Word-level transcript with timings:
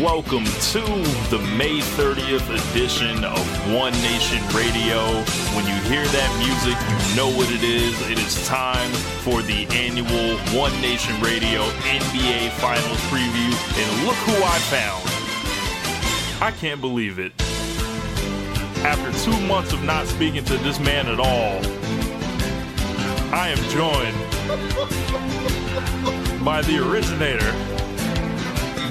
Welcome 0.00 0.44
to 0.46 0.80
the 1.28 1.38
May 1.58 1.80
30th 1.80 2.48
edition 2.72 3.22
of 3.22 3.74
One 3.74 3.92
Nation 4.00 4.40
Radio. 4.56 4.96
When 5.54 5.66
you 5.66 5.74
hear 5.90 6.02
that 6.02 6.30
music, 6.40 6.72
you 6.88 7.16
know 7.16 7.28
what 7.36 7.52
it 7.52 7.62
is. 7.62 8.00
It 8.10 8.18
is 8.18 8.46
time 8.48 8.90
for 9.20 9.42
the 9.42 9.66
annual 9.76 10.38
One 10.58 10.72
Nation 10.80 11.20
Radio 11.20 11.64
NBA 11.84 12.50
Finals 12.52 12.98
preview. 13.12 13.52
And 13.76 14.06
look 14.06 14.16
who 14.24 14.42
I 14.42 14.58
found. 14.72 15.04
I 16.42 16.50
can't 16.50 16.80
believe 16.80 17.18
it. 17.18 17.32
After 18.86 19.12
two 19.22 19.38
months 19.46 19.74
of 19.74 19.84
not 19.84 20.06
speaking 20.06 20.46
to 20.46 20.56
this 20.56 20.80
man 20.80 21.08
at 21.08 21.20
all, 21.20 21.60
I 23.34 23.50
am 23.50 23.58
joined 23.68 24.16
by 26.42 26.62
the 26.62 26.78
originator 26.78 27.54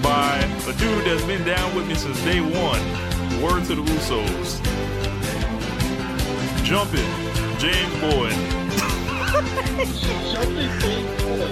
by 0.09 0.37
a 0.67 0.73
dude 0.79 1.05
that's 1.05 1.23
been 1.25 1.45
down 1.45 1.75
with 1.75 1.87
me 1.87 1.93
since 1.93 2.19
day 2.23 2.41
one. 2.41 2.81
Word 3.43 3.63
to 3.65 3.75
the 3.75 3.83
Usos. 3.83 4.57
Jumping, 6.63 7.05
James 7.59 7.93
Boyd. 8.01 8.33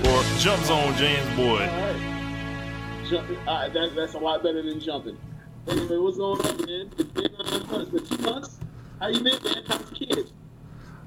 or 0.07 0.23
Jump 0.39 0.63
Zone 0.65 0.95
James 0.95 1.35
Boyd. 1.35 1.69
All 1.69 1.81
right. 1.83 3.05
Jump, 3.07 3.29
all 3.47 3.61
right, 3.61 3.71
that, 3.71 3.93
that's 3.95 4.15
a 4.15 4.17
lot 4.17 4.41
better 4.41 4.63
than 4.63 4.79
jumping. 4.79 5.19
Anyway, 5.67 5.97
what's 5.97 6.17
going 6.17 6.41
on, 6.41 6.57
man? 6.65 6.91
It's 6.97 7.11
been, 7.11 7.35
it's 7.39 7.89
been 7.91 8.05
two 8.07 8.23
months. 8.23 8.57
How 8.99 9.09
you 9.09 9.21
been, 9.21 9.43
man? 9.43 9.63
How's 9.67 9.91
kids? 9.91 10.33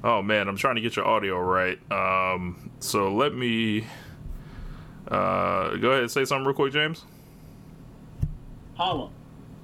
Oh 0.04 0.22
man, 0.22 0.46
I'm 0.46 0.56
trying 0.56 0.76
to 0.76 0.80
get 0.80 0.94
your 0.94 1.04
audio 1.04 1.40
right. 1.40 1.80
Um, 1.90 2.70
so 2.78 3.12
let 3.12 3.34
me 3.34 3.84
uh, 5.08 5.74
go 5.78 5.90
ahead 5.90 6.02
and 6.02 6.10
say 6.10 6.24
something 6.24 6.46
real 6.46 6.54
quick, 6.54 6.72
James. 6.72 7.04
Holla. 8.80 9.10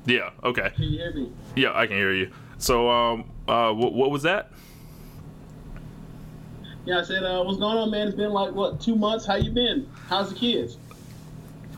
Yeah. 0.05 0.28
Okay. 0.45 0.70
Can 0.77 0.84
you 0.84 0.98
hear 0.98 1.11
me? 1.14 1.33
Yeah, 1.56 1.72
I 1.75 1.86
can 1.86 1.97
hear 1.97 2.12
you. 2.12 2.31
So, 2.59 2.91
um, 2.91 3.31
uh, 3.48 3.73
what, 3.73 3.95
what 3.95 4.11
was 4.11 4.25
that? 4.25 4.53
Yeah, 6.84 6.98
I 6.98 7.03
said, 7.03 7.25
uh, 7.25 7.42
what's 7.42 7.58
going 7.58 7.78
on, 7.78 7.91
man? 7.91 8.08
It's 8.08 8.17
been 8.17 8.33
like 8.33 8.53
what 8.53 8.78
two 8.78 8.95
months. 8.95 9.25
How 9.25 9.36
you 9.36 9.53
been? 9.53 9.89
How's 10.11 10.34
the 10.34 10.39
kids? 10.39 10.77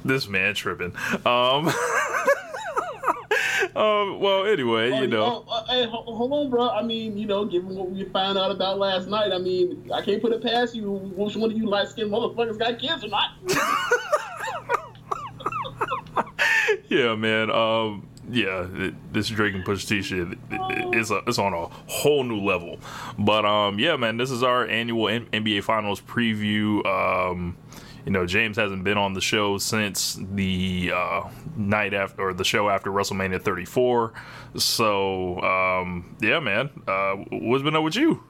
This 0.05 0.27
man 0.27 0.55
tripping. 0.55 0.97
Um. 1.25 1.69
um. 3.77 4.19
Well, 4.19 4.45
anyway, 4.45 4.91
Oh, 4.91 5.01
you 5.01 5.07
know. 5.07 5.45
Oh, 5.47 5.53
uh, 5.53 5.65
hey, 5.67 5.87
hold 5.87 6.33
on, 6.33 6.51
bro. 6.51 6.71
I 6.71 6.83
mean, 6.83 7.17
you 7.17 7.27
know, 7.27 7.45
given 7.45 7.77
what 7.77 7.89
we 7.89 8.03
found 8.07 8.37
out 8.37 8.51
about 8.51 8.81
last 8.81 9.07
night, 9.07 9.33
I 9.33 9.39
mean, 9.39 9.89
I 9.95 10.03
can't 10.03 10.21
put 10.21 10.33
it 10.33 10.43
past 10.43 10.75
you. 10.75 10.91
Which 10.91 11.37
one 11.37 11.53
of 11.53 11.57
you 11.57 11.69
light 11.69 11.87
skinned 11.87 12.11
motherfuckers 12.11 12.59
got 12.59 12.81
kids 12.81 13.05
or 13.05 13.09
not? 13.09 13.31
yeah, 16.89 17.15
man. 17.15 17.51
Um, 17.51 18.09
yeah, 18.31 18.67
this 19.13 19.29
Drake 19.29 19.55
and 19.55 19.65
Pusha 19.65 19.89
T 19.89 20.03
shit 20.03 20.19
it, 20.19 20.39
it, 20.51 20.95
it's 20.95 21.11
it's 21.11 21.39
on 21.39 21.55
a 21.55 21.67
whole 21.87 22.25
new 22.25 22.41
level. 22.41 22.79
But 23.19 23.45
um, 23.45 23.79
yeah, 23.79 23.97
man, 23.97 24.17
this 24.17 24.31
is 24.31 24.43
our 24.43 24.67
annual 24.67 25.09
N- 25.09 25.27
NBA 25.33 25.65
Finals 25.65 26.01
preview. 26.01 26.85
Um, 26.87 27.57
you 28.05 28.13
know, 28.13 28.27
James 28.27 28.57
hasn't 28.57 28.85
been 28.85 28.97
on 28.97 29.13
the 29.13 29.21
show 29.21 29.59
since 29.59 30.19
the 30.35 30.93
uh, 30.95 31.29
night 31.57 31.95
after 31.95 32.29
or 32.29 32.35
the 32.35 32.45
show 32.45 32.69
after 32.71 32.91
WrestleMania 32.91 33.43
34. 33.43 34.13
So 34.57 35.41
um, 35.41 36.17
yeah, 36.21 36.41
man, 36.41 36.71
uh, 36.87 37.17
what's 37.31 37.63
been 37.63 37.77
up 37.77 37.85
with 37.85 37.97
you? 37.97 38.23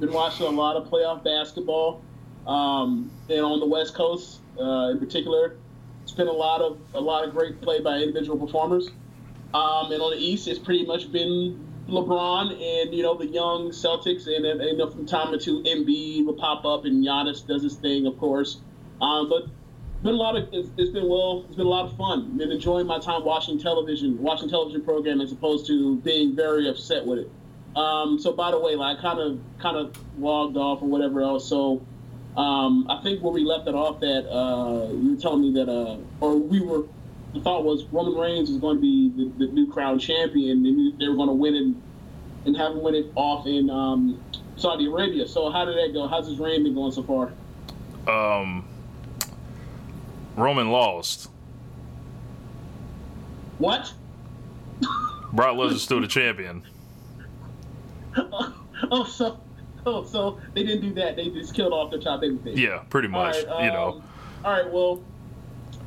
been 0.00 0.12
watching 0.12 0.46
a 0.46 0.50
lot 0.50 0.76
of 0.76 0.88
playoff 0.88 1.24
basketball, 1.24 2.02
um, 2.46 3.10
and 3.28 3.40
on 3.40 3.60
the 3.60 3.66
West 3.66 3.94
Coast 3.94 4.40
uh, 4.60 4.90
in 4.90 4.98
particular, 4.98 5.56
it's 6.06 6.14
been 6.14 6.28
a 6.28 6.32
lot 6.32 6.60
of 6.60 6.78
a 6.94 7.00
lot 7.00 7.26
of 7.26 7.34
great 7.34 7.60
play 7.60 7.80
by 7.80 7.96
individual 7.96 8.38
performers. 8.38 8.90
Um, 9.52 9.90
and 9.90 10.00
on 10.00 10.12
the 10.12 10.18
East, 10.18 10.46
it's 10.46 10.58
pretty 10.58 10.86
much 10.86 11.10
been 11.10 11.66
LeBron 11.88 12.52
and 12.52 12.94
you 12.94 13.02
know 13.02 13.16
the 13.16 13.26
young 13.26 13.70
Celtics, 13.70 14.28
and, 14.28 14.46
and 14.46 14.78
know, 14.78 14.88
from 14.88 15.04
time 15.04 15.32
to 15.32 15.38
two, 15.38 15.64
Embiid 15.64 16.24
will 16.24 16.34
pop 16.34 16.64
up, 16.64 16.84
and 16.84 17.04
Giannis 17.04 17.44
does 17.44 17.64
his 17.64 17.74
thing, 17.74 18.06
of 18.06 18.16
course. 18.18 18.60
Um, 19.02 19.28
but 19.28 19.48
been 20.04 20.14
a 20.14 20.16
lot 20.16 20.36
of 20.36 20.48
it's, 20.52 20.68
it's 20.76 20.90
been 20.90 21.08
well, 21.08 21.44
it's 21.48 21.56
been 21.56 21.66
a 21.66 21.68
lot 21.68 21.86
of 21.86 21.96
fun. 21.96 22.38
Been 22.38 22.52
enjoying 22.52 22.86
my 22.86 23.00
time 23.00 23.24
watching 23.24 23.58
television, 23.58 24.22
watching 24.22 24.48
television 24.48 24.82
program 24.82 25.20
as 25.20 25.32
opposed 25.32 25.66
to 25.66 25.96
being 25.96 26.36
very 26.36 26.68
upset 26.68 27.04
with 27.04 27.18
it. 27.18 27.30
Um, 27.74 28.20
so 28.20 28.32
by 28.32 28.52
the 28.52 28.60
way, 28.60 28.76
like 28.76 28.98
I 28.98 29.02
kind 29.02 29.18
of 29.18 29.40
kind 29.58 29.76
of 29.76 29.98
logged 30.20 30.56
off 30.56 30.82
or 30.82 30.88
whatever 30.88 31.20
else. 31.20 31.48
So 31.48 31.84
um, 32.36 32.86
I 32.90 33.02
think 33.02 33.22
where 33.22 33.32
we 33.32 33.44
left 33.44 33.66
it 33.66 33.74
off 33.74 34.00
that 34.00 34.28
uh, 34.30 34.92
you 34.92 35.14
were 35.14 35.20
telling 35.20 35.42
me 35.42 35.52
that 35.54 35.70
uh, 35.70 35.96
or 36.20 36.36
we 36.36 36.60
were 36.60 36.84
the 37.32 37.40
thought 37.40 37.64
was 37.64 37.84
Roman 37.92 38.14
Reigns 38.14 38.50
was 38.50 38.58
going 38.58 38.76
to 38.76 38.80
be 38.80 39.10
the, 39.10 39.46
the 39.46 39.52
new 39.52 39.70
crown 39.70 39.98
champion 39.98 40.64
and 40.64 41.00
they 41.00 41.08
were 41.08 41.16
going 41.16 41.28
to 41.28 41.34
win 41.34 41.54
it 41.54 42.46
and 42.46 42.56
have 42.56 42.72
him 42.72 42.82
win 42.82 42.94
it 42.94 43.06
off 43.14 43.46
in 43.46 43.68
um, 43.70 44.22
Saudi 44.56 44.86
Arabia. 44.86 45.26
So 45.26 45.50
how 45.50 45.64
did 45.64 45.76
that 45.76 45.92
go? 45.92 46.06
How's 46.08 46.28
his 46.28 46.38
reign 46.38 46.62
been 46.62 46.74
going 46.74 46.92
so 46.92 47.02
far? 47.02 47.32
Um, 48.06 48.64
Roman 50.36 50.70
lost. 50.70 51.28
What? 53.58 53.92
Brock 55.32 55.56
Lesnar's 55.56 55.82
still 55.82 56.00
the 56.00 56.06
champion. 56.06 56.62
oh, 58.16 59.04
so 59.08 59.40
oh, 59.90 60.04
so 60.04 60.38
they 60.54 60.64
didn't 60.64 60.80
do 60.80 60.92
that. 60.94 61.16
They 61.16 61.28
just 61.30 61.54
killed 61.54 61.72
off 61.72 61.90
the 61.90 61.98
top 61.98 62.20
babyface. 62.20 62.56
Yeah, 62.56 62.78
pretty 62.90 63.08
much. 63.08 63.44
All 63.44 63.58
right, 63.58 63.64
you 63.64 63.70
know. 63.70 63.92
um, 63.92 64.02
All 64.44 64.52
right. 64.52 64.70
Well, 64.70 65.02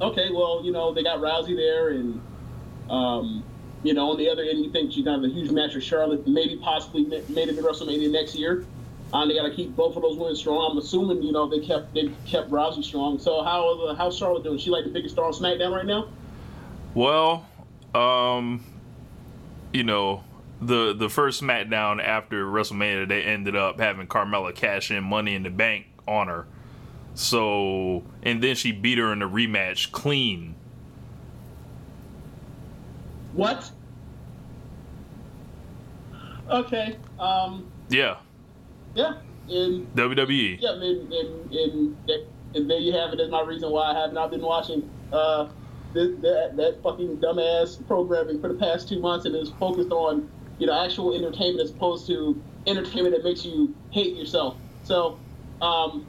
okay. 0.01 0.29
Well, 0.31 0.61
you 0.63 0.71
know 0.71 0.93
they 0.93 1.03
got 1.03 1.19
Rousey 1.19 1.55
there, 1.55 1.89
and 1.89 2.21
um, 2.89 3.43
you 3.83 3.93
know 3.93 4.11
on 4.11 4.17
the 4.17 4.29
other 4.29 4.43
end, 4.43 4.63
you 4.63 4.71
think 4.71 4.93
she's 4.93 5.03
gonna 5.03 5.21
have 5.21 5.29
a 5.29 5.33
huge 5.33 5.51
match 5.51 5.75
with 5.75 5.83
Charlotte, 5.83 6.25
maybe 6.27 6.57
possibly 6.57 7.03
ma- 7.03 7.17
made 7.27 7.49
it 7.49 7.55
to 7.55 7.61
WrestleMania 7.61 8.09
next 8.09 8.35
year. 8.35 8.65
Uh, 9.11 9.25
they 9.25 9.33
got 9.33 9.43
to 9.43 9.53
keep 9.53 9.75
both 9.75 9.95
of 9.95 10.03
those 10.03 10.17
women 10.17 10.35
strong. 10.35 10.71
I'm 10.71 10.77
assuming 10.77 11.21
you 11.21 11.31
know 11.31 11.49
they 11.49 11.59
kept 11.59 11.93
they 11.93 12.09
kept 12.25 12.49
Rousey 12.49 12.83
strong. 12.83 13.19
So 13.19 13.43
how 13.43 13.87
uh, 13.87 13.95
how's 13.95 14.17
Charlotte 14.17 14.43
doing? 14.43 14.59
She 14.59 14.69
like 14.69 14.85
the 14.85 14.91
biggest 14.91 15.16
star 15.16 15.25
on 15.25 15.33
SmackDown 15.33 15.75
right 15.75 15.85
now? 15.85 16.07
Well, 16.93 17.45
um, 17.93 18.63
you 19.73 19.83
know, 19.83 20.23
the 20.62 20.94
the 20.94 21.09
first 21.09 21.42
SmackDown 21.42 22.03
after 22.03 22.46
WrestleMania, 22.46 23.08
they 23.08 23.24
ended 23.24 23.56
up 23.56 23.80
having 23.80 24.08
Carmella 24.08 24.53
cash 24.53 24.92
in 24.92 25.03
Money 25.03 25.36
in 25.36 25.44
the 25.44 25.50
Bank 25.50 25.86
on 26.08 26.28
her. 26.28 26.46
So, 27.16 28.03
and 28.24 28.42
then 28.42 28.56
she 28.56 28.72
beat 28.72 28.97
her 28.97 29.12
in 29.12 29.20
the 29.20 29.30
rematch 29.30 29.92
clean. 29.92 30.56
What? 33.34 33.72
Okay. 36.50 36.97
Um. 37.20 37.70
Yeah, 37.90 38.18
Yeah. 38.96 39.16
And 39.50 39.94
WWE. 39.96 40.62
Yeah, 40.62 40.74
and, 40.74 41.12
and, 41.12 41.53
and, 41.53 41.97
and 42.53 42.70
there 42.70 42.78
you 42.78 42.94
have 42.94 43.12
it. 43.14 43.18
That's 43.18 43.31
my 43.31 43.41
reason 43.41 43.72
why 43.72 43.91
I 43.91 44.00
have 44.00 44.14
not 44.14 44.26
I've 44.26 44.31
been 44.31 44.41
watching 44.41 44.88
uh, 45.12 45.47
this, 45.94 46.12
that, 46.22 46.53
that 46.56 46.84
fucking 46.84 47.18
dumbass 47.18 47.86
programming 47.88 48.40
for 48.40 48.47
the 48.50 48.53
past 48.59 48.88
two 48.88 49.00
months 49.00 49.26
and 49.26 49.36
is 49.36 49.50
focused 49.59 49.91
on, 49.91 50.30
you 50.59 50.68
know, 50.68 50.86
actual 50.86 51.16
entertainment 51.16 51.62
as 51.62 51.72
opposed 51.72 52.06
to 52.08 52.40
entertainment 52.68 53.16
that 53.16 53.24
makes 53.24 53.44
you 53.44 53.74
hate 53.92 54.16
yourself. 54.16 54.58
So, 54.84 55.17
um, 55.61 56.06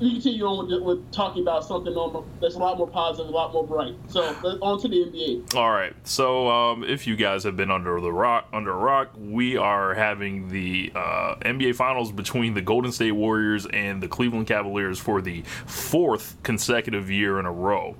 you 0.00 0.12
continue 0.12 0.44
on 0.46 0.66
with, 0.66 0.82
with 0.82 1.12
talking 1.12 1.42
about 1.42 1.64
something 1.64 1.94
that's 2.40 2.54
a 2.54 2.58
lot 2.58 2.78
more 2.78 2.88
positive, 2.88 3.28
a 3.28 3.36
lot 3.36 3.52
more 3.52 3.66
bright. 3.66 3.94
So, 4.08 4.22
on 4.62 4.80
to 4.80 4.88
the 4.88 4.96
NBA. 4.96 5.54
All 5.54 5.70
right. 5.70 5.94
So, 6.04 6.48
um, 6.48 6.84
if 6.84 7.06
you 7.06 7.16
guys 7.16 7.44
have 7.44 7.56
been 7.56 7.70
under 7.70 8.00
the 8.00 8.12
rock, 8.12 8.48
under 8.52 8.74
rock, 8.74 9.10
we 9.18 9.58
are 9.58 9.94
having 9.94 10.48
the 10.48 10.90
uh, 10.94 11.34
NBA 11.42 11.74
Finals 11.74 12.12
between 12.12 12.54
the 12.54 12.62
Golden 12.62 12.92
State 12.92 13.12
Warriors 13.12 13.66
and 13.66 14.02
the 14.02 14.08
Cleveland 14.08 14.46
Cavaliers 14.46 14.98
for 14.98 15.20
the 15.20 15.42
fourth 15.66 16.36
consecutive 16.42 17.10
year 17.10 17.38
in 17.38 17.44
a 17.44 17.52
row. 17.52 17.94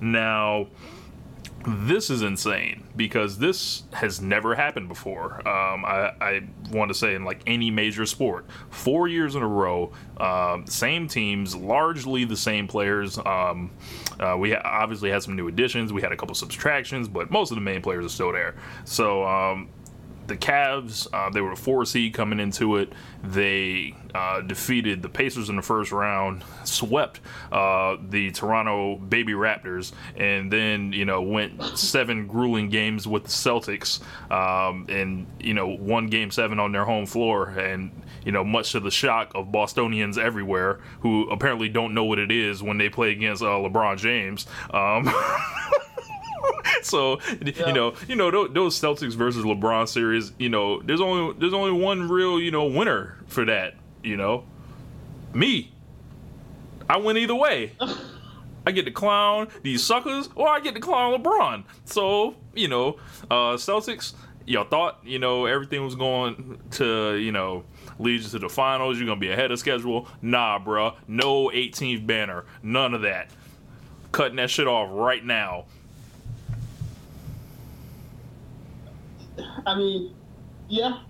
Now, 0.00 0.66
this 1.66 2.10
is 2.10 2.22
insane 2.22 2.84
because 2.94 3.38
this 3.38 3.82
has 3.92 4.20
never 4.20 4.54
happened 4.54 4.88
before. 4.88 5.36
Um, 5.46 5.84
I, 5.84 6.12
I 6.20 6.40
want 6.70 6.90
to 6.90 6.94
say 6.94 7.14
in 7.14 7.24
like 7.24 7.40
any 7.46 7.70
major 7.70 8.06
sport, 8.06 8.46
four 8.70 9.08
years 9.08 9.34
in 9.34 9.42
a 9.42 9.48
row, 9.48 9.92
um, 10.18 10.66
same 10.66 11.08
teams, 11.08 11.56
largely 11.56 12.24
the 12.24 12.36
same 12.36 12.68
players. 12.68 13.18
Um, 13.18 13.72
uh, 14.20 14.36
we 14.38 14.54
obviously 14.54 15.10
had 15.10 15.22
some 15.22 15.34
new 15.34 15.48
additions. 15.48 15.92
We 15.92 16.02
had 16.02 16.12
a 16.12 16.16
couple 16.16 16.34
subtractions, 16.34 17.08
but 17.08 17.30
most 17.30 17.50
of 17.50 17.56
the 17.56 17.62
main 17.62 17.82
players 17.82 18.06
are 18.06 18.10
still 18.10 18.32
there. 18.32 18.54
So 18.84 19.24
um, 19.26 19.68
the 20.26 20.36
Cavs, 20.36 21.06
uh, 21.12 21.30
they 21.30 21.40
were 21.40 21.52
a 21.52 21.56
four 21.56 21.84
seed 21.84 22.14
coming 22.14 22.40
into 22.40 22.76
it. 22.76 22.92
They 23.22 23.94
uh, 24.14 24.40
defeated 24.40 25.02
the 25.02 25.08
Pacers 25.08 25.48
in 25.48 25.56
the 25.56 25.62
first 25.62 25.92
round, 25.92 26.44
swept 26.64 27.20
uh, 27.52 27.96
the 28.08 28.30
Toronto 28.32 28.96
Baby 28.96 29.32
Raptors, 29.32 29.92
and 30.16 30.52
then 30.52 30.92
you 30.92 31.04
know 31.04 31.22
went 31.22 31.78
seven 31.78 32.26
grueling 32.26 32.68
games 32.68 33.06
with 33.06 33.24
the 33.24 33.30
Celtics, 33.30 34.00
um, 34.30 34.86
and 34.88 35.26
you 35.40 35.54
know 35.54 35.68
won 35.68 36.06
Game 36.06 36.30
Seven 36.30 36.58
on 36.58 36.72
their 36.72 36.84
home 36.84 37.06
floor, 37.06 37.48
and 37.48 37.90
you 38.24 38.32
know 38.32 38.44
much 38.44 38.72
to 38.72 38.80
the 38.80 38.90
shock 38.90 39.32
of 39.34 39.52
Bostonians 39.52 40.18
everywhere 40.18 40.80
who 41.00 41.28
apparently 41.30 41.68
don't 41.68 41.94
know 41.94 42.04
what 42.04 42.18
it 42.18 42.30
is 42.30 42.62
when 42.62 42.78
they 42.78 42.88
play 42.88 43.12
against 43.12 43.42
uh, 43.42 43.46
LeBron 43.46 43.98
James. 43.98 44.46
Um, 44.70 45.12
so 46.82 47.20
you 47.40 47.72
know, 47.72 47.94
you 48.08 48.16
know 48.16 48.48
those 48.48 48.78
Celtics 48.78 49.14
versus 49.14 49.44
LeBron 49.44 49.88
series. 49.88 50.32
You 50.38 50.48
know, 50.48 50.80
there's 50.82 51.00
only 51.00 51.34
there's 51.38 51.54
only 51.54 51.72
one 51.72 52.08
real 52.08 52.40
you 52.40 52.50
know 52.50 52.66
winner 52.66 53.18
for 53.26 53.44
that. 53.44 53.74
You 54.02 54.16
know, 54.16 54.44
me. 55.34 55.72
I 56.88 56.98
win 56.98 57.16
either 57.16 57.34
way. 57.34 57.72
I 58.66 58.72
get 58.72 58.84
to 58.84 58.90
clown 58.90 59.48
these 59.62 59.82
suckers, 59.82 60.28
or 60.34 60.48
I 60.48 60.60
get 60.60 60.74
to 60.74 60.80
clown 60.80 61.22
LeBron. 61.22 61.64
So 61.84 62.34
you 62.54 62.68
know, 62.68 62.98
uh, 63.30 63.54
Celtics. 63.56 64.14
Y'all 64.48 64.64
thought 64.64 65.00
you 65.02 65.18
know 65.18 65.46
everything 65.46 65.84
was 65.84 65.96
going 65.96 66.60
to 66.72 67.16
you 67.16 67.32
know 67.32 67.64
lead 67.98 68.22
you 68.22 68.28
to 68.28 68.38
the 68.38 68.48
finals. 68.48 68.98
You're 68.98 69.06
gonna 69.06 69.20
be 69.20 69.30
ahead 69.30 69.50
of 69.50 69.58
schedule. 69.58 70.08
Nah, 70.22 70.58
bruh. 70.58 70.94
No 71.08 71.48
18th 71.48 72.06
banner. 72.06 72.44
None 72.62 72.94
of 72.94 73.02
that. 73.02 73.30
Cutting 74.12 74.36
that 74.36 74.50
shit 74.50 74.66
off 74.66 74.88
right 74.92 75.24
now. 75.24 75.66
I 79.66 79.76
mean, 79.76 80.14
yeah. 80.68 81.00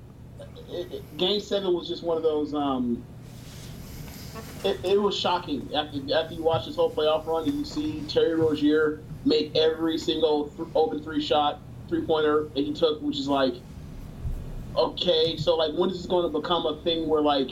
Game 1.17 1.41
seven 1.41 1.73
was 1.73 1.89
just 1.89 2.03
one 2.03 2.17
of 2.17 2.23
those. 2.23 2.55
Um, 2.55 3.05
it, 4.65 4.79
it, 4.85 5.01
was 5.01 5.17
shocking 5.17 5.69
after 5.75 5.99
after 6.15 6.35
you 6.35 6.43
watch 6.43 6.67
this 6.67 6.77
whole 6.77 6.91
playoff 6.91 7.27
run 7.27 7.45
and 7.45 7.55
you 7.55 7.65
see 7.65 8.03
Terry 8.09 8.35
Rozier 8.35 9.01
make 9.25 9.55
every 9.57 9.97
single 9.97 10.49
th- 10.49 10.69
open 10.75 11.03
three 11.03 11.23
shot 11.23 11.61
three 11.89 12.03
pointer 12.03 12.49
that 12.55 12.65
he 12.65 12.75
took, 12.75 13.01
which 13.01 13.19
is 13.19 13.29
like, 13.29 13.55
okay, 14.77 15.37
so 15.37 15.57
like 15.57 15.73
when 15.75 15.91
is 15.91 15.99
this 15.99 16.07
going 16.07 16.31
to 16.31 16.39
become 16.39 16.67
a 16.67 16.77
thing 16.83 17.09
where 17.09 17.23
like 17.23 17.51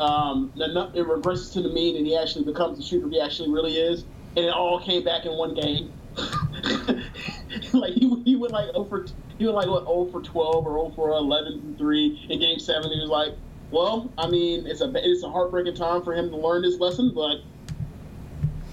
um, 0.00 0.52
it 0.56 1.06
regresses 1.06 1.52
to 1.52 1.62
the 1.62 1.68
mean 1.68 1.96
and 1.96 2.06
he 2.06 2.16
actually 2.16 2.44
becomes 2.44 2.78
the 2.78 2.84
shooter 2.84 3.08
he 3.08 3.20
actually 3.20 3.50
really 3.50 3.76
is, 3.76 4.04
and 4.36 4.44
it 4.44 4.52
all 4.52 4.80
came 4.80 5.04
back 5.04 5.26
in 5.26 5.32
one 5.32 5.54
game. 5.54 5.92
like 7.72 7.92
he, 7.94 8.22
he 8.24 8.36
went 8.36 8.52
like 8.52 8.68
over 8.74 9.06
he 9.38 9.46
was 9.46 9.54
like 9.54 9.68
what 9.68 9.84
0 9.84 10.08
for 10.10 10.22
12 10.22 10.66
or 10.66 10.90
0 10.90 10.92
for 10.94 11.10
11 11.10 11.52
and 11.52 11.78
3 11.78 12.26
in 12.30 12.40
game 12.40 12.58
7 12.58 12.90
he 12.90 13.00
was 13.00 13.10
like 13.10 13.34
well 13.70 14.10
i 14.18 14.28
mean 14.28 14.66
it's 14.66 14.80
a 14.80 14.92
it's 14.96 15.22
a 15.22 15.30
heartbreaking 15.30 15.74
time 15.74 16.02
for 16.02 16.14
him 16.14 16.30
to 16.30 16.36
learn 16.36 16.62
this 16.62 16.78
lesson 16.78 17.12
but 17.14 17.38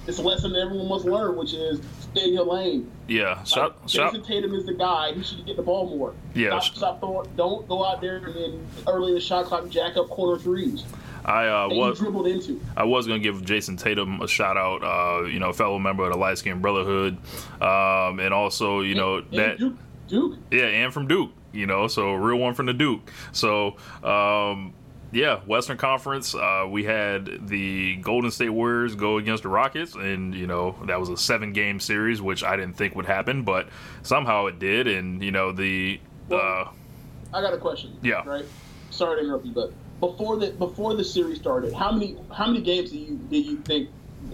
it's 0.07 0.17
a 0.17 0.21
lesson 0.21 0.55
everyone 0.55 0.87
must 0.87 1.05
learn 1.05 1.35
which 1.35 1.53
is 1.53 1.81
stay 2.15 2.27
in 2.27 2.33
your 2.33 2.45
lane. 2.45 2.91
Yeah 3.07 3.43
like, 3.55 3.85
Jayson 3.85 3.87
shot. 3.87 4.25
Tatum 4.25 4.53
is 4.53 4.65
the 4.65 4.73
guy. 4.73 5.13
He 5.13 5.23
should 5.23 5.45
get 5.45 5.55
the 5.55 5.63
ball 5.63 5.95
more. 5.95 6.13
Yeah 6.33 6.59
stop, 6.59 6.75
stop 6.75 6.99
throwing, 6.99 7.29
don't 7.35 7.67
go 7.67 7.85
out 7.85 8.01
there 8.01 8.17
and 8.17 8.35
then 8.35 8.67
early 8.87 9.09
in 9.09 9.15
the 9.15 9.21
shot 9.21 9.45
clock 9.45 9.69
jack 9.69 9.97
up 9.97 10.09
corner 10.09 10.39
threes 10.39 10.83
I 11.25 11.47
uh, 11.47 11.69
was 11.69 11.99
dribbled 11.99 12.27
into. 12.27 12.59
I 12.75 12.83
was 12.83 13.07
gonna 13.07 13.19
give 13.19 13.43
Jayson 13.43 13.77
Tatum 13.77 14.21
a 14.21 14.27
shout 14.27 14.57
out. 14.57 14.83
Uh, 14.83 15.25
you 15.25 15.39
know, 15.39 15.53
fellow 15.53 15.79
member 15.79 16.03
of 16.03 16.11
the 16.11 16.17
Light 16.17 16.37
Skin 16.37 16.61
Brotherhood, 16.61 17.17
um, 17.61 18.19
and 18.19 18.33
also 18.33 18.81
you 18.81 18.91
and, 18.91 18.97
know 18.97 19.17
and 19.17 19.31
that 19.31 19.57
Duke, 19.57 19.77
Duke. 20.07 20.37
Yeah, 20.51 20.65
and 20.65 20.93
from 20.93 21.07
Duke. 21.07 21.31
You 21.51 21.67
know, 21.67 21.87
so 21.87 22.13
real 22.13 22.37
one 22.37 22.53
from 22.53 22.65
the 22.67 22.73
Duke. 22.73 23.11
So. 23.31 23.77
Um, 24.03 24.73
yeah, 25.13 25.41
Western 25.41 25.77
Conference. 25.77 26.33
Uh, 26.33 26.65
we 26.67 26.83
had 26.83 27.47
the 27.47 27.97
Golden 27.97 28.31
State 28.31 28.49
Warriors 28.49 28.95
go 28.95 29.17
against 29.19 29.43
the 29.43 29.49
Rockets, 29.49 29.93
and 29.93 30.33
you 30.33 30.47
know 30.47 30.75
that 30.87 30.99
was 30.99 31.09
a 31.09 31.17
seven-game 31.17 31.79
series, 31.79 32.19
which 32.19 32.43
I 32.43 32.55
didn't 32.55 32.73
think 32.73 32.95
would 32.95 33.05
happen, 33.05 33.43
but 33.43 33.69
somehow 34.01 34.47
it 34.47 34.57
did. 34.57 34.87
And 34.87 35.21
you 35.21 35.29
know 35.29 35.51
the. 35.51 35.99
Well, 36.29 36.41
uh, 36.41 37.37
I 37.37 37.41
got 37.41 37.53
a 37.53 37.57
question. 37.57 37.95
Yeah. 38.01 38.27
Right. 38.27 38.45
Sorry 38.89 39.17
to 39.17 39.23
interrupt 39.23 39.45
you, 39.45 39.51
but 39.51 39.71
before 40.11 40.35
the 40.35 40.51
before 40.51 40.95
the 40.95 41.03
series 41.03 41.39
started, 41.39 41.73
how 41.73 41.91
many 41.91 42.17
how 42.35 42.47
many 42.47 42.61
games 42.61 42.91
do 42.91 42.97
you 42.97 43.15
did 43.29 43.45
you 43.45 43.57
think 43.57 43.89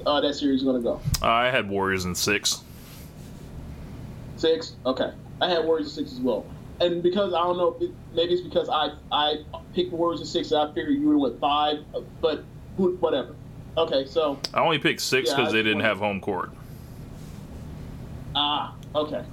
uh, 0.05 0.19
that 0.19 0.33
series 0.33 0.61
is 0.61 0.63
going 0.63 0.77
to 0.77 0.81
go? 0.81 0.99
I 1.21 1.51
had 1.51 1.69
Warriors 1.69 2.05
in 2.05 2.15
six. 2.15 2.63
Six. 4.37 4.73
Okay. 4.85 5.11
I 5.41 5.49
had 5.49 5.65
Warriors 5.65 5.87
in 5.87 6.05
six 6.05 6.13
as 6.13 6.21
well. 6.21 6.45
And 6.81 7.03
because 7.03 7.33
I 7.33 7.43
don't 7.43 7.57
know, 7.57 7.77
maybe 8.15 8.33
it's 8.33 8.41
because 8.41 8.67
I 8.69 8.93
I 9.11 9.43
picked 9.75 9.91
Warriors 9.91 10.21
in 10.21 10.25
six, 10.25 10.51
and 10.51 10.59
I 10.61 10.73
figured 10.73 10.95
you 10.95 11.07
would 11.09 11.17
with 11.17 11.39
five, 11.39 11.85
but 12.19 12.43
whatever. 12.77 13.35
Okay, 13.77 14.07
so 14.07 14.39
I 14.53 14.61
only 14.61 14.79
picked 14.79 15.01
six 15.01 15.29
because 15.29 15.47
yeah, 15.47 15.51
they 15.51 15.63
didn't 15.63 15.81
have 15.81 15.99
home 15.99 16.19
court. 16.19 16.49
Ah, 18.35 18.73
okay. 18.95 19.23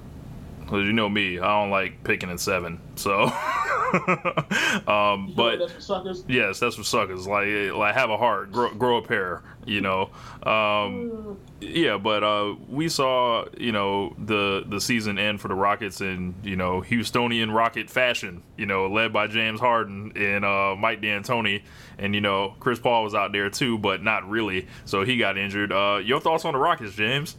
Because 0.67 0.85
you 0.85 0.91
know 0.91 1.07
me, 1.07 1.39
I 1.39 1.61
don't 1.61 1.69
like 1.69 2.03
picking 2.03 2.29
in 2.29 2.37
seven. 2.37 2.81
So, 2.95 3.23
um, 4.85 5.31
but 5.33 5.59
that's 5.59 5.71
for 5.71 5.79
suckers. 5.79 6.25
Yes, 6.27 6.59
that's 6.59 6.75
for 6.75 6.83
suckers. 6.83 7.25
Like, 7.25 7.47
like 7.73 7.95
have 7.95 8.09
a 8.09 8.17
heart, 8.17 8.51
grow, 8.51 8.73
grow 8.73 8.97
a 8.97 9.01
pair. 9.01 9.43
You 9.65 9.79
know, 9.79 10.09
um, 10.43 11.37
yeah. 11.61 11.97
But 11.97 12.21
uh, 12.23 12.55
we 12.67 12.89
saw, 12.89 13.45
you 13.57 13.71
know, 13.71 14.13
the 14.17 14.65
the 14.67 14.81
season 14.81 15.17
end 15.17 15.39
for 15.39 15.47
the 15.47 15.55
Rockets 15.55 16.01
in 16.01 16.35
you 16.43 16.57
know 16.57 16.81
Houstonian 16.81 17.55
Rocket 17.55 17.89
fashion. 17.89 18.43
You 18.57 18.65
know, 18.65 18.87
led 18.87 19.13
by 19.13 19.27
James 19.27 19.61
Harden 19.61 20.11
and 20.17 20.43
uh, 20.43 20.75
Mike 20.77 21.01
D'Antoni, 21.01 21.63
and 21.97 22.13
you 22.13 22.19
know 22.19 22.55
Chris 22.59 22.77
Paul 22.77 23.05
was 23.05 23.15
out 23.15 23.31
there 23.31 23.49
too, 23.49 23.77
but 23.77 24.03
not 24.03 24.29
really. 24.29 24.67
So 24.83 25.05
he 25.05 25.15
got 25.15 25.37
injured. 25.37 25.71
Uh, 25.71 26.01
your 26.03 26.19
thoughts 26.19 26.43
on 26.43 26.51
the 26.51 26.59
Rockets, 26.59 26.93
James? 26.93 27.37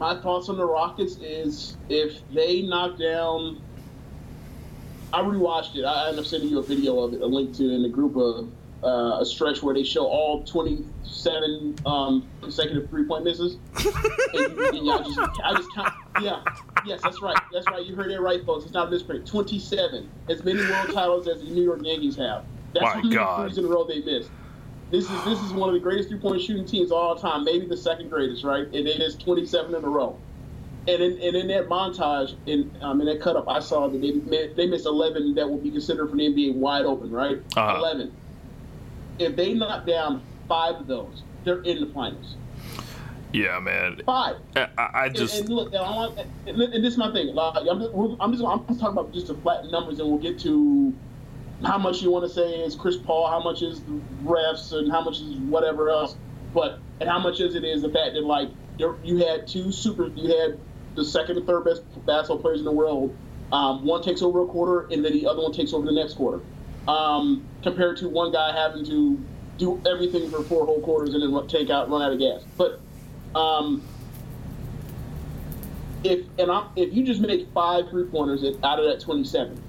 My 0.00 0.18
thoughts 0.18 0.48
on 0.48 0.56
the 0.56 0.64
Rockets 0.64 1.18
is 1.18 1.76
if 1.88 2.26
they 2.32 2.62
knock 2.62 2.98
down. 2.98 3.60
I 5.12 5.20
rewatched 5.22 5.76
it. 5.76 5.84
I 5.84 6.08
end 6.08 6.18
up 6.20 6.24
sending 6.24 6.48
you 6.48 6.60
a 6.60 6.62
video 6.62 7.00
of 7.00 7.12
it, 7.12 7.20
a 7.20 7.26
link 7.26 7.54
to 7.56 7.68
in 7.68 7.82
the 7.82 7.88
group 7.88 8.16
of 8.16 8.48
uh, 8.84 9.20
a 9.20 9.26
stretch 9.26 9.60
where 9.60 9.74
they 9.74 9.82
show 9.82 10.06
all 10.06 10.44
27 10.44 11.76
um, 11.84 12.28
consecutive 12.40 12.88
three 12.88 13.04
point 13.04 13.24
misses. 13.24 13.58
and, 14.34 14.58
and 14.58 14.86
y'all 14.86 15.02
just, 15.02 15.18
I 15.44 15.54
just 15.54 15.74
count. 15.74 15.92
Yeah, 16.22 16.42
yes, 16.86 17.00
that's 17.02 17.20
right. 17.20 17.36
That's 17.52 17.66
right. 17.66 17.84
You 17.84 17.96
heard 17.96 18.12
it 18.12 18.20
right, 18.20 18.44
folks. 18.46 18.64
It's 18.64 18.72
not 18.72 18.86
a 18.86 18.90
misprint. 18.90 19.26
27, 19.26 20.08
as 20.28 20.44
many 20.44 20.60
world 20.60 20.94
titles 20.94 21.26
as 21.26 21.42
the 21.42 21.50
New 21.50 21.64
York 21.64 21.80
Yankees 21.82 22.16
have. 22.16 22.44
That's 22.72 22.84
My 22.84 22.90
how 22.90 23.02
many 23.02 23.14
God. 23.14 23.42
threes 23.42 23.58
in 23.58 23.64
a 23.64 23.68
row 23.68 23.84
they 23.84 24.00
missed. 24.00 24.30
This 24.90 25.08
is 25.08 25.24
this 25.24 25.40
is 25.42 25.52
one 25.52 25.68
of 25.68 25.74
the 25.74 25.80
greatest 25.80 26.08
three 26.08 26.18
point 26.18 26.40
shooting 26.40 26.64
teams 26.64 26.90
of 26.90 26.98
all 26.98 27.14
time, 27.14 27.44
maybe 27.44 27.66
the 27.66 27.76
second 27.76 28.10
greatest, 28.10 28.42
right? 28.42 28.64
And 28.66 28.74
it 28.74 29.00
is 29.00 29.14
27 29.16 29.74
in 29.74 29.84
a 29.84 29.88
row. 29.88 30.18
And 30.88 31.02
in, 31.02 31.12
and 31.20 31.36
in 31.36 31.48
that 31.48 31.68
montage, 31.68 32.34
in 32.46 32.70
um, 32.80 33.00
in 33.00 33.06
that 33.06 33.20
cut 33.20 33.36
up, 33.36 33.48
I 33.48 33.60
saw 33.60 33.88
that 33.88 34.00
they 34.00 34.48
they 34.54 34.66
missed 34.66 34.86
11 34.86 35.34
that 35.34 35.48
would 35.48 35.62
be 35.62 35.70
considered 35.70 36.10
for 36.10 36.16
the 36.16 36.22
NBA 36.22 36.54
wide 36.54 36.86
open, 36.86 37.10
right? 37.10 37.40
Uh-huh. 37.56 37.76
11. 37.78 38.12
If 39.18 39.36
they 39.36 39.54
knock 39.54 39.86
down 39.86 40.22
five 40.48 40.76
of 40.76 40.86
those, 40.86 41.22
they're 41.44 41.62
in 41.62 41.80
the 41.80 41.92
finals. 41.92 42.36
Yeah, 43.32 43.60
man. 43.60 44.00
Five. 44.04 44.36
I, 44.56 44.68
I 44.76 45.08
just 45.08 45.38
and, 45.38 45.48
and 45.48 45.56
look, 45.56 45.68
and, 45.68 45.76
I 45.76 45.90
want, 45.90 46.18
and, 46.46 46.60
and 46.60 46.84
this 46.84 46.94
is 46.94 46.98
my 46.98 47.12
thing. 47.12 47.32
Like, 47.32 47.64
I'm 47.70 47.78
just, 47.78 47.92
I'm 47.94 48.32
just 48.32 48.44
I'm 48.44 48.66
just 48.66 48.80
talking 48.80 48.98
about 48.98 49.12
just 49.12 49.28
the 49.28 49.34
flat 49.34 49.64
numbers, 49.70 50.00
and 50.00 50.08
we'll 50.08 50.18
get 50.18 50.40
to 50.40 50.92
how 51.64 51.78
much 51.78 52.02
you 52.02 52.10
want 52.10 52.24
to 52.26 52.30
say 52.30 52.60
is 52.60 52.74
Chris 52.74 52.96
Paul, 52.96 53.28
how 53.28 53.42
much 53.42 53.62
is 53.62 53.80
the 53.82 54.00
refs, 54.24 54.72
and 54.72 54.90
how 54.90 55.02
much 55.02 55.20
is 55.20 55.36
whatever 55.38 55.90
else. 55.90 56.16
But 56.54 56.80
and 57.00 57.08
how 57.08 57.18
much 57.18 57.40
is 57.40 57.54
it 57.54 57.64
is 57.64 57.82
the 57.82 57.90
fact 57.90 58.14
that 58.14 58.24
like 58.24 58.50
you 58.78 59.18
had 59.18 59.46
two 59.46 59.70
super, 59.70 60.08
you 60.08 60.36
had 60.36 60.58
the 60.94 61.04
second 61.04 61.36
and 61.36 61.46
third 61.46 61.64
best 61.64 61.82
basketball 62.06 62.38
players 62.38 62.58
in 62.60 62.64
the 62.64 62.72
world. 62.72 63.14
Um, 63.52 63.84
one 63.84 64.02
takes 64.02 64.22
over 64.22 64.42
a 64.42 64.46
quarter, 64.46 64.86
and 64.92 65.04
then 65.04 65.12
the 65.12 65.26
other 65.26 65.42
one 65.42 65.52
takes 65.52 65.72
over 65.72 65.84
the 65.84 65.92
next 65.92 66.14
quarter. 66.14 66.40
Um, 66.88 67.44
compared 67.62 67.98
to 67.98 68.08
one 68.08 68.32
guy 68.32 68.52
having 68.52 68.84
to 68.86 69.22
do 69.58 69.80
everything 69.86 70.30
for 70.30 70.42
four 70.42 70.64
whole 70.64 70.80
quarters 70.80 71.14
and 71.14 71.22
then 71.22 71.46
take 71.48 71.68
out, 71.68 71.90
run 71.90 72.00
out 72.00 72.12
of 72.12 72.18
gas. 72.18 72.42
But 72.56 72.80
um, 73.38 73.82
if 76.02 76.26
and 76.38 76.50
I, 76.50 76.66
if 76.76 76.94
you 76.94 77.04
just 77.04 77.20
make 77.20 77.48
five 77.52 77.90
three 77.90 78.04
pointers 78.04 78.42
out 78.62 78.78
of 78.78 78.86
that 78.86 79.00
27, 79.00 79.60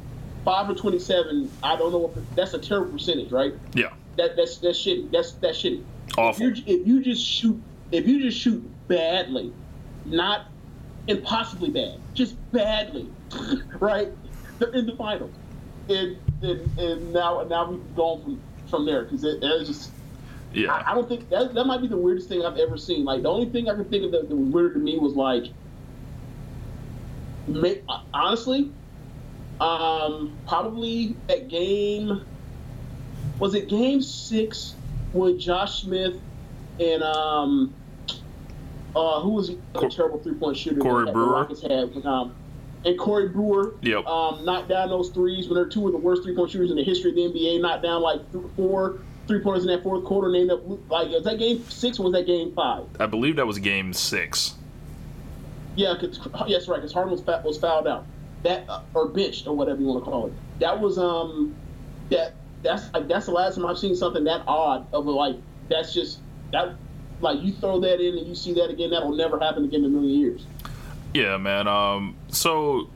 five 0.44 0.68
for 0.68 0.76
twenty 0.76 1.00
seven. 1.00 1.52
I 1.64 1.76
don't 1.76 1.92
know 1.92 2.12
if 2.16 2.36
that's 2.36 2.54
a 2.54 2.60
terrible 2.60 2.94
percentage, 2.94 3.32
right? 3.32 3.54
Yeah. 3.74 3.94
That 4.18 4.36
that's 4.36 4.58
that's 4.58 4.80
shitty. 4.80 5.12
That's 5.12 5.34
that's 5.34 5.62
shitty. 5.62 5.84
Awful. 6.18 6.48
If 6.48 6.58
you 6.58 6.64
if 6.66 6.88
you 6.88 7.04
just 7.04 7.26
shoot 7.26 7.62
if 7.92 8.08
you 8.08 8.22
just 8.22 8.40
shoot 8.40 8.64
badly, 8.88 9.54
not 10.06 10.48
impossibly 11.08 11.70
bad, 11.70 12.00
just 12.14 12.36
badly, 12.52 13.10
right? 13.80 14.10
They're 14.60 14.70
in 14.70 14.86
the 14.86 14.96
finals, 14.96 15.32
and 15.90 16.18
and, 16.42 16.80
and 16.80 17.14
now 17.14 17.44
now 17.44 17.72
we've 17.72 17.96
gone 17.96 18.22
from 18.22 18.42
from 18.70 18.86
there 18.86 19.04
because 19.04 19.24
it, 19.24 19.40
it's 19.42 19.68
just. 19.70 19.92
Yeah. 20.54 20.74
I, 20.74 20.92
I, 20.92 20.96
don't 20.96 21.08
think 21.08 21.30
that 21.30 21.54
that 21.54 21.64
might 21.64 21.80
be 21.80 21.88
the 21.88 21.96
weirdest 21.96 22.28
thing 22.28 22.46
I've 22.46 22.58
ever 22.58 22.78
seen. 22.78 23.06
Like 23.06 23.22
the 23.22 23.30
only 23.30 23.50
thing 23.50 23.70
I 23.70 23.74
can 23.74 23.86
think 23.86 24.04
of 24.04 24.12
that, 24.12 24.28
that 24.28 24.36
was 24.36 24.54
weird 24.54 24.74
to 24.74 24.82
me 24.82 25.00
was 25.00 25.14
like 25.14 25.46
honestly, 28.14 28.72
um, 29.62 30.36
probably 30.48 31.16
at 31.30 31.48
game 31.48 32.26
was 33.40 33.54
it 33.54 33.70
game 33.70 34.02
six 34.02 34.76
with 35.14 35.40
Josh 35.40 35.82
Smith 35.82 36.16
and 36.80 37.04
um, 37.04 37.74
uh, 38.96 39.22
who 39.22 39.30
was 39.30 39.50
a 39.50 39.90
terrible 39.90 40.20
three 40.20 40.34
point 40.34 40.58
shooter 40.58 40.82
Corey 40.82 41.06
that 41.06 41.14
Brewer. 41.14 41.26
the 41.26 41.32
Rockets 41.32 41.62
had, 41.62 42.06
um, 42.06 42.36
and 42.86 42.98
Corey 42.98 43.30
Brewer. 43.30 43.76
Yep. 43.82 44.06
Um, 44.06 44.44
knocked 44.46 44.70
down 44.70 44.90
those 44.90 45.10
threes 45.10 45.48
when 45.48 45.56
they're 45.56 45.70
two 45.70 45.86
of 45.86 45.92
the 45.92 45.98
worst 46.00 46.24
three 46.24 46.36
point 46.36 46.52
shooters 46.52 46.72
in 46.72 46.78
the 46.78 46.84
history 46.84 47.12
of 47.12 47.16
the 47.16 47.40
NBA. 47.40 47.62
Knocked 47.62 47.84
down 47.84 48.02
like 48.02 48.32
th- 48.32 48.44
four 48.56 49.00
three 49.28 49.40
pointers 49.40 49.64
in 49.64 49.70
that 49.70 49.84
fourth 49.84 50.04
quarter. 50.04 50.28
And 50.28 50.36
ended 50.36 50.58
up 50.58 50.90
like 50.90 51.10
was 51.10 51.24
that 51.24 51.38
game 51.40 51.64
six 51.70 52.00
or 52.00 52.04
was 52.04 52.14
that 52.14 52.26
game 52.26 52.54
five? 52.54 52.86
I 53.00 53.06
believe 53.06 53.36
that 53.36 53.48
was 53.48 53.60
game 53.60 53.94
six. 53.94 54.56
Yeah, 55.76 55.96
cause, 56.00 56.20
yes, 56.48 56.68
right. 56.68 56.78
Because 56.78 56.92
Harden 56.92 57.12
was, 57.12 57.22
was 57.44 57.58
fouled 57.58 57.88
out, 57.88 58.06
that 58.44 58.70
uh, 58.70 58.82
or 58.94 59.08
benched 59.08 59.48
or 59.48 59.56
whatever 59.56 59.80
you 59.80 59.88
want 59.88 60.04
to 60.04 60.10
call 60.10 60.28
it. 60.28 60.34
That 60.60 60.80
was 60.80 60.98
um, 60.98 61.56
that 62.10 62.34
that's 62.64 62.94
like 62.94 63.08
that's 63.08 63.26
the 63.26 63.32
last 63.32 63.56
time 63.56 63.66
I've 63.66 63.78
seen 63.78 63.96
something 63.96 64.24
that 64.26 64.44
odd 64.48 64.88
of 64.94 65.06
a, 65.06 65.12
like 65.12 65.38
that's 65.70 65.94
just 65.94 66.20
that 66.52 66.76
like 67.22 67.42
you 67.42 67.54
throw 67.54 67.80
that 67.80 68.00
in 68.00 68.18
and 68.18 68.28
you 68.28 68.36
see 68.36 68.54
that 68.54 68.70
again. 68.70 68.92
That'll 68.92 69.16
never 69.16 69.40
happen 69.40 69.66
again 69.66 69.82
in 69.82 69.86
a 69.86 69.90
million 69.90 70.20
years. 70.20 70.46
Yeah, 71.14 71.38
man. 71.38 71.68
Um, 71.68 72.16
so 72.30 72.90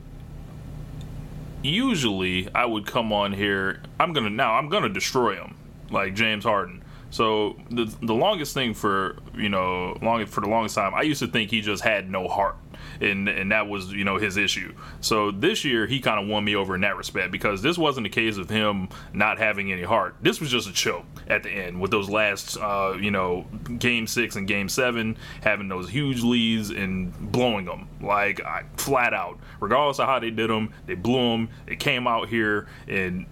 usually 1.62 2.48
I 2.54 2.64
would 2.64 2.86
come 2.86 3.12
on 3.12 3.32
here. 3.32 3.82
I'm 4.00 4.12
gonna 4.12 4.30
now. 4.30 4.54
I'm 4.54 4.68
gonna 4.68 4.88
destroy 4.88 5.36
him, 5.36 5.56
like 5.90 6.14
James 6.14 6.44
Harden. 6.44 6.82
So 7.10 7.56
the 7.70 7.84
the 8.02 8.14
longest 8.14 8.54
thing 8.54 8.74
for 8.74 9.16
you 9.34 9.48
know 9.48 9.96
long 10.02 10.24
for 10.26 10.40
the 10.40 10.48
longest 10.48 10.74
time, 10.74 10.94
I 10.94 11.02
used 11.02 11.20
to 11.20 11.26
think 11.26 11.50
he 11.50 11.60
just 11.60 11.82
had 11.82 12.10
no 12.10 12.28
heart, 12.28 12.56
and 13.00 13.28
and 13.28 13.52
that 13.52 13.68
was 13.68 13.92
you 13.92 14.04
know 14.04 14.18
his 14.18 14.36
issue. 14.36 14.74
So 15.00 15.30
this 15.30 15.64
year 15.64 15.86
he 15.86 16.00
kind 16.00 16.20
of 16.20 16.28
won 16.28 16.44
me 16.44 16.54
over 16.56 16.74
in 16.74 16.80
that 16.82 16.96
respect 16.96 17.30
because 17.30 17.62
this 17.62 17.78
wasn't 17.78 18.06
a 18.06 18.10
case 18.10 18.36
of 18.36 18.50
him 18.50 18.88
not 19.12 19.38
having 19.38 19.72
any 19.72 19.82
heart. 19.82 20.16
This 20.20 20.40
was 20.40 20.50
just 20.50 20.68
a 20.68 20.72
choke 20.72 21.06
at 21.28 21.42
the 21.42 21.50
end 21.50 21.80
with 21.80 21.90
those 21.90 22.08
last 22.08 22.56
uh, 22.56 22.96
you 23.00 23.10
know 23.10 23.46
game 23.78 24.06
six 24.06 24.36
and 24.36 24.46
game 24.46 24.68
seven 24.68 25.16
having 25.42 25.68
those 25.68 25.88
huge 25.88 26.22
leads 26.22 26.70
and 26.70 27.12
blowing 27.32 27.66
them 27.66 27.88
like 28.00 28.40
I, 28.44 28.64
flat 28.76 29.14
out. 29.14 29.38
Regardless 29.60 29.98
of 29.98 30.06
how 30.06 30.18
they 30.18 30.30
did 30.30 30.50
them, 30.50 30.72
they 30.86 30.94
blew 30.94 31.30
them. 31.30 31.48
They 31.66 31.76
came 31.76 32.06
out 32.06 32.28
here 32.28 32.66
and 32.88 33.26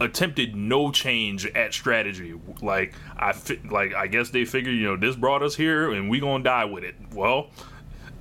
attempted 0.00 0.54
no 0.54 0.90
change 0.90 1.46
at 1.46 1.72
strategy. 1.72 2.34
Like 2.62 2.94
I 3.16 3.32
fi- 3.32 3.60
like 3.70 3.94
I 3.94 4.06
guess 4.06 4.30
they 4.30 4.44
figured 4.44 4.74
you 4.74 4.84
know 4.84 4.96
this 4.96 5.16
brought 5.16 5.42
us 5.42 5.54
here 5.54 5.90
and 5.92 6.10
we 6.10 6.20
gonna 6.20 6.44
die 6.44 6.64
with 6.64 6.84
it. 6.84 6.94
Well, 7.14 7.50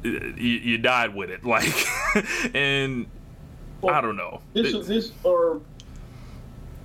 you, 0.06 0.60
you 0.60 0.78
died 0.78 1.14
with 1.16 1.30
it. 1.30 1.44
Like 1.46 1.74
and 2.56 3.06
Well, 3.82 3.94
I 3.96 4.02
don't 4.02 4.18
know. 4.18 4.42
This 4.54 4.68
It- 4.74 4.76
is 4.76 4.88
this 4.88 5.12
or 5.24 5.62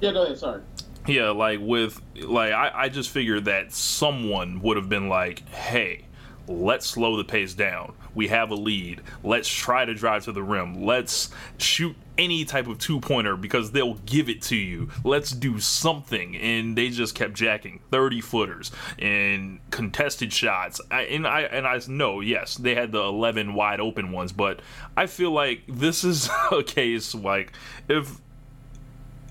yeah. 0.01 0.13
Go 0.13 0.25
ahead. 0.25 0.39
Sorry. 0.39 0.63
yeah, 1.07 1.31
like 1.31 1.61
with 1.61 2.01
like 2.23 2.53
I, 2.53 2.71
I 2.75 2.89
just 2.89 3.11
figured 3.11 3.45
that 3.47 3.73
someone 3.73 4.61
would 4.63 4.77
have 4.77 4.89
been 4.89 5.09
like, 5.09 5.47
hey, 5.51 6.07
let's 6.49 6.87
slow 6.87 7.17
the 7.17 7.25
pace 7.25 7.55
down. 7.55 7.93
We 8.15 8.29
have 8.29 8.51
a 8.51 8.55
lead. 8.55 9.03
Let's 9.23 9.49
try 9.49 9.85
to 9.85 9.95
drive 9.95 10.25
to 10.25 10.33
the 10.33 10.43
rim. 10.43 10.85
Let's 10.85 11.31
shoot 11.59 11.97
any 12.19 12.45
type 12.45 12.67
of 12.67 12.79
two 12.79 13.01
pointer 13.01 13.37
because 13.37 13.73
they'll 13.73 13.95
give 13.95 14.29
it 14.29 14.43
to 14.43 14.57
you. 14.57 14.91
Let's 15.05 15.31
do 15.31 15.59
something. 15.59 16.37
And 16.37 16.77
they 16.77 16.91
just 16.91 17.15
kept 17.15 17.35
jacking 17.35 17.81
30 17.91 18.21
footers 18.21 18.71
and 18.99 19.61
contested 19.71 20.33
shots. 20.33 20.81
I, 20.91 21.03
and 21.03 21.27
I 21.27 21.43
and 21.43 21.67
I 21.67 21.81
know, 21.89 22.21
yes, 22.21 22.57
they 22.57 22.75
had 22.75 22.93
the 22.93 23.03
11 23.03 23.55
wide 23.55 23.81
open 23.81 24.13
ones, 24.13 24.33
but 24.33 24.61
I 24.97 25.07
feel 25.07 25.31
like 25.31 25.63
this 25.67 26.05
is 26.05 26.29
a 26.53 26.63
case 26.63 27.15
like 27.15 27.53
if 27.89 28.21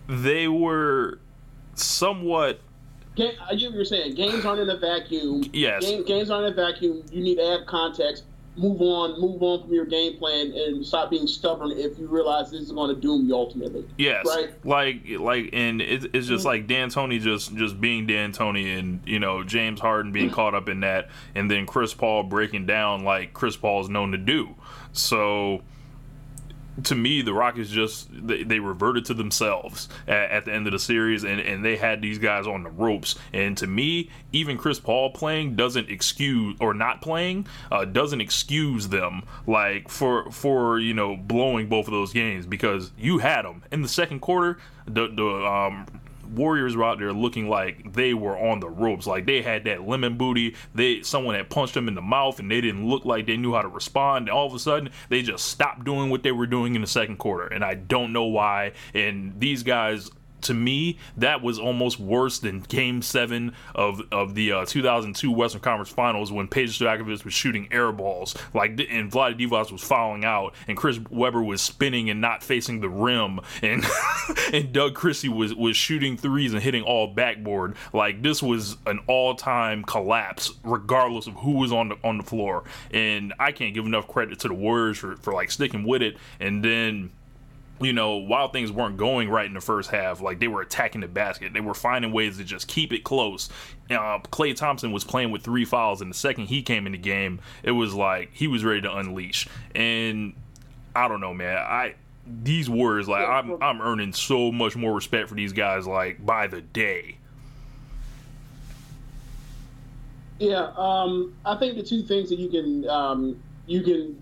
they 0.08 0.48
were 0.48 1.20
somewhat 1.76 2.60
I 3.18 3.56
get 3.56 3.70
what 3.70 3.76
you're 3.76 3.86
saying. 3.86 4.16
Games 4.16 4.46
aren't 4.46 4.62
in 4.62 4.70
a 4.70 4.78
vacuum. 4.78 5.44
Yes. 5.52 5.84
Game, 5.84 6.06
games 6.06 6.30
aren't 6.30 6.48
in 6.48 6.54
a 6.54 6.56
vacuum. 6.56 7.04
You 7.12 7.22
need 7.22 7.36
to 7.36 7.44
add 7.44 7.68
context. 7.68 8.24
Move 8.60 8.82
on. 8.82 9.20
Move 9.20 9.42
on 9.42 9.64
from 9.64 9.74
your 9.74 9.86
game 9.86 10.18
plan 10.18 10.52
and 10.54 10.86
stop 10.86 11.10
being 11.10 11.26
stubborn 11.28 11.72
if 11.72 11.98
you 11.98 12.08
realize 12.08 12.52
this 12.52 12.62
is 12.62 12.72
going 12.72 12.94
to 12.94 13.00
doom 13.00 13.28
you 13.28 13.34
ultimately. 13.36 13.86
yes 13.98 14.26
Right. 14.26 14.54
like 14.66 15.20
like 15.20 15.50
and 15.54 15.82
it, 15.82 16.14
it's 16.14 16.28
just 16.28 16.46
like 16.46 16.68
D'Antoni 16.68 17.22
just 17.22 17.56
just 17.56 17.80
being 17.80 18.06
D'Antoni 18.06 18.78
and 18.78 19.02
you 19.06 19.20
know 19.20 19.44
james 19.44 19.80
harden 19.80 20.12
being 20.12 20.30
caught 20.30 20.54
up 20.54 20.68
in 20.68 20.82
that 20.82 21.10
and 21.36 21.50
then 21.50 21.66
chris 21.66 21.94
paul 21.94 22.24
breaking 22.24 22.66
down 22.66 23.04
like 23.04 23.34
chris 23.34 23.56
paul 23.56 23.82
is 23.82 23.90
known 23.90 24.12
to 24.12 24.18
do 24.18 24.56
so 24.92 25.62
to 26.84 26.96
me, 26.96 27.22
the 27.22 27.34
Rockets 27.34 27.70
just 27.70 28.08
they, 28.12 28.44
they 28.44 28.60
reverted 28.60 29.06
to 29.06 29.14
themselves 29.14 29.90
at, 30.08 30.32
at 30.32 30.46
the 30.46 30.54
end 30.54 30.68
of 30.68 30.74
the 30.74 30.80
series, 30.80 31.24
and, 31.24 31.40
and 31.40 31.64
they 31.64 31.78
had 31.78 32.02
these 32.02 32.18
guys 32.18 32.48
on 32.48 32.64
the 32.64 32.70
ropes. 32.70 33.16
And 33.34 33.58
to 33.58 33.68
me, 33.68 34.10
even 34.32 34.58
Chris 34.58 34.80
Paul 34.80 35.12
playing 35.12 35.56
doesn't 35.56 35.90
excuse 35.90 36.58
or 36.60 36.74
not 36.74 37.02
playing 37.02 37.48
uh, 37.72 37.86
doesn't 37.86 38.22
excuse 38.22 38.88
them 38.90 39.24
like 39.48 39.90
for 39.90 40.32
for 40.32 40.80
you 40.80 40.94
know 40.94 41.16
blowing 41.16 41.68
both 41.70 41.88
of 41.88 41.92
those 41.92 42.14
games 42.14 42.46
because 42.46 42.92
you 42.98 43.20
had 43.20 43.44
them 43.44 43.64
in 43.72 43.82
the 43.82 43.88
second 43.88 44.20
quarter. 44.20 44.58
The 44.86 45.08
the 45.08 45.46
um, 45.46 45.86
Warriors 46.30 46.76
were 46.76 46.84
out 46.84 47.00
there 47.00 47.14
looking 47.14 47.50
like 47.50 47.94
they 47.94 48.14
were 48.14 48.38
on 48.38 48.60
the 48.60 48.70
ropes, 48.70 49.08
like 49.08 49.26
they 49.26 49.42
had 49.42 49.64
that 49.66 49.88
lemon 49.88 50.18
booty. 50.18 50.56
They 50.76 51.02
someone 51.02 51.36
had 51.36 51.50
punched 51.50 51.74
them 51.74 51.88
in 51.88 51.96
the 51.96 52.02
mouth, 52.02 52.40
and 52.40 52.50
they 52.50 52.62
didn't 52.62 52.88
look 52.88 53.06
like 53.06 53.26
they 53.26 53.38
knew 53.38 53.54
how 53.54 53.62
to 53.62 53.68
respond. 53.68 54.28
And 54.28 54.36
all 54.36 54.48
of 54.48 54.54
a 54.54 54.60
sudden, 54.60 54.90
they 55.10 55.22
just 55.22 55.46
stopped 55.46 55.84
doing 55.84 56.10
what 56.10 56.24
they 56.24 56.32
were 56.32 56.48
doing 56.48 56.76
in 56.76 56.82
the 56.82 56.88
second 56.88 57.18
quarter, 57.18 57.48
and 57.48 57.64
I 57.64 57.76
don't 57.76 58.14
know 58.14 58.26
why. 58.26 58.74
And 58.94 59.40
these 59.40 59.64
guys 59.64 60.10
to 60.42 60.54
me, 60.54 60.98
that 61.18 61.42
was 61.42 61.60
almost 61.60 62.00
worse 62.00 62.40
than 62.40 62.62
Game 62.62 63.02
Seven 63.02 63.54
of 63.76 64.02
of 64.12 64.36
the 64.36 64.52
uh, 64.52 64.66
2002 64.66 65.32
Western 65.32 65.62
Conference 65.62 65.90
Finals 65.90 66.32
when 66.32 66.48
Peja 66.48 66.70
Stojakovic 66.70 67.24
was 67.24 67.34
shooting 67.34 67.68
air 67.72 67.92
balls, 67.92 68.36
like 68.54 68.72
and 68.90 69.12
Vlade 69.12 69.40
Divac 69.40 69.72
was 69.72 69.82
fouling 69.82 70.26
out, 70.26 70.54
and 70.68 70.78
Chris 70.78 71.00
Webber 71.10 71.44
was 71.44 71.62
spinning 71.62 72.10
and 72.10 72.22
not 72.22 72.44
facing 72.44 72.80
the 72.82 72.90
rim, 72.90 73.40
and 73.62 73.86
and 74.54 74.72
Doug 74.74 74.96
Christie 74.96 75.30
was 75.30 75.54
was 75.54 75.76
shooting 75.76 76.18
threes 76.18 76.54
and 76.54 76.62
hitting 76.62 76.84
all 76.84 77.08
backboard. 77.08 77.76
Like 77.94 78.22
this 78.22 78.42
was 78.42 78.78
an 78.86 79.00
all 79.08 79.36
time 79.36 79.84
collapse, 79.84 80.52
regardless 80.64 81.28
of 81.28 81.36
who 81.36 81.52
was 81.52 81.72
on 81.72 81.90
the 81.90 81.98
on 82.04 82.18
the 82.18 82.24
floor. 82.24 82.64
And 82.92 83.34
I 83.40 83.52
can't 83.52 83.74
give 83.74 83.86
enough 83.86 84.08
credit 84.08 84.40
to 84.40 84.48
the 84.48 84.54
Warriors 84.54 84.98
for 84.98 85.16
for 85.18 85.34
like 85.34 85.52
sticking 85.52 85.84
with 85.84 86.02
it, 86.02 86.18
and 86.40 86.64
then 86.64 87.12
you 87.82 87.94
know, 87.94 88.18
while 88.18 88.50
things 88.50 88.72
weren't 88.72 88.98
going 88.98 89.30
right 89.30 89.46
in 89.46 89.54
the 89.54 89.62
first 89.62 89.90
half, 89.90 90.22
like 90.22 90.40
they 90.40 90.48
were 90.48 90.62
attacking 90.62 91.02
the 91.02 91.08
basket, 91.08 91.54
they 91.54 91.62
were 91.62 91.74
finding 91.74 92.12
ways 92.12 92.38
to 92.38 92.44
just 92.44 92.68
keep 92.68 92.92
it 92.92 93.04
close. 93.04 93.50
Uh, 93.90 94.20
Klay 94.32 94.56
Thompson 94.56 94.92
was 94.92 95.04
playing 95.04 95.32
with 95.32 95.44
three 95.44 95.66
fouls, 95.66 96.02
and 96.02 96.12
the 96.12 96.18
second 96.18 96.48
he 96.48 96.62
came 96.62 96.86
in 96.86 96.92
the 96.92 96.98
game, 96.98 97.40
it 97.64 97.72
was 97.72 97.94
like 97.94 98.32
he 98.34 98.48
was 98.48 98.64
ready 98.64 98.82
to 98.82 98.98
unleash. 98.98 99.48
And 99.74 100.34
I 100.96 101.08
don't 101.08 101.22
know, 101.22 101.34
man. 101.34 101.58
I 101.58 101.96
these 102.44 102.70
Warriors, 102.70 103.08
like 103.08 103.28
I'm, 103.28 103.62
I'm 103.62 103.82
earning 103.82 104.14
so 104.14 104.52
much 104.52 104.76
more 104.76 104.94
respect 104.94 105.30
for 105.30 105.36
these 105.36 105.54
guys, 105.54 105.88
like 105.88 106.24
by 106.24 106.48
the 106.48 106.62
day. 106.62 107.18
Yeah, 110.38 110.72
um, 110.78 111.34
I 111.46 111.56
think 111.58 111.76
the 111.76 111.84
two 111.84 112.02
things 112.02 112.30
that 112.30 112.40
you 112.40 112.50
can 112.50 112.88
um, 112.90 113.42
you 113.68 113.82
can 113.82 114.22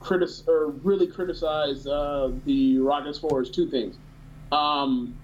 critic 0.00 0.30
or 0.46 0.68
really 0.68 1.06
criticize 1.06 1.86
uh, 1.86 2.32
the 2.44 2.78
Rockets 2.78 3.18
for 3.18 3.42
is 3.42 3.50
two 3.50 3.68
things. 3.68 3.96
Um, 4.52 5.14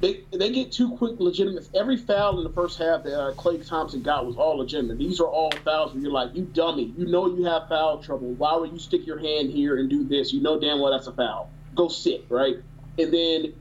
they 0.00 0.24
they 0.32 0.50
get 0.50 0.72
too 0.72 0.96
quick 0.96 1.20
legitimate. 1.20 1.68
Every 1.74 1.96
foul 1.96 2.38
in 2.38 2.44
the 2.44 2.50
first 2.50 2.78
half 2.78 3.02
that 3.04 3.18
uh, 3.18 3.34
Klay 3.34 3.66
Thompson 3.66 4.02
got 4.02 4.26
was 4.26 4.36
all 4.36 4.58
legitimate. 4.58 4.98
These 4.98 5.20
are 5.20 5.26
all 5.26 5.50
fouls 5.64 5.92
where 5.92 6.02
you're 6.02 6.12
like, 6.12 6.34
you 6.34 6.44
dummy, 6.44 6.94
you 6.96 7.06
know 7.06 7.26
you 7.26 7.44
have 7.44 7.68
foul 7.68 8.02
trouble. 8.02 8.32
Why 8.32 8.56
would 8.56 8.72
you 8.72 8.78
stick 8.78 9.06
your 9.06 9.18
hand 9.18 9.50
here 9.50 9.78
and 9.78 9.90
do 9.90 10.04
this? 10.04 10.32
You 10.32 10.40
know 10.40 10.58
damn 10.58 10.80
well 10.80 10.90
that's 10.90 11.06
a 11.06 11.12
foul. 11.12 11.50
Go 11.74 11.88
sit 11.88 12.24
right, 12.30 12.56
and 12.98 13.12
then 13.12 13.52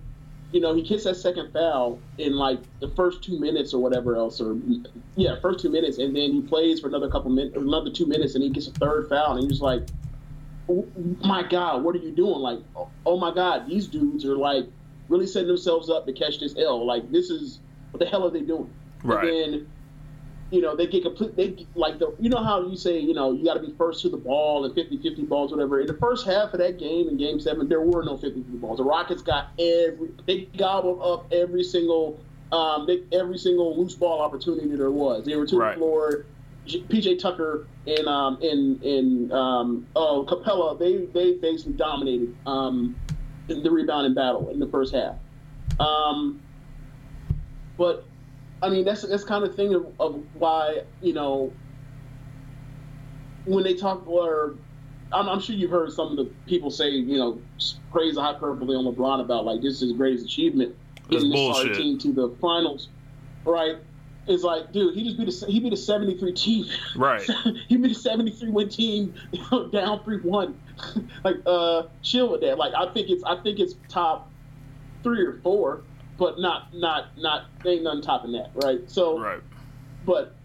you 0.52 0.60
know, 0.60 0.74
he 0.74 0.82
gets 0.82 1.04
that 1.04 1.16
second 1.16 1.52
foul 1.54 2.00
in 2.18 2.34
like 2.34 2.60
the 2.80 2.90
first 2.90 3.24
two 3.24 3.40
minutes 3.40 3.74
or 3.74 3.82
whatever 3.82 4.16
else, 4.16 4.42
or 4.42 4.58
yeah, 5.16 5.40
first 5.42 5.60
two 5.60 5.70
minutes, 5.70 6.00
and 6.00 6.16
then 6.16 6.32
he 6.32 6.42
plays 6.42 6.80
for 6.80 6.88
another 6.88 7.10
couple 7.10 7.30
minutes, 7.30 7.56
another 7.56 7.92
two 7.92 8.08
minutes, 8.08 8.36
and 8.36 8.44
he 8.44 8.50
gets 8.50 8.68
a 8.68 8.72
third 8.72 9.08
foul, 9.10 9.38
and 9.38 9.50
he's 9.50 9.62
like, 9.62 9.88
oh, 10.68 10.88
"My 11.24 11.44
God, 11.44 11.84
what 11.84 11.96
are 11.96 12.00
you 12.00 12.12
doing?" 12.12 12.40
Like, 12.40 12.60
oh, 12.76 12.90
oh 13.06 13.18
my 13.18 13.34
God, 13.34 13.68
these 13.68 13.88
dudes 13.88 14.26
are 14.26 14.36
like 14.36 14.66
really 15.08 15.28
setting 15.28 15.48
themselves 15.48 15.90
up 15.90 16.06
to 16.08 16.14
catch 16.14 16.40
this 16.40 16.56
L. 16.58 16.86
Like, 16.86 17.12
this 17.12 17.30
is 17.30 17.60
what 17.92 18.00
the 18.00 18.06
hell 18.08 18.26
are 18.26 18.32
they 18.32 18.42
doing? 18.42 18.72
Right. 19.04 19.28
And 19.28 19.54
then, 19.54 19.68
you 20.52 20.62
know, 20.62 20.76
they 20.76 20.88
get 20.88 21.04
complete. 21.04 21.36
They 21.36 21.68
like 21.76 22.00
the 22.00 22.16
you 22.20 22.30
know 22.30 22.44
how 22.44 22.66
you 22.68 22.76
say 22.76 23.00
you 23.00 23.14
know 23.14 23.32
you 23.32 23.46
got 23.46 23.56
to 23.56 23.60
be 23.60 23.74
first 23.78 24.02
to 24.02 24.10
the 24.10 24.18
ball 24.18 24.66
and 24.66 24.74
50-50 24.76 25.28
balls 25.28 25.52
whatever. 25.52 25.80
In 25.80 25.88
the 25.88 25.94
first 25.94 26.26
half 26.26 26.54
of 26.54 26.60
that 26.60 26.80
game 26.80 27.08
in 27.08 27.18
Game 27.18 27.40
Seven, 27.40 27.70
there 27.70 27.82
were 27.82 28.04
no 28.04 28.18
50-50 28.18 28.60
balls. 28.60 28.78
The 28.78 28.84
Rockets 28.84 29.22
got 29.22 29.50
every 29.60 30.10
they 30.26 30.42
gobbled 30.58 31.02
up 31.02 31.32
every 31.32 31.64
single 31.64 32.20
um 32.52 32.88
they, 32.88 33.04
every 33.12 33.38
single 33.38 33.78
loose 33.80 33.94
ball 33.96 34.22
opportunity 34.22 34.76
there 34.76 34.92
was. 34.92 35.26
They 35.26 35.36
were 35.36 35.46
to 35.48 35.58
Right. 35.58 35.76
the 35.76 35.80
floor 35.80 36.26
PJ 36.68 37.20
Tucker 37.20 37.68
and 37.88 38.08
um, 38.08 38.38
and 38.42 38.82
and 38.84 39.32
um, 39.34 39.88
oh 39.96 40.26
Capela, 40.28 40.78
they 40.78 41.06
they 41.06 41.34
basically 41.34 41.74
dominated 41.74 42.36
um, 42.46 42.96
the 43.48 43.70
rebounding 43.70 44.14
battle 44.14 44.50
in 44.50 44.60
the 44.60 44.68
first 44.68 44.94
half. 44.94 45.16
Um, 45.80 46.42
but 47.78 48.06
I 48.62 48.70
mean, 48.70 48.86
that's 48.86 49.04
that's 49.04 49.24
kind 49.24 49.46
of 49.46 49.56
thing 49.56 49.74
of, 49.74 49.88
of 50.00 50.24
why 50.34 50.84
you 51.02 51.14
know 51.14 51.54
when 53.46 53.64
they 53.64 53.74
talk 53.74 54.06
or 54.08 54.56
I'm, 55.12 55.28
I'm, 55.28 55.40
sure 55.40 55.56
you've 55.56 55.72
heard 55.72 55.92
some 55.92 56.12
of 56.12 56.18
the 56.18 56.26
people 56.46 56.70
say 56.70 56.90
you 56.90 57.18
know 57.18 57.42
praise 57.92 58.16
the 58.16 58.22
hyperbole 58.22 58.76
on 58.76 58.86
LeBron 58.86 59.22
about 59.22 59.46
like 59.46 59.62
this 59.62 59.76
is 59.76 59.82
his 59.82 59.92
greatest 59.94 60.26
achievement 60.26 60.76
getting 61.10 61.30
this 61.30 61.78
team 61.78 61.98
to 62.00 62.14
the 62.14 62.36
finals, 62.42 62.90
right? 63.46 63.78
It's 64.28 64.44
like, 64.44 64.72
dude, 64.72 64.94
he 64.94 65.04
just 65.04 65.18
beat 65.18 65.50
a 65.50 65.52
he 65.52 65.60
beat 65.60 65.74
a 65.74 65.78
73 65.78 66.34
team, 66.34 66.66
right? 66.96 67.28
he 67.68 67.78
beat 67.78 67.92
a 67.92 67.96
73 67.96 68.50
win 68.50 68.70
team 68.70 69.16
down 69.72 70.04
three 70.04 70.20
one, 70.20 70.60
like 71.24 71.38
uh, 71.46 71.84
chill 72.04 72.30
with 72.30 72.42
that. 72.42 72.58
Like 72.58 72.74
I 72.76 72.94
think 72.94 73.10
it's 73.10 73.24
I 73.24 73.38
think 73.38 73.60
it's 73.60 73.74
top 73.88 74.30
three 75.02 75.26
or 75.26 75.40
four 75.42 75.82
but 76.20 76.38
not 76.38 76.76
not 76.76 77.18
not 77.18 77.46
ain't 77.66 77.84
nothing 77.84 78.02
topping 78.02 78.34
that, 78.34 78.52
right? 78.56 78.82
So, 78.92 79.20
right. 79.20 79.42
But 80.06 80.36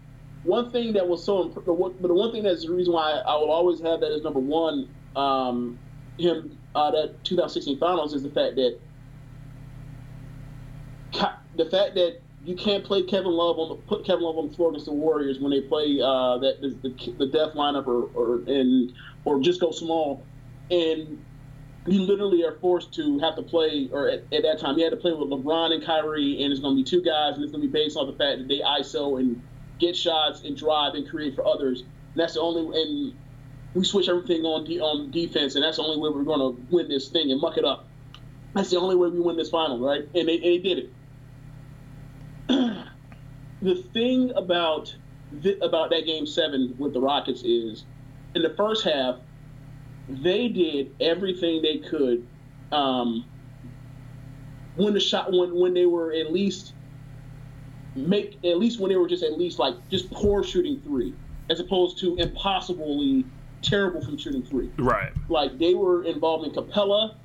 one 0.43 0.71
thing 0.71 0.93
that 0.93 1.07
was 1.07 1.23
so, 1.23 1.49
but 1.49 1.65
the 1.65 1.73
one 1.73 2.31
thing 2.31 2.43
that's 2.43 2.65
the 2.65 2.71
reason 2.71 2.93
why 2.93 3.11
I 3.11 3.35
will 3.35 3.51
always 3.51 3.81
have 3.81 3.99
that 3.99 4.11
as 4.11 4.23
number 4.23 4.39
one, 4.39 4.89
um, 5.15 5.77
him 6.17 6.57
uh, 6.73 6.91
that 6.91 7.23
2016 7.25 7.77
finals 7.77 8.13
is 8.13 8.23
the 8.23 8.29
fact 8.29 8.55
that 8.55 8.79
the 11.55 11.65
fact 11.65 11.95
that 11.95 12.21
you 12.45 12.55
can't 12.55 12.83
play 12.83 13.01
Kevin 13.03 13.31
Love 13.31 13.57
on 13.57 13.69
the, 13.69 13.75
put 13.75 14.05
Kevin 14.05 14.23
Love 14.23 14.37
on 14.37 14.49
the 14.49 14.55
floor 14.55 14.69
against 14.69 14.85
the 14.85 14.93
Warriors 14.93 15.39
when 15.39 15.51
they 15.51 15.61
play 15.61 15.99
uh, 16.01 16.37
that 16.37 16.61
the, 16.61 17.13
the 17.17 17.27
death 17.27 17.53
lineup 17.55 17.87
or 17.87 18.09
or 18.13 18.35
and 18.47 18.93
or 19.25 19.41
just 19.41 19.59
go 19.59 19.71
small, 19.71 20.23
and 20.71 21.21
you 21.87 22.01
literally 22.01 22.43
are 22.43 22.53
forced 22.53 22.93
to 22.95 23.19
have 23.19 23.35
to 23.35 23.43
play, 23.43 23.89
or 23.91 24.09
at, 24.09 24.23
at, 24.33 24.41
that 24.41 24.59
time, 24.59 24.77
you 24.77 24.83
had 24.83 24.91
to 24.91 24.97
play 24.97 25.13
with 25.13 25.29
LeBron 25.29 25.71
and 25.71 25.85
Kyrie, 25.85 26.41
and 26.43 26.51
it's 26.51 26.59
going 26.59 26.75
to 26.75 26.83
be 26.83 26.89
two 26.89 27.01
guys, 27.01 27.35
and 27.35 27.43
it's 27.43 27.51
going 27.51 27.61
to 27.61 27.67
be 27.67 27.71
based 27.71 27.95
on 27.95 28.07
the 28.07 28.13
fact 28.13 28.39
that 28.39 28.47
they 28.47 28.59
ISO 28.59 29.19
and 29.19 29.41
get 29.79 29.95
shots 29.95 30.41
and 30.41 30.57
drive 30.57 30.95
and 30.95 31.07
create 31.07 31.35
for 31.35 31.45
others. 31.45 31.81
And 31.81 31.89
that's 32.15 32.33
the 32.33 32.41
only, 32.41 32.81
and 32.81 33.13
we 33.75 33.83
switch 33.83 34.09
everything 34.09 34.43
on 34.43 34.65
de- 34.65 34.79
on 34.79 35.11
defense, 35.11 35.55
and 35.55 35.63
that's 35.63 35.77
the 35.77 35.83
only 35.83 35.97
way 35.97 36.09
we're 36.15 36.23
going 36.23 36.39
to 36.39 36.75
win 36.75 36.87
this 36.87 37.09
thing 37.09 37.31
and 37.31 37.39
muck 37.39 37.57
it 37.57 37.65
up. 37.65 37.87
That's 38.53 38.71
the 38.71 38.79
only 38.79 38.95
way 38.95 39.09
we 39.09 39.19
win 39.19 39.37
this 39.37 39.49
final, 39.49 39.79
right? 39.79 40.07
And 40.15 40.27
they, 40.27 40.35
and 40.35 40.43
they 40.43 40.57
did 40.57 40.77
it. 40.79 40.89
the 43.61 43.75
thing 43.93 44.31
about 44.35 44.95
th- 45.43 45.59
about 45.61 45.91
that 45.91 46.05
game 46.05 46.25
seven 46.25 46.73
with 46.79 46.93
the 46.93 47.01
Rockets 47.01 47.43
is, 47.43 47.83
in 48.33 48.41
the 48.41 48.53
first 48.55 48.85
half, 48.85 49.17
they 50.07 50.47
did 50.47 50.95
everything 50.99 51.61
they 51.61 51.77
could 51.77 52.25
um, 52.71 53.25
when 54.75 54.93
the 54.93 54.99
shot 54.99 55.31
when 55.31 55.55
when 55.55 55.73
they 55.73 55.85
were 55.85 56.13
at 56.13 56.31
least 56.31 56.73
make 57.95 58.37
at 58.43 58.57
least 58.57 58.79
when 58.79 58.89
they 58.89 58.97
were 58.97 59.07
just 59.07 59.23
at 59.23 59.37
least 59.37 59.57
like 59.57 59.73
just 59.89 60.11
poor 60.11 60.43
shooting 60.43 60.81
three 60.81 61.13
as 61.49 61.59
opposed 61.59 61.97
to 61.99 62.15
impossibly 62.17 63.25
terrible 63.61 64.03
from 64.03 64.17
shooting 64.17 64.43
three. 64.43 64.69
Right. 64.77 65.11
Like 65.29 65.57
they 65.57 65.73
were 65.73 66.03
involved 66.03 66.45
in 66.45 66.51
Capela. 66.51 67.15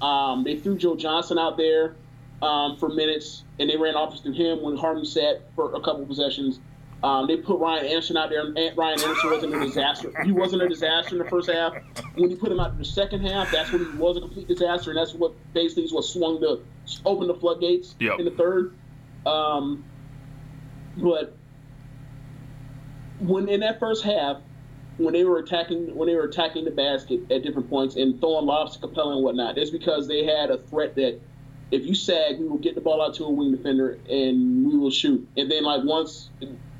Um, 0.00 0.44
they 0.44 0.56
threw 0.56 0.76
Joe 0.76 0.96
Johnson 0.96 1.38
out 1.38 1.56
there 1.56 1.94
um, 2.42 2.76
for 2.76 2.88
minutes, 2.88 3.44
and 3.58 3.68
they 3.68 3.76
ran 3.76 3.94
offense 3.96 4.20
through 4.20 4.32
him 4.32 4.62
when 4.62 4.76
Harden 4.76 5.04
sat 5.04 5.42
for 5.54 5.74
a 5.74 5.80
couple 5.80 6.06
possessions. 6.06 6.60
Um, 7.02 7.26
they 7.26 7.36
put 7.36 7.58
Ryan 7.58 7.86
Anderson 7.86 8.16
out 8.16 8.30
there. 8.30 8.42
And 8.42 8.76
Ryan 8.76 9.00
Anderson 9.00 9.30
wasn't 9.30 9.54
a 9.54 9.60
disaster. 9.60 10.12
He 10.24 10.32
wasn't 10.32 10.62
a 10.62 10.68
disaster 10.68 11.16
in 11.16 11.22
the 11.22 11.30
first 11.30 11.50
half. 11.50 11.74
When 12.14 12.30
you 12.30 12.36
put 12.36 12.52
him 12.52 12.60
out 12.60 12.72
in 12.72 12.78
the 12.78 12.84
second 12.84 13.26
half, 13.26 13.50
that's 13.50 13.72
when 13.72 13.84
he 13.84 13.98
was 13.98 14.16
a 14.16 14.20
complete 14.20 14.48
disaster, 14.48 14.90
and 14.90 14.98
that's 14.98 15.14
what 15.14 15.32
basically 15.54 15.84
is 15.84 15.92
what 15.92 16.04
swung 16.04 16.40
the 16.40 16.60
open 17.04 17.28
the 17.28 17.34
floodgates 17.34 17.94
yep. 17.98 18.18
in 18.18 18.24
the 18.24 18.30
third. 18.32 18.74
Um, 19.24 19.84
but 20.96 21.36
when 23.20 23.48
in 23.48 23.60
that 23.60 23.78
first 23.78 24.04
half, 24.04 24.38
when 24.98 25.14
they 25.14 25.24
were 25.24 25.38
attacking 25.38 25.94
when 25.94 26.08
they 26.08 26.14
were 26.14 26.24
attacking 26.24 26.64
the 26.64 26.70
basket 26.70 27.30
at 27.30 27.42
different 27.42 27.70
points 27.70 27.96
and 27.96 28.20
throwing 28.20 28.44
lobs 28.44 28.76
to 28.76 28.86
Capela 28.86 29.14
and 29.14 29.24
whatnot, 29.24 29.56
it's 29.56 29.70
because 29.70 30.08
they 30.08 30.24
had 30.24 30.50
a 30.50 30.58
threat 30.58 30.94
that 30.96 31.20
if 31.70 31.86
you 31.86 31.94
sag, 31.94 32.38
we 32.38 32.48
will 32.48 32.58
get 32.58 32.74
the 32.74 32.80
ball 32.80 33.00
out 33.00 33.14
to 33.14 33.24
a 33.24 33.30
wing 33.30 33.52
defender 33.52 33.98
and 34.08 34.66
we 34.66 34.76
will 34.76 34.90
shoot. 34.90 35.26
And 35.36 35.50
then 35.50 35.64
like 35.64 35.84
once 35.84 36.28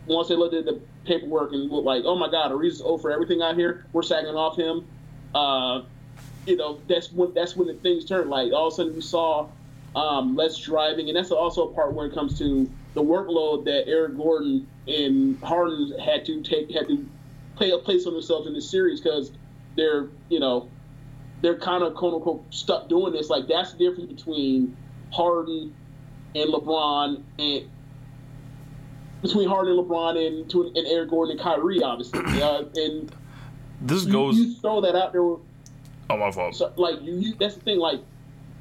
once 0.06 0.28
they 0.28 0.36
looked 0.36 0.54
at 0.54 0.64
the 0.64 0.80
paperwork 1.04 1.52
and 1.52 1.70
looked 1.70 1.86
like, 1.86 2.02
oh 2.04 2.16
my 2.16 2.30
God, 2.30 2.50
Ariza's 2.50 2.82
over 2.82 3.10
everything 3.10 3.42
out 3.42 3.56
here. 3.56 3.86
We're 3.92 4.02
sagging 4.02 4.34
off 4.34 4.56
him. 4.56 4.86
Uh, 5.34 5.82
you 6.46 6.56
know, 6.56 6.80
that's 6.88 7.12
when 7.12 7.32
that's 7.34 7.56
when 7.56 7.68
the 7.68 7.74
things 7.74 8.04
turned. 8.04 8.30
Like 8.30 8.52
all 8.52 8.68
of 8.68 8.72
a 8.72 8.76
sudden, 8.76 8.94
we 8.94 9.00
saw 9.00 9.48
um, 9.94 10.36
less 10.36 10.56
driving, 10.58 11.08
and 11.08 11.16
that's 11.16 11.30
also 11.30 11.68
a 11.68 11.74
part 11.74 11.94
where 11.94 12.06
it 12.06 12.14
comes 12.14 12.38
to 12.38 12.70
the 12.94 13.02
workload 13.02 13.64
that 13.64 13.88
Eric 13.88 14.16
Gordon 14.16 14.66
and 14.88 15.38
Harden 15.42 15.98
had 16.00 16.24
to 16.26 16.42
take, 16.42 16.70
had 16.72 16.88
to 16.88 17.06
play 17.56 17.70
a 17.70 17.78
place 17.78 18.06
on 18.06 18.14
themselves 18.14 18.46
in 18.46 18.54
this 18.54 18.68
series 18.68 19.00
because 19.00 19.32
they're, 19.76 20.08
you 20.28 20.40
know, 20.40 20.68
they're 21.40 21.58
kind 21.58 21.84
of 21.84 21.94
quote 21.94 22.14
unquote 22.14 22.44
stuck 22.50 22.88
doing 22.88 23.12
this. 23.12 23.30
Like 23.30 23.46
that's 23.46 23.72
the 23.72 23.78
difference 23.78 24.12
between 24.12 24.76
Harden 25.12 25.74
and 26.34 26.52
LeBron 26.52 27.22
and 27.38 27.68
between 29.22 29.48
Harden 29.48 29.78
and 29.78 29.88
LeBron 29.88 30.26
and, 30.26 30.76
and 30.76 30.86
Eric 30.86 31.10
Gordon 31.10 31.32
and 31.32 31.40
Kyrie, 31.40 31.82
obviously. 31.82 32.20
Uh, 32.42 32.64
and 32.74 33.14
this 33.80 34.04
you, 34.04 34.12
goes. 34.12 34.36
You 34.36 34.54
throw 34.54 34.80
that 34.80 34.96
out 34.96 35.12
there. 35.12 35.22
Oh, 35.22 36.16
my 36.16 36.30
fault. 36.30 36.56
So, 36.56 36.72
like 36.76 37.02
you, 37.02 37.14
you, 37.14 37.34
that's 37.38 37.56
the 37.56 37.60
thing. 37.60 37.78
Like 37.78 38.00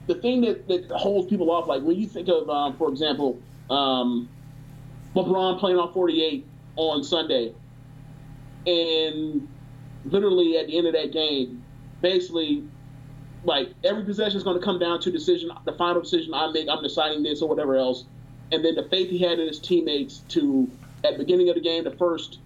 the 0.08 0.16
thing 0.16 0.42
that, 0.42 0.68
that 0.68 0.90
holds 0.92 1.28
people 1.28 1.52
off. 1.52 1.68
Like 1.68 1.82
when 1.82 1.98
you 1.98 2.08
think 2.08 2.28
of, 2.28 2.50
um, 2.50 2.76
for 2.78 2.90
example, 2.90 3.40
um, 3.70 4.28
LeBron 5.16 5.60
playing 5.60 5.78
on 5.78 5.94
48 5.94 6.46
on 6.76 7.04
Sunday, 7.04 7.54
and 8.66 9.48
literally 10.06 10.58
at 10.58 10.68
the 10.68 10.78
end 10.78 10.88
of 10.88 10.94
that 10.94 11.12
game, 11.12 11.64
basically, 12.02 12.64
like 13.44 13.70
every 13.84 14.04
possession 14.04 14.38
is 14.38 14.44
going 14.44 14.60
to 14.60 14.64
come 14.64 14.80
down 14.80 15.00
to 15.02 15.12
decision. 15.12 15.50
The 15.66 15.74
final 15.74 16.02
decision 16.02 16.34
I 16.34 16.52
make, 16.52 16.68
I'm 16.70 16.84
deciding 16.84 17.24
this 17.24 17.42
or 17.42 17.50
whatever 17.50 17.76
else 17.76 18.06
and 18.52 18.64
then 18.64 18.76
the 18.76 18.84
faith 18.84 19.10
he 19.10 19.20
had 19.20 19.40
in 19.40 19.48
his 19.48 19.60
teammates 19.60 20.20
to 20.30 20.70
at 21.04 21.14
the 21.14 21.20
beginning 21.20 21.50
of 21.50 21.56
the 21.56 21.62
game, 21.62 21.84
the 21.84 21.92
first 21.92 22.40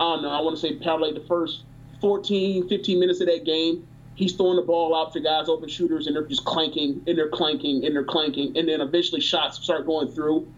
I 0.00 0.14
don't 0.14 0.22
know, 0.22 0.30
I 0.30 0.40
want 0.40 0.56
to 0.56 0.60
say 0.60 0.74
probably 0.76 1.12
the 1.12 1.26
first 1.26 1.64
14, 2.00 2.68
15 2.68 2.98
minutes 2.98 3.20
of 3.20 3.26
that 3.26 3.44
game, 3.44 3.86
he's 4.14 4.32
throwing 4.34 4.56
the 4.56 4.62
ball 4.62 4.96
out 4.96 5.12
to 5.12 5.20
guys, 5.20 5.48
open 5.48 5.68
shooters, 5.68 6.06
and 6.06 6.16
they're 6.16 6.26
just 6.26 6.44
clanking, 6.46 7.02
and 7.06 7.18
they're 7.18 7.28
clanking, 7.28 7.84
and 7.84 7.94
they're 7.94 8.04
clanking, 8.04 8.56
and 8.56 8.68
then 8.68 8.80
eventually 8.80 9.20
shots 9.20 9.62
start 9.62 9.84
going 9.84 10.08
through, 10.08 10.50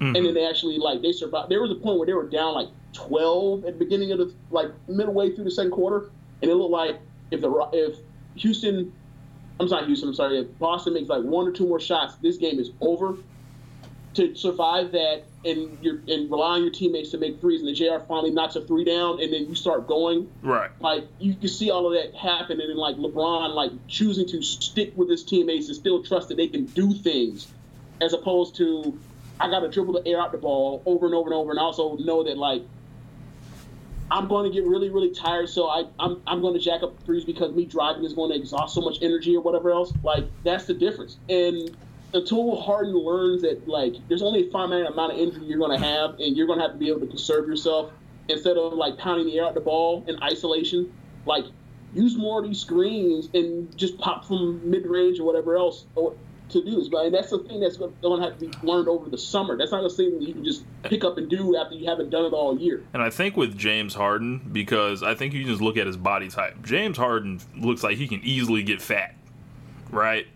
mm-hmm. 0.00 0.16
and 0.16 0.24
then 0.24 0.32
they 0.32 0.48
actually 0.48 0.78
like 0.78 1.02
they 1.02 1.12
survived. 1.12 1.50
There 1.50 1.60
was 1.60 1.70
a 1.70 1.74
point 1.74 1.98
where 1.98 2.06
they 2.06 2.14
were 2.14 2.28
down 2.28 2.54
like 2.54 2.68
12 2.94 3.66
at 3.66 3.78
the 3.78 3.84
beginning 3.84 4.12
of 4.12 4.18
the 4.18 4.34
like 4.50 4.68
midway 4.88 5.34
through 5.34 5.44
the 5.44 5.50
second 5.50 5.72
quarter, 5.72 6.10
and 6.40 6.50
it 6.50 6.54
looked 6.54 6.72
like 6.72 6.98
if 7.30 7.42
the 7.42 7.68
if 7.72 7.98
Houston, 8.36 8.92
I'm 9.60 9.68
sorry, 9.68 9.84
Houston, 9.86 10.08
I'm 10.08 10.14
sorry, 10.14 10.38
if 10.38 10.58
Boston 10.58 10.94
makes 10.94 11.08
like 11.10 11.22
one 11.22 11.46
or 11.46 11.52
two 11.52 11.66
more 11.66 11.80
shots, 11.80 12.14
this 12.16 12.38
game 12.38 12.58
is 12.58 12.70
over 12.80 13.16
to 14.14 14.34
survive 14.34 14.92
that 14.92 15.22
and 15.44 15.78
you're 15.80 16.00
and 16.08 16.30
rely 16.30 16.56
on 16.56 16.62
your 16.62 16.72
teammates 16.72 17.10
to 17.10 17.18
make 17.18 17.40
threes 17.40 17.60
and 17.60 17.68
the 17.68 17.72
JR 17.72 18.04
finally 18.06 18.30
knocks 18.30 18.56
a 18.56 18.60
three 18.60 18.84
down 18.84 19.22
and 19.22 19.32
then 19.32 19.48
you 19.48 19.54
start 19.54 19.86
going. 19.86 20.30
Right. 20.42 20.70
Like 20.80 21.04
you 21.18 21.34
can 21.34 21.48
see 21.48 21.70
all 21.70 21.86
of 21.86 21.92
that 21.94 22.18
happen 22.18 22.60
and 22.60 22.68
then 22.68 22.76
like 22.76 22.96
LeBron 22.96 23.54
like 23.54 23.72
choosing 23.88 24.26
to 24.28 24.42
stick 24.42 24.92
with 24.96 25.08
his 25.08 25.24
teammates 25.24 25.68
and 25.68 25.76
still 25.76 26.02
trust 26.02 26.28
that 26.28 26.36
they 26.36 26.48
can 26.48 26.64
do 26.66 26.92
things 26.92 27.48
as 28.00 28.12
opposed 28.12 28.56
to 28.56 28.98
I 29.38 29.48
gotta 29.48 29.68
dribble 29.68 29.94
the 29.94 30.06
air 30.06 30.20
out 30.20 30.32
the 30.32 30.38
ball 30.38 30.82
over 30.86 31.06
and 31.06 31.14
over 31.14 31.28
and 31.28 31.34
over 31.34 31.50
and 31.50 31.60
also 31.60 31.96
know 31.96 32.24
that 32.24 32.36
like 32.36 32.62
I'm 34.10 34.26
going 34.26 34.50
to 34.50 34.52
get 34.52 34.66
really, 34.66 34.90
really 34.90 35.14
tired, 35.14 35.48
so 35.48 35.68
I, 35.68 35.84
I'm, 36.00 36.20
I'm 36.26 36.40
going 36.40 36.54
to 36.54 36.58
jack 36.58 36.82
up 36.82 37.00
threes 37.04 37.24
because 37.24 37.54
me 37.54 37.64
driving 37.64 38.04
is 38.04 38.12
going 38.12 38.30
to 38.32 38.36
exhaust 38.36 38.74
so 38.74 38.80
much 38.80 38.98
energy 39.02 39.36
or 39.36 39.40
whatever 39.40 39.70
else. 39.70 39.92
Like, 40.02 40.24
that's 40.42 40.64
the 40.64 40.74
difference. 40.74 41.16
And 41.28 41.76
until 42.12 42.60
Harden 42.60 42.94
learns 42.94 43.42
that 43.42 43.66
like 43.68 43.94
there's 44.08 44.22
only 44.22 44.48
a 44.48 44.50
finite 44.50 44.86
amount 44.86 45.12
of 45.12 45.18
injury 45.18 45.46
you're 45.46 45.58
to 45.78 45.84
have, 45.84 46.18
and 46.18 46.36
you're 46.36 46.46
to 46.46 46.62
have 46.62 46.72
to 46.72 46.78
be 46.78 46.88
able 46.88 47.00
to 47.00 47.06
conserve 47.06 47.48
yourself 47.48 47.92
instead 48.28 48.56
of 48.56 48.72
like 48.74 48.98
pounding 48.98 49.26
the 49.26 49.38
air 49.38 49.46
out 49.46 49.54
the 49.54 49.60
ball 49.60 50.04
in 50.06 50.22
isolation. 50.22 50.92
Like 51.26 51.44
use 51.94 52.16
more 52.16 52.40
of 52.40 52.46
these 52.46 52.60
screens 52.60 53.28
and 53.34 53.76
just 53.76 53.98
pop 53.98 54.24
from 54.24 54.68
mid 54.68 54.86
range 54.86 55.18
or 55.18 55.24
whatever 55.24 55.56
else 55.56 55.86
to 55.94 56.64
do 56.64 56.76
this. 56.76 56.88
But 56.88 57.10
that's 57.10 57.30
the 57.30 57.38
thing 57.40 57.60
that's 57.60 57.76
going 57.76 57.92
to 58.02 58.24
have 58.24 58.38
to 58.38 58.46
be 58.46 58.66
learned 58.66 58.88
over 58.88 59.08
the 59.08 59.18
summer. 59.18 59.56
That's 59.56 59.72
not 59.72 59.84
a 59.84 59.90
thing 59.90 60.18
that 60.18 60.26
you 60.26 60.34
can 60.34 60.44
just 60.44 60.64
pick 60.82 61.04
up 61.04 61.18
and 61.18 61.28
do 61.28 61.56
after 61.56 61.74
you 61.74 61.88
haven't 61.88 62.10
done 62.10 62.24
it 62.24 62.32
all 62.32 62.58
year. 62.58 62.82
And 62.92 63.02
I 63.02 63.10
think 63.10 63.36
with 63.36 63.56
James 63.56 63.94
Harden, 63.94 64.38
because 64.52 65.02
I 65.02 65.14
think 65.14 65.34
you 65.34 65.44
just 65.44 65.60
look 65.60 65.76
at 65.76 65.86
his 65.86 65.96
body 65.96 66.28
type. 66.28 66.62
James 66.62 66.96
Harden 66.96 67.40
looks 67.56 67.82
like 67.82 67.96
he 67.96 68.08
can 68.08 68.20
easily 68.22 68.62
get 68.62 68.80
fat, 68.82 69.14
right? 69.90 70.26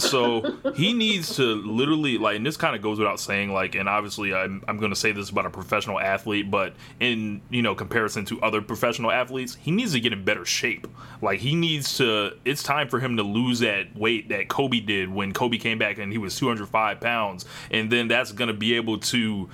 So 0.00 0.56
he 0.74 0.92
needs 0.92 1.36
to 1.36 1.42
literally 1.42 2.18
like, 2.18 2.36
and 2.36 2.46
this 2.46 2.56
kind 2.56 2.74
of 2.74 2.82
goes 2.82 2.98
without 2.98 3.20
saying, 3.20 3.52
like, 3.52 3.74
and 3.74 3.88
obviously 3.88 4.34
I'm 4.34 4.62
I'm 4.68 4.78
going 4.78 4.90
to 4.90 4.96
say 4.96 5.12
this 5.12 5.30
about 5.30 5.46
a 5.46 5.50
professional 5.50 6.00
athlete, 6.00 6.50
but 6.50 6.74
in 6.98 7.40
you 7.50 7.62
know 7.62 7.74
comparison 7.74 8.24
to 8.26 8.40
other 8.42 8.60
professional 8.60 9.10
athletes, 9.10 9.56
he 9.60 9.70
needs 9.70 9.92
to 9.92 10.00
get 10.00 10.12
in 10.12 10.24
better 10.24 10.44
shape. 10.44 10.86
Like 11.22 11.40
he 11.40 11.54
needs 11.54 11.96
to. 11.98 12.36
It's 12.44 12.62
time 12.62 12.88
for 12.88 13.00
him 13.00 13.16
to 13.16 13.22
lose 13.22 13.60
that 13.60 13.94
weight 13.96 14.28
that 14.30 14.48
Kobe 14.48 14.80
did 14.80 15.12
when 15.12 15.32
Kobe 15.32 15.58
came 15.58 15.78
back 15.78 15.98
and 15.98 16.12
he 16.12 16.18
was 16.18 16.36
205 16.36 17.00
pounds, 17.00 17.44
and 17.70 17.90
then 17.90 18.08
that's 18.08 18.32
going 18.32 18.48
to 18.48 18.54
be 18.54 18.74
able 18.74 18.98
to 18.98 19.48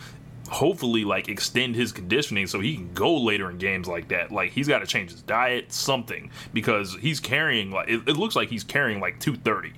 hopefully 0.48 1.04
like 1.04 1.28
extend 1.28 1.74
his 1.74 1.92
conditioning 1.92 2.46
so 2.46 2.60
he 2.60 2.76
can 2.76 2.92
go 2.94 3.16
later 3.16 3.50
in 3.50 3.58
games 3.58 3.88
like 3.88 4.08
that. 4.08 4.30
Like 4.30 4.52
he's 4.52 4.68
got 4.68 4.80
to 4.80 4.86
change 4.86 5.10
his 5.10 5.22
diet, 5.22 5.72
something 5.72 6.30
because 6.52 6.94
he's 6.96 7.20
carrying 7.20 7.70
like 7.70 7.88
it, 7.88 8.08
it 8.08 8.16
looks 8.16 8.36
like 8.36 8.48
he's 8.48 8.64
carrying 8.64 9.00
like 9.00 9.18
230, 9.20 9.72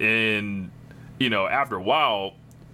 and 0.00 0.70
you 1.18 1.30
know 1.30 1.46
after 1.46 1.76
a 1.76 1.82
while. 1.82 2.32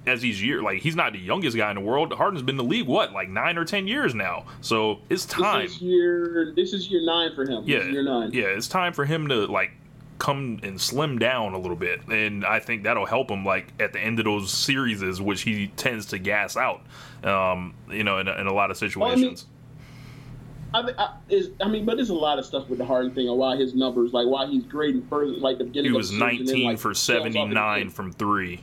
As 0.08 0.20
these 0.20 0.40
years, 0.40 0.62
like 0.62 0.82
he's 0.82 0.94
not 0.94 1.14
the 1.14 1.18
youngest 1.18 1.56
guy 1.56 1.68
in 1.68 1.74
the 1.74 1.80
world. 1.80 2.12
Harden's 2.12 2.40
been 2.40 2.52
in 2.52 2.58
the 2.58 2.62
league 2.62 2.86
what, 2.86 3.12
like 3.12 3.28
nine 3.28 3.58
or 3.58 3.64
ten 3.64 3.88
years 3.88 4.14
now. 4.14 4.44
So 4.60 5.00
it's 5.10 5.24
time. 5.26 5.62
This 5.62 5.72
is 5.72 5.82
year. 5.82 6.52
This 6.54 6.72
is 6.72 6.88
year 6.88 7.04
nine 7.04 7.34
for 7.34 7.42
him. 7.44 7.64
Yeah, 7.66 7.82
year 7.82 8.04
nine. 8.04 8.30
Yeah, 8.32 8.44
it's 8.44 8.68
time 8.68 8.92
for 8.92 9.04
him 9.04 9.26
to 9.26 9.46
like 9.46 9.72
come 10.18 10.60
and 10.62 10.80
slim 10.80 11.18
down 11.18 11.54
a 11.54 11.58
little 11.58 11.76
bit, 11.76 12.06
and 12.06 12.44
I 12.46 12.60
think 12.60 12.84
that'll 12.84 13.04
help 13.04 13.32
him 13.32 13.44
like 13.44 13.72
at 13.80 13.92
the 13.92 13.98
end 13.98 14.20
of 14.20 14.26
those 14.26 14.52
series, 14.52 15.20
which 15.20 15.42
he 15.42 15.72
tends 15.76 16.06
to 16.06 16.18
gas 16.20 16.56
out. 16.56 16.82
Um, 17.24 17.74
you 17.90 18.04
know, 18.04 18.18
in 18.18 18.28
a, 18.28 18.34
in 18.34 18.46
a 18.46 18.54
lot 18.54 18.70
of 18.70 18.76
situations. 18.76 18.96
Well, 18.96 19.10
I 19.10 19.16
mean, 19.16 19.36
I, 20.76 20.92
I, 20.98 21.16
is, 21.28 21.50
I 21.60 21.68
mean, 21.68 21.86
but 21.86 21.96
there's 21.96 22.10
a 22.10 22.14
lot 22.14 22.38
of 22.38 22.44
stuff 22.44 22.68
with 22.68 22.78
the 22.78 22.84
Harden 22.84 23.14
thing 23.14 23.28
and 23.28 23.38
why 23.38 23.56
his 23.56 23.74
numbers, 23.74 24.12
like 24.12 24.26
why 24.26 24.46
he's 24.46 24.64
grading 24.64 25.06
further, 25.08 25.32
like 25.32 25.58
the 25.58 25.64
beginning. 25.64 25.92
He 25.92 25.96
was 25.96 26.12
19 26.12 26.46
then, 26.46 26.62
like, 26.64 26.78
for 26.78 26.92
79 26.92 27.90
from 27.90 28.12
three. 28.12 28.60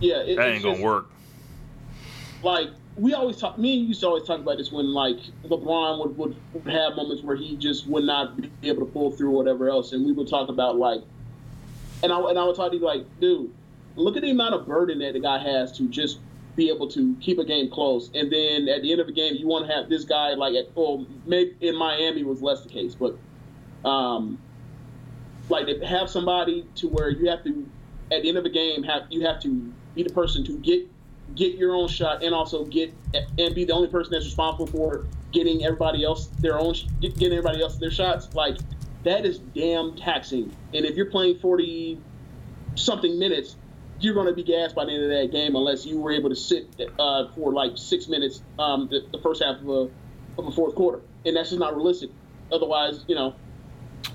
Yeah, 0.00 0.16
it, 0.16 0.36
that 0.36 0.48
ain't 0.48 0.62
gonna 0.62 0.74
just, 0.74 0.84
work. 0.84 1.10
Like 2.42 2.68
we 2.96 3.14
always 3.14 3.36
talk. 3.36 3.58
Me 3.58 3.78
and 3.80 3.88
used 3.88 4.00
to 4.00 4.06
always 4.06 4.24
talk 4.24 4.38
about 4.38 4.58
this 4.58 4.70
when 4.70 4.92
like 4.92 5.18
LeBron 5.44 6.00
would, 6.00 6.16
would, 6.16 6.36
would 6.52 6.72
have 6.72 6.94
moments 6.94 7.22
where 7.24 7.36
he 7.36 7.56
just 7.56 7.86
would 7.88 8.04
not 8.04 8.36
be 8.36 8.50
able 8.64 8.86
to 8.86 8.92
pull 8.92 9.10
through 9.10 9.30
whatever 9.30 9.68
else, 9.68 9.92
and 9.92 10.04
we 10.04 10.12
would 10.12 10.28
talk 10.28 10.48
about 10.48 10.76
like, 10.76 11.00
and 12.02 12.12
I 12.12 12.18
and 12.20 12.38
I 12.38 12.44
would 12.44 12.54
talk 12.54 12.70
to 12.70 12.76
you 12.76 12.84
like, 12.84 13.04
dude, 13.18 13.52
look 13.96 14.16
at 14.16 14.22
the 14.22 14.30
amount 14.30 14.54
of 14.54 14.66
burden 14.66 15.00
that 15.00 15.14
the 15.14 15.20
guy 15.20 15.38
has 15.38 15.76
to 15.78 15.88
just 15.88 16.20
be 16.56 16.70
able 16.70 16.88
to 16.88 17.16
keep 17.20 17.38
a 17.38 17.44
game 17.44 17.70
close, 17.70 18.10
and 18.14 18.32
then 18.32 18.68
at 18.68 18.82
the 18.82 18.92
end 18.92 19.00
of 19.00 19.06
the 19.06 19.12
game, 19.12 19.34
you 19.34 19.46
want 19.46 19.66
to 19.66 19.74
have 19.74 19.88
this 19.88 20.04
guy 20.04 20.34
like 20.34 20.54
at 20.54 20.74
well, 20.74 21.06
maybe 21.26 21.56
in 21.60 21.76
Miami 21.76 22.22
was 22.22 22.42
less 22.42 22.62
the 22.62 22.68
case, 22.68 22.94
but 22.94 23.16
um, 23.88 24.38
like 25.48 25.66
to 25.66 25.86
have 25.86 26.08
somebody 26.08 26.66
to 26.76 26.88
where 26.88 27.10
you 27.10 27.28
have 27.28 27.44
to 27.44 27.66
at 28.12 28.22
the 28.22 28.28
end 28.28 28.38
of 28.38 28.44
the 28.44 28.50
game 28.50 28.82
have 28.82 29.02
you 29.10 29.26
have 29.26 29.40
to 29.40 29.72
be 29.94 30.02
the 30.02 30.12
person 30.12 30.44
to 30.44 30.58
get 30.58 30.88
get 31.34 31.54
your 31.56 31.74
own 31.74 31.88
shot 31.88 32.22
and 32.22 32.34
also 32.34 32.64
get 32.64 32.92
and 33.38 33.54
be 33.54 33.64
the 33.64 33.72
only 33.72 33.88
person 33.88 34.12
that's 34.12 34.24
responsible 34.24 34.66
for 34.66 35.06
getting 35.32 35.64
everybody 35.64 36.04
else 36.04 36.26
their 36.40 36.58
own 36.58 36.74
getting 37.00 37.32
everybody 37.32 37.62
else 37.62 37.76
their 37.76 37.90
shots. 37.90 38.32
Like 38.34 38.58
that 39.04 39.24
is 39.26 39.38
damn 39.38 39.94
taxing. 39.96 40.54
And 40.72 40.84
if 40.84 40.96
you're 40.96 41.10
playing 41.10 41.38
40 41.38 41.98
something 42.74 43.18
minutes 43.18 43.56
you're 44.04 44.14
going 44.14 44.26
to 44.26 44.34
be 44.34 44.42
gassed 44.42 44.74
by 44.74 44.84
the 44.84 44.92
end 44.92 45.04
of 45.04 45.10
that 45.10 45.32
game 45.32 45.56
unless 45.56 45.86
you 45.86 45.98
were 45.98 46.12
able 46.12 46.28
to 46.28 46.36
sit 46.36 46.68
uh, 46.98 47.28
for 47.34 47.52
like 47.52 47.72
six 47.76 48.08
minutes 48.08 48.42
um, 48.58 48.88
the, 48.88 49.06
the, 49.10 49.18
first 49.22 49.42
half 49.42 49.60
of 49.60 49.68
a, 49.68 49.90
of 50.38 50.46
a 50.46 50.50
fourth 50.50 50.74
quarter. 50.74 51.00
And 51.24 51.36
that's 51.36 51.50
just 51.50 51.60
not 51.60 51.74
realistic. 51.74 52.10
Otherwise 52.52 53.04
you 53.08 53.14
know 53.14 53.34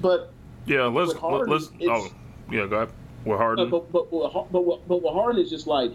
but 0.02 0.32
yeah 0.65 0.84
let's 0.84 1.13
Harden, 1.13 1.52
let's 1.52 1.69
oh 1.89 2.10
yeah 2.52 2.67
go 2.67 2.75
ahead. 2.75 2.89
With 3.25 3.38
Harden? 3.38 3.67
uh, 3.67 3.69
but, 3.69 3.91
but, 3.91 4.12
but, 4.12 4.52
but, 4.52 4.88
but 4.88 5.04
with 5.04 5.13
Harden 5.13 5.41
is 5.41 5.49
just 5.49 5.67
like 5.67 5.91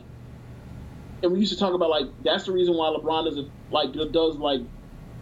and 1.22 1.33
we 1.33 1.40
used 1.40 1.52
to 1.52 1.59
talk 1.59 1.74
about 1.74 1.90
like 1.90 2.07
that's 2.22 2.44
the 2.44 2.52
reason 2.52 2.74
why 2.74 2.94
LeBron 2.94 3.24
doesn't 3.24 3.50
like 3.70 3.92
does 4.12 4.37
like 4.37 4.61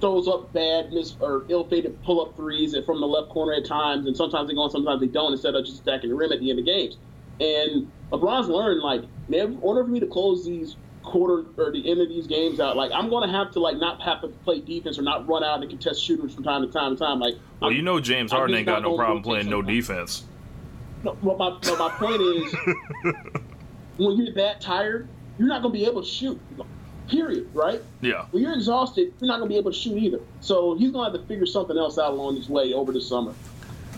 throws 0.00 0.26
up 0.26 0.52
bad 0.52 0.92
miss 0.92 1.14
or 1.20 1.44
ill-fated 1.48 2.02
pull-up 2.02 2.37
threes 2.37 2.76
from 2.85 3.00
the 3.00 3.06
left 3.06 3.28
corner 3.30 3.52
at 3.52 3.64
times, 3.64 4.04
and 4.06 4.16
sometimes 4.16 4.48
they 4.48 4.54
go 4.54 4.64
and 4.64 4.72
sometimes 4.72 5.00
they 5.00 5.06
don't. 5.06 5.32
Instead 5.32 5.54
of 5.54 5.64
just 5.64 5.80
attacking 5.82 6.11
the 6.11 6.16
rim 6.16 6.32
at 6.32 6.40
the 6.40 6.50
end 6.50 6.58
of 6.58 6.66
games, 6.66 6.96
and 7.42 7.90
LeBron's 8.11 8.48
learned 8.48 8.83
like, 8.83 9.02
man, 9.28 9.55
in 9.55 9.59
order 9.61 9.83
for 9.83 9.90
me 9.90 10.00
to 10.00 10.07
close 10.07 10.44
these 10.44 10.76
quarter 11.02 11.44
or 11.57 11.72
the 11.72 11.90
end 11.90 12.00
of 12.00 12.09
these 12.09 12.26
games 12.26 12.61
out, 12.61 12.76
like 12.76 12.92
I'm 12.92 13.11
going 13.11 13.28
to 13.28 13.37
have 13.37 13.50
to 13.52 13.61
like 13.61 13.76
not 13.76 14.00
have 14.02 14.20
to 14.20 14.28
play 14.28 14.61
defense 14.61 14.98
or 14.98 15.02
not 15.02 15.26
run 15.28 15.42
out 15.42 15.61
and 15.61 15.70
contest 15.70 16.05
shooters 16.05 16.35
from 16.35 16.44
time 16.44 16.62
to 16.62 16.68
time 16.68 16.96
to 16.96 16.98
time. 17.02 17.18
Like, 17.18 17.35
well, 17.61 17.70
I'm, 17.70 17.76
you 17.76 17.83
know, 17.83 18.00
James 18.00 18.31
Harden 18.31 18.57
ain't 18.57 18.66
got 18.66 18.83
no 18.83 18.96
problem 18.96 19.22
playing 19.22 19.50
no 19.50 19.61
defense. 19.62 20.24
No, 21.02 21.14
but 21.14 21.37
my, 21.37 21.59
but 21.62 21.78
my 21.78 21.88
point 21.88 22.22
is, 22.22 22.55
when 23.96 24.16
you're 24.18 24.35
that 24.35 24.61
tired, 24.61 25.09
you're 25.37 25.48
not 25.48 25.62
going 25.62 25.72
to 25.72 25.78
be 25.78 25.85
able 25.85 26.02
to 26.02 26.09
shoot. 26.09 26.40
Period. 27.09 27.50
Right? 27.52 27.83
Yeah. 28.00 28.26
When 28.31 28.44
you're 28.44 28.55
exhausted, 28.55 29.12
you're 29.20 29.26
not 29.26 29.38
going 29.38 29.48
to 29.48 29.52
be 29.52 29.59
able 29.59 29.72
to 29.72 29.76
shoot 29.76 29.98
either. 29.98 30.20
So 30.40 30.76
he's 30.76 30.92
going 30.92 31.11
to 31.11 31.18
have 31.18 31.20
to 31.20 31.26
figure 31.26 31.46
something 31.46 31.76
else 31.76 31.98
out 31.98 32.12
along 32.12 32.37
his 32.37 32.48
way 32.48 32.72
over 32.72 32.92
the 32.92 33.00
summer, 33.00 33.35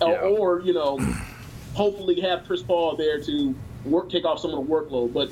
yeah. 0.01 0.07
or, 0.07 0.57
or 0.57 0.61
you 0.63 0.73
know, 0.73 0.99
hopefully 1.75 2.21
have 2.21 2.45
Chris 2.47 2.63
Paul 2.63 2.97
there 2.97 3.21
to 3.21 3.55
work 3.85 4.09
take 4.09 4.25
off 4.25 4.41
some 4.41 4.53
of 4.53 4.67
the 4.67 4.73
workload. 4.73 5.13
But 5.13 5.31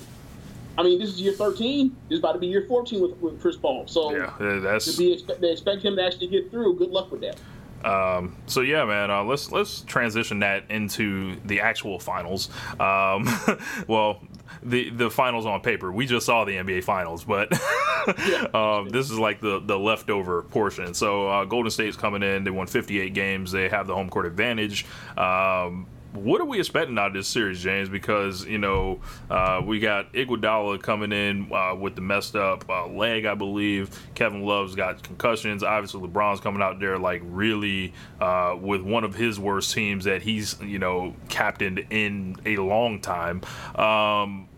I 0.77 0.83
mean, 0.83 0.99
this 0.99 1.11
is 1.11 1.21
year 1.21 1.33
13. 1.33 1.95
This 2.09 2.17
is 2.17 2.19
about 2.19 2.33
to 2.33 2.39
be 2.39 2.47
year 2.47 2.65
14 2.69 3.01
with, 3.01 3.17
with 3.19 3.41
Chris 3.41 3.57
Paul. 3.57 3.87
So 3.87 4.15
yeah, 4.15 4.35
that's 4.61 4.97
be 4.97 5.13
expect, 5.13 5.41
they 5.41 5.53
expect 5.53 5.83
him 5.83 5.97
to 5.97 6.05
actually 6.05 6.29
get 6.29 6.51
through. 6.51 6.77
Good 6.77 6.91
luck 6.91 7.11
with 7.11 7.21
that. 7.23 7.39
Um, 7.85 8.37
so 8.47 8.61
yeah, 8.61 8.85
man, 8.85 9.11
uh, 9.11 9.25
let's 9.25 9.51
let's 9.51 9.81
transition 9.83 10.41
that 10.41 10.71
into 10.71 11.37
the 11.45 11.61
actual 11.61 11.99
finals. 11.99 12.49
Um, 12.79 13.29
well, 13.89 14.21
the 14.63 14.91
the 14.91 15.11
finals 15.11 15.47
on 15.47 15.61
paper. 15.61 15.91
We 15.91 16.07
just 16.07 16.27
saw 16.27 16.45
the 16.45 16.53
NBA 16.53 16.85
finals, 16.85 17.25
but 17.25 17.53
um, 18.55 18.89
this 18.89 19.11
is 19.11 19.19
like 19.19 19.41
the 19.41 19.61
the 19.61 19.79
leftover 19.79 20.43
portion. 20.43 20.95
So 20.95 21.29
uh, 21.29 21.45
Golden 21.45 21.71
State's 21.71 21.97
coming 21.97 22.23
in. 22.23 22.45
They 22.45 22.51
won 22.51 22.67
58 22.67 23.15
games. 23.15 23.51
They 23.51 23.69
have 23.69 23.87
the 23.87 23.95
home 23.95 24.09
court 24.09 24.27
advantage. 24.27 24.87
Um, 25.17 25.87
what 26.13 26.41
are 26.41 26.45
we 26.45 26.59
expecting 26.59 26.99
out 26.99 27.09
of 27.09 27.13
this 27.15 27.29
series, 27.29 27.63
James? 27.63 27.89
Because 27.89 28.45
you 28.45 28.59
know 28.59 29.01
uh, 29.31 29.63
we 29.65 29.81
got 29.81 30.13
Iguodala 30.13 30.83
coming 30.83 31.13
in 31.13 31.51
uh, 31.53 31.75
with 31.75 31.95
the 31.95 32.01
messed 32.01 32.37
up 32.37 32.69
uh, 32.69 32.87
leg, 32.87 33.25
I 33.25 33.35
believe. 33.35 33.99
Kevin 34.15 34.43
Love's 34.43 34.75
got 34.75 35.03
concussions. 35.03 35.63
Obviously, 35.63 36.07
LeBron's 36.07 36.41
coming 36.41 36.63
out 36.63 36.81
there 36.81 36.99
like 36.99 37.23
really 37.25 37.93
uh, 38.21 38.57
with 38.61 38.83
one 38.83 39.05
of 39.05 39.15
his 39.15 39.41
worst 39.41 39.73
teams 39.73 40.05
that 40.05 40.23
he's 40.23 40.61
you 40.61 40.79
know 40.79 41.15
captained 41.29 41.87
in 41.91 42.37
a 42.45 42.57
long 42.57 43.01
time. 43.01 43.43
Um, 43.75 44.49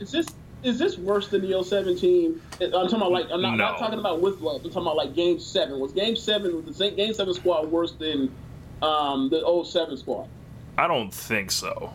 is 0.00 0.10
this 0.10 0.26
is 0.64 0.78
this 0.78 0.98
worse 0.98 1.28
than 1.28 1.48
the 1.48 1.62
07 1.62 1.96
team? 1.96 2.40
I'm 2.60 2.70
talking 2.70 2.96
about 2.96 3.12
like 3.12 3.26
I'm 3.30 3.40
not, 3.40 3.50
no. 3.50 3.56
not 3.56 3.78
talking 3.78 3.98
about 3.98 4.20
with 4.20 4.40
Love. 4.40 4.64
I'm 4.64 4.70
talking 4.70 4.82
about 4.82 4.96
like 4.96 5.14
Game 5.14 5.38
Seven. 5.38 5.78
Was 5.78 5.92
Game 5.92 6.16
Seven 6.16 6.64
was 6.64 6.78
the 6.78 6.90
Game 6.90 7.14
Seven 7.14 7.34
squad 7.34 7.70
worse 7.70 7.92
than 7.92 8.34
um, 8.82 9.28
the 9.28 9.62
07 9.64 9.96
squad? 9.96 10.28
I 10.76 10.88
don't 10.88 11.14
think 11.14 11.50
so. 11.50 11.92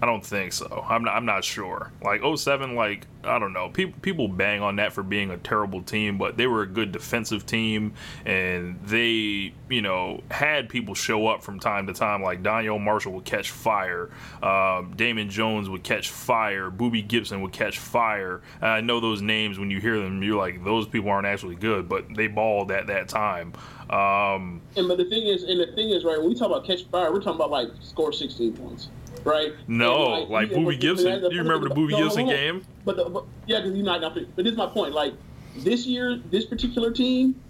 I 0.00 0.06
don't 0.06 0.24
think 0.24 0.52
so. 0.52 0.84
I'm 0.88 1.02
not, 1.04 1.16
I'm 1.16 1.24
not 1.24 1.44
sure. 1.44 1.90
Like 2.02 2.22
07, 2.22 2.76
like 2.76 3.06
I 3.24 3.38
don't 3.38 3.52
know. 3.52 3.68
People 3.68 3.98
people 4.00 4.28
bang 4.28 4.62
on 4.62 4.76
that 4.76 4.92
for 4.92 5.02
being 5.02 5.30
a 5.30 5.36
terrible 5.36 5.82
team, 5.82 6.18
but 6.18 6.36
they 6.36 6.46
were 6.46 6.62
a 6.62 6.66
good 6.66 6.92
defensive 6.92 7.44
team, 7.46 7.94
and 8.24 8.78
they 8.84 9.52
you 9.68 9.82
know 9.82 10.22
had 10.30 10.68
people 10.68 10.94
show 10.94 11.26
up 11.26 11.42
from 11.42 11.58
time 11.58 11.88
to 11.88 11.92
time. 11.92 12.22
Like 12.22 12.44
Donyell 12.44 12.80
Marshall 12.80 13.12
would 13.14 13.24
catch 13.24 13.50
fire, 13.50 14.10
um, 14.40 14.94
Damon 14.94 15.30
Jones 15.30 15.68
would 15.68 15.82
catch 15.82 16.10
fire, 16.10 16.70
Boobie 16.70 17.06
Gibson 17.06 17.40
would 17.42 17.52
catch 17.52 17.78
fire. 17.78 18.40
And 18.60 18.70
I 18.70 18.80
know 18.80 19.00
those 19.00 19.20
names 19.20 19.58
when 19.58 19.70
you 19.70 19.80
hear 19.80 19.98
them, 19.98 20.22
you're 20.22 20.38
like 20.38 20.64
those 20.64 20.86
people 20.86 21.10
aren't 21.10 21.26
actually 21.26 21.56
good, 21.56 21.88
but 21.88 22.04
they 22.14 22.28
balled 22.28 22.70
at 22.70 22.86
that 22.86 23.08
time. 23.08 23.52
Um, 23.90 24.60
and 24.76 24.86
but 24.86 24.98
the 24.98 25.06
thing 25.08 25.26
is, 25.26 25.42
and 25.42 25.58
the 25.58 25.72
thing 25.74 25.90
is, 25.90 26.04
right? 26.04 26.18
When 26.18 26.28
we 26.28 26.34
talk 26.36 26.46
about 26.46 26.64
catch 26.64 26.84
fire, 26.84 27.12
we're 27.12 27.18
talking 27.18 27.34
about 27.34 27.50
like 27.50 27.68
score 27.82 28.12
16 28.12 28.52
points 28.52 28.88
right? 29.28 29.52
No, 29.68 30.02
like, 30.02 30.28
like 30.28 30.50
Boobie 30.50 30.80
Gibson. 30.80 31.20
Do 31.20 31.34
you 31.34 31.42
remember 31.42 31.68
the 31.68 31.74
Boobie 31.74 31.90
no, 31.90 32.04
Gibson 32.04 32.26
game? 32.26 32.64
But, 32.84 32.96
the, 32.96 33.04
but 33.04 33.24
yeah, 33.46 33.60
because 33.60 33.76
you 33.76 33.82
not. 33.82 34.00
But 34.00 34.36
this 34.36 34.52
is 34.52 34.56
my 34.56 34.66
point. 34.66 34.94
Like 34.94 35.14
this 35.56 35.86
year, 35.86 36.16
this 36.30 36.44
particular 36.44 36.92
team, 36.92 37.40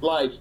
like 0.00 0.32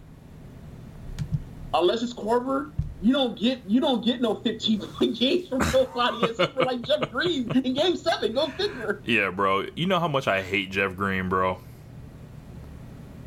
unless 1.74 2.04
it's 2.04 2.14
Korver, 2.14 2.72
you 3.02 3.14
don't 3.14 3.38
get 3.38 3.62
you 3.68 3.82
don't 3.82 4.04
get 4.04 4.22
no 4.22 4.36
15 4.36 4.80
point 4.80 5.16
games 5.20 5.48
from 5.50 5.60
nobody 5.60 6.32
except 6.32 6.54
for 6.54 6.64
like 6.64 6.82
Jeff 6.82 7.12
Green 7.12 7.52
in 7.52 7.74
Game 7.74 7.96
Seven. 7.96 8.34
Go 8.34 8.48
figure. 8.48 9.02
Yeah, 9.06 9.30
bro. 9.30 9.66
You 9.76 9.88
know 9.88 10.00
how 10.00 10.08
much 10.08 10.28
I 10.28 10.42
hate 10.42 10.72
Jeff 10.72 10.96
Green, 10.96 11.30
bro. 11.30 11.60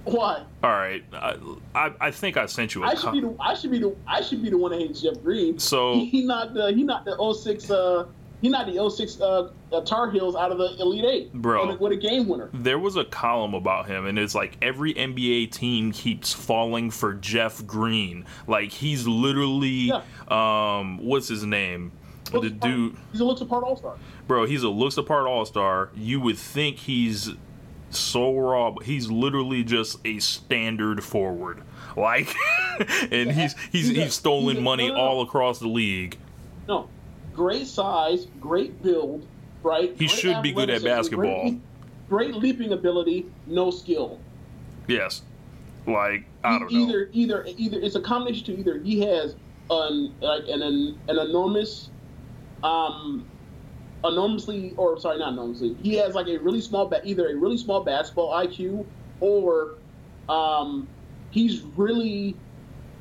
What? 0.07 0.47
All 0.63 0.71
right, 0.71 1.05
I, 1.13 1.37
I, 1.75 1.93
I 2.01 2.11
think 2.11 2.37
I 2.37 2.47
sent 2.47 2.75
you. 2.75 2.85
A 2.85 2.89
I 2.89 2.95
should 2.95 3.13
be 3.13 3.21
the 3.21 3.37
I 3.41 3.55
should 3.55 3.71
be 3.71 3.79
the 3.81 3.95
I 4.07 4.21
should 4.21 4.43
be 4.43 4.51
the 4.51 4.59
one 4.59 4.71
that 4.73 4.81
hates 4.81 5.03
Jeff 5.03 5.23
Green. 5.23 5.59
So 5.59 5.95
he, 5.95 6.07
he 6.07 6.25
not 6.25 6.55
the 6.55 6.73
he 6.73 6.83
not 6.85 7.05
the 7.05 7.35
06 7.35 7.71
uh 7.71 8.07
He's 8.43 8.51
not 8.51 8.67
the 8.67 8.91
06 8.91 9.21
uh, 9.21 9.51
uh, 9.73 9.81
Tar 9.81 10.11
Heels 10.11 10.37
out 10.37 10.53
of 10.53 10.59
the 10.59 10.77
Elite 10.79 11.05
Eight, 11.05 11.33
Bro. 11.33 11.75
With 11.79 11.93
a, 11.93 11.97
game 11.97 12.29
winner. 12.29 12.51
There 12.53 12.79
was 12.79 12.97
a 12.97 13.05
column 13.05 13.55
about 13.55 13.87
him, 13.87 14.05
and 14.05 14.19
it's 14.19 14.35
like 14.35 14.59
every 14.61 14.93
NBA 14.93 15.53
team 15.53 15.91
keeps 15.91 16.33
falling 16.35 16.91
for 16.91 17.15
Jeff 17.15 17.67
Green. 17.67 18.27
Like 18.47 18.71
he's 18.71 19.07
literally, 19.07 19.91
um, 20.29 20.99
what's 20.99 21.29
his 21.29 21.45
name? 21.45 21.93
Looks 22.33 22.49
the 22.49 22.55
apart- 22.55 22.73
dude, 22.73 22.97
He's 23.13 23.21
a 23.21 23.25
looks 23.25 23.41
apart 23.41 23.65
All 23.65 23.77
Star. 23.77 23.97
bro. 24.27 24.45
He's 24.47 24.63
a 24.65 24.69
looks 24.69 24.97
apart 24.97 25.27
all 25.27 25.47
star. 25.47 25.91
You 25.95 26.21
would 26.21 26.37
think 26.37 26.77
he's 26.77 27.31
so 27.99 28.37
raw, 28.37 28.71
but 28.71 28.85
he's 28.85 29.11
literally 29.11 29.65
just 29.65 29.99
a 30.05 30.19
standard 30.19 31.03
forward. 31.03 31.63
Like, 31.97 32.35
and 33.11 33.33
he's 33.33 33.55
he's 33.73 33.89
He's 33.89 33.91
a- 33.91 34.03
he's 34.05 34.15
stolen 34.15 34.51
he's 34.57 34.59
a- 34.59 34.63
money 34.63 34.89
no, 34.89 34.95
no, 34.95 35.01
no. 35.01 35.09
all 35.09 35.23
across 35.23 35.59
the 35.59 35.69
league. 35.69 36.19
No, 36.69 36.89
great 37.33 37.67
size, 37.67 38.27
great 38.41 38.83
build, 38.83 39.27
right? 39.63 39.91
He 39.91 40.07
Great 40.07 40.11
should 40.11 40.43
be 40.43 40.53
good 40.53 40.69
at 40.71 40.83
basketball. 40.85 41.43
Great, 41.43 41.61
great 42.09 42.35
leaping 42.35 42.73
ability, 42.73 43.27
no 43.47 43.71
skill. 43.71 44.19
Yes, 44.89 45.23
like 45.87 46.25
I 46.45 46.59
don't 46.59 46.71
E- 46.71 46.75
know. 46.75 46.89
either 46.89 47.09
either 47.13 47.47
either 47.57 47.79
it's 47.81 47.95
a 47.97 48.01
combination 48.01 48.45
to 48.47 48.59
either 48.59 48.79
he 48.81 49.01
has 49.01 49.35
an 49.71 50.15
like 50.21 50.45
an 50.49 50.63
an, 50.63 50.99
an 51.09 51.19
enormous 51.19 51.91
um 52.63 53.25
enormously 54.05 54.75
or 54.77 54.99
sorry 55.01 55.19
not 55.19 55.33
enormously 55.33 55.75
he 55.81 55.95
has 55.95 56.15
like 56.15 56.29
a 56.29 56.39
really 56.39 56.61
small 56.61 56.87
ba- 56.89 57.01
either 57.05 57.29
a 57.29 57.37
really 57.37 57.57
small 57.57 57.83
basketball 57.83 58.33
IQ 58.33 58.87
or 59.21 59.75
um 60.29 60.89
he's 61.31 61.63
really 61.77 62.37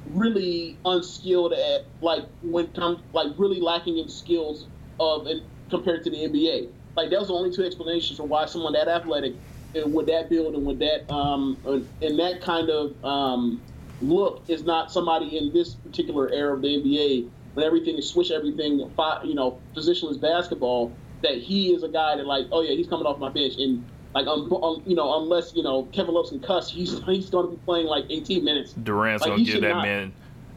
really 0.05 0.79
unskilled 0.86 1.53
at 1.53 1.81
like 2.01 2.23
when 2.41 2.67
come 2.67 3.03
like 3.13 3.27
really 3.38 3.60
lacking 3.60 3.97
in 3.97 4.08
skills 4.08 4.67
of 4.99 5.25
and 5.27 5.41
compared 5.69 6.03
to 6.03 6.10
the 6.10 6.17
NBA 6.17 6.69
like 6.95 7.10
that 7.10 7.19
was 7.19 7.27
the 7.27 7.34
only 7.34 7.51
two 7.51 7.63
explanations 7.63 8.17
for 8.17 8.27
why 8.27 8.45
someone 8.45 8.73
that 8.73 8.88
athletic 8.88 9.34
and 9.73 9.93
with 9.93 10.08
that 10.08 10.29
build 10.29 10.55
and 10.55 10.65
with 10.65 10.79
that 10.79 11.12
um 11.13 11.58
and 12.01 12.19
that 12.19 12.41
kind 12.41 12.69
of 12.69 13.03
um 13.03 13.62
look 14.01 14.43
is 14.47 14.63
not 14.63 14.91
somebody 14.91 15.38
in 15.38 15.51
this 15.53 15.75
particular 15.75 16.29
era 16.31 16.55
of 16.55 16.62
the 16.62 16.67
NBA 16.67 17.29
when 17.55 17.65
everything 17.65 17.97
is 17.97 18.07
switch 18.07 18.29
everything 18.31 18.79
you 19.23 19.33
know 19.35 19.57
positionless 19.75 20.19
basketball 20.21 20.91
that 21.23 21.35
he 21.39 21.73
is 21.73 21.81
a 21.83 21.89
guy 21.89 22.15
that 22.15 22.25
like 22.27 22.45
oh 22.51 22.61
yeah 22.61 22.75
he's 22.75 22.87
coming 22.87 23.05
off 23.07 23.17
my 23.17 23.29
bench 23.29 23.55
and 23.57 23.83
like 24.13 24.27
um, 24.27 24.51
um, 24.63 24.81
you 24.85 24.95
know 24.95 25.21
unless 25.21 25.53
you 25.55 25.63
know 25.63 25.83
Kevin 25.91 26.13
Love's 26.13 26.29
concussed 26.29 26.71
he's 26.71 27.01
he's 27.03 27.29
going 27.29 27.47
to 27.47 27.51
be 27.51 27.57
playing 27.65 27.87
like 27.87 28.05
18 28.09 28.43
minutes 28.45 28.73
Durant's 28.73 29.21
Like, 29.23 29.31
gonna 29.31 29.43
get 29.43 29.61
that 29.61 29.69
not- 29.69 29.83
man. 29.83 30.13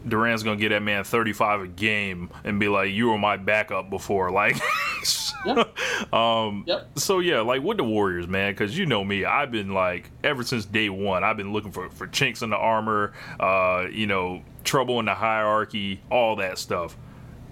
Durant's 0.06 0.42
gonna 0.44 0.56
get 0.56 0.68
that 0.68 0.82
man 0.82 1.02
35 1.02 1.62
a 1.62 1.66
game 1.66 2.30
and 2.44 2.60
be 2.60 2.68
like, 2.68 2.92
"You 2.92 3.08
were 3.08 3.18
my 3.18 3.36
backup 3.36 3.90
before." 3.90 4.30
Like, 4.30 4.56
um, 6.12 6.64
Yep. 6.66 6.98
so 6.98 7.18
yeah, 7.20 7.40
like 7.40 7.62
with 7.62 7.76
the 7.76 7.84
Warriors, 7.84 8.26
man, 8.26 8.52
because 8.52 8.76
you 8.76 8.86
know 8.86 9.04
me, 9.04 9.24
I've 9.24 9.50
been 9.50 9.72
like 9.74 10.10
ever 10.24 10.42
since 10.42 10.64
day 10.64 10.88
one, 10.88 11.24
I've 11.24 11.36
been 11.36 11.52
looking 11.52 11.72
for 11.72 11.88
for 11.90 12.06
chinks 12.06 12.42
in 12.42 12.50
the 12.50 12.56
armor, 12.56 13.12
uh, 13.40 13.86
you 13.90 14.06
know, 14.06 14.42
trouble 14.64 14.98
in 15.00 15.06
the 15.06 15.14
hierarchy, 15.14 16.00
all 16.10 16.36
that 16.36 16.58
stuff. 16.58 16.96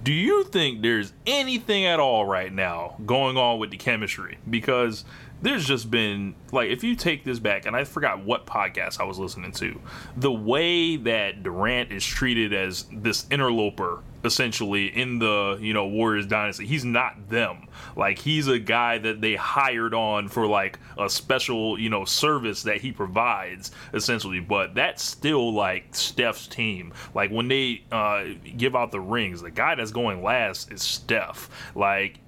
Do 0.03 0.13
you 0.13 0.45
think 0.45 0.83
there's 0.83 1.13
anything 1.27 1.85
at 1.87 1.99
all 1.99 2.25
right 2.25 2.53
now 2.53 2.97
going 3.05 3.37
on 3.37 3.59
with 3.59 3.71
the 3.71 3.77
chemistry? 3.77 4.39
Because 4.49 5.05
there's 5.43 5.67
just 5.67 5.91
been 5.91 6.35
like 6.53 6.71
if 6.71 6.85
you 6.85 6.95
take 6.95 7.25
this 7.25 7.39
back, 7.39 7.67
and 7.67 7.75
I 7.75 7.85
forgot 7.85 8.25
what 8.25 8.47
podcast 8.47 9.01
I 9.01 9.05
was 9.05 9.19
listening 9.19 9.53
to, 9.53 9.81
the 10.17 10.33
way 10.33 10.97
that 10.97 11.43
Durant 11.43 11.91
is 11.93 12.05
treated 12.05 12.53
as 12.53 12.87
this 12.93 13.27
interloper 13.31 14.03
essentially 14.27 14.87
in 14.89 15.19
the 15.19 15.57
you 15.61 15.73
know 15.73 15.87
Warriors 15.87 16.27
dynasty, 16.27 16.67
he's 16.67 16.85
not 16.85 17.29
them. 17.31 17.69
Like 17.97 18.19
he's 18.19 18.49
a 18.49 18.59
guy 18.59 18.99
that 18.99 19.21
they 19.23 19.37
hired 19.37 19.95
on 19.95 20.29
for 20.29 20.47
like 20.47 20.79
a 20.99 21.09
special 21.09 21.79
you 21.79 21.89
know 21.89 22.05
service 22.05 22.63
that 22.65 22.79
he 22.83 22.93
provides 22.93 23.71
essentially. 23.95 24.41
But 24.41 24.75
that's 24.75 25.03
still 25.03 25.53
like 25.55 25.95
Steph's 25.95 26.47
team. 26.47 26.93
Like 27.15 27.31
when 27.31 27.49
they 27.49 27.85
uh, 27.91 28.25
give 28.57 28.77
out 28.77 28.91
the 28.93 29.01
rings, 29.01 29.41
the 29.41 29.51
guy 29.51 29.75
that's 29.75 29.93
going 29.93 30.23
last 30.23 30.71
is 30.73 30.83
Steph. 30.83 31.49
Like. 31.75 32.19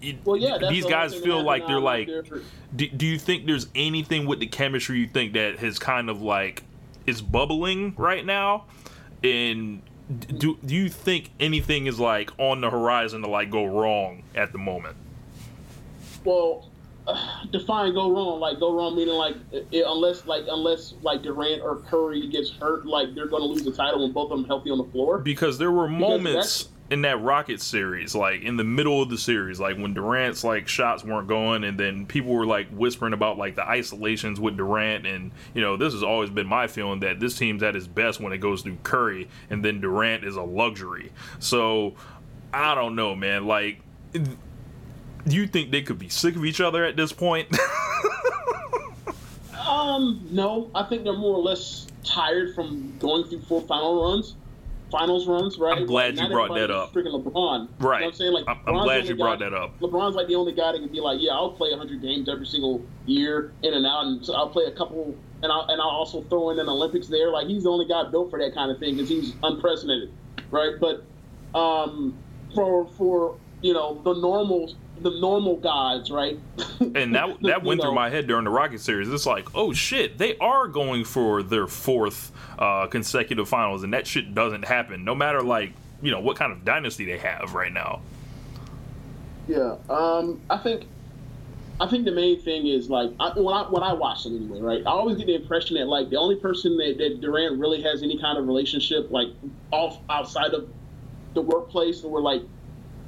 it- 0.00 0.16
well 0.24 0.36
yeah 0.36 0.58
these 0.68 0.82
the 0.82 0.90
guys 0.90 1.14
feel 1.14 1.42
like 1.44 1.64
they're 1.68 1.78
like 1.78 2.08
do, 2.74 2.88
do 2.88 3.06
you 3.06 3.18
think 3.18 3.46
there's 3.46 3.68
anything 3.76 4.26
with 4.26 4.40
the 4.40 4.46
chemistry 4.48 4.98
you 4.98 5.06
think 5.06 5.34
that 5.34 5.60
has 5.60 5.78
kind 5.78 6.10
of 6.10 6.20
like 6.22 6.64
is 7.06 7.22
bubbling 7.22 7.94
right 7.96 8.26
now 8.26 8.64
and 9.22 9.80
do, 10.08 10.58
do 10.64 10.74
you 10.74 10.88
think 10.88 11.30
anything 11.38 11.86
is 11.86 11.98
like 11.98 12.30
on 12.38 12.60
the 12.60 12.70
horizon 12.70 13.22
to 13.22 13.28
like 13.28 13.50
go 13.50 13.64
wrong 13.64 14.22
at 14.34 14.52
the 14.52 14.58
moment? 14.58 14.96
Well 16.24 16.68
uh, 17.06 17.44
define 17.52 17.94
go 17.94 18.10
wrong 18.10 18.40
like 18.40 18.60
go 18.60 18.74
wrong 18.74 18.96
meaning 18.96 19.14
like 19.14 19.36
it, 19.52 19.84
unless 19.86 20.26
like 20.26 20.44
unless 20.48 20.94
like 21.02 21.22
Durant 21.22 21.62
or 21.62 21.76
Curry 21.76 22.28
gets 22.28 22.50
hurt 22.50 22.86
like 22.86 23.14
they're 23.14 23.28
going 23.28 23.42
to 23.42 23.48
lose 23.48 23.64
the 23.64 23.72
title 23.72 24.02
when 24.02 24.12
both 24.12 24.30
of 24.30 24.38
them 24.38 24.46
healthy 24.46 24.70
on 24.70 24.78
the 24.78 24.84
floor? 24.84 25.18
Because 25.18 25.58
there 25.58 25.72
were 25.72 25.88
moments 25.88 26.68
in 26.92 27.00
that 27.00 27.22
Rocket 27.22 27.62
series, 27.62 28.14
like 28.14 28.42
in 28.42 28.58
the 28.58 28.64
middle 28.64 29.00
of 29.00 29.08
the 29.08 29.16
series, 29.16 29.58
like 29.58 29.78
when 29.78 29.94
Durant's 29.94 30.44
like 30.44 30.68
shots 30.68 31.02
weren't 31.02 31.26
going, 31.26 31.64
and 31.64 31.80
then 31.80 32.04
people 32.04 32.34
were 32.34 32.44
like 32.44 32.68
whispering 32.68 33.14
about 33.14 33.38
like 33.38 33.56
the 33.56 33.66
isolations 33.66 34.38
with 34.38 34.58
Durant, 34.58 35.06
and 35.06 35.30
you 35.54 35.62
know 35.62 35.78
this 35.78 35.94
has 35.94 36.02
always 36.02 36.28
been 36.28 36.46
my 36.46 36.66
feeling 36.66 37.00
that 37.00 37.18
this 37.18 37.38
team's 37.38 37.62
at 37.62 37.74
its 37.74 37.86
best 37.86 38.20
when 38.20 38.34
it 38.34 38.38
goes 38.38 38.60
through 38.60 38.76
Curry, 38.82 39.26
and 39.48 39.64
then 39.64 39.80
Durant 39.80 40.22
is 40.22 40.36
a 40.36 40.42
luxury. 40.42 41.10
So 41.38 41.94
I 42.52 42.74
don't 42.74 42.94
know, 42.94 43.16
man. 43.16 43.46
Like, 43.46 43.80
do 44.12 44.26
you 45.24 45.46
think 45.46 45.70
they 45.70 45.80
could 45.80 45.98
be 45.98 46.10
sick 46.10 46.36
of 46.36 46.44
each 46.44 46.60
other 46.60 46.84
at 46.84 46.94
this 46.94 47.10
point? 47.10 47.48
Um, 49.68 50.28
no, 50.30 50.70
I 50.74 50.82
think 50.82 51.04
they're 51.04 51.12
more 51.12 51.36
or 51.36 51.42
less 51.42 51.86
tired 52.04 52.54
from 52.54 52.92
going 52.98 53.24
through 53.24 53.40
four 53.40 53.62
final 53.62 54.02
runs, 54.02 54.34
finals 54.92 55.26
runs, 55.26 55.58
right? 55.58 55.78
I'm 55.78 55.86
glad 55.86 56.16
Like, 56.16 56.28
you 56.28 56.34
brought 56.34 56.54
that 56.54 56.70
up. 56.70 56.92
Freaking 56.92 57.20
LeBron, 57.24 57.62
You 57.62 57.68
know 57.80 57.88
Right. 57.88 58.04
I'm 58.04 58.12
saying? 58.12 58.32
Like, 58.32 58.46
I'm- 58.46 58.58
I'm 58.66 58.74
glad 58.84 59.08
you 59.08 59.16
brought 59.16 59.40
guy- 59.40 59.48
that 59.48 59.56
up. 59.56 59.80
LeBron's 59.80 60.14
like 60.14 60.28
the 60.28 60.36
only 60.36 60.52
guy 60.52 60.70
that 60.72 60.78
can 60.78 60.88
be 60.92 61.00
like, 61.00 61.20
yeah, 61.20 61.32
I'll 61.32 61.50
play 61.50 61.70
100 61.72 62.00
games 62.02 62.28
every 62.28 62.46
single 62.46 62.82
year, 63.06 63.52
in 63.62 63.74
and 63.74 63.84
out, 63.86 64.04
and 64.04 64.24
so 64.24 64.34
I'll 64.34 64.50
play 64.50 64.64
a 64.66 64.70
couple, 64.70 65.16
and 65.42 65.50
I'll 65.50 65.66
and 65.68 65.80
I'll 65.80 65.88
also 65.88 66.20
throw 66.22 66.50
in 66.50 66.60
an 66.60 66.68
Olympics 66.68 67.08
there. 67.08 67.30
Like, 67.30 67.48
he's 67.48 67.64
the 67.64 67.70
only 67.70 67.86
guy 67.86 68.04
built 68.10 68.30
for 68.30 68.38
that 68.38 68.54
kind 68.54 68.70
of 68.70 68.78
thing 68.78 68.94
because 68.94 69.08
he's 69.08 69.34
unprecedented, 69.42 70.10
right? 70.52 70.74
But 70.78 71.04
um, 71.58 72.14
for 72.54 72.86
for 72.96 73.36
you 73.62 73.72
know 73.72 74.00
the 74.04 74.12
normal 74.14 74.72
the 75.02 75.10
normal 75.20 75.56
guys, 75.56 76.10
right? 76.10 76.38
and 76.80 77.14
that 77.14 77.36
that 77.42 77.62
went 77.62 77.80
through 77.80 77.90
know, 77.90 77.94
my 77.94 78.10
head 78.10 78.26
during 78.26 78.44
the 78.44 78.50
Rocket 78.50 78.80
series. 78.80 79.08
It's 79.08 79.26
like, 79.26 79.54
oh 79.54 79.72
shit, 79.72 80.18
they 80.18 80.36
are 80.38 80.68
going 80.68 81.04
for 81.04 81.42
their 81.42 81.66
fourth 81.66 82.32
uh, 82.58 82.86
consecutive 82.86 83.48
finals, 83.48 83.82
and 83.82 83.92
that 83.92 84.06
shit 84.06 84.34
doesn't 84.34 84.64
happen, 84.64 85.04
no 85.04 85.14
matter 85.14 85.42
like 85.42 85.72
you 86.02 86.10
know 86.10 86.20
what 86.20 86.36
kind 86.36 86.52
of 86.52 86.64
dynasty 86.64 87.04
they 87.04 87.18
have 87.18 87.54
right 87.54 87.72
now. 87.72 88.00
Yeah, 89.48 89.76
um, 89.90 90.40
I 90.48 90.56
think, 90.58 90.84
I 91.80 91.88
think 91.88 92.04
the 92.04 92.12
main 92.12 92.40
thing 92.40 92.66
is 92.66 92.88
like 92.88 93.10
I, 93.18 93.38
when 93.38 93.54
I 93.54 93.62
when 93.68 93.82
I 93.82 93.92
watch 93.92 94.24
them 94.24 94.36
anyway, 94.36 94.60
right? 94.60 94.80
I 94.86 94.90
always 94.90 95.16
get 95.16 95.26
the 95.26 95.34
impression 95.34 95.76
that 95.76 95.86
like 95.86 96.10
the 96.10 96.16
only 96.16 96.36
person 96.36 96.76
that, 96.76 96.96
that 96.98 97.20
Durant 97.20 97.58
really 97.58 97.82
has 97.82 98.02
any 98.02 98.18
kind 98.18 98.38
of 98.38 98.46
relationship 98.46 99.10
like 99.10 99.28
off 99.70 99.98
outside 100.08 100.54
of 100.54 100.68
the 101.34 101.40
workplace, 101.40 102.04
or 102.04 102.20
like, 102.20 102.42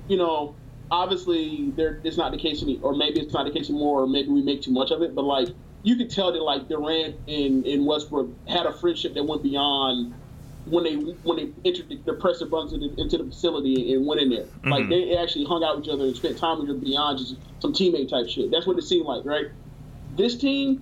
you 0.09 0.17
know, 0.17 0.55
obviously 0.91 1.73
there 1.77 2.01
it's 2.05 2.17
not 2.17 2.33
the 2.33 2.39
case 2.39 2.63
any, 2.63 2.79
or 2.83 2.95
maybe 2.95 3.21
it's 3.21 3.33
not 3.35 3.45
the 3.45 3.53
case 3.53 3.69
anymore, 3.71 4.03
or 4.03 4.07
maybe 4.07 4.29
we 4.29 4.43
make 4.43 4.63
too 4.63 4.73
much 4.73 4.91
of 4.91 5.03
it, 5.03 5.15
but 5.15 5.25
like 5.25 5.49
you 5.83 5.97
could 5.97 6.11
tell 6.11 6.33
that 6.33 6.43
like 6.43 6.69
Durant 6.69 7.17
and, 7.29 7.65
and 7.67 7.87
Westbrook 7.87 8.31
had 8.49 8.67
a 8.67 8.73
friendship 8.73 9.15
that 9.15 9.25
went 9.25 9.43
beyond 9.43 10.15
when 10.67 10.85
they 10.85 10.95
when 10.95 11.37
they 11.37 11.49
entered 11.69 11.89
the, 11.91 12.01
the 12.07 12.47
buttons 12.51 12.73
into, 12.73 12.89
the- 12.89 13.03
into 13.03 13.19
the 13.19 13.25
facility 13.25 13.93
and 13.93 14.07
went 14.07 14.21
in 14.21 14.31
there. 14.31 14.47
Like 14.65 14.85
Mhm. 14.85 14.89
they 14.91 15.17
actually 15.19 15.45
hung 15.45 15.63
out 15.63 15.77
with 15.77 15.87
each 15.87 15.93
other 15.93 16.05
and 16.05 16.17
spent 16.17 16.39
time 16.39 16.59
with 16.59 16.69
each 16.69 16.71
other 16.71 16.81
beyond 16.81 17.19
just 17.19 17.37
some 17.61 17.73
teammate 17.75 18.09
type 18.09 18.29
shit. 18.29 18.51
That's 18.51 18.67
what 18.67 18.79
it 18.79 18.83
seemed 18.83 19.07
like, 19.07 19.25
right? 19.27 19.47
This 20.17 20.37
team, 20.39 20.81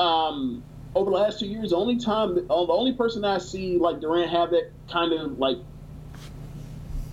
um, 0.00 0.64
over 0.96 1.10
the 1.12 1.16
last 1.16 1.38
two 1.38 1.46
years, 1.46 1.70
the 1.70 1.76
only 1.76 1.96
time, 1.96 2.34
the 2.34 2.46
only 2.50 2.92
person 2.94 3.24
I 3.24 3.38
see 3.38 3.78
like 3.78 4.00
Durant 4.00 4.30
have 4.30 4.50
that 4.50 4.72
kind 4.88 5.12
of 5.12 5.38
like 5.38 5.58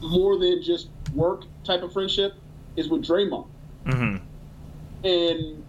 more 0.02 0.38
than 0.40 0.62
just 0.64 0.88
work 1.14 1.44
type 1.68 1.84
of 1.84 1.94
friendship 1.94 2.34
is 2.76 2.88
with 2.88 3.04
Draymond 3.06 3.48
hmm 3.86 4.18
and 5.04 5.64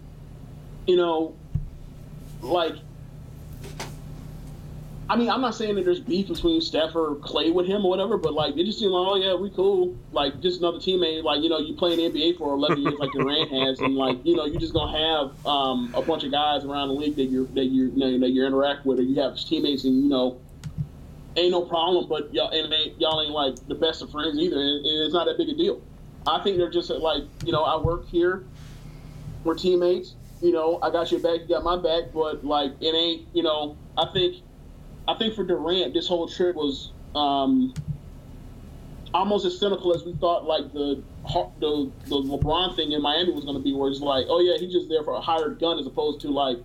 you 0.89 0.95
know, 0.95 1.35
like, 2.41 2.73
I 5.07 5.15
mean, 5.15 5.29
I'm 5.29 5.41
not 5.41 5.55
saying 5.55 5.75
that 5.75 5.85
there's 5.85 5.99
beef 5.99 6.27
between 6.27 6.61
Steph 6.61 6.95
or 6.95 7.15
Clay 7.15 7.51
with 7.51 7.67
him 7.67 7.85
or 7.85 7.89
whatever, 7.89 8.17
but 8.17 8.33
like, 8.33 8.55
they 8.55 8.63
just 8.63 8.79
seem 8.79 8.89
like, 8.89 9.07
oh 9.07 9.15
yeah, 9.15 9.35
we 9.35 9.49
cool, 9.51 9.95
like 10.11 10.39
just 10.41 10.59
another 10.59 10.77
teammate. 10.77 11.23
Like, 11.23 11.41
you 11.41 11.49
know, 11.49 11.59
you 11.59 11.75
play 11.75 11.93
in 11.93 12.11
the 12.11 12.19
NBA 12.19 12.37
for 12.37 12.53
11 12.53 12.79
years, 12.79 12.95
like 12.99 13.11
Durant 13.11 13.51
has, 13.67 13.79
and 13.79 13.95
like, 13.95 14.17
you 14.23 14.35
know, 14.35 14.45
you're 14.45 14.59
just 14.59 14.73
gonna 14.73 14.97
have 14.97 15.45
um, 15.45 15.91
a 15.95 16.01
bunch 16.01 16.23
of 16.23 16.31
guys 16.31 16.63
around 16.63 16.89
the 16.89 16.95
league 16.95 17.15
that 17.15 17.25
you're 17.25 17.45
that 17.47 17.65
you 17.65 17.91
you 17.91 17.97
know 17.97 18.19
that 18.19 18.29
you 18.29 18.45
interact 18.45 18.85
with, 18.85 18.99
or 18.99 19.03
you 19.03 19.19
have 19.21 19.37
teammates, 19.37 19.83
and 19.83 20.03
you 20.03 20.09
know. 20.09 20.39
Ain't 21.35 21.51
no 21.51 21.61
problem, 21.61 22.09
but 22.09 22.33
y'all 22.33 22.49
and 22.49 22.71
they, 22.71 22.95
y'all 22.97 23.21
ain't 23.21 23.31
like 23.31 23.55
the 23.67 23.75
best 23.75 24.01
of 24.01 24.09
friends 24.09 24.39
either. 24.39 24.59
and 24.59 24.83
it's 24.83 25.13
not 25.13 25.25
that 25.27 25.37
big 25.37 25.47
a 25.47 25.53
deal. 25.53 25.79
I 26.27 26.43
think 26.43 26.57
they're 26.57 26.69
just 26.69 26.89
like, 26.89 27.23
you 27.45 27.51
know, 27.51 27.63
I 27.63 27.81
work 27.81 28.07
here. 28.07 28.43
We're 29.43 29.55
teammates. 29.55 30.15
You 30.41 30.53
know, 30.53 30.79
I 30.81 30.89
got 30.89 31.11
your 31.11 31.19
back, 31.19 31.41
you 31.41 31.47
got 31.47 31.63
my 31.63 31.75
back, 31.75 32.13
but 32.13 32.45
like 32.45 32.71
it 32.79 32.95
ain't, 32.95 33.27
you 33.33 33.43
know, 33.43 33.77
I 33.97 34.05
think 34.13 34.37
I 35.07 35.15
think 35.15 35.33
for 35.33 35.43
Durant, 35.43 35.93
this 35.93 36.07
whole 36.07 36.27
trip 36.29 36.55
was 36.55 36.91
um, 37.15 37.73
almost 39.13 39.45
as 39.45 39.59
cynical 39.59 39.93
as 39.93 40.03
we 40.03 40.13
thought 40.13 40.45
like 40.45 40.71
the 40.71 41.01
the, 41.59 41.91
the 42.05 42.15
LeBron 42.15 42.75
thing 42.75 42.93
in 42.93 43.01
Miami 43.01 43.31
was 43.31 43.43
going 43.43 43.57
to 43.57 43.63
be, 43.63 43.73
where 43.73 43.89
it's 43.89 43.99
like, 43.99 44.27
oh 44.29 44.39
yeah, 44.39 44.57
he's 44.57 44.71
just 44.71 44.87
there 44.89 45.03
for 45.03 45.13
a 45.13 45.21
hired 45.21 45.59
gun, 45.59 45.77
as 45.77 45.85
opposed 45.85 46.21
to 46.21 46.29
like, 46.29 46.57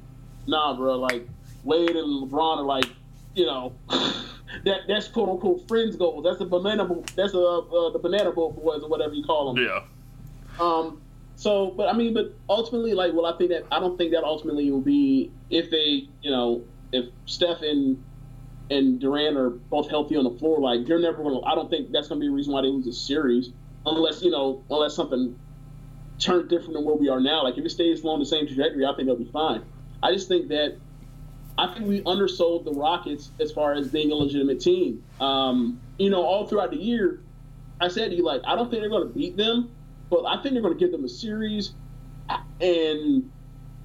nah, 0.46 0.76
bro, 0.76 0.98
like 0.98 1.26
Wade 1.64 1.96
and 1.96 2.30
LeBron 2.30 2.58
are 2.58 2.62
like, 2.62 2.86
you 3.34 3.46
know, 3.46 3.72
that 4.64 4.82
that's 4.88 5.08
quote 5.08 5.28
unquote 5.28 5.66
friends 5.68 5.96
goals. 5.96 6.24
That's 6.24 6.38
the 6.38 6.46
banana, 6.46 6.88
that's 7.16 7.34
a, 7.34 7.40
uh, 7.40 7.90
the 7.90 7.98
banana 7.98 8.32
boat 8.32 8.56
boys 8.56 8.82
or 8.82 8.88
whatever 8.88 9.14
you 9.14 9.24
call 9.24 9.52
them. 9.52 9.64
Yeah. 9.64 9.82
Um. 10.60 11.00
So, 11.36 11.72
but 11.76 11.88
I 11.88 11.96
mean, 11.96 12.14
but 12.14 12.32
ultimately, 12.48 12.94
like, 12.94 13.12
well, 13.12 13.26
I 13.26 13.36
think 13.36 13.50
that 13.50 13.64
I 13.72 13.80
don't 13.80 13.98
think 13.98 14.12
that 14.12 14.22
ultimately 14.22 14.70
will 14.70 14.80
be 14.80 15.32
if 15.50 15.70
they, 15.70 16.08
you 16.22 16.30
know, 16.30 16.62
if 16.92 17.06
Steph 17.26 17.62
and 17.62 18.02
and 18.70 19.00
Durant 19.00 19.36
are 19.36 19.50
both 19.50 19.90
healthy 19.90 20.16
on 20.16 20.24
the 20.24 20.38
floor, 20.38 20.60
like 20.60 20.86
they're 20.86 21.00
never 21.00 21.22
going 21.22 21.40
to. 21.40 21.46
I 21.46 21.54
don't 21.54 21.68
think 21.68 21.90
that's 21.90 22.08
going 22.08 22.20
to 22.20 22.24
be 22.24 22.28
a 22.28 22.34
reason 22.34 22.52
why 22.52 22.62
they 22.62 22.68
lose 22.68 22.86
a 22.86 22.92
series, 22.92 23.50
unless 23.84 24.22
you 24.22 24.30
know, 24.30 24.62
unless 24.70 24.94
something 24.94 25.38
turns 26.18 26.48
different 26.48 26.74
than 26.74 26.84
where 26.84 26.94
we 26.94 27.08
are 27.08 27.20
now. 27.20 27.42
Like 27.42 27.58
if 27.58 27.64
it 27.64 27.70
stays 27.70 28.02
along 28.02 28.20
the 28.20 28.26
same 28.26 28.46
trajectory, 28.46 28.86
I 28.86 28.94
think 28.94 29.06
they'll 29.06 29.16
be 29.16 29.30
fine. 29.32 29.64
I 30.02 30.12
just 30.12 30.28
think 30.28 30.48
that 30.48 30.76
I 31.56 31.72
think 31.72 31.86
we 31.86 32.02
undersold 32.02 32.64
the 32.64 32.72
Rockets 32.72 33.30
as 33.40 33.52
far 33.52 33.74
as 33.74 33.88
being 33.88 34.10
a 34.10 34.14
legitimate 34.14 34.60
team. 34.60 35.04
Um, 35.20 35.80
you 35.98 36.10
know, 36.10 36.22
all 36.22 36.46
throughout 36.46 36.70
the 36.70 36.76
year, 36.76 37.20
I 37.80 37.88
said 37.88 38.10
to 38.10 38.16
you 38.16 38.24
like, 38.24 38.42
I 38.46 38.56
don't 38.56 38.70
think 38.70 38.82
they're 38.82 38.90
going 38.90 39.06
to 39.06 39.14
beat 39.14 39.36
them, 39.36 39.70
but 40.10 40.24
I 40.24 40.42
think 40.42 40.54
they're 40.54 40.62
going 40.62 40.74
to 40.74 40.80
give 40.80 40.90
them 40.90 41.04
a 41.04 41.08
series, 41.08 41.74
and 42.60 43.30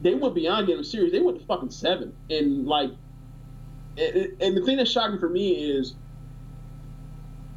they 0.01 0.15
went 0.15 0.33
beyond 0.33 0.67
getting 0.67 0.81
a 0.81 0.85
series. 0.85 1.11
They 1.11 1.19
went 1.19 1.39
to 1.39 1.45
fucking 1.45 1.71
seven, 1.71 2.15
and 2.29 2.65
like 2.65 2.91
and 3.99 4.55
the 4.55 4.61
thing 4.65 4.77
that's 4.77 4.91
shocking 4.91 5.19
for 5.19 5.29
me 5.29 5.51
is 5.51 5.95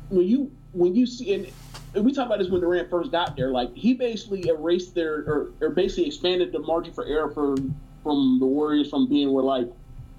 when 0.08 0.26
you 0.26 0.50
when 0.72 0.94
you 0.94 1.06
see 1.06 1.34
and, 1.34 2.04
we 2.04 2.12
talk 2.12 2.24
about 2.26 2.38
this 2.38 2.48
when 2.48 2.62
Durant 2.62 2.88
first 2.88 3.12
got 3.12 3.36
there, 3.36 3.50
like 3.50 3.74
he 3.76 3.92
basically 3.92 4.48
erased 4.48 4.94
their 4.94 5.16
or, 5.16 5.52
or 5.60 5.70
basically 5.70 6.06
expanded 6.06 6.50
the 6.50 6.58
margin 6.58 6.94
for 6.94 7.04
error 7.04 7.30
for 7.30 7.54
from 8.02 8.38
the 8.40 8.46
Warriors 8.46 8.88
from 8.88 9.08
being 9.08 9.32
where 9.32 9.44
like, 9.44 9.68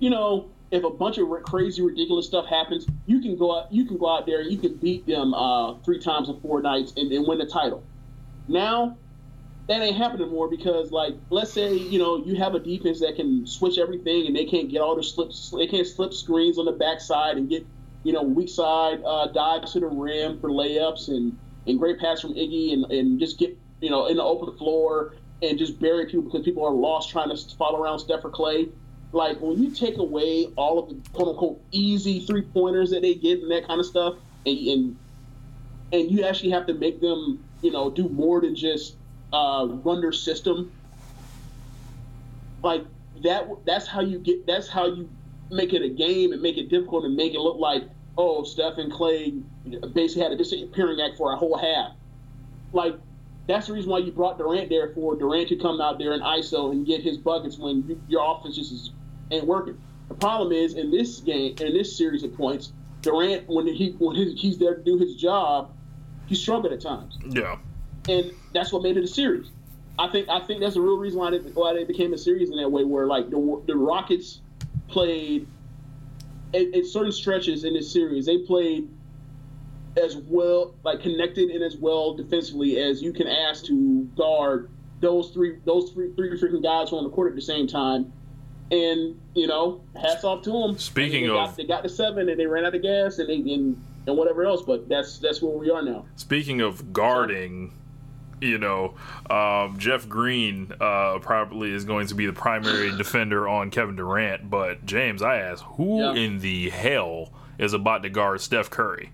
you 0.03 0.09
know, 0.09 0.49
if 0.69 0.83
a 0.83 0.89
bunch 0.89 1.17
of 1.17 1.29
crazy 1.43 1.81
ridiculous 1.81 2.27
stuff 2.27 2.45
happens, 2.45 2.85
you 3.05 3.21
can 3.21 3.37
go 3.37 3.57
out 3.57 3.71
you 3.71 3.85
can 3.85 3.97
go 3.97 4.09
out 4.13 4.25
there 4.25 4.41
and 4.41 4.51
you 4.51 4.57
can 4.57 4.75
beat 4.75 5.07
them 5.07 5.33
uh, 5.33 5.75
three 5.85 5.99
times 5.99 6.27
in 6.27 6.41
four 6.41 6.61
nights 6.61 6.91
and, 6.97 7.09
and 7.13 7.25
win 7.25 7.37
the 7.37 7.45
title. 7.45 7.85
Now 8.49 8.97
that 9.69 9.81
ain't 9.81 9.95
happening 9.95 10.29
more 10.29 10.49
because 10.49 10.91
like 10.91 11.13
let's 11.29 11.53
say 11.53 11.73
you 11.73 11.99
know 11.99 12.21
you 12.25 12.35
have 12.35 12.53
a 12.53 12.59
defense 12.59 12.99
that 12.99 13.15
can 13.15 13.47
switch 13.47 13.77
everything 13.77 14.27
and 14.27 14.35
they 14.35 14.43
can't 14.43 14.69
get 14.69 14.81
all 14.81 14.93
the 14.93 15.03
slips 15.03 15.53
they 15.57 15.67
can't 15.67 15.87
slip 15.87 16.13
screens 16.13 16.57
on 16.57 16.65
the 16.65 16.73
backside 16.73 17.37
and 17.37 17.47
get 17.47 17.65
you 18.03 18.11
know 18.11 18.23
weak 18.23 18.49
side 18.49 19.01
uh, 19.05 19.27
dives 19.27 19.71
to 19.71 19.79
the 19.79 19.87
rim 19.87 20.37
for 20.41 20.49
layups 20.49 21.07
and 21.07 21.37
and 21.65 21.79
great 21.79 21.97
pass 21.97 22.19
from 22.19 22.33
Iggy 22.33 22.73
and, 22.73 22.91
and 22.91 23.19
just 23.21 23.39
get 23.39 23.57
you 23.79 23.89
know 23.89 24.07
in 24.07 24.17
the 24.17 24.23
open 24.23 24.57
floor 24.57 25.13
and 25.41 25.57
just 25.57 25.79
bury 25.79 26.07
people 26.07 26.23
because 26.23 26.43
people 26.43 26.65
are 26.65 26.73
lost 26.73 27.09
trying 27.09 27.29
to 27.29 27.55
follow 27.55 27.81
around 27.81 27.99
Steph 27.99 28.25
or 28.25 28.31
Klay. 28.31 28.69
Like 29.13 29.39
when 29.39 29.62
you 29.62 29.69
take 29.69 29.97
away 29.97 30.47
all 30.56 30.80
of 30.80 30.89
the 30.89 31.10
quote 31.12 31.30
unquote 31.30 31.62
easy 31.71 32.19
three 32.26 32.41
pointers 32.41 32.89
that 32.91 33.04
they 33.04 33.13
get 33.13 33.39
and 33.41 33.52
that 33.52 33.67
kind 33.67 33.80
of 33.80 33.86
stuff, 33.86 34.15
and, 34.45 34.58
and 34.67 34.97
and 35.93 36.12
you 36.12 36.26
actually 36.26 36.49
have 36.49 36.65
to 36.67 36.73
make 36.73 36.99
them 36.99 37.43
you 37.62 37.71
know 37.71 37.89
do 37.91 38.10
more 38.10 38.41
than 38.41 38.56
just 38.56 38.95
uh, 39.32 39.67
run 39.84 40.02
their 40.02 40.12
system. 40.12 40.71
Like 42.63 42.86
that. 43.23 43.47
That's 43.65 43.88
how 43.88 44.02
you 44.02 44.17
get. 44.19 44.47
That's 44.47 44.67
how 44.67 44.88
you 44.88 45.10
make 45.52 45.73
it 45.73 45.84
a 45.84 45.89
game 45.89 46.34
and 46.34 46.41
make 46.41 46.58
it 46.58 46.69
difficult 46.69 47.06
and 47.06 47.15
make 47.15 47.36
it 47.36 47.39
look 47.39 47.58
like 47.58 47.84
oh 48.17 48.43
Steph 48.43 48.78
and 48.78 48.91
Klay 48.91 49.41
basically 49.93 50.23
had 50.23 50.32
a 50.32 50.38
disappearing 50.38 50.99
act 51.02 51.17
for 51.17 51.34
a 51.34 51.36
whole 51.36 51.58
half. 51.58 51.91
Like 52.71 52.95
that's 53.47 53.67
the 53.67 53.73
reason 53.73 53.91
why 53.91 53.99
you 53.99 54.12
brought 54.12 54.38
Durant 54.38 54.69
there 54.69 54.89
for 54.93 55.15
Durant 55.15 55.49
to 55.49 55.58
come 55.58 55.82
out 55.82 55.99
there 55.99 56.13
and 56.13 56.23
ISO 56.23 56.71
and 56.71 56.86
get 56.86 57.02
his 57.02 57.17
buckets 57.17 57.58
when 57.58 57.88
you, 57.88 58.02
your 58.08 58.23
offense 58.23 58.56
just 58.56 58.71
is, 58.71 58.91
ain't 59.34 59.46
working. 59.46 59.80
The 60.10 60.15
problem 60.15 60.52
is 60.52 60.76
in 60.76 60.91
this 60.91 61.19
game, 61.19 61.56
in 61.60 61.74
this 61.74 61.98
series 61.98 62.24
of 62.24 62.36
points, 62.36 62.72
Durant 63.02 63.48
when 63.48 63.67
he 63.67 63.96
when 64.00 64.15
his, 64.15 64.39
he's 64.39 64.58
there 64.58 64.76
to 64.76 64.84
do 64.84 64.98
his 64.98 65.15
job, 65.15 65.72
he 66.28 66.36
struggled 66.36 66.72
at 66.72 66.82
times. 66.82 67.17
Yeah 67.28 67.58
and 68.10 68.32
that's 68.54 68.72
what 68.72 68.84
made 68.84 68.98
it 68.98 69.04
a 69.04 69.08
series. 69.08 69.52
I 69.98 70.08
think 70.08 70.28
I 70.30 70.39
think 70.39 70.62
that's 70.62 70.74
the 70.74 70.82
real 70.82 70.98
reason 70.98 71.19
why 71.19 71.32
they, 71.32 71.38
why 71.38 71.74
they 71.74 71.84
became 71.84 72.13
a 72.13 72.17
series 72.17 72.50
in 72.50 72.58
that 72.58 72.69
way, 72.69 72.84
where 72.84 73.06
like 73.06 73.30
the 73.30 73.62
the 73.67 73.76
Rockets 73.76 74.41
played 74.88 75.48
at, 76.54 76.74
at 76.74 76.86
certain 76.86 77.12
stretches 77.12 77.63
in 77.63 77.74
this 77.74 77.91
series, 77.91 78.26
they 78.26 78.39
played 78.39 78.89
as 79.96 80.15
well, 80.15 80.74
like 80.84 81.02
connected 81.02 81.52
and 81.52 81.63
as 81.63 81.78
well 81.78 82.15
defensively 82.15 82.80
as 82.80 83.02
you 83.02 83.13
can 83.13 83.28
ask 83.28 83.65
to 83.65 84.04
guard 84.17 84.72
those 85.00 85.30
three 85.30 85.58
those 85.65 85.91
three 85.91 86.12
three 86.15 86.39
freaking 86.39 86.63
guys 86.63 86.89
who 86.89 86.98
on 86.98 87.04
the 87.04 87.12
court 87.12 87.30
at 87.30 87.36
the 87.36 87.41
same 87.41 87.67
time. 87.67 88.12
And 88.71 89.19
you 89.36 89.47
know, 89.47 89.84
hats 89.99 90.23
off 90.23 90.41
to 90.43 90.52
them. 90.52 90.78
Speaking 90.78 91.23
they 91.23 91.30
of, 91.30 91.36
got, 91.36 91.58
they 91.58 91.65
got 91.65 91.84
the 91.84 91.89
seven 91.89 92.30
and 92.30 92.39
they 92.39 92.45
ran 92.45 92.65
out 92.65 92.73
of 92.73 92.82
gas 92.82 93.19
and 93.19 93.30
they 93.30 93.36
and, 93.54 93.82
and 94.08 94.17
whatever 94.17 94.45
else. 94.45 94.63
But 94.63 94.89
that's 94.89 95.19
that's 95.19 95.41
where 95.41 95.56
we 95.56 95.69
are 95.69 95.82
now. 95.82 96.06
Speaking 96.15 96.62
of 96.62 96.93
guarding 96.93 97.73
you 98.43 98.58
know, 98.58 98.95
um, 99.30 99.78
Jeff 99.80 100.08
Green 100.08 100.71
uh, 100.80 101.19
probably 101.19 101.71
is 101.71 101.86
going 101.86 102.08
to 102.08 102.15
be 102.15 102.26
the 102.26 102.34
primary 102.34 102.91
defender 102.97 103.47
on 103.47 103.71
Kevin 103.71 103.95
Durant. 103.95 104.49
But 104.49 104.86
James, 104.86 105.21
I 105.21 105.38
ask, 105.38 105.63
who 105.63 105.99
yeah. 105.99 106.13
in 106.13 106.39
the 106.39 106.69
hell 106.69 107.32
is 107.58 107.73
about 107.73 108.04
to 108.04 108.10
guard 108.10 108.41
Steph 108.41 108.69
Curry? 108.69 109.12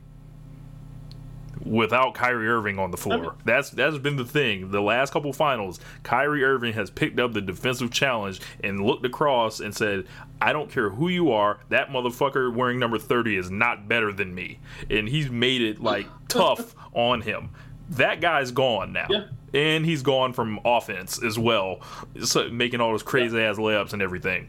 Without 1.65 2.13
Kyrie 2.13 2.47
Irving 2.47 2.79
on 2.79 2.91
the 2.91 2.97
floor, 2.97 3.35
that's 3.45 3.69
that's 3.69 3.97
been 3.97 4.15
the 4.15 4.25
thing. 4.25 4.71
The 4.71 4.81
last 4.81 5.11
couple 5.11 5.33
finals, 5.33 5.79
Kyrie 6.03 6.43
Irving 6.43 6.73
has 6.73 6.89
picked 6.89 7.19
up 7.19 7.33
the 7.33 7.41
defensive 7.41 7.91
challenge 7.91 8.39
and 8.63 8.85
looked 8.85 9.05
across 9.05 9.59
and 9.59 9.75
said, 9.75 10.05
"I 10.41 10.53
don't 10.53 10.71
care 10.71 10.89
who 10.89 11.09
you 11.09 11.31
are, 11.31 11.59
that 11.69 11.89
motherfucker 11.89 12.53
wearing 12.53 12.79
number 12.79 12.97
thirty 12.97 13.35
is 13.35 13.51
not 13.51 13.87
better 13.87 14.13
than 14.13 14.33
me." 14.33 14.59
And 14.89 15.09
he's 15.09 15.29
made 15.29 15.61
it 15.61 15.81
like 15.81 16.07
tough 16.29 16.75
on 16.93 17.21
him 17.21 17.49
that 17.89 18.21
guy's 18.21 18.51
gone 18.51 18.93
now. 18.93 19.07
Yeah. 19.09 19.25
And 19.53 19.85
he's 19.85 20.03
gone 20.03 20.33
from 20.33 20.59
offense 20.63 21.21
as 21.23 21.39
well, 21.39 21.81
so 22.23 22.49
making 22.49 22.81
all 22.81 22.91
those 22.91 23.03
crazy 23.03 23.37
yeah. 23.37 23.49
ass 23.49 23.57
layups 23.57 23.93
and 23.93 24.01
everything. 24.01 24.47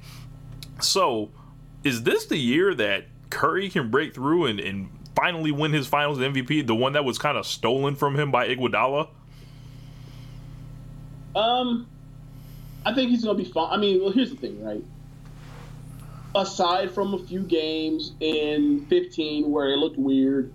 So, 0.80 1.30
is 1.82 2.02
this 2.02 2.26
the 2.26 2.36
year 2.36 2.74
that 2.74 3.06
Curry 3.30 3.70
can 3.70 3.90
break 3.90 4.14
through 4.14 4.46
and, 4.46 4.60
and 4.60 4.90
finally 5.14 5.52
win 5.52 5.72
his 5.72 5.86
finals 5.86 6.18
MVP, 6.18 6.66
the 6.66 6.74
one 6.74 6.92
that 6.94 7.04
was 7.04 7.18
kind 7.18 7.36
of 7.36 7.46
stolen 7.46 7.94
from 7.94 8.18
him 8.18 8.30
by 8.30 8.48
Iguodala? 8.48 9.08
Um, 11.34 11.86
I 12.84 12.94
think 12.94 13.10
he's 13.10 13.24
gonna 13.24 13.38
be 13.38 13.44
fine. 13.44 13.72
I 13.72 13.76
mean, 13.76 14.00
well, 14.00 14.10
here's 14.10 14.30
the 14.30 14.36
thing, 14.36 14.62
right? 14.64 14.84
Aside 16.34 16.90
from 16.92 17.14
a 17.14 17.18
few 17.18 17.42
games 17.42 18.12
in 18.20 18.86
15 18.86 19.50
where 19.50 19.70
it 19.70 19.76
looked 19.76 19.98
weird, 19.98 20.52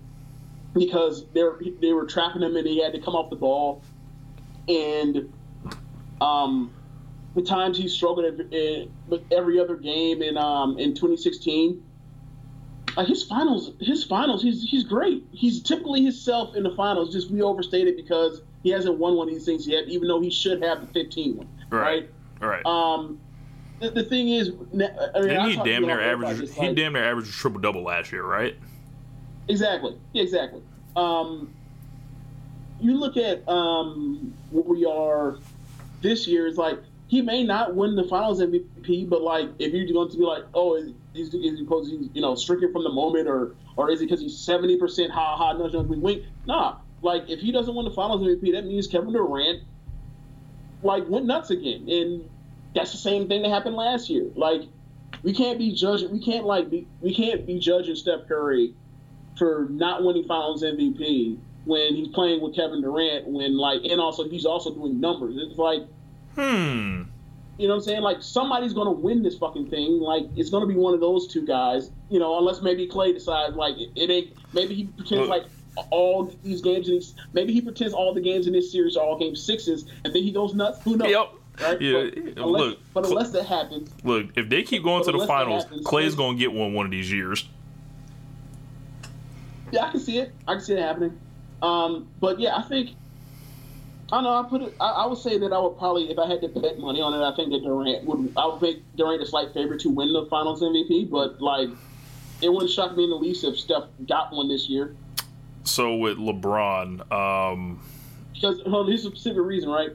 because 0.74 1.24
they 1.32 1.42
were, 1.42 1.60
they 1.80 1.92
were 1.92 2.06
trapping 2.06 2.42
him 2.42 2.56
and 2.56 2.66
he 2.66 2.82
had 2.82 2.92
to 2.92 3.00
come 3.00 3.14
off 3.14 3.30
the 3.30 3.36
ball. 3.36 3.82
And 4.68 5.32
um, 6.20 6.70
the 7.34 7.42
times 7.42 7.78
he 7.78 7.88
struggled 7.88 8.38
with 9.08 9.22
every 9.32 9.58
other 9.58 9.76
game 9.76 10.22
in 10.22 10.36
um, 10.36 10.78
in 10.78 10.94
2016. 10.94 11.82
Like 12.96 13.08
his 13.08 13.22
finals, 13.22 13.72
his 13.78 14.04
finals, 14.04 14.42
he's 14.42 14.62
he's 14.62 14.82
great. 14.82 15.26
He's 15.30 15.62
typically 15.62 16.02
himself 16.02 16.56
in 16.56 16.62
the 16.62 16.74
finals. 16.74 17.12
Just 17.12 17.30
we 17.30 17.42
overstated 17.42 17.96
because 17.96 18.40
he 18.62 18.70
hasn't 18.70 18.96
won 18.96 19.16
one 19.16 19.28
of 19.28 19.34
these 19.34 19.44
things 19.44 19.68
yet, 19.68 19.86
even 19.88 20.08
though 20.08 20.20
he 20.20 20.30
should 20.30 20.62
have 20.62 20.80
the 20.80 20.86
15 20.92 21.36
one. 21.36 21.48
Right. 21.70 22.08
Right. 22.40 22.64
right. 22.64 22.66
Um, 22.66 23.20
the, 23.80 23.90
the, 23.90 24.02
thing 24.02 24.30
is, 24.30 24.48
I 24.48 25.20
mean, 25.20 25.50
he 25.50 25.56
damn 25.56 25.82
near 25.82 26.00
average? 26.00 26.50
He 26.50 26.66
like, 26.66 26.76
damn 26.76 26.94
near 26.94 27.04
averaged 27.04 27.32
triple 27.32 27.60
double 27.60 27.82
last 27.82 28.10
year, 28.10 28.24
right? 28.24 28.56
Exactly. 29.48 29.96
Yeah, 30.12 30.22
exactly. 30.22 30.62
Um, 30.96 31.52
you 32.80 32.98
look 32.98 33.16
at 33.16 33.46
um, 33.48 34.32
where 34.50 34.64
we 34.64 34.86
are 34.86 35.38
this 36.00 36.26
year. 36.26 36.46
It's 36.46 36.58
like 36.58 36.78
he 37.08 37.22
may 37.22 37.44
not 37.44 37.74
win 37.74 37.94
the 37.94 38.04
Finals 38.04 38.40
MVP, 38.40 39.08
but 39.08 39.22
like 39.22 39.48
if 39.58 39.72
you're 39.72 39.86
going 39.86 40.10
to 40.10 40.16
be 40.16 40.24
like, 40.24 40.44
oh, 40.54 40.74
is, 40.74 40.92
is, 41.14 41.32
is 41.34 41.58
he 41.58 41.64
because 41.64 41.88
he's 41.88 42.08
you 42.12 42.20
know 42.20 42.34
stricken 42.34 42.72
from 42.72 42.84
the 42.84 42.90
moment, 42.90 43.28
or 43.28 43.54
or 43.76 43.90
is 43.90 44.00
it 44.00 44.06
because 44.06 44.20
he's 44.20 44.36
seventy 44.36 44.76
percent 44.76 45.12
ha 45.12 45.36
ha 45.36 45.52
nudge 45.52 45.72
nudge 45.72 45.86
wink 45.86 46.02
wink? 46.02 46.24
Nah, 46.46 46.76
like 47.02 47.28
if 47.28 47.40
he 47.40 47.52
doesn't 47.52 47.74
win 47.74 47.84
the 47.84 47.92
Finals 47.92 48.22
MVP, 48.22 48.52
that 48.52 48.66
means 48.66 48.86
Kevin 48.86 49.12
Durant 49.12 49.62
like 50.82 51.08
went 51.08 51.26
nuts 51.26 51.50
again, 51.50 51.88
and 51.88 52.28
that's 52.74 52.92
the 52.92 52.98
same 52.98 53.28
thing 53.28 53.42
that 53.42 53.50
happened 53.50 53.76
last 53.76 54.10
year. 54.10 54.30
Like 54.34 54.62
we 55.22 55.32
can't 55.32 55.58
be 55.58 55.72
judging, 55.72 56.10
we 56.10 56.20
can't 56.20 56.44
like 56.44 56.70
be, 56.70 56.86
we 57.00 57.14
can't 57.14 57.46
be 57.46 57.58
judging 57.58 57.96
Steph 57.96 58.28
Curry 58.28 58.74
for 59.38 59.66
not 59.70 60.04
winning 60.04 60.24
Finals 60.24 60.62
MVP 60.62 61.38
when 61.64 61.94
he's 61.94 62.08
playing 62.08 62.40
with 62.40 62.54
Kevin 62.54 62.80
Durant. 62.80 63.26
When 63.26 63.56
like, 63.56 63.82
and 63.84 64.00
also 64.00 64.28
he's 64.28 64.46
also 64.46 64.74
doing 64.74 65.00
numbers. 65.00 65.36
It's 65.36 65.58
like, 65.58 65.82
hmm. 66.36 67.02
You 67.58 67.68
know 67.68 67.74
what 67.74 67.80
I'm 67.80 67.84
saying? 67.84 68.02
Like 68.02 68.22
somebody's 68.22 68.74
gonna 68.74 68.92
win 68.92 69.22
this 69.22 69.38
fucking 69.38 69.70
thing. 69.70 70.00
Like 70.00 70.26
it's 70.36 70.50
gonna 70.50 70.66
be 70.66 70.74
one 70.74 70.92
of 70.92 71.00
those 71.00 71.26
two 71.26 71.46
guys. 71.46 71.90
You 72.10 72.18
know, 72.18 72.38
unless 72.38 72.60
maybe 72.60 72.86
Klay 72.86 73.14
decides 73.14 73.56
like 73.56 73.76
it, 73.78 74.10
ain't. 74.10 74.32
Maybe 74.52 74.74
he 74.74 74.84
pretends 74.84 75.28
like 75.28 75.44
all 75.90 76.32
these 76.42 76.60
games 76.60 76.88
and 76.88 77.02
maybe 77.32 77.52
he 77.52 77.60
pretends 77.60 77.94
all 77.94 78.14
the 78.14 78.20
games 78.20 78.46
in 78.46 78.52
this 78.52 78.70
series 78.70 78.96
are 78.96 79.04
all 79.04 79.18
game 79.18 79.34
sixes, 79.34 79.86
and 80.04 80.14
then 80.14 80.22
he 80.22 80.32
goes 80.32 80.54
nuts. 80.54 80.82
Who 80.82 80.96
knows? 80.96 81.10
Yep. 81.10 81.32
Right? 81.60 81.80
Yeah. 81.80 81.92
But 81.92 82.42
unless, 82.42 82.60
look, 82.60 82.78
but 82.92 83.06
unless 83.06 83.30
that 83.30 83.44
happens, 83.44 83.90
look. 84.04 84.26
If 84.36 84.50
they 84.50 84.62
keep 84.62 84.82
going 84.82 85.04
to 85.04 85.12
the 85.12 85.26
finals, 85.26 85.64
happens, 85.64 85.86
Klay's 85.86 86.14
gonna 86.14 86.36
get 86.36 86.52
one 86.52 86.74
one 86.74 86.84
of 86.84 86.92
these 86.92 87.10
years. 87.10 87.48
yeah, 89.72 89.86
I 89.86 89.90
can 89.90 90.00
see 90.00 90.18
it. 90.18 90.34
I 90.46 90.54
can 90.54 90.62
see 90.62 90.74
it 90.74 90.80
happening. 90.80 91.18
Um, 91.62 92.08
but 92.20 92.38
yeah, 92.38 92.56
I 92.56 92.62
think 92.62 92.90
I 94.12 94.22
know. 94.22 94.34
I 94.34 94.48
put 94.48 94.62
it. 94.62 94.74
I, 94.80 94.88
I 94.90 95.06
would 95.06 95.18
say 95.18 95.38
that 95.38 95.52
I 95.52 95.58
would 95.58 95.78
probably, 95.78 96.10
if 96.10 96.18
I 96.18 96.28
had 96.28 96.40
to 96.42 96.48
bet 96.48 96.78
money 96.78 97.00
on 97.00 97.12
it, 97.12 97.24
I 97.24 97.34
think 97.34 97.50
that 97.50 97.62
Durant 97.62 98.04
would. 98.04 98.32
I 98.36 98.46
would 98.46 98.62
make 98.62 98.82
Durant 98.96 99.22
a 99.22 99.26
slight 99.26 99.52
favorite 99.52 99.80
to 99.80 99.88
win 99.88 100.12
the 100.12 100.26
Finals 100.26 100.62
MVP. 100.62 101.10
But 101.10 101.40
like, 101.40 101.70
it 102.40 102.48
wouldn't 102.48 102.70
shock 102.70 102.96
me 102.96 103.04
in 103.04 103.10
the 103.10 103.16
least 103.16 103.44
if 103.44 103.58
Steph 103.58 103.84
got 104.06 104.32
one 104.32 104.48
this 104.48 104.68
year. 104.68 104.94
So 105.64 105.96
with 105.96 106.18
LeBron, 106.18 107.10
um, 107.10 107.82
because 108.32 108.62
well, 108.64 108.84
there's 108.84 109.04
a 109.04 109.10
specific 109.10 109.42
reason, 109.42 109.68
right? 109.68 109.90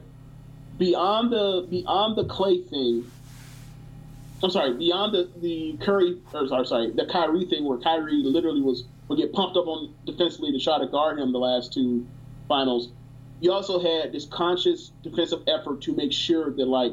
Beyond 0.78 1.32
the 1.32 1.66
beyond 1.70 2.16
the 2.18 2.24
Klay 2.24 2.68
thing, 2.68 3.10
I'm 4.42 4.50
sorry, 4.50 4.74
beyond 4.74 5.14
the 5.14 5.30
the 5.40 5.78
Curry 5.80 6.20
or 6.34 6.46
sorry, 6.48 6.66
sorry, 6.66 6.90
the 6.90 7.06
Kyrie 7.06 7.46
thing 7.46 7.64
where 7.64 7.78
Kyrie 7.78 8.22
literally 8.22 8.60
was 8.60 8.84
would 9.08 9.18
get 9.18 9.32
pumped 9.32 9.56
up 9.56 9.66
on 9.66 9.94
defensively 10.04 10.52
to 10.52 10.58
try 10.58 10.78
to 10.78 10.86
guard 10.86 11.18
him 11.18 11.32
the 11.32 11.38
last 11.38 11.72
two 11.72 12.06
finals. 12.48 12.90
You 13.42 13.50
also 13.52 13.80
had 13.80 14.12
this 14.12 14.24
conscious 14.26 14.92
defensive 15.02 15.40
effort 15.48 15.80
to 15.82 15.96
make 15.96 16.12
sure 16.12 16.52
that 16.52 16.66
like 16.66 16.92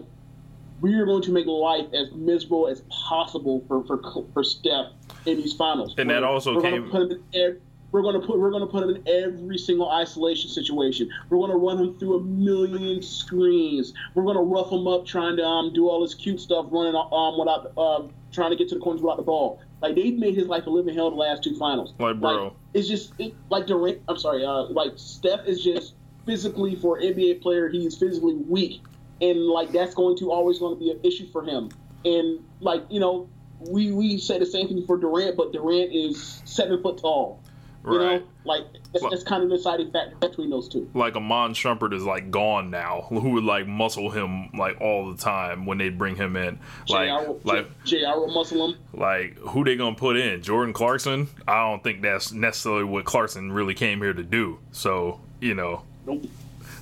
we 0.82 0.96
are 0.96 1.06
going 1.06 1.22
to 1.22 1.32
make 1.32 1.46
life 1.46 1.86
as 1.94 2.12
miserable 2.14 2.68
as 2.68 2.82
possible 2.90 3.64
for 3.68 3.86
for, 3.86 4.26
for 4.34 4.44
Steph 4.44 4.88
in 5.28 5.38
these 5.38 5.54
finals. 5.54 5.94
And 6.00 6.10
that 6.10 6.22
We're- 6.22 6.26
also 6.34 6.56
we're 6.56 6.62
gonna 6.64 6.82
came- 6.82 6.90
put 6.90 7.02
him 7.04 7.12
in 7.34 7.42
ev- 7.42 7.58
we're 7.92 8.02
going 8.02 8.20
to 8.20 8.26
put 8.26 8.40
we're 8.40 8.50
going 8.52 8.62
to 8.66 8.68
put 8.68 8.84
him 8.84 8.90
in 8.96 9.04
every 9.08 9.58
single 9.60 9.90
isolation 9.92 10.50
situation. 10.50 11.10
We're 11.30 11.38
going 11.38 11.52
to 11.52 11.58
run 11.58 11.78
him 11.80 11.98
through 12.00 12.18
a 12.18 12.22
million 12.24 13.02
screens. 13.02 13.94
We're 14.16 14.24
going 14.24 14.38
to 14.38 14.44
rough 14.44 14.72
him 14.72 14.88
up 14.88 15.06
trying 15.08 15.38
to 15.38 15.44
um, 15.44 15.72
do 15.74 15.88
all 15.90 16.02
this 16.02 16.14
cute 16.16 16.40
stuff, 16.40 16.68
running 16.70 16.96
um 16.96 17.40
without 17.40 17.72
uh, 17.78 18.08
trying 18.32 18.52
to 18.52 18.56
get 18.56 18.70
to 18.70 18.76
the 18.76 18.82
corners 18.82 19.02
without 19.02 19.18
the 19.18 19.24
ball. 19.24 19.60
Like 19.82 19.96
they 19.96 20.12
made 20.12 20.36
his 20.36 20.48
life 20.48 20.66
a 20.68 20.70
living 20.70 20.94
hell 20.96 21.10
the 21.10 21.16
last 21.16 21.44
two 21.44 21.56
finals. 21.58 21.94
Like, 22.00 22.20
bro. 22.20 22.56
it's 22.76 22.88
just 22.88 23.14
it, 23.20 23.34
like 23.50 23.66
Durant. 23.66 24.02
I'm 24.08 24.18
sorry, 24.18 24.46
uh, 24.46 24.64
like 24.66 24.92
Steph 24.96 25.46
is 25.48 25.64
just 25.64 25.96
physically 26.30 26.76
for 26.76 27.00
an 27.00 27.14
NBA 27.14 27.42
player. 27.42 27.70
He's 27.70 27.98
physically 27.98 28.36
weak, 28.36 28.82
and 29.20 29.40
like 29.48 29.72
that's 29.72 29.96
going 29.96 30.16
to 30.18 30.32
always 30.32 30.60
going 30.60 30.76
to 30.76 30.80
be 30.80 30.92
an 30.92 31.00
issue 31.04 31.28
for 31.32 31.44
him. 31.44 31.70
And 32.06 32.46
like 32.60 32.84
you 32.90 33.00
know, 33.00 33.28
we 33.60 33.92
we 33.92 34.20
say 34.20 34.38
the 34.38 34.46
same 34.46 34.68
thing 34.68 34.86
for 34.86 34.98
Durant, 34.98 35.36
but 35.36 35.52
Durant 35.52 35.92
is 35.92 36.42
seven 36.46 36.82
foot 36.84 37.00
tall. 37.00 37.42
You 37.86 37.98
right? 37.98 38.22
know, 38.22 38.28
like 38.44 38.66
that's, 38.92 39.10
that's 39.10 39.24
kind 39.24 39.42
of 39.42 39.50
the 39.50 39.56
deciding 39.56 39.92
factor 39.92 40.16
between 40.18 40.50
those 40.50 40.68
two. 40.68 40.90
Like 40.94 41.16
Iman 41.16 41.54
Shumpert 41.54 41.94
is 41.94 42.04
like 42.04 42.30
gone 42.30 42.70
now. 42.70 43.06
Who 43.08 43.32
would 43.32 43.46
like 43.46 43.68
muscle 43.68 44.10
him 44.10 44.50
like 44.52 44.82
all 44.82 45.10
the 45.12 45.18
time 45.18 45.66
when 45.66 45.78
they 45.78 45.90
bring 45.90 46.16
him 46.16 46.36
in? 46.36 46.60
Like, 46.90 47.10
will- 47.26 47.40
like, 47.44 47.84
JR 47.86 48.18
will 48.18 48.34
muscle 48.34 48.68
him. 48.68 48.80
like 48.94 49.38
who 49.38 49.64
they 49.64 49.78
gonna 49.78 49.96
put 49.96 50.18
in? 50.18 50.42
Jordan 50.42 50.74
Clarkson? 50.74 51.30
I 51.48 51.62
don't 51.64 51.82
think 51.82 52.02
that's 52.02 52.34
necessarily 52.34 52.84
what 52.84 53.06
Clarkson 53.06 53.52
really 53.52 53.74
came 53.74 54.00
here 54.02 54.14
to 54.14 54.24
do. 54.24 54.60
So 54.72 55.22
you 55.40 55.56
know, 55.56 55.84
Nope. 56.10 56.26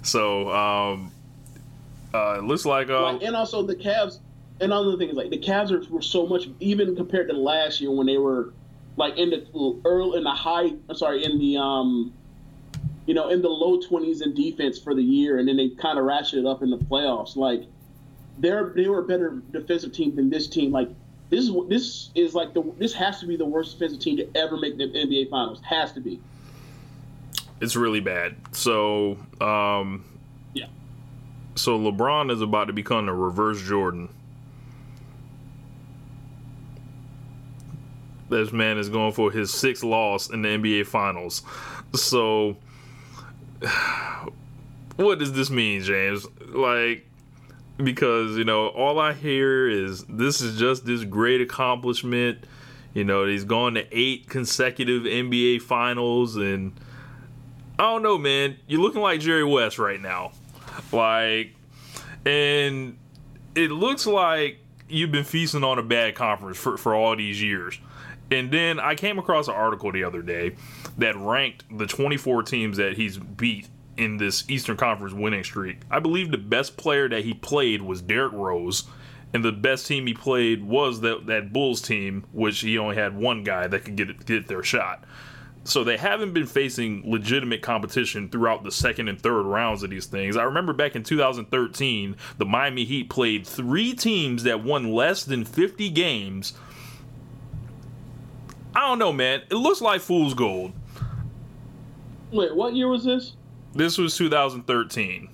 so 0.04 0.50
um, 0.52 1.12
uh, 2.14 2.36
it 2.40 2.44
looks 2.44 2.66
like 2.66 2.90
uh, 2.90 3.02
Like, 3.14 3.24
and 3.24 3.36
also 3.36 3.64
the 3.64 3.76
Cavs. 3.76 4.20
And 4.60 4.74
other 4.74 4.98
thing 4.98 5.10
is 5.10 5.16
like 5.16 5.30
the 5.30 5.38
Cavs 5.38 5.72
are, 5.72 5.88
were 5.94 6.02
so 6.02 6.26
much 6.26 6.50
even 6.60 6.96
compared 6.96 7.28
to 7.30 7.36
last 7.36 7.80
year 7.80 7.92
when 7.92 8.08
they 8.08 8.18
were 8.18 8.54
like 8.96 9.18
in 9.18 9.30
the 9.30 9.80
early 9.86 10.18
in 10.18 10.24
the 10.24 10.32
high. 10.32 10.74
I'm 10.90 10.96
sorry, 10.96 11.24
in 11.24 11.38
the 11.38 11.58
um, 11.58 12.14
you 13.06 13.14
know, 13.14 13.30
in 13.30 13.42
the 13.42 13.50
low 13.50 13.80
20s 13.80 14.22
in 14.22 14.34
defense 14.34 14.80
for 14.80 14.96
the 14.96 15.02
year, 15.04 15.38
and 15.38 15.48
then 15.48 15.58
they 15.58 15.70
kind 15.70 15.98
of 16.00 16.06
ratcheted 16.06 16.50
up 16.50 16.64
in 16.64 16.70
the 16.70 16.78
playoffs. 16.78 17.36
Like 17.36 17.64
they're 18.40 18.74
they 18.76 18.88
were 18.88 19.00
a 19.00 19.04
better 19.04 19.42
defensive 19.52 19.94
team 19.94 20.16
than 20.16 20.30
this 20.30 20.48
team. 20.48 20.72
Like 20.72 20.90
this 21.30 21.48
is 21.48 21.56
this 21.70 22.10
is 22.16 22.34
like 22.34 22.54
the 22.54 22.64
this 22.78 22.94
has 22.94 23.20
to 23.20 23.28
be 23.28 23.36
the 23.36 23.46
worst 23.46 23.74
defensive 23.74 24.00
team 24.00 24.18
to 24.18 24.28
ever 24.36 24.58
make 24.58 24.78
the 24.78 24.86
NBA 24.86 25.30
Finals. 25.30 25.62
Has 25.64 25.94
to 25.94 26.00
be. 26.00 26.20
It's 27.62 27.76
really 27.76 28.00
bad. 28.00 28.36
So 28.52 29.18
um, 29.42 30.04
Yeah. 30.54 30.68
so 31.56 31.78
LeBron 31.80 32.32
is 32.32 32.42
about 32.42 32.66
to 32.66 32.74
become 32.74 33.06
the 33.08 33.14
reverse 33.14 33.62
Jordan. 33.62 34.10
This 38.30 38.52
man 38.52 38.78
is 38.78 38.90
going 38.90 39.14
for 39.14 39.32
his 39.32 39.54
sixth 39.54 39.84
loss 39.84 40.30
in 40.30 40.42
the 40.42 40.50
NBA 40.50 40.86
Finals. 40.88 41.44
So, 41.96 42.58
what 44.98 45.20
does 45.20 45.32
this 45.32 45.50
mean, 45.50 45.82
James? 45.82 46.26
Like, 46.50 47.08
because, 47.78 48.38
you 48.38 48.44
know, 48.44 48.68
all 48.70 49.00
I 49.00 49.14
hear 49.14 49.70
is 49.70 50.04
this 50.10 50.42
is 50.42 50.60
just 50.60 50.86
this 50.86 51.06
great 51.06 51.40
accomplishment. 51.40 52.40
You 52.94 53.06
know, 53.06 53.26
he's 53.26 53.46
gone 53.46 53.76
to 53.76 53.86
eight 53.98 54.28
consecutive 54.28 55.04
NBA 55.04 55.62
Finals, 55.62 56.36
and 56.36 56.74
I 57.80 57.84
don't 57.84 58.02
know, 58.02 58.18
man. 58.18 58.58
You're 58.68 58.82
looking 58.82 59.02
like 59.02 59.20
Jerry 59.20 59.44
West 59.44 59.78
right 59.78 60.02
now. 60.02 60.32
Like, 60.92 61.56
and 62.26 62.98
it 63.56 63.72
looks 63.72 64.08
like 64.08 64.60
you've 64.90 65.12
been 65.12 65.24
feasting 65.24 65.64
on 65.64 65.78
a 65.78 65.84
bad 65.84 66.16
conference 66.16 66.58
for, 66.58 66.78
for 66.78 66.96
all 66.96 67.16
these 67.16 67.42
years. 67.42 67.80
And 68.32 68.52
then 68.52 68.80
I 68.80 68.96
came 68.96 69.20
across 69.20 69.48
an 69.48 69.54
article 69.54 69.92
the 69.92 70.04
other 70.04 70.22
day 70.22 70.56
that 70.98 71.16
ranked 71.16 71.64
the 71.78 71.86
24 71.88 72.44
teams 72.44 72.78
that 72.78 72.98
he's 72.98 73.18
beat 73.18 73.70
in 73.96 74.18
this 74.18 74.44
Eastern 74.50 74.78
Conference 74.78 75.14
winning 75.14 75.44
streak. 75.44 75.82
I 75.90 76.00
believe 76.00 76.32
the 76.32 76.38
best 76.38 76.78
player 76.78 77.08
that 77.10 77.24
he 77.24 77.34
played 77.34 77.82
was 77.82 78.02
Derrick 78.02 78.34
Rose, 78.34 78.84
and 79.34 79.44
the 79.44 79.52
best 79.52 79.88
team 79.88 80.08
he 80.08 80.14
played 80.14 80.64
was 80.64 81.02
that 81.02 81.26
that 81.28 81.52
Bulls 81.52 81.82
team, 81.82 82.26
which 82.32 82.62
he 82.62 82.78
only 82.78 82.96
had 82.96 83.16
one 83.16 83.44
guy 83.44 83.68
that 83.68 83.86
could 83.86 83.96
get 83.96 84.26
get 84.26 84.48
their 84.48 84.64
shot. 84.64 85.04
So 85.68 85.84
they 85.84 85.98
haven't 85.98 86.32
been 86.32 86.46
facing 86.46 87.04
legitimate 87.06 87.62
competition 87.62 88.30
throughout 88.30 88.64
the 88.64 88.72
second 88.72 89.10
and 89.10 89.22
third 89.22 89.44
rounds 89.44 89.84
of 89.84 89.90
these 89.90 90.06
things. 90.06 90.38
I 90.38 90.44
remember 90.44 90.72
back 90.72 90.96
in 90.96 91.04
2013, 91.04 92.16
the 92.38 92.46
Miami 92.46 92.86
Heat 92.86 93.10
played 93.10 93.46
three 93.46 93.94
teams 93.94 94.44
that 94.44 94.64
won 94.64 94.94
less 94.94 95.26
than 95.26 95.44
50 95.44 95.90
games. 95.90 96.54
I 98.74 98.88
don't 98.88 98.98
know, 98.98 99.12
man. 99.12 99.42
It 99.52 99.56
looks 99.56 99.82
like 99.82 100.00
fool's 100.00 100.34
gold. 100.34 100.72
Wait, 102.32 102.56
what 102.56 102.74
year 102.74 102.88
was 102.88 103.04
this? 103.04 103.34
This 103.76 103.98
was 103.98 104.16
2013. 104.16 105.28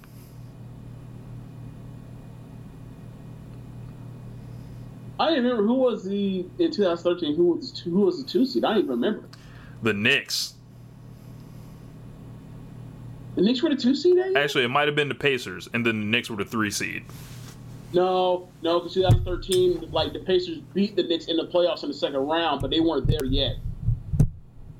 I 5.20 5.30
didn't 5.30 5.44
remember 5.44 5.64
who 5.68 5.76
was 5.76 6.04
the 6.04 6.48
in 6.58 6.72
2013. 6.72 7.36
Who 7.36 7.46
was 7.50 7.80
who 7.80 8.02
was 8.02 8.24
the 8.24 8.28
two 8.28 8.48
seed? 8.48 8.66
I 8.66 8.70
don't 8.70 8.80
even 8.80 8.90
remember. 8.90 9.26
The 9.84 9.94
Knicks. 9.94 10.54
The 13.36 13.42
Knicks 13.42 13.62
were 13.62 13.70
the 13.70 13.76
two 13.76 13.94
seed 13.96 14.18
that 14.18 14.30
year? 14.30 14.38
Actually, 14.38 14.64
it 14.64 14.70
might 14.70 14.88
have 14.88 14.96
been 14.96 15.10
the 15.10 15.16
Pacers, 15.16 15.68
and 15.74 15.86
then 15.86 16.00
the 16.00 16.06
Knicks 16.06 16.30
were 16.30 16.38
the 16.38 16.46
three 16.46 16.72
seed. 16.72 17.04
No, 17.94 18.48
no, 18.62 18.80
because 18.80 18.94
2013, 18.96 19.92
like 19.92 20.14
the 20.14 20.20
Pacers 20.20 20.60
beat 20.74 20.96
the 20.96 21.04
Knicks 21.04 21.26
in 21.26 21.38
the 21.38 21.46
playoffs 21.48 21.84
in 21.84 21.90
the 21.90 21.96
second 21.96 22.20
round, 22.22 22.62
but 22.62 22.72
they 22.72 22.80
weren't 22.80 23.08
there 23.08 23.26
yet. 23.26 23.58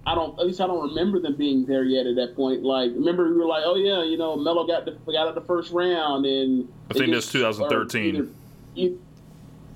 I 0.06 0.16
don't, 0.16 0.38
at 0.40 0.46
least 0.48 0.60
I 0.62 0.68
don't 0.68 0.90
remember 0.90 1.20
them 1.20 1.36
being 1.36 1.66
there 1.66 1.84
yet 1.84 2.06
at 2.08 2.16
that 2.16 2.36
point. 2.36 2.64
Like, 2.64 2.92
remember 2.92 3.30
we 3.30 3.38
were 3.38 3.46
like, 3.46 3.64
oh 3.66 3.76
yeah, 3.76 4.04
you 4.04 4.18
know, 4.18 4.36
Melo 4.36 4.66
got 4.68 4.86
the, 4.86 4.92
got 5.12 5.28
out 5.28 5.36
the 5.36 5.42
first 5.42 5.72
round, 5.72 6.26
and 6.26 6.68
I 6.90 6.94
think 6.94 7.12
that's 7.14 7.32
2013. 7.32 8.16
or 8.16 8.20
either- 8.20 8.30
e- 8.76 8.98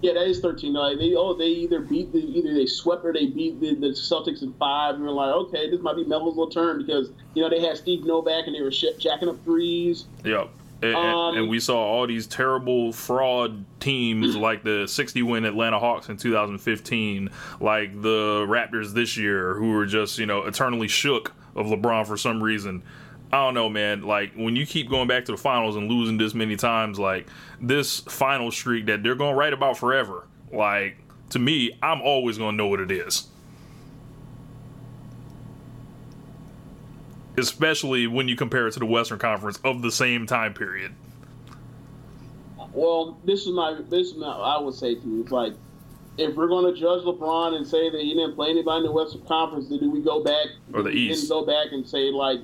yeah, 0.02 0.14
that 0.14 0.28
is 0.28 0.39
13. 0.39 0.74
Like 0.74 0.98
they, 1.00 1.14
oh, 1.16 1.34
they 1.34 1.48
either 1.48 1.80
beat 1.80 2.12
the, 2.12 2.20
either 2.20 2.54
they 2.54 2.66
swept 2.66 3.04
or 3.06 3.14
they 3.14 3.28
beat 3.28 3.60
the, 3.60 3.76
the 3.76 3.88
Celtics 3.88 4.41
in 4.43 4.54
five, 4.54 4.95
and 4.95 5.04
we're 5.04 5.10
like, 5.12 5.34
okay, 5.34 5.70
this 5.70 5.82
might 5.82 5.95
be 5.95 6.04
Melo's 6.06 6.36
little 6.36 6.50
turn 6.50 6.78
because 6.86 7.10
you 7.34 7.41
know 7.41 7.50
they 7.50 7.60
had 7.62 7.78
Steve 7.78 8.04
Novak 8.06 8.45
and 8.48 8.56
they 8.56 8.62
were 8.62 8.72
sh- 8.72 8.86
jacking 9.00 9.30
up 9.30 9.43
threes. 9.43 10.06
Yep. 10.24 10.50
And, 10.84 10.91
and- 10.95 10.95
Um, 10.95 11.38
and 11.38 11.50
we 11.50 11.60
saw 11.60 11.78
all 11.78 12.06
these 12.06 12.28
terrible 12.28 12.93
fraud 12.93 13.66
teams 13.80 14.36
like 14.38 14.64
the 14.64 14.88
60 14.88 15.24
win 15.24 15.43
Atlanta 15.45 15.80
Hawks 15.80 16.08
in 16.10 16.18
2015, 16.18 17.30
like 17.60 18.00
the 18.02 18.45
Raptors 18.48 18.93
this 18.93 19.18
year, 19.18 19.56
who 19.56 19.72
were 19.72 19.86
just, 19.88 20.20
you 20.20 20.26
know, 20.28 20.43
eternally 20.43 20.88
shook 20.88 21.34
of 21.56 21.66
LeBron 21.66 22.06
for 22.06 22.18
some 22.18 22.43
reason. 22.43 22.84
I 23.32 23.43
don't 23.43 23.53
know, 23.53 23.69
man. 23.69 24.03
Like, 24.03 24.34
when 24.36 24.55
you 24.55 24.65
keep 24.65 24.89
going 24.89 25.07
back 25.07 25.25
to 25.25 25.34
the 25.34 25.38
finals 25.38 25.75
and 25.75 25.89
losing 25.89 26.17
this 26.17 26.34
many 26.34 26.55
times, 26.55 26.97
like, 26.97 27.28
this 27.61 27.99
final 28.01 28.51
streak 28.51 28.86
that 28.86 29.03
they're 29.03 29.15
going 29.15 29.34
to 29.34 29.38
write 29.38 29.53
about 29.53 29.78
forever, 29.78 30.28
like, 30.51 30.97
to 31.32 31.39
me, 31.39 31.78
I'm 31.82 32.01
always 32.01 32.38
going 32.38 32.53
to 32.53 32.57
know 32.57 32.67
what 32.67 32.80
it 32.80 32.91
is. 32.91 33.28
especially 37.38 38.07
when 38.07 38.28
you 38.28 38.36
compare 38.36 38.67
it 38.67 38.73
to 38.73 38.80
the 38.80 38.86
Western 38.86 39.19
Conference 39.19 39.59
of 39.63 39.82
the 39.82 39.91
same 39.91 40.25
time 40.25 40.53
period. 40.53 40.93
Well, 42.73 43.17
this 43.23 43.41
is 43.41 43.49
my 43.49 43.80
this 43.89 44.07
is 44.09 44.15
my 44.15 44.28
I 44.28 44.59
would 44.59 44.73
say 44.73 44.95
to 44.95 45.07
you. 45.07 45.21
It's 45.21 45.32
like 45.32 45.53
if 46.17 46.36
we're 46.36 46.47
going 46.47 46.73
to 46.73 46.80
judge 46.80 47.03
LeBron 47.03 47.55
and 47.55 47.65
say 47.65 47.89
that 47.89 48.01
he 48.01 48.13
didn't 48.13 48.36
play 48.36 48.49
anybody 48.49 48.80
in 48.80 48.86
the 48.86 48.91
Western 48.91 49.21
Conference, 49.21 49.69
then 49.69 49.80
do 49.80 49.89
we 49.89 50.01
go 50.01 50.23
back 50.23 50.47
or 50.73 50.82
the 50.82 50.89
East? 50.89 51.30
Go 51.30 51.45
back 51.45 51.67
and 51.71 51.88
say 51.88 52.11
like, 52.11 52.39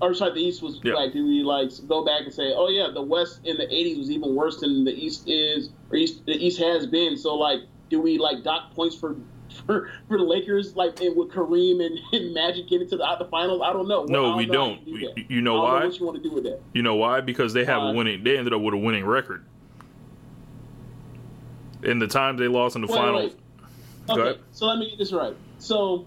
or 0.00 0.14
sorry, 0.14 0.34
the 0.34 0.40
East 0.40 0.62
was 0.62 0.82
like, 0.84 1.12
do 1.12 1.26
we 1.26 1.42
like 1.42 1.70
go 1.88 2.04
back 2.04 2.22
and 2.22 2.32
say, 2.32 2.52
oh 2.54 2.68
yeah, 2.68 2.88
the 2.92 3.02
West 3.02 3.40
in 3.44 3.56
the 3.56 3.66
'80s 3.66 3.98
was 3.98 4.10
even 4.10 4.34
worse 4.34 4.60
than 4.60 4.84
the 4.84 4.92
East 4.92 5.28
is, 5.28 5.70
or 5.90 5.96
East 5.96 6.26
the 6.26 6.32
East 6.32 6.58
has 6.60 6.86
been. 6.86 7.16
So 7.16 7.34
like, 7.34 7.60
do 7.88 8.00
we 8.00 8.18
like 8.18 8.44
dock 8.44 8.74
points 8.74 8.96
for 8.96 9.16
for, 9.66 9.90
for 10.08 10.18
the 10.18 10.24
Lakers, 10.24 10.76
like 10.76 11.00
and 11.00 11.16
with 11.16 11.30
Kareem 11.30 11.84
and, 11.84 11.98
and 12.12 12.34
Magic 12.34 12.68
getting 12.68 12.88
to 12.90 12.96
the, 12.96 13.16
the 13.18 13.24
finals? 13.26 13.62
I 13.64 13.72
don't 13.72 13.88
know. 13.88 14.04
No, 14.04 14.22
don't 14.22 14.36
we 14.36 14.46
know 14.46 14.52
don't. 14.52 14.84
Do 14.84 14.90
you, 14.90 15.12
you 15.28 15.40
know 15.40 15.62
why? 15.62 15.80
Know 15.80 15.86
what 15.86 15.98
you 15.98 16.06
want 16.06 16.22
to 16.22 16.28
do 16.28 16.34
with 16.34 16.44
that? 16.44 16.60
You 16.74 16.82
know 16.82 16.96
why? 16.96 17.20
Because 17.20 17.52
they 17.52 17.64
have 17.64 17.82
why? 17.82 17.90
a 17.90 17.94
winning. 17.94 18.22
They 18.22 18.36
ended 18.36 18.52
up 18.52 18.60
with 18.60 18.74
a 18.74 18.78
winning 18.78 19.04
record. 19.04 19.44
In 21.82 21.98
the 21.98 22.06
times 22.06 22.38
they 22.38 22.48
lost 22.48 22.74
in 22.76 22.82
the 22.82 22.88
wait, 22.88 22.96
finals. 22.96 23.32
Wait. 23.32 24.18
Okay, 24.18 24.40
so 24.52 24.66
let 24.66 24.78
me 24.78 24.90
get 24.90 24.98
this 24.98 25.12
right. 25.12 25.34
So, 25.58 26.06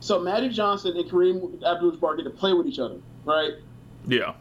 so 0.00 0.20
Magic 0.20 0.52
Johnson 0.52 0.96
and 0.96 1.08
Kareem 1.10 1.62
Abdul-Jabbar 1.62 2.16
get 2.16 2.24
to 2.24 2.30
play 2.30 2.54
with 2.54 2.66
each 2.66 2.78
other, 2.78 2.96
right? 3.26 3.54
Yeah. 4.06 4.34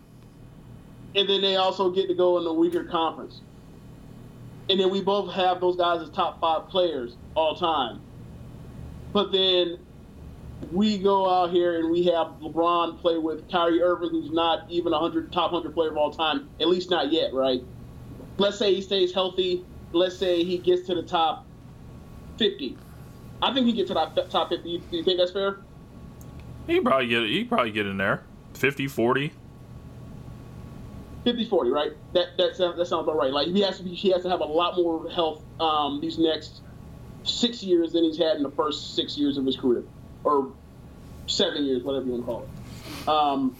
And 1.15 1.27
then 1.27 1.41
they 1.41 1.57
also 1.57 1.91
get 1.91 2.07
to 2.07 2.13
go 2.13 2.38
in 2.38 2.43
the 2.43 2.53
weaker 2.53 2.83
conference. 2.86 3.41
And 4.69 4.79
then 4.79 4.89
we 4.89 5.01
both 5.01 5.33
have 5.33 5.59
those 5.59 5.75
guys 5.75 6.01
as 6.01 6.09
top 6.09 6.39
five 6.39 6.69
players 6.69 7.17
all 7.36 7.55
time. 7.55 8.01
But 9.11 9.31
then 9.31 9.79
we 10.71 10.97
go 10.97 11.29
out 11.29 11.51
here 11.51 11.79
and 11.79 11.91
we 11.91 12.05
have 12.05 12.27
LeBron 12.41 12.99
play 12.99 13.17
with 13.17 13.49
Kyrie 13.51 13.81
Irving, 13.81 14.09
who's 14.09 14.31
not 14.31 14.69
even 14.69 14.93
a 14.93 14.99
hundred 14.99 15.31
top 15.31 15.51
hundred 15.51 15.73
player 15.73 15.89
of 15.89 15.97
all 15.97 16.11
time, 16.11 16.49
at 16.59 16.67
least 16.67 16.89
not 16.89 17.11
yet, 17.11 17.33
right? 17.33 17.63
Let's 18.38 18.57
say 18.57 18.73
he 18.73 18.81
stays 18.81 19.13
healthy. 19.13 19.63
Let's 19.91 20.17
say 20.17 20.43
he 20.43 20.57
gets 20.57 20.88
to 20.88 20.95
the 20.95 21.03
top 21.03 21.45
fifty. 22.38 22.77
I 23.41 23.53
think 23.53 23.67
he 23.67 23.73
gets 23.73 23.89
to 23.89 23.93
that 23.93 24.29
top 24.29 24.49
fifty. 24.49 24.79
Do 24.79 24.97
you 24.97 25.03
think 25.03 25.19
that's 25.19 25.31
fair? 25.31 25.59
He 26.67 26.79
probably 26.81 27.07
get 27.07 27.23
he 27.23 27.43
probably 27.43 27.71
get 27.71 27.86
in 27.86 27.97
there. 27.97 28.23
50, 28.56 28.88
40. 28.88 29.32
50 31.26 31.45
40, 31.45 31.70
right? 31.72 31.91
That 32.14 32.38
that 32.38 32.56
sounds 32.56 32.78
that 32.78 32.86
sounds 32.86 33.03
about 33.03 33.18
right. 33.18 33.32
Like 33.32 33.47
he 33.47 33.62
has 33.62 33.78
to 33.78 33.84
be, 33.84 33.95
he 33.95 34.12
has 34.12 34.22
to 34.24 34.30
have 34.30 34.41
a 34.41 34.45
lot 34.45 34.76
more 34.76 35.10
health 35.10 35.41
um, 35.60 35.99
these 35.99 36.20
next 36.20 36.62
six 37.24 37.64
years 37.64 37.93
than 37.93 38.03
he's 38.03 38.18
had 38.18 38.38
in 38.38 38.43
the 38.43 38.51
first 38.51 38.95
six 38.95 39.18
years 39.18 39.38
of 39.38 39.45
his 39.45 39.58
career, 39.58 39.84
or 40.24 40.53
seven 41.26 41.66
years, 41.66 41.82
whatever 41.84 42.06
you 42.06 42.12
want 42.12 42.24
to 42.24 42.32
call 42.32 42.43
it. 42.43 43.10
Um, 43.10 43.56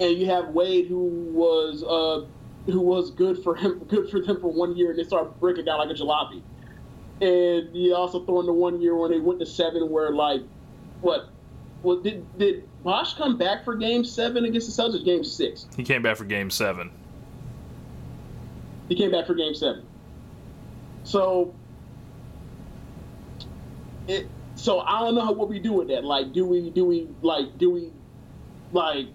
and 0.00 0.18
you 0.18 0.26
have 0.26 0.48
Wade, 0.48 0.86
who 0.86 1.04
was 1.04 1.82
uh, 1.82 2.26
who 2.70 2.80
was 2.80 3.10
good 3.10 3.42
for 3.42 3.54
him, 3.54 3.78
good 3.88 4.10
for 4.10 4.20
them 4.20 4.40
for 4.40 4.50
one 4.50 4.76
year, 4.76 4.90
and 4.90 4.98
they 4.98 5.04
started 5.04 5.38
breaking 5.38 5.66
down 5.66 5.78
like 5.78 5.90
a 5.90 6.00
jalopy. 6.00 6.42
And 7.20 7.76
you 7.76 7.94
also 7.94 8.24
throw 8.24 8.40
in 8.40 8.46
the 8.46 8.52
one 8.52 8.80
year 8.80 8.96
when 8.96 9.10
they 9.10 9.20
went 9.20 9.38
to 9.40 9.46
seven, 9.46 9.88
where 9.90 10.10
like, 10.10 10.42
what, 11.00 11.28
what 11.82 12.02
did 12.02 12.38
did 12.38 12.68
Bosh 12.84 13.14
come 13.14 13.38
back 13.38 13.64
for 13.64 13.74
Game 13.74 14.04
Seven 14.04 14.44
against 14.44 14.76
the 14.76 14.82
Celtics? 14.82 15.04
Game 15.04 15.24
Six. 15.24 15.66
He 15.74 15.82
came 15.82 16.02
back 16.02 16.16
for 16.18 16.24
Game 16.24 16.50
Seven. 16.50 16.90
He 18.88 18.94
came 18.94 19.10
back 19.10 19.26
for 19.26 19.34
Game 19.34 19.54
Seven. 19.54 19.84
So 21.02 21.54
it. 24.06 24.28
So 24.56 24.80
I 24.80 25.00
don't 25.00 25.14
know 25.14 25.32
what 25.32 25.48
we 25.48 25.58
do 25.58 25.72
with 25.72 25.88
that. 25.88 26.04
Like, 26.04 26.32
do 26.32 26.46
we 26.46 26.70
do 26.70 26.84
we 26.84 27.08
like 27.22 27.56
do 27.58 27.70
we 27.70 27.90
like 28.72 29.08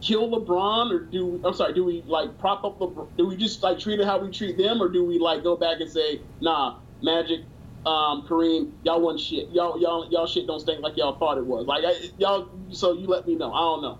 kill 0.00 0.28
LeBron 0.28 0.92
or 0.92 0.98
do 0.98 1.40
I'm 1.44 1.54
sorry, 1.54 1.72
do 1.72 1.84
we 1.84 2.02
like 2.06 2.36
prop 2.38 2.64
up 2.64 2.80
LeBron? 2.80 3.06
Do 3.16 3.26
we 3.26 3.36
just 3.36 3.62
like 3.62 3.78
treat 3.78 4.00
it 4.00 4.04
how 4.04 4.18
we 4.18 4.30
treat 4.32 4.58
them, 4.58 4.82
or 4.82 4.88
do 4.88 5.04
we 5.04 5.20
like 5.20 5.44
go 5.44 5.56
back 5.56 5.80
and 5.80 5.90
say, 5.90 6.20
nah, 6.40 6.78
Magic, 7.02 7.42
um, 7.84 8.26
Kareem, 8.28 8.70
y'all 8.84 9.00
want 9.00 9.18
shit. 9.18 9.50
Y'all 9.50 9.80
y'all 9.80 10.08
y'all 10.10 10.26
shit 10.26 10.46
don't 10.46 10.60
stink 10.60 10.82
like 10.82 10.96
y'all 10.96 11.18
thought 11.18 11.38
it 11.38 11.44
was. 11.44 11.66
Like 11.66 11.84
I, 11.84 11.94
y'all, 12.18 12.48
so 12.70 12.92
you 12.92 13.06
let 13.06 13.26
me 13.26 13.34
know. 13.34 13.52
I 13.52 13.60
don't 13.60 13.82
know. 13.82 13.98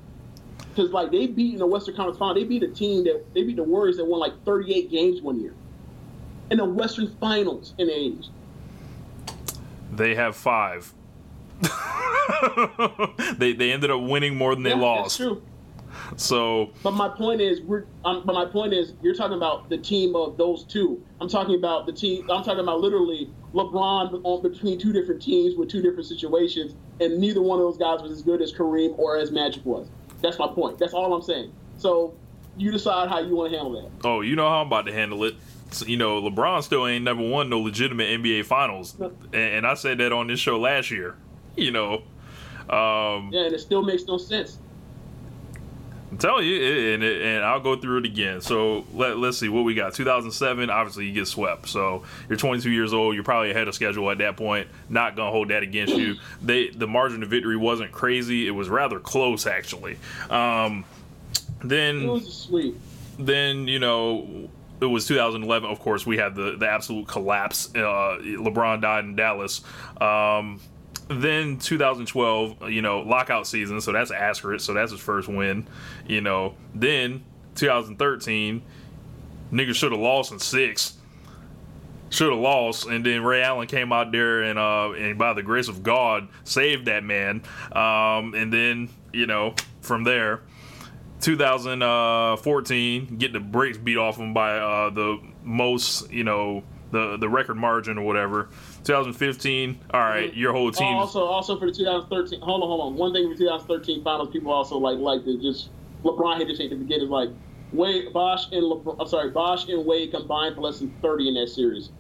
Because 0.69 0.91
like 0.93 1.11
they 1.11 1.27
beat 1.27 1.55
in 1.55 1.59
the 1.59 1.67
Western 1.67 1.97
Conference 1.97 2.19
Final, 2.19 2.35
they 2.35 2.45
beat 2.45 2.63
a 2.63 2.69
team 2.69 3.05
that 3.05 3.23
they 3.35 3.43
beat 3.43 3.57
the 3.57 3.63
Warriors 3.63 3.97
that 3.97 4.05
won 4.05 4.21
like 4.21 4.33
38 4.45 4.91
games 4.91 5.21
one 5.21 5.41
year 5.41 5.55
in 6.51 6.59
the 6.59 6.65
Western 6.65 7.09
Finals 7.17 7.75
in 7.79 7.89
the 7.89 7.93
80s. 7.93 8.29
They 9.93 10.15
have 10.15 10.37
five. 10.37 10.93
they 13.39 13.53
they 13.53 13.73
ended 13.73 13.91
up 13.91 14.01
winning 14.01 14.37
more 14.37 14.55
than 14.55 14.63
they 14.63 14.71
yeah, 14.71 14.77
lost. 14.77 15.19
That's 15.19 15.29
true. 15.29 15.43
So, 16.17 16.71
but 16.83 16.93
my 16.93 17.09
point 17.09 17.41
is, 17.41 17.61
we're. 17.63 17.85
Um, 18.05 18.23
but 18.25 18.35
my 18.35 18.45
point 18.45 18.73
is, 18.75 18.93
you're 19.03 19.15
talking 19.15 19.37
about 19.37 19.71
the 19.71 19.79
team 19.79 20.15
of 20.15 20.37
those 20.37 20.65
two. 20.65 21.03
I'm 21.21 21.29
talking 21.29 21.55
about 21.55 21.87
the 21.87 21.93
team. 21.93 22.31
I'm 22.31 22.45
talking 22.45 22.61
about 22.61 22.81
literally 22.81 23.31
LeBron 23.55 24.21
on 24.23 24.43
between 24.43 24.79
two 24.79 24.93
different 24.93 25.23
teams 25.23 25.57
with 25.57 25.71
two 25.71 25.81
different 25.81 26.07
situations, 26.07 26.75
and 27.01 27.19
neither 27.19 27.41
one 27.41 27.59
of 27.59 27.65
those 27.65 27.79
guys 27.79 28.03
was 28.03 28.13
as 28.13 28.23
good 28.23 28.43
as 28.43 28.53
Kareem 28.53 28.99
or 28.99 29.17
as 29.17 29.31
Magic 29.31 29.65
was. 29.65 29.89
That's 30.21 30.39
my 30.39 30.49
point. 30.49 30.79
That's 30.79 30.93
all 30.93 31.15
I'm 31.15 31.23
saying. 31.23 31.53
So 31.79 32.15
you 32.57 32.71
decide 32.71 33.09
how 33.09 33.21
you 33.21 33.35
want 33.35 33.51
to 33.51 33.59
handle 33.59 33.83
that. 33.83 34.07
Oh, 34.07 34.21
you 34.21 34.37
know 34.37 34.49
how 34.49 34.61
I'm 34.61 34.67
about 34.67 34.87
to 34.87 34.93
handle 34.93 35.25
it. 35.25 35.35
You 35.87 35.97
know, 35.97 36.21
LeBron 36.21 36.63
still 36.63 36.87
ain't 36.87 37.05
never 37.05 37.23
won 37.23 37.49
no 37.49 37.59
legitimate 37.59 38.21
NBA 38.21 38.45
Finals, 38.45 38.95
and 39.33 39.67
I 39.67 39.75
said 39.75 39.99
that 39.99 40.13
on 40.13 40.27
this 40.27 40.39
show 40.39 40.59
last 40.59 40.91
year. 40.91 41.17
You 41.57 41.71
know, 41.71 41.95
um, 42.69 43.31
yeah, 43.33 43.45
and 43.45 43.55
it 43.55 43.61
still 43.61 43.83
makes 43.83 44.05
no 44.05 44.19
sense. 44.19 44.59
I'm 46.13 46.19
telling 46.19 46.47
you, 46.47 46.93
and, 46.93 47.03
and 47.03 47.43
I'll 47.43 47.61
go 47.61 47.75
through 47.75 48.01
it 48.01 48.05
again. 48.05 48.43
So 48.43 48.85
let, 48.93 49.17
let's 49.17 49.39
see 49.39 49.49
what 49.49 49.63
we 49.65 49.73
got. 49.75 49.95
2007, 49.95 50.69
obviously 50.69 51.07
you 51.07 51.15
get 51.15 51.27
swept. 51.27 51.71
So 51.71 52.03
you're 52.29 52.37
22 52.37 52.71
years 52.71 52.93
old. 52.93 53.15
You're 53.15 53.25
probably 53.25 53.51
ahead 53.51 53.67
of 53.67 53.75
schedule 53.75 54.11
at 54.11 54.19
that 54.19 54.37
point. 54.37 54.69
Not 54.91 55.17
gonna 55.17 55.31
hold 55.31 55.49
that 55.49 55.63
against 55.63 55.97
you. 55.97 56.17
They 56.43 56.69
the 56.69 56.87
margin 56.87 57.23
of 57.23 57.31
victory 57.31 57.57
wasn't 57.57 57.93
crazy. 57.93 58.47
It 58.47 58.51
was 58.51 58.69
rather 58.69 59.01
close 59.01 59.47
actually. 59.47 59.97
Um, 60.29 60.85
then 61.65 62.03
it 62.03 62.09
was 62.09 62.31
sweet. 62.31 62.75
Then 63.19 63.67
you 63.67 63.79
know 63.79 64.51
it 64.83 64.87
was 64.87 65.07
2011. 65.07 65.71
Of 65.71 65.81
course, 65.81 66.05
we 66.05 66.19
had 66.19 66.35
the 66.35 66.57
the 66.59 66.69
absolute 66.69 67.09
collapse. 67.09 67.75
Uh, 67.75 68.19
LeBron 68.21 68.83
died 68.83 69.05
in 69.05 69.17
Dallas. 69.17 69.63
Um, 69.99 70.61
then 71.09 71.59
2012, 71.59 72.71
you 72.71 72.83
know, 72.83 73.01
lockout 73.01 73.47
season, 73.47 73.81
so 73.81 73.93
that's 73.93 74.11
asterisk, 74.11 74.65
so 74.65 74.75
that's 74.75 74.93
his 74.93 75.01
first 75.01 75.29
win, 75.29 75.67
you 76.07 76.21
know. 76.21 76.55
Then 76.75 77.25
2013, 77.55 78.63
niggas 79.53 79.75
should 79.75 79.93
have 79.93 80.01
lost 80.01 80.33
in 80.33 80.39
six. 80.39 80.95
Should 82.11 82.31
have 82.31 82.41
lost, 82.41 82.87
and 82.87 83.07
then 83.07 83.23
Ray 83.25 83.43
Allen 83.43 83.67
came 83.67 83.91
out 83.91 84.13
there 84.13 84.43
and, 84.43 84.59
uh, 84.59 84.93
and 84.93 85.17
by 85.19 85.33
the 85.33 85.43
grace 85.43 85.69
of 85.69 85.83
God, 85.83 86.29
saved 86.45 86.85
that 86.87 87.05
man. 87.05 87.43
Um, 87.73 88.35
and 88.35 88.53
then, 88.53 88.91
you 89.15 89.27
know, 89.27 89.55
from 89.81 90.05
there, 90.05 90.43
2014, 91.23 93.17
get 93.17 93.33
the 93.33 93.41
brakes 93.41 93.79
beat 93.79 93.97
off 93.97 94.19
him 94.19 94.35
by 94.35 94.59
uh, 94.59 94.91
the 94.91 95.19
most, 95.43 96.11
you 96.11 96.25
know, 96.25 96.65
the 96.91 97.17
the 97.17 97.29
record 97.29 97.57
margin 97.57 97.97
or 97.97 98.05
whatever. 98.05 98.49
2015, 98.85 99.81
all 99.91 100.01
right, 100.01 100.31
mm-hmm. 100.31 100.39
your 100.39 100.53
whole 100.53 100.69
oh, 100.69 100.71
team. 100.71 100.95
Also, 100.95 101.25
also 101.25 101.59
for 101.59 101.67
the 101.67 101.73
2013. 101.73 102.41
Hold 102.41 102.63
on, 102.63 102.69
hold 102.69 102.81
on. 102.81 102.97
One 102.97 103.13
thing 103.13 103.31
for 103.31 103.39
2013 103.39 104.03
finals, 104.03 104.31
people 104.31 104.53
also 104.53 104.79
like 104.79 104.99
like 104.99 105.25
to 105.25 105.41
just 105.41 105.71
LeBron 106.05 106.39
hit 106.39 106.49
the 106.49 106.57
shake 106.57 106.71
to 106.71 106.79
forget 106.79 107.01
is 107.01 107.09
like 107.09 107.31
Wade, 107.73 108.13
Bosh 108.13 108.47
and 108.53 108.63
LeBron. 108.63 108.97
I'm 109.01 109.07
sorry, 109.07 109.31
Bosh 109.31 109.69
and 109.69 109.85
Wade 109.87 110.11
combined 110.11 110.55
for 110.55 110.63
less 110.63 110.81
than 110.81 110.91
30 111.03 111.29
in 111.29 111.35
that 111.35 111.49
series. 111.49 111.91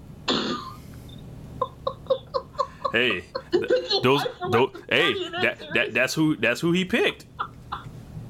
hey, 2.93 3.25
those, 4.03 4.25
those 4.51 4.71
hey, 4.89 5.15
that, 5.41 5.59
that 5.75 5.95
that's 5.95 6.15
who 6.15 6.37
that's 6.37 6.61
who 6.61 6.73
he 6.73 6.85
picked. 6.85 7.27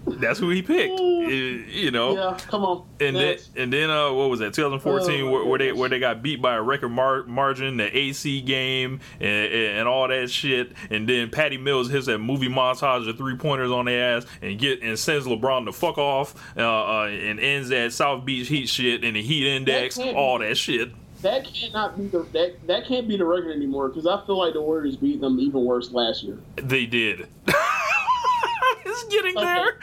That's 0.06 0.38
who 0.38 0.50
he 0.50 0.62
picked. 0.62 0.98
You 0.98 1.90
know. 1.90 2.14
Yeah, 2.14 2.38
come 2.48 2.64
on. 2.64 2.86
And 3.00 3.16
Next. 3.16 3.54
then 3.54 3.64
and 3.64 3.72
then 3.72 3.90
uh, 3.90 4.12
what 4.12 4.30
was 4.30 4.40
that? 4.40 4.54
2014, 4.54 5.22
oh, 5.22 5.30
where, 5.30 5.44
where, 5.44 5.58
they 5.58 5.72
where 5.72 5.88
they 5.88 5.98
got 5.98 6.22
beat 6.22 6.42
by 6.42 6.54
a 6.54 6.62
record 6.62 6.88
mar- 6.88 7.24
margin, 7.24 7.76
the 7.76 7.96
AC 7.96 8.40
game, 8.42 9.00
and, 9.20 9.52
and 9.52 9.88
all 9.88 10.08
that 10.08 10.30
shit. 10.30 10.72
And 10.90 11.08
then 11.08 11.30
Patty 11.30 11.56
Mills 11.56 11.90
hits 11.90 12.06
that 12.06 12.18
movie 12.18 12.48
montage 12.48 13.08
of 13.08 13.16
three 13.16 13.36
pointers 13.36 13.70
on 13.70 13.84
their 13.84 14.16
ass 14.16 14.26
and 14.40 14.58
get 14.58 14.82
and 14.82 14.98
sends 14.98 15.26
LeBron 15.26 15.66
the 15.66 15.72
fuck 15.72 15.98
off 15.98 16.34
uh, 16.56 16.62
uh, 16.62 17.06
and 17.06 17.38
ends 17.38 17.68
that 17.68 17.92
South 17.92 18.24
Beach 18.24 18.48
Heat 18.48 18.68
shit 18.68 19.04
and 19.04 19.16
the 19.16 19.22
Heat 19.22 19.46
Index, 19.46 19.96
that 19.96 20.14
all 20.14 20.38
that 20.40 20.56
shit. 20.56 20.90
That 21.22 21.44
cannot 21.44 21.96
be 21.96 22.08
the 22.08 22.24
that, 22.32 22.66
that 22.66 22.86
can't 22.86 23.06
be 23.06 23.16
the 23.16 23.24
record 23.24 23.54
anymore 23.54 23.88
because 23.88 24.06
I 24.08 24.24
feel 24.26 24.38
like 24.38 24.54
the 24.54 24.60
Warriors 24.60 24.96
beat 24.96 25.20
them 25.20 25.38
even 25.38 25.64
worse 25.64 25.92
last 25.92 26.24
year. 26.24 26.38
They 26.56 26.86
did. 26.86 27.28
just 29.02 29.10
getting 29.10 29.34
there. 29.34 29.78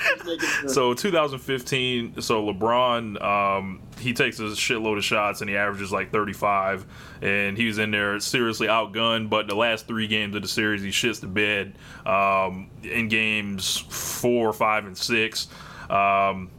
so 0.67 0.93
2015. 0.93 2.21
So 2.21 2.45
LeBron, 2.45 3.21
um, 3.21 3.81
he 3.99 4.13
takes 4.13 4.39
a 4.39 4.43
shitload 4.43 4.97
of 4.97 5.03
shots 5.03 5.41
and 5.41 5.49
he 5.49 5.55
averages 5.55 5.91
like 5.91 6.11
35, 6.11 6.85
and 7.21 7.57
he 7.57 7.67
was 7.67 7.77
in 7.77 7.91
there 7.91 8.19
seriously 8.19 8.67
outgunned. 8.67 9.29
But 9.29 9.47
the 9.47 9.55
last 9.55 9.87
three 9.87 10.07
games 10.07 10.35
of 10.35 10.41
the 10.41 10.47
series, 10.47 10.81
he 10.81 10.89
shits 10.89 11.19
the 11.19 11.27
bed. 11.27 11.75
Um, 12.05 12.69
in 12.83 13.07
games 13.07 13.77
four, 13.77 14.53
five, 14.53 14.85
and 14.85 14.97
six. 14.97 15.47
Um, 15.89 16.51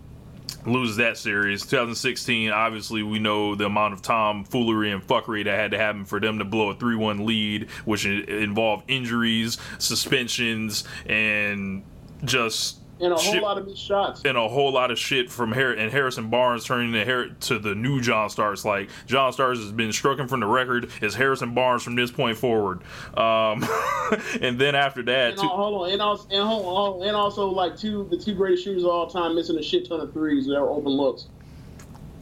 loses 0.67 0.97
that 0.97 1.17
series. 1.17 1.63
2016, 1.63 2.51
obviously, 2.51 3.03
we 3.03 3.19
know 3.19 3.55
the 3.55 3.67
amount 3.67 3.95
of 3.95 4.03
tomfoolery 4.03 4.91
and 4.91 5.07
fuckery 5.07 5.45
that 5.45 5.59
had 5.59 5.71
to 5.71 5.79
happen 5.79 6.05
for 6.05 6.21
them 6.21 6.39
to 6.39 6.45
blow 6.45 6.71
a 6.71 6.75
3 6.75 6.97
1 6.97 7.27
lead, 7.27 7.71
which 7.85 8.05
involved 8.07 8.85
injuries, 8.89 9.59
suspensions, 9.79 10.85
and 11.07 11.83
just 12.25 12.81
and 13.01 13.13
a 13.13 13.17
whole 13.17 13.33
shit, 13.33 13.43
lot 13.43 13.57
of 13.57 13.67
missed 13.67 13.83
shots. 13.83 14.23
And 14.25 14.37
a 14.37 14.47
whole 14.47 14.73
lot 14.73 14.91
of 14.91 14.99
shit 14.99 15.31
from 15.31 15.53
Har- 15.53 15.73
and 15.73 15.91
Harrison 15.91 16.29
Barnes 16.29 16.65
turning 16.65 16.93
to, 16.93 17.05
Har- 17.05 17.29
to 17.29 17.59
the 17.59 17.75
new 17.75 18.01
John 18.01 18.29
Starks. 18.29 18.65
Like 18.65 18.91
John 19.07 19.33
Starks 19.33 19.59
has 19.61 19.73
been 19.73 19.93
stricken 19.93 20.29
from 20.29 20.41
the 20.41 20.47
record 20.47 20.91
as 21.01 21.15
Harrison 21.15 21.55
Barnes 21.55 21.83
from 21.83 21.95
this 21.95 22.11
point 22.11 22.37
forward. 22.37 22.83
Um, 23.17 23.67
and 24.41 24.59
then 24.59 24.75
after 24.75 25.03
that, 25.05 25.31
and, 25.33 25.41
two- 25.41 25.49
hold 25.49 25.87
on, 25.87 25.93
and 25.93 26.03
also, 26.03 26.29
and, 26.31 26.47
hold 26.47 27.03
on, 27.03 27.09
and 27.09 27.17
also 27.17 27.47
like 27.47 27.77
two 27.77 28.07
the 28.11 28.19
two 28.19 28.35
greatest 28.35 28.65
shooters 28.65 28.85
of 28.85 28.91
all 28.91 29.07
time 29.09 29.35
missing 29.35 29.59
a 29.59 29.63
shit 29.63 29.89
ton 29.89 30.01
of 30.01 30.13
threes 30.13 30.47
that 30.47 30.61
were 30.61 30.71
open 30.71 30.93
looks. 30.93 31.29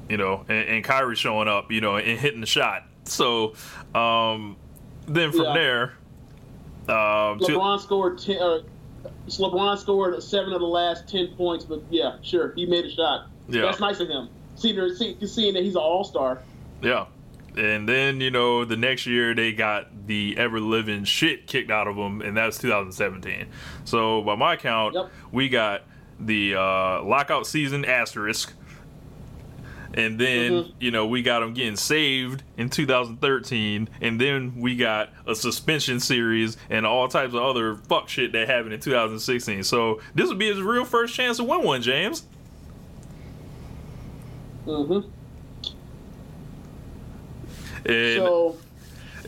You 0.09 0.17
know, 0.17 0.45
and, 0.49 0.69
and 0.69 0.85
Kyrie 0.85 1.17
showing 1.17 1.49
up, 1.49 1.71
you 1.71 1.81
know, 1.81 1.97
and 1.97 2.19
hitting 2.19 2.41
the 2.41 2.47
shot. 2.47 2.85
So 3.05 3.55
um, 3.95 4.57
then 5.07 5.33
from 5.33 5.43
yeah. 5.43 5.55
there, 5.55 5.83
um, 6.89 7.41
LeBron 7.41 7.81
scored 7.81 8.19
ten. 8.19 8.41
Uh, 8.41 8.61
LeBron 9.29 9.79
scored 9.79 10.23
seven 10.23 10.53
of 10.53 10.61
the 10.61 10.67
last 10.67 11.09
ten 11.09 11.29
points, 11.37 11.65
but 11.65 11.83
yeah, 11.91 12.17
sure, 12.23 12.53
he 12.55 12.67
made 12.67 12.85
a 12.85 12.91
shot. 12.91 13.29
Yeah. 13.49 13.63
That's 13.63 13.81
nice 13.81 14.01
of 14.01 14.09
him. 14.09 14.29
Seeing, 14.57 14.95
see, 14.95 15.17
seeing 15.27 15.55
that 15.55 15.63
he's 15.63 15.75
an 15.75 15.81
all 15.81 16.05
star. 16.05 16.41
Yeah. 16.83 17.07
And 17.57 17.89
then, 17.89 18.21
you 18.21 18.31
know, 18.31 18.65
the 18.65 18.77
next 18.77 19.07
year 19.07 19.35
they 19.35 19.53
got 19.53 20.07
the 20.07 20.37
ever 20.39 20.61
living 20.61 21.05
shit 21.05 21.47
kicked 21.47 21.71
out 21.71 21.89
of 21.89 21.97
them, 21.97 22.21
and 22.21 22.37
that's 22.37 22.59
2017. 22.59 23.49
So, 23.85 24.23
by 24.23 24.37
my 24.37 24.57
count, 24.57 24.95
yep. 24.95 25.11
we 25.33 25.49
got 25.49 25.83
the 26.21 26.55
uh, 26.55 27.03
lockout 27.03 27.47
season 27.47 27.85
asterisk, 27.85 28.53
and 29.95 30.19
then 30.19 30.51
mm-hmm. 30.53 30.71
you 30.81 30.91
know 30.91 31.07
we 31.07 31.23
got 31.23 31.43
him 31.43 31.55
getting 31.55 31.77
saved 31.77 32.43
in 32.57 32.69
2013, 32.69 33.89
and 34.01 34.21
then 34.21 34.55
we 34.57 34.77
got 34.77 35.11
a 35.27 35.35
suspension 35.35 36.01
series 36.01 36.57
and 36.71 36.87
all 36.87 37.09
types 37.09 37.35
of 37.35 37.43
other 37.43 37.77
fuck 37.77 38.09
shit 38.09 38.33
that 38.33 38.49
happened 38.49 38.75
in 38.75 38.81
2016. 38.81 39.63
So 39.65 40.01
this 40.15 40.29
would 40.29 40.39
be 40.39 40.49
his 40.49 40.61
real 40.61 40.85
first 40.85 41.15
chance 41.15 41.39
to 41.39 41.45
win 41.45 41.63
one, 41.63 41.83
James. 41.83 42.27
Mm-hmm. 44.67 45.09
And, 47.87 48.17
so, 48.17 48.57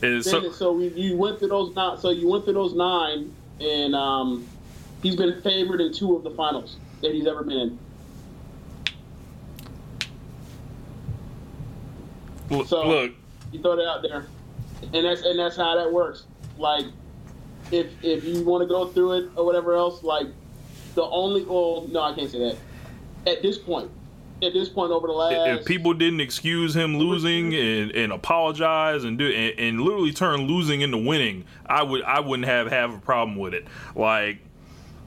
and 0.03 0.25
so, 0.25 0.53
so 0.53 0.73
we, 0.73 0.89
you 0.89 1.17
went 1.17 1.39
through 1.39 1.49
those 1.49 1.75
nine. 1.75 1.99
So 1.99 2.11
you 2.11 2.29
went 2.29 2.45
through 2.45 2.55
those 2.55 2.75
nine, 2.75 3.35
and 3.59 3.95
um, 3.95 4.47
he's 5.03 5.17
been 5.17 5.41
favored 5.41 5.81
in 5.81 5.93
two 5.93 6.15
of 6.15 6.25
the 6.25 6.31
finals 6.31 6.77
that 7.01 7.13
he's 7.13 7.27
ever 7.27 7.43
been 7.43 7.57
in. 7.57 7.79
So 12.51 12.87
look, 12.87 13.13
you 13.53 13.63
throw 13.63 13.77
that 13.77 13.87
out 13.87 14.03
there, 14.03 14.27
and 14.93 15.05
that's 15.05 15.23
and 15.23 15.39
that's 15.39 15.57
how 15.57 15.77
that 15.77 15.93
works. 15.93 16.27
Like, 16.59 16.87
if 17.71 17.93
if 18.03 18.25
you 18.25 18.43
want 18.43 18.63
to 18.63 18.69
go 18.69 18.89
through 18.89 19.13
it 19.13 19.31
or 19.37 19.45
whatever 19.45 19.75
else, 19.75 20.03
like 20.03 20.27
the 20.95 21.05
only 21.05 21.45
well, 21.45 21.87
no, 21.89 22.03
I 22.03 22.15
can't 22.15 22.31
say 22.31 22.39
that. 22.39 22.57
At 23.27 23.43
this 23.43 23.59
point, 23.59 23.91
at 24.43 24.53
this 24.53 24.69
point 24.69 24.91
over 24.91 25.07
the 25.07 25.13
last, 25.13 25.61
if 25.61 25.67
people 25.67 25.95
didn't 25.95 26.21
excuse 26.21 26.75
him 26.75 26.97
losing 26.97 27.55
and, 27.55 27.93
and 27.93 28.13
apologize 28.13 29.05
and 29.05 29.19
do 29.19 29.27
and, 29.27 29.59
and 29.59 29.81
literally 29.81 30.13
turn 30.13 30.43
losing 30.43 30.81
into 30.81 30.99
winning, 30.99 31.45
I 31.67 31.83
would 31.83 32.03
I 32.03 32.21
wouldn't 32.21 32.49
have 32.49 32.69
have 32.69 32.95
a 32.95 32.99
problem 32.99 33.39
with 33.39 33.55
it. 33.55 33.69
Like, 33.95 34.39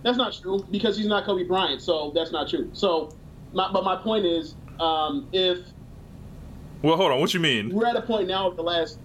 that's 0.03 0.17
not 0.17 0.33
true 0.33 0.65
because 0.71 0.95
he's 0.97 1.07
not 1.07 1.25
Kobe 1.25 1.43
Bryant, 1.43 1.81
so 1.81 2.11
that's 2.15 2.31
not 2.31 2.49
true. 2.49 2.69
So, 2.73 3.15
my, 3.51 3.69
but 3.71 3.83
my 3.83 3.97
point 3.97 4.25
is, 4.25 4.55
um, 4.79 5.27
if 5.33 5.59
well, 6.83 6.97
hold 6.97 7.11
on. 7.11 7.19
What 7.19 7.33
you 7.33 7.39
mean? 7.39 7.73
We're 7.73 7.87
at 7.87 7.95
a 7.95 8.01
point 8.01 8.27
now 8.27 8.49
of 8.49 8.55
the 8.55 8.63
last. 8.63 8.99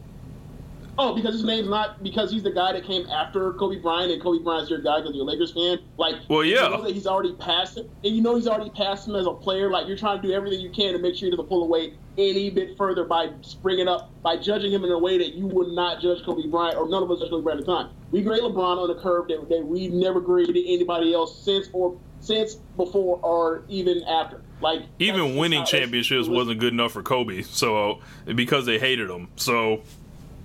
Oh, 1.01 1.15
because 1.15 1.35
his 1.35 1.45
name's 1.45 1.69
not 1.69 2.03
because 2.03 2.33
he's 2.33 2.43
the 2.43 2.51
guy 2.51 2.73
that 2.73 2.85
came 2.85 3.07
after 3.07 3.53
Kobe 3.53 3.79
Bryant, 3.81 4.11
and 4.11 4.21
Kobe 4.21 4.43
Bryant's 4.43 4.69
your 4.69 4.81
guy 4.81 4.99
because 4.99 5.15
you're 5.15 5.23
a 5.23 5.29
Lakers 5.29 5.53
fan. 5.53 5.79
Like, 5.97 6.17
well, 6.29 6.43
yeah, 6.43 6.65
you 6.65 6.71
know 6.71 6.83
that 6.83 6.93
he's 6.93 7.07
already 7.07 7.35
passed 7.35 7.79
him, 7.79 7.89
and 8.03 8.17
you 8.17 8.21
know 8.21 8.35
he's 8.35 8.49
already 8.49 8.71
passed 8.71 9.07
him 9.07 9.15
as 9.15 9.27
a 9.27 9.33
player. 9.33 9.71
Like, 9.71 9.87
you're 9.87 9.97
trying 9.97 10.21
to 10.21 10.27
do 10.27 10.35
everything 10.35 10.59
you 10.59 10.71
can 10.71 10.95
to 10.95 10.99
make 10.99 11.15
sure 11.15 11.27
he 11.27 11.31
doesn't 11.31 11.49
pull 11.49 11.63
away 11.63 11.95
any 12.19 12.51
bit 12.51 12.77
further 12.77 13.05
by 13.05 13.31
springing 13.43 13.87
up 13.87 14.11
by 14.23 14.37
judging 14.37 14.73
him 14.73 14.85
in 14.85 14.91
a 14.91 14.99
way 14.99 15.19
that 15.19 15.35
you 15.35 15.47
would 15.47 15.69
not 15.69 16.03
judge 16.03 16.25
Kobe 16.25 16.49
Bryant, 16.49 16.77
or 16.77 16.89
none 16.89 17.05
of 17.05 17.11
us 17.13 17.21
judge 17.21 17.31
Kobe 17.31 17.45
Bryant 17.45 17.61
at 17.61 17.67
the 17.67 17.73
time. 17.73 17.91
We 18.11 18.23
grade 18.23 18.43
LeBron 18.43 18.79
on 18.79 18.91
a 18.91 19.01
curve 19.01 19.29
that, 19.29 19.49
that 19.51 19.65
we 19.65 19.87
never 19.87 20.21
graded 20.21 20.57
anybody 20.57 21.15
else 21.15 21.41
since 21.45 21.69
or 21.73 21.97
since 22.19 22.57
before 22.77 23.21
or 23.23 23.63
even 23.69 24.03
after. 24.03 24.43
Like 24.61 24.83
even 24.99 25.37
winning 25.37 25.65
championships 25.65 26.29
was, 26.29 26.29
wasn't 26.29 26.61
good 26.61 26.73
enough 26.73 26.93
for 26.93 27.03
Kobe, 27.03 27.43
so 27.43 28.01
because 28.35 28.67
they 28.67 28.79
hated 28.79 29.09
him. 29.09 29.29
So 29.37 29.83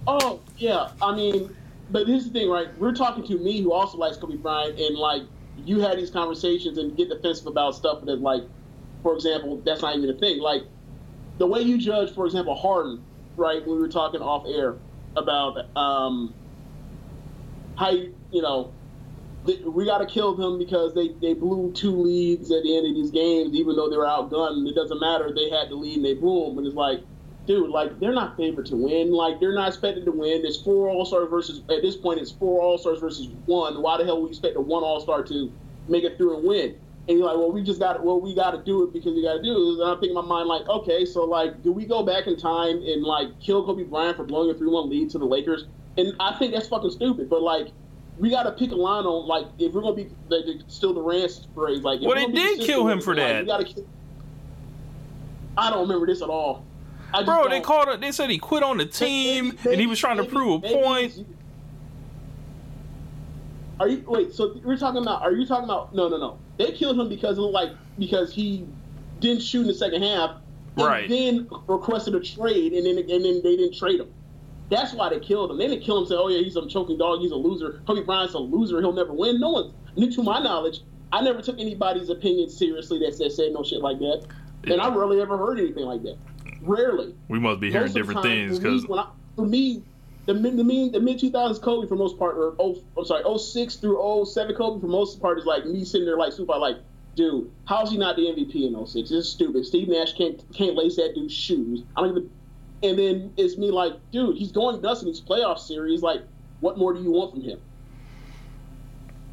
Oh 0.07 0.41
yeah, 0.57 0.89
I 1.01 1.15
mean, 1.15 1.55
but 1.89 2.07
here's 2.07 2.25
the 2.25 2.31
thing, 2.31 2.49
right? 2.49 2.67
We're 2.77 2.93
talking 2.93 3.25
to 3.27 3.37
me 3.37 3.61
who 3.61 3.71
also 3.71 3.97
likes 3.97 4.17
Kobe 4.17 4.35
Bryant, 4.35 4.79
and 4.79 4.97
like 4.97 5.23
you 5.65 5.79
had 5.79 5.97
these 5.97 6.09
conversations 6.09 6.77
and 6.77 6.95
get 6.97 7.09
defensive 7.09 7.47
about 7.47 7.75
stuff 7.75 8.03
that, 8.05 8.21
like, 8.21 8.43
for 9.01 9.13
example, 9.15 9.61
that's 9.63 9.81
not 9.81 9.95
even 9.95 10.09
a 10.09 10.13
thing. 10.13 10.39
Like 10.39 10.63
the 11.37 11.47
way 11.47 11.61
you 11.61 11.77
judge, 11.77 12.13
for 12.13 12.25
example, 12.25 12.55
Harden, 12.55 13.03
right? 13.37 13.65
When 13.65 13.75
we 13.75 13.81
were 13.81 13.89
talking 13.89 14.21
off 14.21 14.45
air 14.45 14.75
about 15.15 15.65
um, 15.77 16.33
how 17.77 17.91
you, 17.91 18.13
you 18.31 18.41
know 18.41 18.73
we 19.45 19.85
got 19.85 19.97
to 19.97 20.05
kill 20.05 20.35
them 20.35 20.57
because 20.57 20.93
they, 20.93 21.09
they 21.21 21.33
blew 21.33 21.71
two 21.73 21.91
leads 21.91 22.51
at 22.51 22.63
the 22.63 22.77
end 22.77 22.87
of 22.87 22.95
these 22.95 23.11
games, 23.11 23.53
even 23.53 23.75
though 23.75 23.89
they 23.89 23.97
were 23.97 24.05
outgunned. 24.05 24.67
It 24.67 24.75
doesn't 24.75 24.99
matter. 24.99 25.33
They 25.33 25.49
had 25.49 25.69
the 25.69 25.75
lead 25.75 25.97
and 25.97 26.05
they 26.05 26.13
blew 26.13 26.47
them. 26.47 26.57
And 26.57 26.67
it's 26.67 26.75
like, 26.75 27.03
dude, 27.45 27.69
like 27.69 27.99
they're 27.99 28.13
not 28.13 28.37
favored 28.37 28.65
to 28.67 28.75
win. 28.75 29.11
Like 29.11 29.39
they're 29.39 29.53
not 29.53 29.67
expected 29.67 30.05
to 30.05 30.11
win. 30.11 30.41
There's 30.41 30.61
four 30.61 30.89
All 30.89 31.05
Stars 31.05 31.29
versus 31.29 31.59
at 31.69 31.81
this 31.81 31.95
point 31.95 32.19
it's 32.19 32.31
four 32.31 32.61
All 32.61 32.77
Stars 32.77 32.99
versus 32.99 33.27
one. 33.45 33.81
Why 33.81 33.97
the 33.97 34.05
hell 34.05 34.21
would 34.21 34.27
we 34.27 34.29
expect 34.29 34.55
a 34.55 34.61
one 34.61 34.83
All 34.83 35.01
Star 35.01 35.23
to 35.23 35.51
make 35.87 36.03
it 36.03 36.17
through 36.17 36.37
and 36.37 36.47
win? 36.47 36.75
And 37.09 37.17
you're 37.17 37.27
like, 37.27 37.35
well, 37.35 37.51
we 37.51 37.61
just 37.63 37.81
got 37.81 38.01
well, 38.01 38.21
we 38.21 38.33
got 38.33 38.51
to 38.51 38.63
do 38.63 38.83
it 38.83 38.93
because 38.93 39.13
we 39.13 39.23
got 39.23 39.33
to 39.33 39.43
do 39.43 39.51
it. 39.51 39.81
And 39.81 39.91
I'm 39.91 39.99
thinking 39.99 40.17
in 40.17 40.23
my 40.23 40.35
mind 40.35 40.47
like, 40.47 40.69
okay, 40.69 41.03
so 41.05 41.25
like, 41.25 41.61
do 41.63 41.73
we 41.73 41.85
go 41.85 42.03
back 42.03 42.27
in 42.27 42.37
time 42.37 42.77
and 42.77 43.03
like 43.03 43.37
kill 43.41 43.65
Kobe 43.65 43.83
Bryant 43.83 44.15
for 44.15 44.23
blowing 44.23 44.49
a 44.49 44.53
three-one 44.53 44.89
lead 44.89 45.09
to 45.09 45.19
the 45.19 45.25
Lakers? 45.25 45.65
And 45.97 46.13
I 46.21 46.33
think 46.35 46.53
that's 46.53 46.69
fucking 46.69 46.91
stupid. 46.91 47.29
But 47.29 47.41
like 47.41 47.67
we 48.17 48.29
got 48.29 48.43
to 48.43 48.51
pick 48.51 48.71
a 48.71 48.75
line 48.75 49.05
on 49.05 49.27
like 49.27 49.47
if 49.59 49.73
we're 49.73 49.81
gonna 49.81 49.95
be 49.95 50.09
like, 50.29 50.45
still 50.67 50.93
the 50.93 51.01
Rance 51.01 51.47
phrase. 51.53 51.81
Like, 51.81 52.01
well, 52.01 52.15
they 52.15 52.31
did 52.31 52.61
kill 52.61 52.87
him 52.87 53.01
for 53.01 53.15
that. 53.15 53.45
Like, 53.45 53.67
kill, 53.67 53.85
I 55.57 55.69
don't 55.69 55.81
remember 55.81 56.05
this 56.05 56.21
at 56.21 56.29
all. 56.29 56.65
Bro, 57.11 57.25
don't. 57.25 57.49
they 57.51 57.61
called 57.61 57.89
it. 57.89 58.01
They 58.01 58.11
said 58.11 58.29
he 58.29 58.39
quit 58.39 58.63
on 58.63 58.77
the 58.77 58.85
team 58.85 59.49
maybe, 59.49 59.71
and 59.71 59.81
he 59.81 59.87
was 59.87 59.99
trying 59.99 60.17
maybe, 60.17 60.29
to 60.29 60.35
prove 60.35 60.63
a 60.63 60.73
point. 60.73 61.25
Are 63.79 63.87
you 63.87 64.03
wait? 64.07 64.33
So 64.33 64.59
we're 64.63 64.77
talking 64.77 65.01
about? 65.01 65.21
Are 65.21 65.31
you 65.31 65.45
talking 65.45 65.65
about? 65.65 65.93
No, 65.93 66.07
no, 66.07 66.17
no. 66.17 66.39
They 66.57 66.71
killed 66.71 66.99
him 66.99 67.09
because 67.09 67.37
of 67.37 67.45
like 67.45 67.71
because 67.99 68.33
he 68.33 68.65
didn't 69.19 69.41
shoot 69.41 69.61
in 69.61 69.67
the 69.67 69.73
second 69.73 70.01
half, 70.01 70.37
and 70.77 70.85
right? 70.85 71.09
Then 71.09 71.47
requested 71.67 72.15
a 72.15 72.19
trade, 72.19 72.73
and 72.73 72.85
then 72.85 72.97
and 72.97 73.09
then 73.09 73.41
they 73.43 73.57
didn't 73.57 73.75
trade 73.75 73.99
him. 73.99 74.11
That's 74.73 74.93
why 74.93 75.09
they 75.09 75.19
killed 75.19 75.51
him. 75.51 75.57
They 75.57 75.67
didn't 75.67 75.83
kill 75.83 75.99
him 75.99 76.07
say, 76.07 76.15
"Oh 76.15 76.29
yeah, 76.29 76.41
he's 76.41 76.55
a 76.55 76.67
choking 76.67 76.97
dog. 76.97 77.19
He's 77.19 77.31
a 77.31 77.35
loser. 77.35 77.81
Kobe 77.85 78.01
Bryant's 78.01 78.33
a 78.33 78.39
loser. 78.39 78.81
He'll 78.81 78.91
never 78.91 79.13
win." 79.13 79.39
No 79.39 79.51
one, 79.51 79.73
to 80.11 80.23
my 80.23 80.39
knowledge, 80.39 80.81
I 81.11 81.21
never 81.21 81.43
took 81.43 81.59
anybody's 81.59 82.09
opinion 82.09 82.49
seriously 82.49 82.97
that 82.99 83.13
said, 83.13 83.31
said 83.31 83.53
no 83.53 83.63
shit 83.63 83.81
like 83.81 83.99
that, 83.99 84.25
yeah. 84.63 84.73
and 84.73 84.81
I 84.81 84.89
rarely 84.89 85.21
ever 85.21 85.37
heard 85.37 85.59
anything 85.59 85.85
like 85.85 86.01
that. 86.01 86.17
Rarely. 86.63 87.13
We 87.27 87.37
must 87.39 87.59
be 87.59 87.69
hearing 87.69 87.93
different 87.93 88.23
things 88.23 88.57
because 88.57 88.85
for 89.35 89.45
me, 89.45 89.83
the 90.25 90.33
mid 90.33 90.57
the 90.57 90.63
mid 90.63 90.93
the 90.93 90.99
mid 90.99 91.19
two 91.19 91.29
thousands 91.29 91.59
Kobe 91.59 91.87
for 91.87 91.95
most 91.95 92.17
part, 92.17 92.35
or 92.35 92.55
oh 92.57 92.81
I'm 92.97 93.05
sorry, 93.05 93.23
06 93.37 93.75
through 93.75 94.25
07 94.25 94.55
Kobe 94.55 94.81
for 94.81 94.87
most 94.87 95.21
part 95.21 95.37
is 95.37 95.45
like 95.45 95.67
me 95.67 95.85
sitting 95.85 96.07
there 96.07 96.17
like 96.17 96.33
super 96.33 96.57
like, 96.57 96.77
dude, 97.15 97.51
how's 97.65 97.91
he 97.91 97.97
not 97.97 98.15
the 98.15 98.23
MVP 98.23 98.55
in 98.55 98.73
06? 98.73 98.93
This 98.93 99.11
is 99.11 99.29
stupid. 99.29 99.67
Steve 99.67 99.87
Nash 99.87 100.13
can't 100.13 100.43
can't 100.51 100.75
lace 100.75 100.95
that 100.95 101.13
dude's 101.13 101.31
shoes. 101.31 101.83
I 101.95 102.01
don't 102.01 102.09
even 102.09 102.29
and 102.83 102.99
then 102.99 103.33
it's 103.37 103.57
me 103.57 103.71
like, 103.71 103.93
dude, 104.11 104.37
he's 104.37 104.51
going 104.51 104.81
nuts 104.81 105.01
in 105.01 105.07
these 105.07 105.21
playoff 105.21 105.57
series. 105.57 106.01
Like, 106.01 106.21
what 106.59 106.77
more 106.77 106.93
do 106.93 107.01
you 107.01 107.11
want 107.11 107.31
from 107.31 107.41
him? 107.41 107.59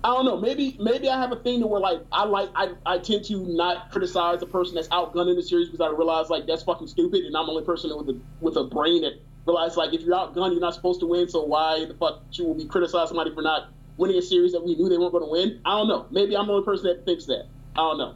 I 0.02 0.08
don't 0.08 0.24
know. 0.24 0.38
Maybe 0.38 0.78
maybe 0.80 1.10
I 1.10 1.20
have 1.20 1.30
a 1.30 1.36
thing 1.36 1.60
to 1.60 1.66
where 1.66 1.80
like 1.80 2.00
I 2.10 2.24
like 2.24 2.48
I, 2.54 2.72
I 2.86 2.98
tend 2.98 3.24
to 3.26 3.44
not 3.44 3.90
criticize 3.90 4.40
the 4.40 4.46
person 4.46 4.74
that's 4.76 4.88
outgunning 4.88 5.36
the 5.36 5.42
series 5.42 5.68
because 5.68 5.86
I 5.86 5.90
realize 5.94 6.30
like 6.30 6.46
that's 6.46 6.62
fucking 6.62 6.86
stupid 6.86 7.24
and 7.24 7.36
I'm 7.36 7.44
the 7.44 7.52
only 7.52 7.64
person 7.64 7.94
with 7.94 8.08
a 8.08 8.18
with 8.40 8.56
a 8.56 8.64
brain 8.64 9.02
that 9.02 9.20
realizes 9.46 9.76
like 9.76 9.92
if 9.92 10.00
you're 10.00 10.16
outgunned 10.16 10.52
you're 10.52 10.60
not 10.60 10.74
supposed 10.74 11.00
to 11.00 11.06
win 11.06 11.28
so 11.28 11.42
why 11.42 11.84
the 11.84 11.92
fuck 11.94 12.22
you 12.32 12.44
will 12.44 12.54
be 12.54 12.64
criticizing 12.64 13.08
somebody 13.08 13.34
for 13.34 13.42
not 13.42 13.68
winning 13.98 14.16
a 14.16 14.22
series 14.22 14.52
that 14.52 14.64
we 14.64 14.74
knew 14.74 14.88
they 14.88 14.96
weren't 14.96 15.12
going 15.12 15.24
to 15.24 15.30
win. 15.30 15.60
I 15.66 15.76
don't 15.76 15.88
know. 15.88 16.06
Maybe 16.10 16.34
I'm 16.34 16.46
the 16.46 16.54
only 16.54 16.64
person 16.64 16.86
that 16.86 17.04
thinks 17.04 17.26
that. 17.26 17.44
I 17.74 17.80
don't 17.80 17.98
know. 17.98 18.14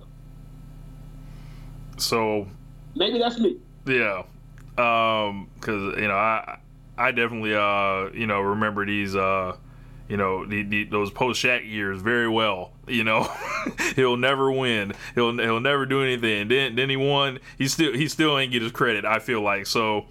So 1.98 2.48
maybe 2.96 3.18
that's 3.18 3.38
me. 3.38 3.58
Yeah, 3.86 4.22
um, 4.78 5.48
you 5.66 6.08
know 6.08 6.14
I 6.14 6.58
I 6.96 7.12
definitely 7.12 7.54
uh 7.54 8.10
you 8.12 8.26
know 8.26 8.40
remember 8.40 8.84
these 8.86 9.14
uh 9.16 9.56
you 10.08 10.16
know 10.16 10.44
the, 10.44 10.62
the, 10.62 10.84
those 10.84 11.10
post 11.10 11.42
Shaq 11.42 11.68
years 11.68 12.02
very 12.02 12.28
well. 12.28 12.72
You 12.86 13.04
know, 13.04 13.30
he'll 13.96 14.16
never 14.16 14.50
win. 14.52 14.92
He'll 15.14 15.36
he'll 15.38 15.60
never 15.60 15.86
do 15.86 16.02
anything. 16.02 16.48
Then 16.48 16.74
then 16.74 16.90
he 16.90 16.96
won. 16.96 17.38
He 17.56 17.68
still 17.68 17.92
he 17.92 18.08
still 18.08 18.38
ain't 18.38 18.52
get 18.52 18.62
his 18.62 18.72
credit. 18.72 19.04
I 19.04 19.18
feel 19.18 19.40
like 19.40 19.66
so, 19.66 20.06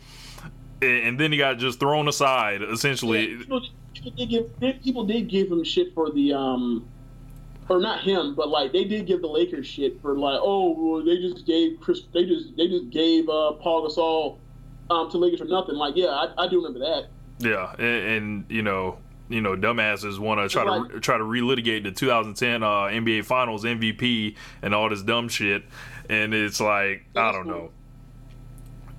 and, 0.82 1.07
and 1.07 1.20
then 1.20 1.32
he 1.32 1.38
got 1.38 1.57
just 1.57 1.80
thrown 1.80 2.07
aside 2.07 2.61
essentially. 2.64 3.32
Yeah, 3.32 3.38
people, 3.38 3.61
people, 3.93 4.11
did 4.11 4.30
give, 4.30 4.82
people 4.82 5.05
did 5.05 5.30
give 5.30 5.51
him 5.51 5.64
shit 5.64 5.93
for 5.93 6.09
the 6.09 6.34
um 6.34 6.88
or 7.70 7.80
not 7.80 8.01
him, 8.01 8.36
but 8.36 8.49
like 8.49 8.72
they 8.72 8.84
did 8.84 9.05
give 9.05 9.22
the 9.22 9.28
Lakers 9.28 9.68
shit 9.68 10.01
for 10.01 10.18
like, 10.18 10.39
oh, 10.41 10.72
well, 10.78 11.05
they 11.05 11.18
just 11.18 11.45
gave 11.45 11.80
Chris, 11.80 12.01
they 12.14 12.26
just 12.26 12.55
they 12.57 12.68
just 12.68 12.89
gave 12.89 13.30
uh, 13.30 13.53
Paul 13.53 13.88
Gasol 13.88 14.38
um, 14.89 15.09
to 15.11 15.17
Lakers 15.17 15.39
for 15.39 15.45
nothing. 15.45 15.75
Like, 15.75 15.95
yeah, 15.95 16.07
I, 16.07 16.45
I 16.45 16.47
do 16.47 16.57
remember 16.57 16.79
that. 16.79 17.07
Yeah, 17.39 17.73
and, 17.73 18.07
and 18.07 18.45
you 18.49 18.61
know, 18.61 18.97
you 19.29 19.41
know, 19.41 19.55
dumbasses 19.55 20.19
want 20.19 20.39
to 20.39 20.49
try 20.49 20.63
like, 20.63 20.91
to 20.91 20.99
try 20.99 21.17
to 21.17 21.23
relitigate 21.23 21.84
the 21.84 21.91
2010 21.91 22.63
uh, 22.63 22.67
NBA 22.67 23.25
Finals 23.25 23.63
MVP 23.63 24.36
and 24.61 24.73
all 24.73 24.89
this 24.89 25.01
dumb 25.01 25.29
shit, 25.29 25.63
and 26.09 26.34
it's 26.34 26.59
like 26.59 27.05
I 27.15 27.31
don't 27.31 27.47
know. 27.47 27.71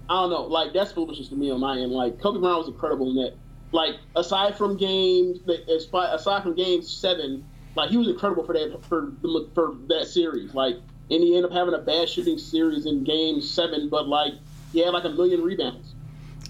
I 0.09 0.15
don't 0.23 0.31
know. 0.31 0.43
Like 0.43 0.73
that's 0.73 0.93
foolishness 0.93 1.29
to 1.29 1.37
me 1.37 1.51
on 1.51 1.61
my 1.61 1.79
end. 1.79 1.93
Like 1.93 2.21
Kobe 2.21 2.41
Bryant 2.41 2.59
was 2.59 2.69
incredible 2.69 3.11
in 3.11 3.17
that. 3.17 3.35
Like 3.73 3.97
aside 4.15 4.57
from 4.57 4.77
games, 4.77 5.39
aside 5.49 6.43
from 6.43 6.55
Game 6.55 6.83
Seven 6.83 7.45
like 7.77 7.91
he 7.91 7.97
was 7.97 8.09
incredible 8.09 8.45
for 8.45 8.53
that 8.53 8.85
for 8.85 9.13
the, 9.23 9.49
for 9.55 9.75
that 9.89 10.07
series. 10.07 10.55
Like, 10.55 10.77
and 11.11 11.23
he 11.23 11.37
ended 11.37 11.51
up 11.51 11.57
having 11.57 11.75
a 11.75 11.79
bad 11.79 12.09
shooting 12.09 12.39
series 12.39 12.87
in 12.87 13.05
Game 13.05 13.41
Seven, 13.41 13.89
but 13.89 14.09
like 14.09 14.35
he 14.75 14.81
had 14.81 14.93
like 14.93 15.05
a 15.05 15.11
million 15.11 15.41
rebounds. 15.43 15.95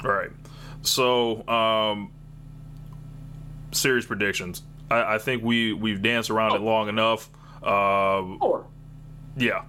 All 0.02 0.10
right. 0.10 0.30
So, 0.82 1.46
um, 1.46 2.10
series 3.70 4.06
predictions. 4.06 4.62
I, 4.90 5.14
I 5.14 5.18
think 5.18 5.44
we 5.44 5.72
we've 5.72 6.02
danced 6.02 6.30
around 6.30 6.52
oh. 6.52 6.56
it 6.56 6.62
long 6.62 6.88
enough. 6.88 7.28
Uh, 7.62 8.38
four. 8.38 8.66
Yeah. 9.36 9.64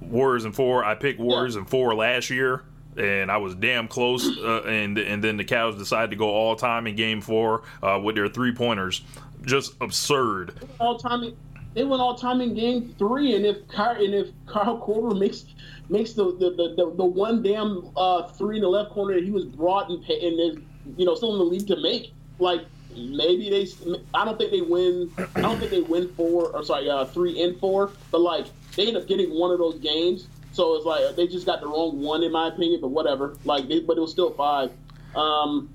Warriors 0.00 0.44
and 0.44 0.54
four. 0.54 0.84
I 0.84 0.94
picked 0.94 1.18
Warriors 1.18 1.54
yeah. 1.54 1.62
in 1.62 1.66
four 1.66 1.94
last 1.94 2.30
year, 2.30 2.62
and 2.96 3.30
I 3.30 3.38
was 3.38 3.54
damn 3.54 3.88
close. 3.88 4.38
Uh, 4.38 4.62
and 4.62 4.96
and 4.98 5.22
then 5.22 5.36
the 5.36 5.44
Cavs 5.44 5.76
decided 5.76 6.10
to 6.10 6.16
go 6.16 6.28
all 6.28 6.54
time 6.54 6.86
in 6.86 6.94
Game 6.94 7.20
Four 7.20 7.62
uh, 7.82 8.00
with 8.02 8.14
their 8.14 8.28
three 8.28 8.54
pointers 8.54 9.02
just 9.44 9.74
absurd. 9.80 10.54
All 10.80 10.98
time, 10.98 11.36
they 11.74 11.84
went 11.84 12.00
all 12.00 12.14
time 12.14 12.40
in 12.40 12.54
Game 12.54 12.94
Three, 12.98 13.34
and 13.34 13.44
if 13.44 13.66
Car- 13.68 13.96
and 13.96 14.14
if 14.14 14.28
Kyle 14.46 14.80
Korver 14.80 15.18
makes 15.18 15.44
makes 15.88 16.12
the 16.12 16.24
the, 16.24 16.50
the, 16.76 16.94
the, 16.96 17.04
one 17.04 17.42
damn 17.42 17.90
uh, 17.96 18.28
three 18.28 18.56
in 18.56 18.62
the 18.62 18.68
left 18.68 18.90
corner 18.90 19.14
that 19.14 19.24
he 19.24 19.30
was 19.30 19.44
brought 19.44 19.90
and 19.90 19.98
and 20.04 20.40
is 20.40 20.58
you 20.96 21.04
know 21.04 21.14
still 21.14 21.32
in 21.32 21.38
the 21.38 21.44
league 21.44 21.66
to 21.66 21.76
make, 21.80 22.12
like 22.38 22.62
maybe 22.96 23.50
they. 23.50 23.66
I 24.14 24.24
don't 24.24 24.38
think 24.38 24.50
they 24.50 24.60
win. 24.60 25.10
I 25.34 25.40
don't 25.40 25.58
think 25.58 25.70
they 25.70 25.80
win 25.80 26.08
four 26.14 26.50
or 26.50 26.64
sorry, 26.64 26.88
uh, 26.88 27.04
three 27.06 27.42
and 27.42 27.58
four, 27.58 27.90
but 28.10 28.20
like 28.20 28.46
they 28.76 28.86
end 28.86 28.96
up 28.96 29.06
getting 29.06 29.30
one 29.30 29.50
of 29.50 29.58
those 29.58 29.78
games. 29.78 30.28
So 30.52 30.76
it's 30.76 30.86
like 30.86 31.16
they 31.16 31.26
just 31.26 31.46
got 31.46 31.60
the 31.60 31.66
wrong 31.66 32.00
one 32.00 32.22
in 32.22 32.30
my 32.30 32.48
opinion, 32.48 32.80
but 32.80 32.88
whatever. 32.88 33.36
Like, 33.44 33.66
they, 33.68 33.80
but 33.80 33.96
it 33.96 34.00
was 34.00 34.12
still 34.12 34.30
five. 34.34 34.70
Um, 35.16 35.68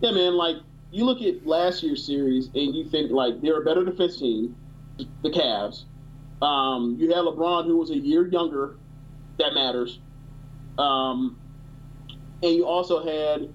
yeah, 0.00 0.10
man. 0.10 0.34
Like 0.34 0.56
you 0.90 1.04
look 1.04 1.22
at 1.22 1.46
last 1.46 1.82
year's 1.82 2.04
series 2.04 2.46
and 2.54 2.74
you 2.74 2.84
think 2.84 3.10
like 3.10 3.40
they're 3.40 3.60
a 3.60 3.64
better 3.64 3.84
defense 3.84 4.18
team, 4.18 4.54
the 5.22 5.30
Cavs. 5.30 5.84
Um, 6.40 6.96
you 6.98 7.08
had 7.08 7.24
LeBron 7.24 7.66
who 7.66 7.76
was 7.76 7.90
a 7.90 7.98
year 7.98 8.26
younger, 8.26 8.76
that 9.38 9.54
matters. 9.54 9.98
Um, 10.78 11.38
and 12.42 12.52
you 12.54 12.66
also 12.66 13.04
had, 13.04 13.52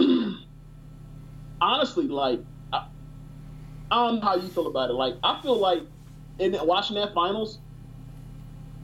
honestly, 1.60 2.08
like 2.08 2.40
I, 2.72 2.86
I, 3.90 3.94
don't 4.06 4.16
know 4.16 4.20
how 4.22 4.36
you 4.36 4.48
feel 4.48 4.66
about 4.66 4.90
it. 4.90 4.94
Like 4.94 5.16
I 5.22 5.40
feel 5.42 5.56
like 5.56 5.82
in 6.38 6.56
watching 6.62 6.96
that 6.96 7.12
finals, 7.12 7.58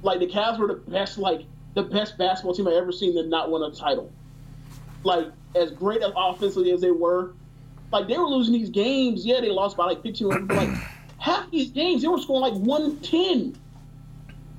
like 0.03 0.19
the 0.19 0.27
Cavs 0.27 0.59
were 0.59 0.67
the 0.67 0.75
best, 0.75 1.17
like 1.17 1.43
the 1.75 1.83
best 1.83 2.19
basketball 2.19 2.55
team 2.55 2.69
I 2.69 2.75
ever 2.75 2.93
seen 2.93 3.15
that 3.15 3.29
not 3.29 3.51
win 3.51 3.63
a 3.63 3.71
title. 3.71 4.13
Like 5.03 5.29
as 5.55 5.71
great 5.71 6.03
as 6.03 6.13
offensively 6.15 6.73
as 6.73 6.83
they 6.83 6.91
were, 6.91 7.33
like 7.91 8.07
they 8.07 8.19
were 8.19 8.29
losing 8.29 8.53
these 8.53 8.71
games. 8.71 9.25
Yeah, 9.25 9.41
they 9.41 9.51
lost 9.51 9.79
by 9.79 9.87
like 9.87 10.03
15. 10.03 10.47
But 10.47 10.57
like 10.57 10.69
half 11.21 11.51
these 11.51 11.71
games, 11.71 12.03
they 12.03 12.09
were 12.09 12.19
scoring 12.19 12.43
like 12.43 12.61
110 12.61 13.57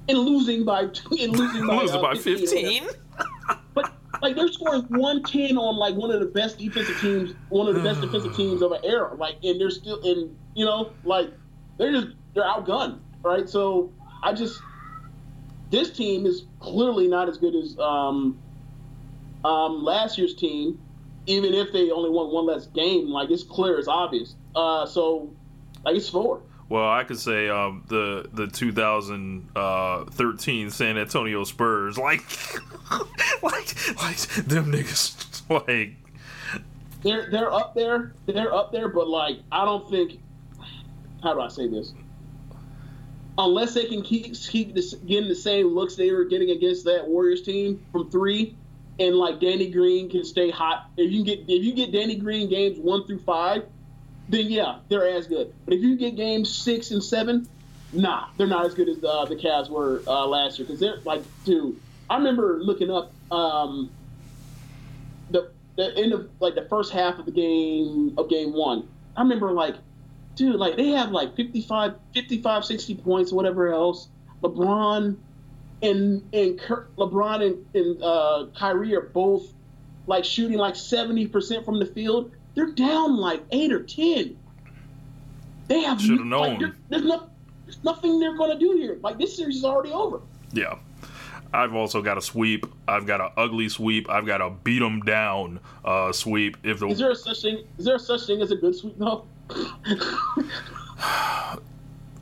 and 0.08 0.18
losing 0.18 0.64
by 0.64 0.82
and 0.82 0.94
losing 1.12 1.68
by, 1.68 1.76
losing 1.76 1.98
uh, 1.98 2.02
by 2.02 2.16
15. 2.16 2.88
but 3.74 3.94
like 4.22 4.36
they're 4.36 4.48
scoring 4.48 4.84
110 4.84 5.58
on 5.58 5.76
like 5.78 5.96
one 5.96 6.12
of 6.12 6.20
the 6.20 6.26
best 6.26 6.58
defensive 6.58 7.00
teams, 7.02 7.34
one 7.50 7.68
of 7.68 7.76
the 7.76 7.82
best 7.82 8.02
defensive 8.02 8.36
teams 8.36 8.62
of 8.62 8.72
an 8.72 8.82
era. 8.84 9.14
Like, 9.16 9.38
and 9.44 9.60
they're 9.60 9.70
still 9.70 10.00
in, 10.02 10.36
you 10.56 10.66
know, 10.66 10.92
like 11.04 11.32
they're 11.78 11.92
just 11.92 12.08
they're 12.34 12.44
outgunned, 12.44 13.00
right? 13.24 13.50
So 13.50 13.92
I 14.24 14.34
just 14.34 14.62
this 15.70 15.90
team 15.92 16.26
is 16.26 16.46
clearly 16.60 17.08
not 17.08 17.30
as 17.30 17.38
good 17.38 17.56
as 17.56 17.78
um, 17.80 18.38
um, 19.44 19.84
last 19.84 20.18
year's 20.18 20.36
team 20.36 20.80
even 21.28 21.54
if 21.54 21.72
they 21.72 21.92
only 21.92 22.10
won 22.10 22.32
one 22.32 22.46
less 22.46 22.68
game, 22.68 23.08
like 23.10 23.30
it's 23.30 23.44
clear, 23.44 23.78
it's 23.78 23.88
obvious. 23.88 24.36
Uh, 24.56 24.86
so, 24.86 25.32
like 25.86 25.96
it's 25.96 26.10
four. 26.10 26.42
Well, 26.72 26.90
I 26.90 27.04
could 27.04 27.20
say 27.20 27.50
um, 27.50 27.84
the 27.90 28.30
the 28.32 28.48
2013 28.48 30.70
San 30.70 30.98
Antonio 30.98 31.44
Spurs, 31.44 31.98
like, 31.98 32.24
like, 33.44 33.98
like 33.98 34.18
them 34.46 34.72
niggas, 34.72 35.42
like. 35.68 35.98
They're 37.04 37.30
they're 37.30 37.52
up 37.52 37.76
there. 37.76 38.14
They're 38.26 38.54
up 38.54 38.72
there, 38.72 38.88
but 38.88 39.10
like 39.10 39.40
I 39.52 39.66
don't 39.66 39.90
think. 39.90 40.22
How 41.22 41.34
do 41.34 41.42
I 41.42 41.50
say 41.50 41.68
this? 41.68 41.92
Unless 43.38 43.74
they 43.74 43.88
can 43.88 44.02
keep 44.02 44.34
keep 44.34 44.74
this, 44.74 44.94
getting 44.94 45.28
the 45.28 45.36
same 45.36 45.76
looks 45.76 45.98
they 45.98 46.14
were 46.14 46.24
getting 46.24 46.52
against 46.52 46.86
that 46.86 47.06
Warriors 47.06 47.42
team 47.42 47.86
from 47.92 48.10
three, 48.10 48.56
and 48.98 49.18
like 49.18 49.42
Danny 49.42 49.70
Green 49.70 50.10
can 50.10 50.24
stay 50.24 50.50
hot. 50.50 50.90
If 50.96 51.12
you 51.12 51.26
get 51.26 51.40
if 51.50 51.66
you 51.66 51.74
get 51.74 51.92
Danny 51.92 52.16
Green 52.16 52.50
games 52.50 52.80
one 52.80 53.06
through 53.06 53.20
five, 53.20 53.66
then 54.30 54.48
yeah, 54.48 54.80
they're 54.90 55.08
as 55.08 55.28
good. 55.28 55.54
But 55.66 55.76
if 55.76 55.82
you 55.82 55.98
get 55.98 56.16
games 56.16 56.54
six 56.54 56.92
and 56.92 57.04
seven, 57.04 57.48
nah, 57.94 58.28
they're 58.38 58.48
not 58.48 58.66
as 58.66 58.74
good 58.74 58.90
as 58.90 59.00
the 59.00 59.10
uh, 59.10 59.26
the 59.26 59.36
Cavs 59.36 59.70
were 59.70 60.02
uh, 60.08 60.26
last 60.26 60.60
year 60.60 60.66
because 60.66 60.80
they're 60.80 61.00
like, 61.06 61.24
dude. 61.46 61.80
I 62.10 62.18
remember 62.18 62.60
looking 62.62 62.92
up 62.92 63.14
um, 63.32 63.90
the 65.30 65.50
the 65.78 65.96
end 65.96 66.12
of 66.12 66.30
like 66.42 66.56
the 66.56 66.64
first 66.64 66.92
half 66.92 67.18
of 67.20 67.26
the 67.26 67.32
game 67.32 68.16
of 68.18 68.30
game 68.30 68.54
one. 68.54 68.88
I 69.16 69.22
remember 69.22 69.52
like, 69.54 69.76
dude, 70.36 70.58
like 70.58 70.76
they 70.76 70.90
have 70.90 71.12
like 71.12 71.38
55, 71.38 71.96
55, 72.14 72.66
60 72.66 72.96
points, 72.96 73.32
whatever 73.32 73.72
else. 73.72 74.10
LeBron 74.44 75.18
and 75.82 76.30
and 76.34 76.60
LeBron 76.98 77.46
and, 77.46 77.76
and 77.76 78.04
uh, 78.04 78.48
Kyrie 78.58 78.96
are 78.96 79.02
both 79.02 79.48
like 80.08 80.26
shooting 80.26 80.58
like 80.58 80.76
seventy 80.76 81.28
percent 81.28 81.66
from 81.66 81.80
the 81.80 81.86
field. 81.86 82.32
They're 82.56 82.72
down 82.72 83.18
like 83.18 83.44
eight 83.52 83.72
or 83.72 83.84
ten. 83.84 84.38
They 85.68 85.82
have 85.82 86.02
should 86.02 86.18
have 86.18 86.28
known. 86.28 86.60
Like, 86.60 86.74
there's, 86.90 87.04
no, 87.04 87.30
there's 87.66 87.84
nothing 87.84 88.20
they're 88.20 88.36
going 88.36 88.52
to 88.52 88.60
do 88.60 88.78
here. 88.78 88.98
Like 89.02 89.18
this 89.18 89.36
series 89.36 89.58
is 89.58 89.66
already 89.66 89.92
over. 89.92 90.20
Yeah. 90.52 90.76
I've 91.54 91.74
also 91.74 92.02
got 92.02 92.18
a 92.18 92.22
sweep. 92.22 92.66
I've 92.88 93.06
got 93.06 93.20
an 93.20 93.30
ugly 93.36 93.68
sweep. 93.68 94.10
I've 94.10 94.26
got 94.26 94.42
a 94.42 94.50
beat 94.50 94.80
them 94.80 95.02
down 95.02 95.60
uh, 95.84 96.14
sweep. 96.14 96.58
If 96.64 96.80
the 96.80 96.88
is 96.88 97.00
there 97.00 97.12
a 97.12 97.16
such 97.16 97.42
thing? 97.42 97.66
Is 97.78 97.86
there 97.86 97.96
a 97.96 98.00
such 98.00 98.26
thing 98.26 98.42
as 98.42 98.52
a 98.52 98.56
good 98.56 98.76
sweep 98.76 98.98
though? 98.98 99.26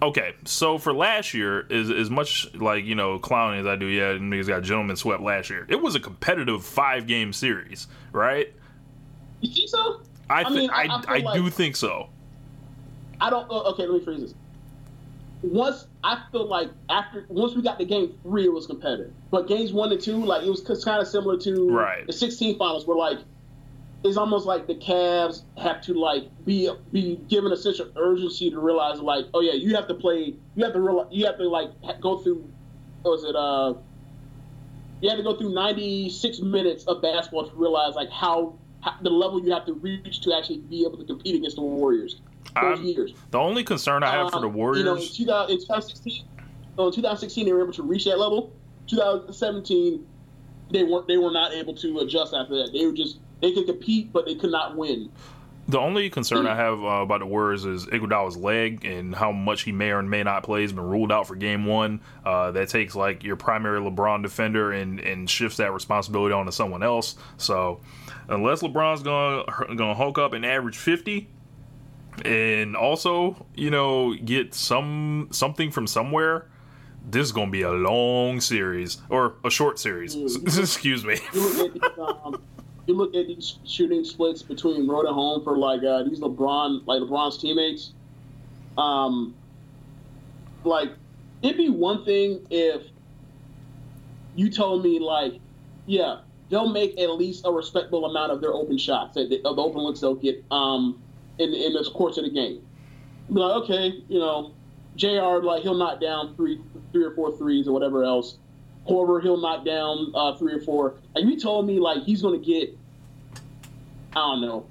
Okay, 0.02 0.34
so 0.46 0.78
for 0.78 0.94
last 0.94 1.34
year, 1.34 1.68
is 1.70 1.92
as 1.92 2.10
much 2.10 2.54
like 2.56 2.86
you 2.86 2.96
know 2.96 3.20
clowning 3.20 3.60
as 3.60 3.68
I 3.68 3.76
do, 3.76 3.86
yeah, 3.86 4.14
niggas 4.14 4.48
got 4.48 4.64
gentlemen 4.64 4.96
swept 4.96 5.22
last 5.22 5.50
year. 5.50 5.66
It 5.68 5.82
was 5.82 5.94
a 5.94 6.00
competitive 6.00 6.64
five 6.64 7.06
game 7.06 7.34
series, 7.34 7.88
right? 8.14 8.54
You 9.42 9.54
think 9.54 9.68
so? 9.68 10.00
I 10.30 10.44
th- 10.44 10.56
I, 10.56 10.60
mean, 10.60 10.70
I, 10.70 10.84
I, 10.84 11.04
I 11.08 11.18
like, 11.20 11.36
do 11.36 11.50
think 11.50 11.76
so. 11.76 12.10
I 13.20 13.30
don't. 13.30 13.50
Uh, 13.50 13.72
okay, 13.72 13.86
let 13.86 14.00
me 14.00 14.06
phrase 14.06 14.22
this. 14.22 14.34
Once 15.42 15.88
I 16.04 16.22
feel 16.32 16.48
like 16.48 16.70
after 16.90 17.26
once 17.30 17.56
we 17.56 17.62
got 17.62 17.80
to 17.80 17.86
game 17.86 18.14
three, 18.24 18.46
it 18.46 18.54
was 18.54 18.68
competitive. 18.68 19.14
But 19.32 19.48
games 19.48 19.74
one 19.74 19.92
and 19.92 20.02
two, 20.02 20.24
like 20.26 20.44
it 20.44 20.50
was 20.50 20.62
kind 20.84 21.02
of 21.02 21.08
similar 21.08 21.38
to 21.40 21.70
right. 21.70 22.06
the 22.06 22.14
16 22.14 22.58
finals, 22.58 22.86
where 22.86 22.98
like 22.98 23.20
it's 24.04 24.18
almost 24.18 24.46
like 24.46 24.68
the 24.68 24.76
Cavs 24.76 25.44
have 25.58 25.82
to 25.84 25.94
like 25.94 26.24
be 26.46 26.70
be 26.92 27.18
given 27.28 27.52
a 27.52 27.58
sense 27.58 27.80
of 27.80 27.92
urgency 27.98 28.50
to 28.50 28.60
realize 28.60 29.00
like, 29.00 29.26
oh 29.34 29.42
yeah, 29.42 29.54
you 29.54 29.76
have 29.76 29.88
to 29.88 29.94
play, 29.94 30.36
you 30.56 30.64
have 30.64 30.74
to 30.74 30.82
realize, 30.82 31.08
you 31.12 31.26
have 31.26 31.38
to 31.38 31.48
like 31.48 31.72
go 32.02 32.18
through, 32.20 32.50
was 33.04 33.24
it 33.24 33.36
uh, 33.36 33.74
you 35.02 35.10
have 35.10 35.18
to 35.18 35.24
go 35.24 35.36
through 35.38 35.54
96 35.54 36.40
minutes 36.40 36.84
of 36.86 37.02
basketball 37.02 37.50
to 37.50 37.56
realize 37.56 37.96
like 37.96 38.10
how 38.10 38.58
the 39.02 39.10
level 39.10 39.44
you 39.44 39.52
have 39.52 39.66
to 39.66 39.74
reach 39.74 40.22
to 40.22 40.34
actually 40.34 40.60
be 40.60 40.86
able 40.86 40.98
to 40.98 41.04
compete 41.04 41.36
against 41.36 41.56
the 41.58 41.62
Warriors. 41.62 42.22
those 42.56 42.80
I'm- 42.80 42.84
years. 42.84 43.14
The 43.32 43.38
only 43.38 43.64
concern 43.64 44.02
I 44.04 44.12
have 44.12 44.32
for 44.32 44.40
the 44.40 44.48
Um, 44.48 44.54
Warriors, 44.54 44.80
You 44.80 44.86
know, 44.86 44.96
in, 44.96 45.02
2000, 45.02 45.52
in 45.52 45.60
2016, 45.60 46.26
no, 46.78 46.88
in 46.88 46.94
2016 46.94 47.46
they 47.46 47.54
were 47.54 47.62
able 47.64 47.74
to 47.74 47.84
reach 47.84 48.06
that 48.06 48.18
level. 48.18 48.52
2017, 48.88 50.06
they 50.72 50.84
weren't. 50.84 51.08
They 51.08 51.18
were 51.18 51.32
not 51.32 51.54
able 51.54 51.74
to 51.76 52.00
adjust 52.00 52.34
after 52.34 52.56
that. 52.58 52.72
They 52.74 52.86
were 52.86 52.94
just 52.94 53.20
they 53.42 53.52
could 53.54 53.66
compete, 53.68 54.12
but 54.12 54.26
they 54.26 54.36
could 54.36 54.52
not 54.52 54.76
win. 54.76 55.10
the 55.68 55.80
only 55.80 56.10
concern 56.10 56.48
I 56.48 56.56
have 56.56 56.80
uh, 56.84 57.04
about 57.04 57.20
the 57.20 57.28
Warriors 57.28 57.64
is 57.64 57.86
Iguodala's 57.86 58.36
leg 58.36 58.84
and 58.86 59.14
how 59.14 59.32
much 59.32 59.62
he 59.62 59.72
may 59.72 59.92
or 59.92 60.02
may 60.02 60.24
not 60.24 60.42
play. 60.42 60.62
He's 60.62 60.74
been 60.74 60.90
ruled 60.90 61.12
out 61.12 61.28
for 61.28 61.36
Game 61.36 61.66
One. 61.66 62.00
Uh, 62.26 62.50
that 62.52 62.70
takes 62.70 62.96
like 62.96 63.24
your 63.24 63.36
primary 63.36 63.80
LeBron 63.80 64.24
defender 64.24 64.72
and 64.72 65.00
and 65.00 65.30
shifts 65.30 65.58
that 65.58 65.72
responsibility 65.72 66.34
onto 66.34 66.52
someone 66.52 66.82
else. 66.82 67.16
So 67.38 67.82
unless 68.30 68.62
LeBron's 68.62 69.04
gonna 69.04 69.44
gonna 69.76 69.96
hulk 69.96 70.18
up 70.18 70.34
and 70.34 70.46
average 70.46 70.78
fifty. 70.78 71.30
And 72.26 72.76
also, 72.76 73.46
you 73.56 73.70
know, 73.70 74.14
get 74.14 74.54
some 74.54 75.28
something 75.32 75.72
from 75.72 75.88
somewhere. 75.88 76.48
This 77.10 77.26
is 77.28 77.32
gonna 77.32 77.52
be 77.52 77.62
a 77.62 77.72
long 77.72 78.42
series 78.42 78.98
or 79.10 79.36
a 79.44 79.50
short 79.50 79.80
series. 79.80 80.16
Excuse 80.58 81.06
me. 81.06 81.18
You 81.34 81.42
look 81.42 81.68
at 81.68 81.74
these, 81.74 82.00
um, 82.00 82.42
you 82.88 82.94
look 82.96 83.16
at 83.16 83.28
these 83.28 83.60
shooting 83.66 84.04
splits 84.04 84.42
between 84.42 84.88
road 84.88 85.06
and 85.06 85.14
home 85.14 85.44
for 85.44 85.58
like 85.58 85.84
uh, 85.84 86.04
these 86.04 86.20
LeBron, 86.20 86.86
like 86.86 87.02
LeBron's 87.02 87.38
teammates. 87.38 87.94
Um, 88.78 89.34
like 90.64 90.90
it'd 91.42 91.58
be 91.58 91.70
one 91.70 92.04
thing 92.04 92.46
if 92.50 92.84
you 94.36 94.50
told 94.50 94.84
me 94.84 95.00
like, 95.00 95.34
yeah, 95.86 96.20
they'll 96.50 96.70
make 96.70 97.00
at 97.00 97.12
least 97.12 97.46
a 97.46 97.52
respectable 97.52 98.06
amount 98.06 98.32
of 98.32 98.42
their 98.42 98.54
open 98.54 98.78
shots, 98.78 99.18
of 99.18 99.30
the 99.30 99.42
open 99.44 99.82
looks 99.82 100.00
they'll 100.00 100.16
get 100.16 100.44
um, 100.52 101.02
in 101.38 101.54
in 101.54 101.74
the 101.74 101.90
course 101.94 102.18
of 102.18 102.24
the 102.24 102.30
game. 102.30 102.66
Be 103.32 103.40
like, 103.40 103.64
okay, 103.64 104.04
you 104.08 104.20
know, 104.20 104.52
Jr. 104.96 105.44
like 105.44 105.62
he'll 105.64 105.76
knock 105.76 106.02
down 106.02 106.36
three, 106.36 106.60
three 106.92 107.04
or 107.04 107.12
four 107.12 107.36
threes 107.38 107.68
or 107.68 107.72
whatever 107.72 108.04
else. 108.04 108.38
Korver, 108.88 109.22
he'll 109.22 109.38
knock 109.40 109.66
down 109.66 110.12
uh, 110.16 110.36
three 110.36 110.54
or 110.54 110.62
four. 110.62 110.96
And 111.16 111.30
you 111.30 111.40
told 111.40 111.68
me 111.68 111.80
like 111.80 112.04
he's 112.04 112.22
going 112.22 112.40
to 112.40 112.46
get, 112.46 112.76
I 114.14 114.20
don't 114.20 114.42
know, 114.42 114.66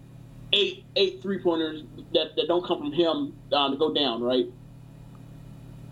eight 0.52 0.84
eight 0.96 1.22
three 1.22 1.38
pointers 1.38 1.84
that, 2.14 2.34
that 2.36 2.48
don't 2.48 2.64
come 2.64 2.78
from 2.78 2.92
him 2.92 3.36
uh, 3.52 3.70
to 3.70 3.76
go 3.76 3.94
down, 3.94 4.22
right? 4.22 4.46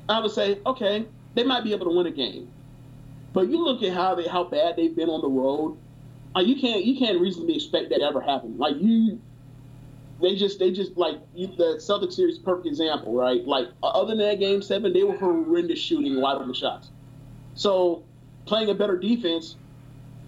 I 0.09 0.20
would 0.20 0.30
say, 0.30 0.59
okay, 0.66 1.07
they 1.34 1.45
might 1.45 1.64
be 1.64 1.72
able 1.72 1.87
to 1.87 1.97
win 1.97 2.07
a 2.07 2.11
game. 2.11 2.49
But 3.37 3.51
you 3.51 3.62
look 3.62 3.82
at 3.82 3.93
how 3.93 4.14
they 4.14 4.26
how 4.26 4.45
bad 4.45 4.76
they've 4.76 4.97
been 4.97 5.11
on 5.11 5.20
the 5.20 5.28
road. 5.28 5.76
Like 6.34 6.47
you 6.47 6.59
can't 6.59 6.82
you 6.87 6.99
can't 6.99 7.20
reasonably 7.20 7.57
expect 7.57 7.91
that 7.91 7.99
to 7.99 8.03
ever 8.03 8.22
happen. 8.22 8.57
Like 8.57 8.76
you, 8.80 9.20
they 10.22 10.37
just 10.37 10.59
they 10.59 10.70
just 10.70 10.97
like 10.97 11.20
you, 11.34 11.49
the 11.49 11.76
Celtics 11.76 12.14
series, 12.14 12.39
perfect 12.39 12.66
example, 12.66 13.12
right? 13.14 13.47
Like 13.47 13.68
other 13.82 14.09
than 14.09 14.26
that 14.26 14.41
game 14.41 14.62
seven, 14.62 14.95
they 14.95 15.03
were 15.03 15.18
horrendous 15.18 15.78
shooting 15.78 16.18
wide 16.18 16.37
open 16.37 16.55
shots. 16.55 16.89
So 17.57 18.05
playing 18.47 18.70
a 18.70 18.74
better 18.74 18.97
defense 18.97 19.57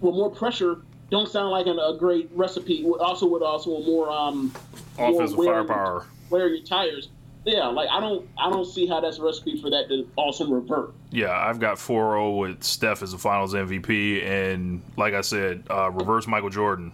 with 0.01 0.13
more 0.13 0.29
pressure 0.29 0.83
don't 1.09 1.27
sound 1.27 1.49
like 1.49 1.65
an, 1.65 1.79
a 1.79 1.97
great 1.97 2.29
recipe. 2.35 2.85
Also 2.99 3.25
with 3.25 3.41
also 3.41 3.77
a 3.77 3.85
more 3.87 4.11
um 4.11 4.53
more 4.99 5.09
Offensive 5.15 5.35
firepower. 5.35 6.05
wear 6.29 6.47
your 6.47 6.63
tires. 6.63 7.09
Yeah, 7.45 7.67
like 7.67 7.89
I 7.89 7.99
don't 7.99 8.27
I 8.37 8.49
don't 8.49 8.65
see 8.65 8.85
how 8.85 8.99
that's 8.99 9.17
a 9.17 9.23
recipe 9.23 9.59
for 9.61 9.69
that 9.69 9.87
to 9.89 10.09
also 10.15 10.47
revert. 10.49 10.93
Yeah, 11.11 11.31
I've 11.31 11.59
got 11.59 11.77
4-0 11.77 12.37
with 12.37 12.63
Steph 12.63 13.01
as 13.01 13.11
the 13.11 13.17
Finals 13.17 13.53
MVP, 13.53 14.25
and 14.25 14.81
like 14.97 15.13
I 15.13 15.21
said, 15.21 15.63
uh, 15.69 15.89
reverse 15.91 16.27
Michael 16.27 16.49
Jordan, 16.49 16.91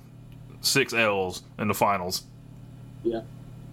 six 0.61 0.93
L's 0.93 1.43
in 1.57 1.67
the 1.67 1.73
Finals. 1.73 2.23
Yeah. 3.03 3.21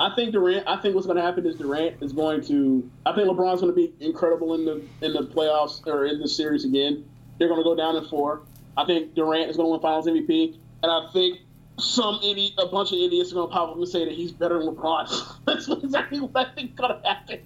I 0.01 0.15
think 0.17 0.33
Durant. 0.33 0.67
I 0.67 0.77
think 0.79 0.95
what's 0.95 1.07
going 1.07 1.17
to 1.17 1.23
happen 1.23 1.47
is 1.47 1.57
Durant 1.57 2.03
is 2.03 2.13
going 2.13 2.43
to. 2.47 2.91
I 3.07 3.15
think 3.15 3.29
LeBron's 3.29 3.61
going 3.61 3.73
to 3.73 3.77
be 3.77 3.93
incredible 4.05 4.55
in 4.55 4.65
the 4.65 4.83
in 5.01 5.13
the 5.13 5.23
playoffs 5.27 5.87
or 5.87 6.07
in 6.07 6.19
the 6.19 6.29
series 6.29 6.65
again. 6.65 7.05
They're 7.39 7.49
going 7.49 7.61
to 7.61 7.65
go 7.65 7.77
down 7.77 7.97
in 7.97 8.05
four. 8.07 8.43
I 8.77 8.85
think 8.85 9.15
Durant 9.15 9.51
is 9.51 9.57
going 9.57 9.69
to 9.69 9.71
win 9.73 9.81
Finals 9.81 10.07
MVP, 10.07 10.57
and 10.83 10.91
I 10.91 11.09
think 11.13 11.41
some 11.83 12.21
idiot, 12.23 12.53
a 12.59 12.67
bunch 12.67 12.93
of 12.93 12.99
idiots 12.99 13.33
are 13.33 13.35
going 13.37 13.49
to 13.49 13.53
pop 13.53 13.71
up 13.71 13.77
and 13.77 13.89
say 13.89 14.05
that 14.05 14.15
he's 14.15 14.33
better 14.33 14.59
than 14.59 14.75
LeBron. 14.75 15.37
That's 15.47 15.69
exactly 15.69 16.21
what 16.21 16.49
I 16.49 16.55
think 16.55 16.77
to 16.77 17.01
happen. 17.05 17.41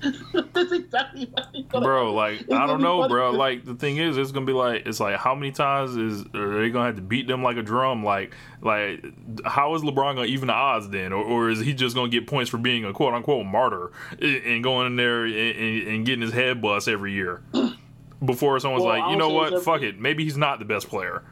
That's 0.52 0.70
exactly 0.72 1.26
what 1.32 1.46
I 1.46 1.50
think. 1.50 1.68
gonna 1.70 1.84
Bro, 1.84 2.14
like 2.14 2.42
It's 2.42 2.52
I 2.52 2.66
don't 2.66 2.80
know, 2.80 3.00
funny 3.00 3.12
bro. 3.12 3.30
Like 3.32 3.64
the 3.64 3.74
thing 3.74 3.96
is, 3.96 4.16
it's 4.16 4.30
gonna 4.30 4.46
be 4.46 4.52
like 4.52 4.86
it's 4.86 5.00
like 5.00 5.16
how 5.16 5.34
many 5.34 5.50
times 5.50 5.96
is 5.96 6.24
are 6.34 6.60
they 6.60 6.70
gonna 6.70 6.86
have 6.86 6.96
to 6.96 7.02
beat 7.02 7.26
them 7.26 7.42
like 7.42 7.56
a 7.56 7.62
drum? 7.62 8.04
Like 8.04 8.32
like 8.62 9.04
how 9.44 9.74
is 9.74 9.82
LeBron 9.82 10.14
gonna 10.14 10.26
even 10.26 10.46
the 10.46 10.52
odds 10.52 10.88
then, 10.90 11.12
or, 11.12 11.24
or 11.24 11.50
is 11.50 11.58
he 11.58 11.74
just 11.74 11.96
gonna 11.96 12.08
get 12.10 12.28
points 12.28 12.48
for 12.48 12.58
being 12.58 12.84
a 12.84 12.92
quote 12.92 13.12
unquote 13.12 13.44
martyr 13.46 13.90
and 14.12 14.36
and 14.36 14.62
going 14.62 14.86
in 14.86 14.96
there 14.96 15.24
and, 15.24 15.34
and, 15.34 15.88
and 15.88 16.06
getting 16.06 16.22
his 16.22 16.32
head 16.32 16.62
bust 16.62 16.86
every 16.86 17.12
year? 17.12 17.42
Before 18.24 18.58
someone's 18.58 18.84
Well, 18.84 18.98
like, 18.98 19.10
you 19.12 19.16
know 19.16 19.28
what, 19.28 19.62
fuck 19.62 19.82
it, 19.82 20.00
maybe 20.00 20.24
he's 20.24 20.36
not 20.36 20.58
the 20.58 20.64
best 20.64 20.88
player. 20.88 21.22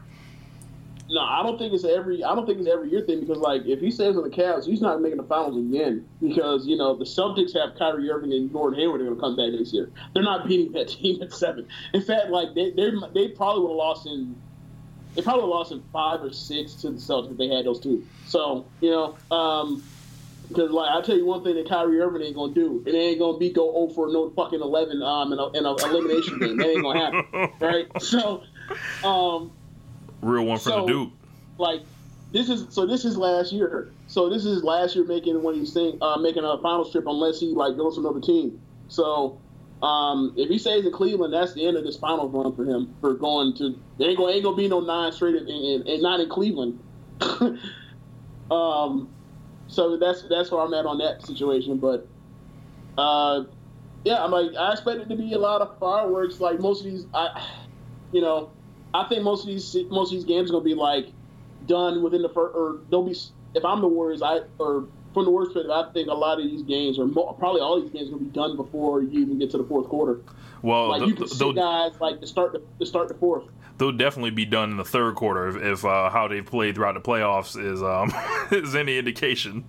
No, 1.09 1.21
I 1.21 1.41
don't 1.43 1.57
think 1.57 1.73
it's 1.73 1.85
every. 1.85 2.23
I 2.23 2.35
don't 2.35 2.45
think 2.45 2.59
it's 2.59 2.67
every 2.67 2.89
year 2.89 3.01
thing 3.01 3.21
because 3.21 3.37
like 3.37 3.65
if 3.65 3.79
he 3.79 3.91
stays 3.91 4.17
on 4.17 4.23
the 4.23 4.29
Cavs, 4.29 4.65
he's 4.65 4.81
not 4.81 5.01
making 5.01 5.17
the 5.17 5.23
finals 5.23 5.57
again 5.57 6.05
because 6.21 6.67
you 6.67 6.75
know 6.75 6.95
the 6.95 7.05
Celtics 7.05 7.53
have 7.53 7.77
Kyrie 7.77 8.09
Irving 8.09 8.33
and 8.33 8.51
Gordon 8.51 8.79
Hayward 8.79 9.01
are 9.01 9.05
going 9.05 9.15
to 9.15 9.21
come 9.21 9.35
back 9.35 9.51
next 9.51 9.73
year. 9.73 9.89
They're 10.13 10.23
not 10.23 10.47
beating 10.47 10.73
that 10.73 10.89
team 10.89 11.21
at 11.21 11.31
seven. 11.31 11.67
In 11.93 12.01
fact, 12.01 12.29
like 12.29 12.53
they 12.55 12.71
they 12.71 12.91
they 13.13 13.27
probably 13.29 13.61
would 13.61 13.69
have 13.69 13.77
lost 13.77 14.05
in. 14.05 14.35
They 15.15 15.21
probably 15.21 15.49
lost 15.49 15.71
in 15.71 15.81
five 15.93 16.21
or 16.21 16.31
six 16.33 16.73
to 16.75 16.91
the 16.91 16.97
Celtics 16.97 17.31
if 17.31 17.37
they 17.37 17.47
had 17.47 17.65
those 17.65 17.79
two. 17.79 18.05
So 18.27 18.65
you 18.81 18.91
know, 18.91 19.17
um, 19.31 19.81
because 20.49 20.71
like 20.71 20.89
I 20.91 21.01
tell 21.01 21.17
you 21.17 21.25
one 21.25 21.43
thing 21.43 21.55
that 21.55 21.67
Kyrie 21.67 21.99
Irving 21.99 22.21
ain't 22.21 22.35
gonna 22.35 22.53
do, 22.53 22.83
it 22.85 22.93
ain't 22.93 23.19
gonna 23.19 23.37
be 23.37 23.51
go 23.51 23.73
over 23.73 23.93
for 23.93 24.07
no 24.11 24.29
fucking 24.29 24.61
eleven 24.61 25.01
um 25.01 25.33
in 25.33 25.39
a, 25.39 25.47
in 25.51 25.65
a 25.65 25.73
elimination 25.73 26.39
game. 26.39 26.57
That 26.57 26.67
ain't 26.67 26.83
gonna 26.83 26.99
happen, 26.99 27.51
right? 27.59 27.87
So, 28.01 28.43
um, 29.03 29.51
Real 30.21 30.45
one 30.45 30.57
for 30.57 30.69
So- 30.69 30.81
the 30.81 30.87
Duke. 30.87 31.11
like 31.57 31.81
this 32.31 32.49
is 32.49 32.65
so 32.69 32.85
this 32.85 33.05
is 33.05 33.17
last 33.17 33.51
year. 33.51 33.91
So 34.07 34.29
this 34.29 34.45
is 34.45 34.63
last 34.63 34.95
year 34.95 35.05
making 35.05 35.41
when 35.41 35.55
he's 35.55 35.71
saying 35.71 35.97
uh, 36.01 36.17
making 36.17 36.43
a 36.43 36.57
final 36.59 36.89
trip 36.89 37.05
unless 37.07 37.39
he 37.39 37.47
like 37.47 37.77
goes 37.77 37.95
to 37.95 38.01
another 38.01 38.21
team. 38.21 38.59
So 38.89 39.37
um, 39.81 40.33
if 40.35 40.49
he 40.49 40.57
stays 40.57 40.85
in 40.85 40.91
Cleveland, 40.91 41.33
that's 41.33 41.53
the 41.53 41.65
end 41.65 41.77
of 41.77 41.83
this 41.83 41.97
final 41.97 42.27
run 42.29 42.55
for 42.55 42.65
him 42.65 42.93
for 42.99 43.13
going 43.13 43.55
to. 43.57 43.79
There 43.97 44.09
ain't 44.09 44.17
gonna 44.17 44.33
ain't 44.33 44.43
gonna 44.43 44.57
be 44.57 44.67
no 44.67 44.79
nine 44.79 45.11
straight 45.11 45.35
in, 45.35 45.47
in, 45.47 45.87
and 45.87 46.01
not 46.01 46.19
in 46.19 46.29
Cleveland. 46.29 46.79
um, 48.51 49.09
so 49.67 49.97
that's 49.97 50.23
that's 50.29 50.51
where 50.51 50.61
I'm 50.61 50.73
at 50.73 50.85
on 50.85 50.97
that 50.97 51.25
situation. 51.25 51.77
But 51.77 52.07
uh, 52.97 53.43
yeah, 54.03 54.23
I'm 54.23 54.31
like 54.31 54.55
I 54.55 54.71
expect 54.73 55.01
it 55.01 55.09
to 55.09 55.15
be 55.15 55.33
a 55.33 55.39
lot 55.39 55.61
of 55.61 55.77
fireworks. 55.79 56.39
Like 56.39 56.59
most 56.59 56.85
of 56.85 56.91
these, 56.91 57.05
I 57.13 57.47
you 58.11 58.21
know, 58.21 58.51
I 59.05 59.07
think 59.09 59.23
most 59.23 59.41
of 59.41 59.47
these 59.47 59.75
most 59.89 60.11
of 60.11 60.17
these 60.17 60.25
games 60.25 60.49
are 60.49 60.53
gonna 60.53 60.63
be 60.65 60.73
like 60.75 61.07
done 61.67 62.01
within 62.03 62.21
the 62.21 62.29
first, 62.29 62.55
or 62.55 62.77
they'll 62.89 63.03
be. 63.03 63.15
If 63.55 63.63
I'm 63.65 63.81
the 63.81 63.87
Warriors, 63.87 64.21
I 64.21 64.41
or 64.59 64.85
from 65.13 65.25
the 65.25 65.31
Warriors 65.31 65.53
perspective, 65.53 65.71
I 65.71 65.91
think 65.93 66.09
a 66.09 66.13
lot 66.13 66.39
of 66.39 66.45
these 66.45 66.61
games, 66.63 66.99
or 66.99 67.05
mo- 67.07 67.35
probably 67.39 67.61
all 67.61 67.81
these 67.81 67.89
games, 67.91 68.11
will 68.11 68.19
be 68.19 68.25
done 68.25 68.55
before 68.55 69.01
you 69.01 69.21
even 69.21 69.39
get 69.39 69.49
to 69.51 69.57
the 69.57 69.63
fourth 69.63 69.87
quarter. 69.87 70.19
Well, 70.61 70.89
Like 70.89 70.99
th- 70.99 71.09
you 71.09 71.15
can 71.15 71.27
see 71.27 71.53
guys 71.53 71.93
like 71.99 72.19
to 72.21 72.27
start 72.27 72.51
the 72.53 72.61
to 72.79 72.85
start 72.85 73.07
the 73.07 73.13
fourth. 73.15 73.45
they'll 73.77 73.91
definitely 73.91 74.31
be 74.31 74.45
done 74.45 74.71
in 74.71 74.77
the 74.77 74.83
third 74.83 75.15
quarter 75.15 75.47
if, 75.49 75.55
if 75.55 75.85
uh, 75.85 76.09
how 76.09 76.27
they've 76.27 76.45
played 76.45 76.75
throughout 76.75 76.93
the 76.95 77.01
playoffs 77.01 77.55
is 77.59 77.81
um, 77.83 78.11
is 78.51 78.75
any 78.75 78.97
indication. 78.97 79.63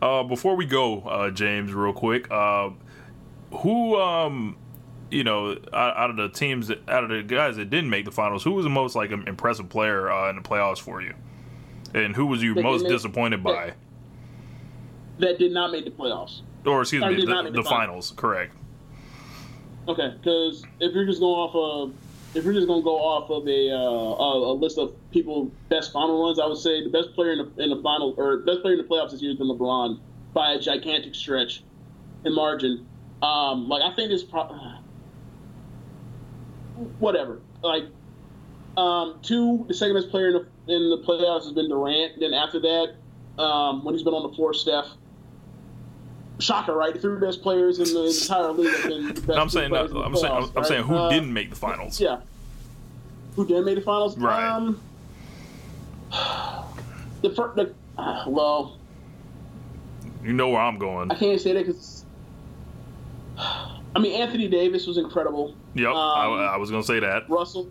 Uh, 0.00 0.22
before 0.22 0.56
we 0.56 0.64
go, 0.64 1.00
uh, 1.02 1.30
James, 1.30 1.72
real 1.72 1.92
quick, 1.92 2.30
uh, 2.30 2.70
who 3.52 3.96
um, 4.00 4.56
you 5.10 5.24
know 5.24 5.52
out, 5.72 5.96
out 5.96 6.10
of 6.10 6.16
the 6.16 6.28
teams 6.28 6.68
that, 6.68 6.88
out 6.88 7.04
of 7.04 7.10
the 7.10 7.22
guys 7.22 7.56
that 7.56 7.70
didn't 7.70 7.90
make 7.90 8.04
the 8.04 8.10
finals, 8.12 8.42
who 8.44 8.52
was 8.52 8.64
the 8.64 8.70
most 8.70 8.94
like 8.96 9.10
impressive 9.10 9.68
player 9.68 10.10
uh, 10.10 10.30
in 10.30 10.36
the 10.36 10.42
playoffs 10.42 10.78
for 10.78 11.00
you, 11.02 11.14
and 11.94 12.14
who 12.16 12.26
was 12.26 12.42
you 12.42 12.54
That 12.54 12.62
most 12.62 12.82
make- 12.82 12.92
disappointed 12.92 13.42
by, 13.42 13.74
That 15.18 15.38
did 15.38 15.52
not 15.52 15.72
make 15.72 15.84
the 15.84 15.90
playoffs. 15.90 16.40
or 16.64 16.82
excuse 16.82 17.02
me, 17.04 17.16
the, 17.24 17.42
the 17.44 17.50
the 17.50 17.62
finals? 17.64 18.12
Correct. 18.16 18.54
Okay, 19.88 20.14
because 20.22 20.64
if 20.78 20.92
you're 20.94 21.06
just 21.06 21.20
going 21.20 21.32
off 21.34 21.54
of 21.54 21.94
if 22.36 22.44
you're 22.44 22.52
just 22.52 22.68
gonna 22.68 22.82
go 22.82 22.96
off 22.96 23.28
of 23.30 23.48
a, 23.48 23.70
uh, 23.72 24.52
a 24.52 24.54
list 24.54 24.78
of 24.78 24.94
people 25.10 25.50
best 25.68 25.92
final 25.92 26.24
runs, 26.24 26.38
I 26.38 26.46
would 26.46 26.58
say 26.58 26.84
the 26.84 26.90
best 26.90 27.12
player 27.14 27.32
in 27.32 27.38
the 27.38 27.62
in 27.64 27.70
the 27.70 27.82
final 27.82 28.14
or 28.16 28.38
best 28.38 28.60
player 28.62 28.74
in 28.74 28.78
the 28.78 28.86
playoffs 28.86 29.10
this 29.10 29.20
year 29.20 29.32
has 29.32 29.38
been 29.38 29.48
LeBron 29.48 29.98
by 30.32 30.52
a 30.52 30.60
gigantic 30.60 31.14
stretch 31.14 31.64
in 32.24 32.34
margin. 32.34 32.86
Um, 33.22 33.68
like 33.68 33.82
I 33.82 33.94
think 33.96 34.10
this 34.10 34.22
pro- 34.22 34.48
whatever. 36.98 37.40
Like 37.62 37.84
um, 38.76 39.18
two, 39.22 39.64
the 39.68 39.74
second 39.74 39.94
best 39.96 40.10
player 40.10 40.28
in 40.28 40.32
the 40.34 40.74
in 40.74 40.90
the 40.90 40.98
playoffs 41.06 41.44
has 41.44 41.52
been 41.52 41.68
Durant. 41.68 42.20
Then 42.20 42.32
after 42.34 42.60
that, 42.60 43.42
um, 43.42 43.84
when 43.84 43.94
he's 43.94 44.02
been 44.04 44.14
on 44.14 44.28
the 44.28 44.34
floor, 44.36 44.54
Steph. 44.54 44.86
Shocker, 46.38 46.74
right? 46.74 46.94
The 46.94 46.98
three 47.00 47.20
best 47.20 47.42
players 47.42 47.78
in 47.80 47.84
the 47.92 48.06
entire 48.06 48.50
league 48.52 48.74
have 48.74 48.88
been 48.88 49.08
the 49.08 49.20
best 49.26 49.38
I'm 49.38 49.50
saying, 49.50 49.72
the 49.72 49.78
I'm 50.00 50.16
saying, 50.16 50.32
I'm, 50.32 50.42
playoffs, 50.44 50.52
I'm 50.56 50.64
saying, 50.64 50.84
who 50.84 50.94
Uh, 50.94 51.10
didn't 51.10 51.30
make 51.34 51.50
the 51.50 51.56
finals? 51.56 52.00
yeah. 52.00 52.20
Who 53.36 53.46
didn't 53.46 53.66
make 53.66 53.74
the 53.74 53.82
finals? 53.82 54.16
Right. 54.16 54.48
Um, 54.48 54.80
the 57.20 57.30
first, 57.34 57.56
the, 57.56 57.74
uh, 57.98 58.24
well, 58.26 58.78
You 60.24 60.32
know 60.32 60.48
where 60.48 60.60
I'm 60.62 60.78
going. 60.78 61.10
I 61.10 61.14
can't 61.14 61.38
say 61.40 61.52
that 61.52 61.66
because. 61.66 62.04
I 63.38 63.98
mean, 63.98 64.20
Anthony 64.20 64.48
Davis 64.48 64.86
was 64.86 64.96
incredible. 64.98 65.54
Yep, 65.74 65.88
um, 65.88 65.94
I, 65.96 66.52
I, 66.54 66.56
was 66.56 66.70
gonna 66.70 66.82
say 66.82 67.00
that. 67.00 67.28
Russell. 67.28 67.70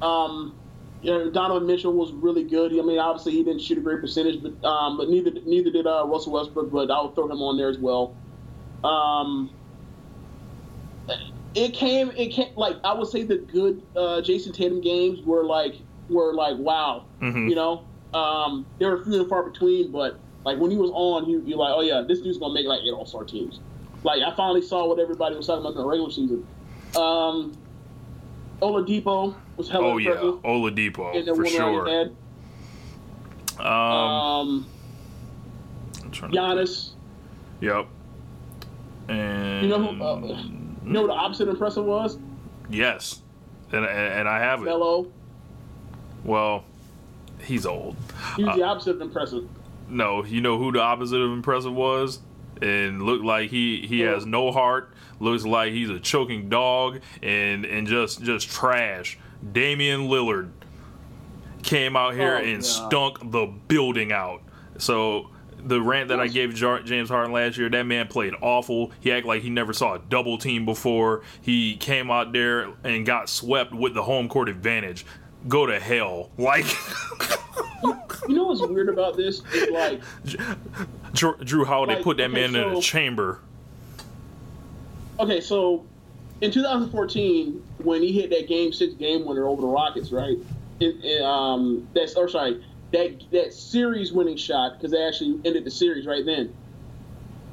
Um, 0.00 0.54
you 1.02 1.10
know, 1.10 1.30
Donovan 1.30 1.66
Mitchell 1.66 1.92
was 1.92 2.12
really 2.12 2.44
good. 2.44 2.72
I 2.72 2.82
mean, 2.82 2.98
obviously 2.98 3.32
he 3.32 3.42
didn't 3.42 3.60
shoot 3.60 3.78
a 3.78 3.80
great 3.80 4.00
percentage, 4.00 4.42
but 4.42 4.64
um, 4.66 4.96
but 4.96 5.08
neither 5.08 5.30
neither 5.44 5.70
did 5.70 5.86
uh, 5.86 6.04
Russell 6.06 6.32
Westbrook. 6.32 6.70
But 6.70 6.90
I 6.90 7.02
would 7.02 7.14
throw 7.14 7.30
him 7.30 7.42
on 7.42 7.56
there 7.56 7.68
as 7.68 7.78
well. 7.78 8.16
Um, 8.84 9.50
it 11.54 11.74
came, 11.74 12.10
it 12.12 12.28
came 12.28 12.54
like 12.56 12.76
I 12.84 12.94
would 12.94 13.08
say 13.08 13.22
the 13.24 13.38
good 13.38 13.82
uh, 13.96 14.20
Jayson 14.22 14.52
Tatum 14.52 14.80
games 14.80 15.24
were 15.24 15.44
like 15.44 15.74
were 16.08 16.34
like 16.34 16.56
wow, 16.58 17.04
mm-hmm. 17.20 17.48
you 17.48 17.54
know. 17.54 17.84
Um, 18.14 18.66
they 18.78 18.86
were 18.86 19.02
few 19.04 19.20
and 19.20 19.28
far 19.28 19.42
between, 19.42 19.90
but 19.90 20.18
like 20.44 20.58
when 20.58 20.70
he 20.70 20.76
was 20.76 20.90
on, 20.92 21.28
you 21.28 21.42
you're 21.46 21.58
like, 21.58 21.72
oh 21.74 21.80
yeah, 21.80 22.02
this 22.06 22.20
dude's 22.20 22.38
gonna 22.38 22.54
make 22.54 22.66
like 22.66 22.80
eight 22.82 22.92
All 22.92 23.06
Star 23.06 23.24
teams. 23.24 23.60
Like 24.04 24.22
I 24.22 24.34
finally 24.34 24.62
saw 24.62 24.86
what 24.86 24.98
everybody 24.98 25.36
was 25.36 25.46
talking 25.46 25.60
about 25.60 25.72
in 25.72 25.78
the 25.78 25.86
regular 25.86 26.10
season. 26.10 26.46
Um, 26.96 27.56
Oladipo 28.60 29.34
was 29.56 29.68
hella 29.68 29.86
oh, 29.86 29.98
impressive. 29.98 30.22
Oh 30.22 30.40
yeah, 30.44 30.50
Oladipo 30.50 31.36
for 31.36 31.46
sure. 31.46 32.10
Um, 33.58 33.66
um 33.66 34.66
Giannis. 36.10 36.90
Yep. 37.60 37.86
And 39.08 39.62
you 39.62 39.68
know 39.68 39.78
who? 39.78 40.02
Uh, 40.02 40.20
you 40.84 40.92
know 40.92 41.02
what 41.02 41.08
the 41.08 41.12
opposite 41.12 41.48
impressive 41.48 41.84
was? 41.84 42.18
Yes, 42.70 43.22
and 43.72 43.84
and 43.84 44.28
I 44.28 44.38
have 44.38 44.60
it. 44.62 44.64
Melo. 44.64 45.06
Well, 46.24 46.64
he's 47.42 47.66
old. 47.66 47.96
He's 48.36 48.46
uh, 48.46 48.56
the 48.56 48.62
opposite 48.62 48.96
of 48.96 49.00
impressive. 49.00 49.48
No, 49.88 50.24
you 50.24 50.40
know 50.40 50.56
who 50.56 50.72
the 50.72 50.80
opposite 50.80 51.20
of 51.20 51.32
impressive 51.32 51.74
was? 51.74 52.20
And 52.62 53.02
looked 53.02 53.24
like 53.24 53.50
he 53.50 53.86
he 53.86 54.00
has 54.00 54.24
no 54.24 54.52
heart. 54.52 54.94
Looks 55.18 55.44
like 55.44 55.72
he's 55.72 55.90
a 55.90 55.98
choking 55.98 56.48
dog 56.48 57.00
and 57.22 57.64
and 57.64 57.86
just 57.86 58.22
just 58.22 58.48
trash. 58.48 59.18
Damian 59.52 60.02
Lillard 60.02 60.50
came 61.62 61.96
out 61.96 62.14
here 62.14 62.36
oh, 62.36 62.44
and 62.44 62.62
God. 62.62 62.64
stunk 62.64 63.32
the 63.32 63.46
building 63.46 64.12
out. 64.12 64.42
So 64.78 65.30
the 65.64 65.80
rant 65.80 66.08
that 66.08 66.20
I 66.20 66.26
gave 66.26 66.54
James 66.54 67.08
Harden 67.08 67.32
last 67.32 67.56
year, 67.56 67.68
that 67.68 67.84
man 67.84 68.08
played 68.08 68.34
awful. 68.40 68.92
He 69.00 69.12
acted 69.12 69.28
like 69.28 69.42
he 69.42 69.50
never 69.50 69.72
saw 69.72 69.94
a 69.94 69.98
double 69.98 70.38
team 70.38 70.64
before. 70.64 71.22
He 71.40 71.76
came 71.76 72.10
out 72.10 72.32
there 72.32 72.68
and 72.84 73.06
got 73.06 73.28
swept 73.28 73.72
with 73.72 73.94
the 73.94 74.02
home 74.02 74.28
court 74.28 74.48
advantage. 74.48 75.06
Go 75.48 75.66
to 75.66 75.78
hell. 75.78 76.30
Like. 76.38 76.66
you 78.28 78.34
know 78.34 78.44
what's 78.44 78.62
weird 78.62 78.88
about 78.88 79.16
this? 79.16 79.42
Is 79.52 79.70
like. 79.70 80.00
Jrue 81.12 81.66
Holiday 81.66 81.96
like, 81.96 82.04
put 82.04 82.16
that 82.18 82.30
okay, 82.30 82.48
man 82.48 82.52
so, 82.52 82.70
in 82.70 82.76
a 82.76 82.80
chamber. 82.80 83.40
Okay, 85.20 85.40
so 85.40 85.84
in 86.40 86.50
2014, 86.50 87.62
when 87.78 88.02
he 88.02 88.12
hit 88.12 88.30
that 88.30 88.48
game 88.48 88.72
six 88.72 88.94
game 88.94 89.24
winner 89.24 89.46
over 89.46 89.62
the 89.62 89.68
Rockets, 89.68 90.10
right? 90.10 90.36
It, 90.80 91.04
it, 91.04 91.22
um, 91.22 91.88
that's 91.94 92.14
or 92.14 92.28
sorry, 92.28 92.64
that 92.92 93.22
that 93.30 93.52
series 93.52 94.12
winning 94.12 94.36
shot 94.36 94.72
because 94.76 94.90
they 94.90 95.02
actually 95.02 95.40
ended 95.44 95.64
the 95.64 95.70
series 95.70 96.06
right 96.06 96.24
then. 96.26 96.52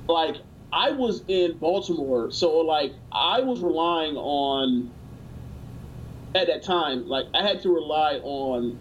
Like 0.07 0.37
I 0.73 0.91
was 0.91 1.23
in 1.27 1.57
Baltimore, 1.57 2.31
so 2.31 2.57
like 2.59 2.93
I 3.11 3.41
was 3.41 3.61
relying 3.61 4.17
on 4.17 4.91
at 6.35 6.47
that 6.47 6.63
time, 6.63 7.07
like 7.07 7.25
I 7.33 7.45
had 7.45 7.61
to 7.63 7.69
rely 7.69 8.19
on 8.23 8.79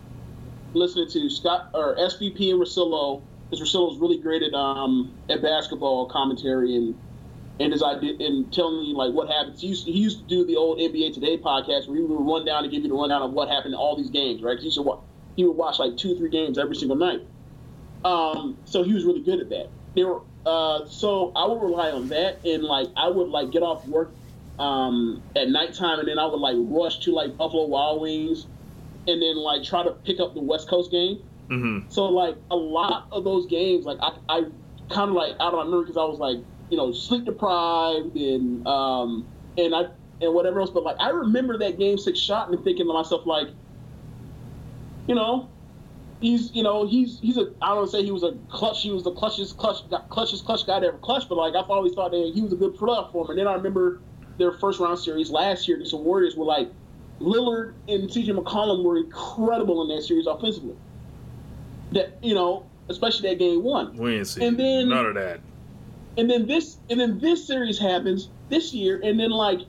listening 0.75 1.09
to 1.13 1.31
Scott 1.31 1.71
or 1.75 1.97
SVP 1.97 2.51
and 2.51 2.61
Russillo 2.61 3.25
because 3.51 3.67
Russillo 3.67 3.89
was 3.89 3.99
really 4.01 4.21
great 4.21 4.43
at 4.43 4.55
um 4.55 5.19
at 5.29 5.43
basketball 5.43 6.09
commentary 6.09 6.77
and 6.77 6.95
and 7.61 7.73
as 7.73 7.83
I 7.83 7.99
did 7.99 8.21
and 8.21 8.53
telling 8.53 8.81
me 8.81 8.95
like 8.95 9.13
what 9.13 9.29
happened. 9.29 9.57
He 9.59 9.69
used, 9.69 9.87
to, 9.87 9.93
he 9.93 9.99
used 9.99 10.21
to 10.21 10.27
do 10.27 10.47
the 10.47 10.57
old 10.57 10.79
NBA 10.79 11.15
Today 11.15 11.39
podcast 11.39 11.89
where 11.89 11.97
he 11.97 12.03
would 12.03 12.33
run 12.33 12.45
down 12.45 12.65
and 12.65 12.73
give 12.73 12.83
you 12.83 12.89
the 12.89 12.95
rundown 12.95 13.23
of 13.23 13.33
what 13.33 13.49
happened 13.49 13.75
in 13.75 13.79
all 13.79 13.97
these 13.97 14.11
games, 14.11 14.43
right? 14.43 14.59
He 14.59 14.67
used 14.67 14.77
to 14.79 15.01
he 15.37 15.45
would 15.45 15.57
watch 15.57 15.79
like 15.79 15.97
two, 15.97 16.17
three 16.17 16.31
games 16.31 16.59
every 16.59 16.75
single 16.75 16.97
night. 16.97 17.21
Um, 18.05 18.59
so 18.65 18.83
he 18.83 18.93
was 18.93 19.05
really 19.05 19.23
good 19.23 19.41
at 19.41 19.49
that. 19.51 19.73
They 19.95 20.05
were, 20.05 20.23
uh, 20.47 20.87
so 20.89 21.33
I 21.37 21.47
would 21.47 21.61
rely 21.63 21.91
on 21.91 22.09
that, 22.09 22.41
and 22.45 22.65
like 22.65 22.89
I 22.97 23.09
would 23.09 23.29
like 23.29 23.51
get 23.53 23.63
off 23.63 23.85
work 23.87 24.17
um, 24.59 25.23
at 25.37 25.49
nighttime, 25.49 25.99
and 25.99 26.09
then 26.09 26.19
I 26.19 26.27
would 26.27 26.41
like 26.41 26.57
rush 26.59 26.99
to 27.01 27.13
like 27.13 27.37
Buffalo 27.37 27.67
Wild 27.67 28.01
Wings, 28.01 28.47
and 29.07 29.23
then 29.23 29.37
like 29.37 29.63
try 29.63 29.83
to 29.83 29.93
pick 29.93 30.21
up 30.21 30.35
the 30.35 30.41
West 30.41 30.69
Coast 30.69 30.91
game. 30.91 31.23
Mm-hmm. 31.49 31.91
So 31.91 32.05
like 32.07 32.37
a 32.51 32.57
lot 32.57 33.09
of 33.11 33.25
those 33.25 33.47
games, 33.47 33.87
like 33.87 33.99
I, 34.01 34.17
I 34.29 34.43
kind 34.91 35.11
of 35.11 35.17
like 35.17 35.33
out 35.41 35.55
of 35.55 35.55
my 35.55 35.65
memory 35.65 35.83
because 35.83 35.97
I 35.97 36.05
was 36.05 36.19
like 36.19 36.39
you 36.71 36.77
know 36.77 36.93
sleep 36.93 37.25
deprived 37.25 38.17
and 38.17 38.67
um, 38.67 39.27
and 39.57 39.75
I 39.75 39.87
and 40.21 40.35
whatever 40.35 40.61
else. 40.61 40.71
But 40.71 40.85
like 40.85 40.97
I 41.01 41.11
remember 41.11 41.59
that 41.59 41.79
game 41.79 41.99
six 41.99 42.19
shot 42.19 42.51
and 42.51 42.63
thinking 42.65 42.87
to 42.87 42.93
myself 42.93 43.27
like 43.27 43.49
you 45.09 45.15
know, 45.15 45.49
he's 46.21 46.55
you 46.55 46.63
know 46.63 46.87
he's 46.87 47.19
he's 47.21 47.39
a 47.39 47.53
I 47.63 47.75
don't 47.75 47.91
say 47.91 48.05
he 48.05 48.13
was 48.13 48.23
a 48.23 48.37
clutch 48.51 48.83
he 48.83 48.91
was 48.91 49.03
the 49.03 49.13
clutchest 49.13 49.57
clutch 49.57 49.83
clutchest 50.11 50.45
clutch 50.45 50.67
guy 50.67 50.79
to 50.81 50.87
ever 50.89 50.99
clutch, 50.99 51.29
but 51.29 51.37
like 51.37 51.55
I've 51.55 51.71
always 51.71 51.95
thought 51.95 52.13
that 52.13 52.33
he 52.35 52.43
was 52.43 52.53
a 52.53 52.57
good 52.57 52.77
him. 52.79 53.31
And 53.31 53.39
then 53.39 53.49
I 53.49 53.55
remember 53.55 54.01
their 54.39 54.53
first 54.53 54.81
round 54.81 54.99
series 54.99 55.31
last 55.31 55.69
year 55.69 55.77
against 55.77 55.93
the 55.93 55.99
Warriors 55.99 56.37
were 56.37 56.45
like 56.45 56.71
Lillard 57.21 57.75
and 57.89 58.09
CJ 58.09 58.29
McCollum 58.29 58.85
were 58.85 58.99
incredible 58.99 59.83
in 59.83 59.95
that 59.95 60.03
series 60.03 60.27
offensively. 60.27 60.77
That 61.93 62.19
you 62.23 62.35
know, 62.35 62.67
especially 62.89 63.29
that 63.31 63.39
game 63.39 63.63
one. 63.63 63.97
We 63.97 64.17
ain't 64.17 64.27
seen 64.27 64.45
and 64.45 64.59
then 64.59 64.89
none 64.89 65.07
of 65.07 65.15
that. 65.15 65.41
And 66.17 66.31
then 66.31 66.47
this 66.47 66.79
and 66.91 66.99
then 67.01 67.19
this 67.19 67.47
series 67.47 67.79
happens 67.79 68.29
this 68.49 68.73
year, 68.73 69.01
and 69.03 69.19
then 69.19 69.31
like 69.31 69.61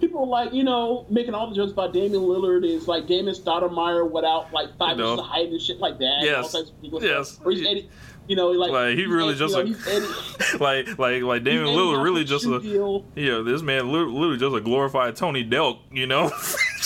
people 0.00 0.20
are 0.20 0.26
like, 0.26 0.52
you 0.52 0.64
know, 0.64 1.06
making 1.10 1.34
all 1.34 1.48
the 1.48 1.54
jokes 1.54 1.72
about 1.72 1.92
Damian 1.92 2.22
Lillard 2.22 2.64
is 2.64 2.88
like 2.88 3.06
Damon 3.06 3.34
Stoudemire 3.34 4.10
without 4.10 4.52
like 4.52 4.76
five 4.76 4.96
you 4.96 5.04
know. 5.04 5.12
inches 5.12 5.20
of 5.20 5.26
height 5.26 5.48
and 5.48 5.60
shit 5.60 5.78
like 5.78 5.98
that. 5.98 6.20
Yes. 6.22 6.56
yes. 7.00 7.40
Or 7.44 7.52
he's 7.52 7.66
Eddie, 7.66 7.88
you 8.26 8.36
know, 8.36 8.48
like, 8.50 8.70
like 8.70 8.96
he 8.96 9.06
really 9.06 9.34
just 9.34 9.56
you 9.56 9.64
know, 9.64 10.14
a, 10.54 10.58
like 10.60 10.98
like 10.98 11.22
like 11.22 11.44
Damian 11.44 11.66
Lillard 11.66 12.02
really 12.02 12.24
just 12.24 12.46
a 12.46 12.60
deal. 12.60 13.04
yeah. 13.14 13.42
This 13.44 13.62
man 13.62 13.92
literally 13.92 14.38
just 14.38 14.54
a 14.56 14.60
glorified 14.60 15.16
Tony 15.16 15.44
Delk, 15.44 15.78
you 15.92 16.06
know. 16.06 16.32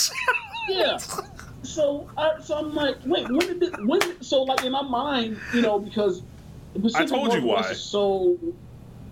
yeah. 0.69 0.97
So, 1.63 2.09
I, 2.15 2.39
so 2.41 2.55
I'm 2.55 2.73
like, 2.73 2.97
wait, 3.05 3.29
when 3.29 3.39
did 3.39 3.59
this, 3.59 3.71
when? 3.79 3.99
Did, 3.99 4.23
so, 4.23 4.43
like 4.43 4.63
in 4.63 4.71
my 4.71 4.83
mind, 4.83 5.37
you 5.53 5.61
know, 5.61 5.79
because 5.79 6.21
I 6.95 7.05
told 7.05 7.33
you 7.33 7.41
why. 7.41 7.73
so 7.73 8.37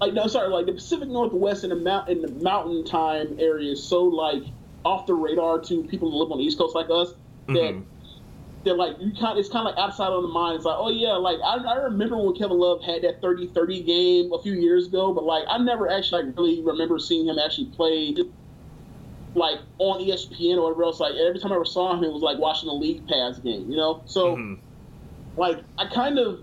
like 0.04 0.14
no 0.14 0.28
sorry 0.28 0.50
like 0.50 0.66
the 0.66 0.74
Pacific 0.74 1.08
Northwest 1.08 1.64
and 1.64 1.72
the 1.72 1.78
mount 1.78 2.10
in 2.10 2.22
the 2.22 2.32
mountain 2.44 2.84
time 2.84 3.38
area 3.40 3.72
is 3.72 3.84
so 3.84 4.04
like 4.04 4.44
off 4.84 5.06
the 5.08 5.14
radar 5.14 5.60
to 5.62 5.84
people 5.84 6.12
who 6.12 6.18
live 6.18 6.32
on 6.32 6.40
the 6.40 6.44
East 6.44 6.58
Coast 6.58 6.76
like 6.76 6.88
us 6.90 7.14
that 7.48 7.54
mm-hmm. 7.54 7.82
they're 8.64 8.76
like 8.76 8.98
you 9.00 9.14
kind 9.18 9.40
it's 9.40 9.50
kind 9.50 9.68
of 9.68 9.76
like 9.76 9.82
outside 9.82 10.10
of 10.10 10.22
the 10.22 10.28
mind. 10.28 10.58
It's 10.58 10.66
like 10.66 10.78
oh 10.78 10.90
yeah, 10.90 11.14
like 11.14 11.38
I, 11.40 11.56
I 11.56 11.76
remember 11.86 12.18
when 12.18 12.36
Kevin 12.36 12.58
Love 12.58 12.84
had 12.84 13.04
that 13.04 13.22
30-30 13.22 13.86
game 13.86 14.34
a 14.34 14.42
few 14.42 14.54
years 14.54 14.88
ago, 14.88 15.14
but 15.14 15.24
like 15.24 15.46
I 15.48 15.58
never 15.58 15.90
actually 15.90 16.24
like 16.24 16.38
really 16.38 16.62
remember 16.62 17.00
seeing 17.00 17.28
him 17.28 17.40
actually 17.40 17.68
play 17.68 18.16
like 19.36 19.60
on 19.80 20.02
ESPN 20.02 20.58
or 20.58 20.64
whatever 20.64 20.84
else. 20.84 21.00
Like 21.00 21.16
every 21.16 21.40
time 21.40 21.52
I 21.52 21.56
ever 21.56 21.66
saw 21.66 21.96
him, 21.96 22.04
it 22.04 22.12
was 22.12 22.22
like 22.22 22.38
watching 22.38 22.68
a 22.68 22.74
league 22.74 23.08
pass 23.08 23.40
game, 23.40 23.72
you 23.72 23.78
know. 23.78 24.04
So 24.06 24.36
mm-hmm. 24.36 24.56
like 25.40 25.60
I 25.78 25.88
kind 25.88 26.20
of 26.20 26.42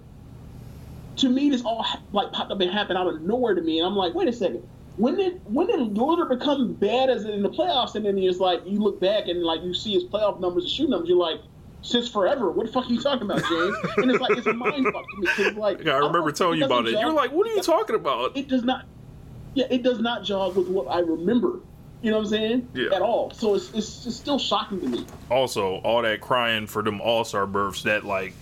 to 1.21 1.29
me, 1.29 1.51
this 1.51 1.63
all 1.63 1.87
like 2.13 2.33
popped 2.33 2.51
up 2.51 2.61
and 2.61 2.71
happened 2.71 2.99
out 2.99 3.07
of 3.07 3.23
nowhere 3.23 3.55
to 3.55 3.61
me, 3.61 3.79
and 3.79 3.87
I'm 3.87 3.97
like, 3.97 4.15
wait 4.15 4.29
a 4.29 4.33
second. 4.33 4.67
When 4.97 5.17
did 5.17 5.41
when 5.45 5.67
did 5.67 5.81
Lillard 5.81 6.29
become 6.29 6.75
bad 6.75 7.09
as 7.09 7.25
in 7.25 7.43
the 7.43 7.49
playoffs? 7.49 7.95
And 7.95 8.05
then 8.05 8.19
it's 8.19 8.39
like 8.39 8.61
you 8.67 8.81
look 8.81 9.01
back 9.01 9.29
and 9.29 9.43
like 9.43 9.63
you 9.63 9.73
see 9.73 9.95
his 9.95 10.05
playoff 10.05 10.41
numbers 10.41 10.65
and 10.65 10.73
shoot 10.73 10.91
numbers, 10.91 11.09
you're 11.09 11.17
like, 11.17 11.41
since 11.83 12.09
forever. 12.09 12.51
What 12.51 12.67
the 12.67 12.73
fuck 12.73 12.87
are 12.87 12.93
you 12.93 13.01
talking 13.01 13.23
about, 13.23 13.39
James? 13.39 13.77
and 13.97 14.11
it's 14.11 14.21
like 14.21 14.37
it's 14.37 14.47
a 14.47 14.53
mind 14.53 14.87
fuck 14.93 15.09
to 15.09 15.17
me 15.17 15.29
because 15.37 15.55
like 15.55 15.87
I 15.87 15.97
remember 15.99 16.29
I 16.29 16.33
telling 16.33 16.59
you 16.59 16.67
about 16.67 16.87
it. 16.87 16.93
Jog, 16.93 17.01
You're 17.01 17.13
like, 17.13 17.33
what 17.33 17.47
are 17.47 17.55
you 17.55 17.63
talking 17.63 17.97
about? 17.97 18.37
It 18.37 18.49
does 18.49 18.65
not. 18.65 18.85
Yeah, 19.55 19.67
it 19.71 19.83
does 19.83 20.01
not 20.01 20.25
jog 20.25 20.57
with 20.57 20.69
what 20.69 20.89
I 20.89 21.01
remember. 21.01 21.61
You 22.03 22.11
know 22.11 22.19
what 22.19 22.25
I'm 22.25 22.31
saying? 22.31 22.69
Yeah. 22.73 22.95
At 22.95 23.03
all. 23.03 23.31
So 23.33 23.55
it's, 23.55 23.71
it's, 23.73 24.07
it's 24.07 24.17
still 24.17 24.39
shocking 24.39 24.81
to 24.81 24.89
me. 24.89 25.07
Also, 25.31 25.77
all 25.77 26.01
that 26.03 26.21
crying 26.21 26.67
for 26.67 26.83
them 26.83 27.01
All 27.01 27.25
Star 27.25 27.47
berths 27.47 27.83
that 27.83 28.05
like 28.05 28.33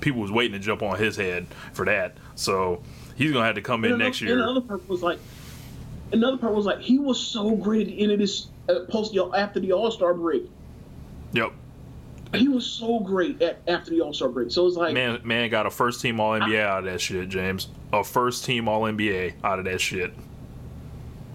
people 0.00 0.20
was 0.20 0.30
waiting 0.30 0.52
to 0.52 0.58
jump 0.58 0.82
on 0.82 0.98
his 0.98 1.16
head 1.16 1.46
for 1.72 1.86
that. 1.86 2.16
So 2.34 2.82
he's 3.16 3.32
gonna 3.32 3.46
have 3.46 3.54
to 3.54 3.62
come 3.62 3.84
in 3.84 3.92
another, 3.92 4.04
next 4.04 4.20
year. 4.20 4.32
And 4.32 4.42
another 4.42 4.60
part 4.60 4.86
was 4.88 5.02
like, 5.02 5.18
another 6.12 6.36
part 6.36 6.54
was 6.54 6.66
like 6.66 6.80
he 6.80 6.98
was 6.98 7.18
so 7.18 7.56
great 7.56 7.82
at 7.82 7.86
the 7.88 8.02
end 8.02 8.12
of 8.12 8.18
this 8.18 8.48
uh, 8.68 8.80
post 8.90 9.16
after 9.34 9.58
the 9.58 9.72
All 9.72 9.90
Star 9.90 10.12
break. 10.12 10.48
Yep. 11.32 11.52
He 12.34 12.46
was 12.46 12.66
so 12.66 13.00
great 13.00 13.40
at 13.40 13.60
after 13.66 13.90
the 13.90 14.02
All 14.02 14.12
Star 14.12 14.28
break. 14.28 14.50
So 14.50 14.66
it's 14.66 14.76
like 14.76 14.92
man, 14.92 15.20
man 15.24 15.48
got 15.48 15.64
a 15.64 15.70
first 15.70 16.02
team 16.02 16.20
All 16.20 16.38
NBA 16.38 16.60
out 16.60 16.80
of 16.80 16.84
that 16.84 17.00
shit, 17.00 17.30
James. 17.30 17.68
A 17.90 18.04
first 18.04 18.44
team 18.44 18.68
All 18.68 18.82
NBA 18.82 19.34
out 19.42 19.58
of 19.58 19.64
that 19.64 19.80
shit. 19.80 20.12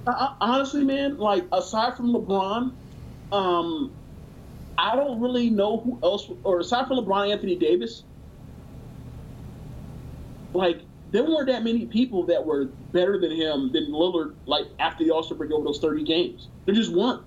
I, 0.07 0.35
honestly, 0.41 0.83
man, 0.83 1.17
like 1.17 1.45
aside 1.51 1.95
from 1.95 2.13
LeBron, 2.13 2.71
um, 3.31 3.91
I 4.77 4.95
don't 4.95 5.21
really 5.21 5.49
know 5.49 5.77
who 5.77 5.99
else, 6.03 6.29
or 6.43 6.59
aside 6.59 6.87
from 6.87 6.97
LeBron, 6.97 7.31
Anthony 7.31 7.55
Davis, 7.55 8.03
like 10.53 10.81
there 11.11 11.23
weren't 11.23 11.47
that 11.47 11.63
many 11.63 11.85
people 11.85 12.23
that 12.23 12.45
were 12.45 12.65
better 12.91 13.19
than 13.19 13.31
him 13.31 13.71
than 13.71 13.91
Lillard. 13.91 14.35
Like 14.45 14.65
after 14.79 15.03
the 15.03 15.11
All 15.11 15.23
Star 15.23 15.37
break 15.37 15.51
over 15.51 15.63
those 15.63 15.79
thirty 15.79 16.03
games, 16.03 16.47
there 16.65 16.75
just 16.75 16.91
weren't. 16.91 17.23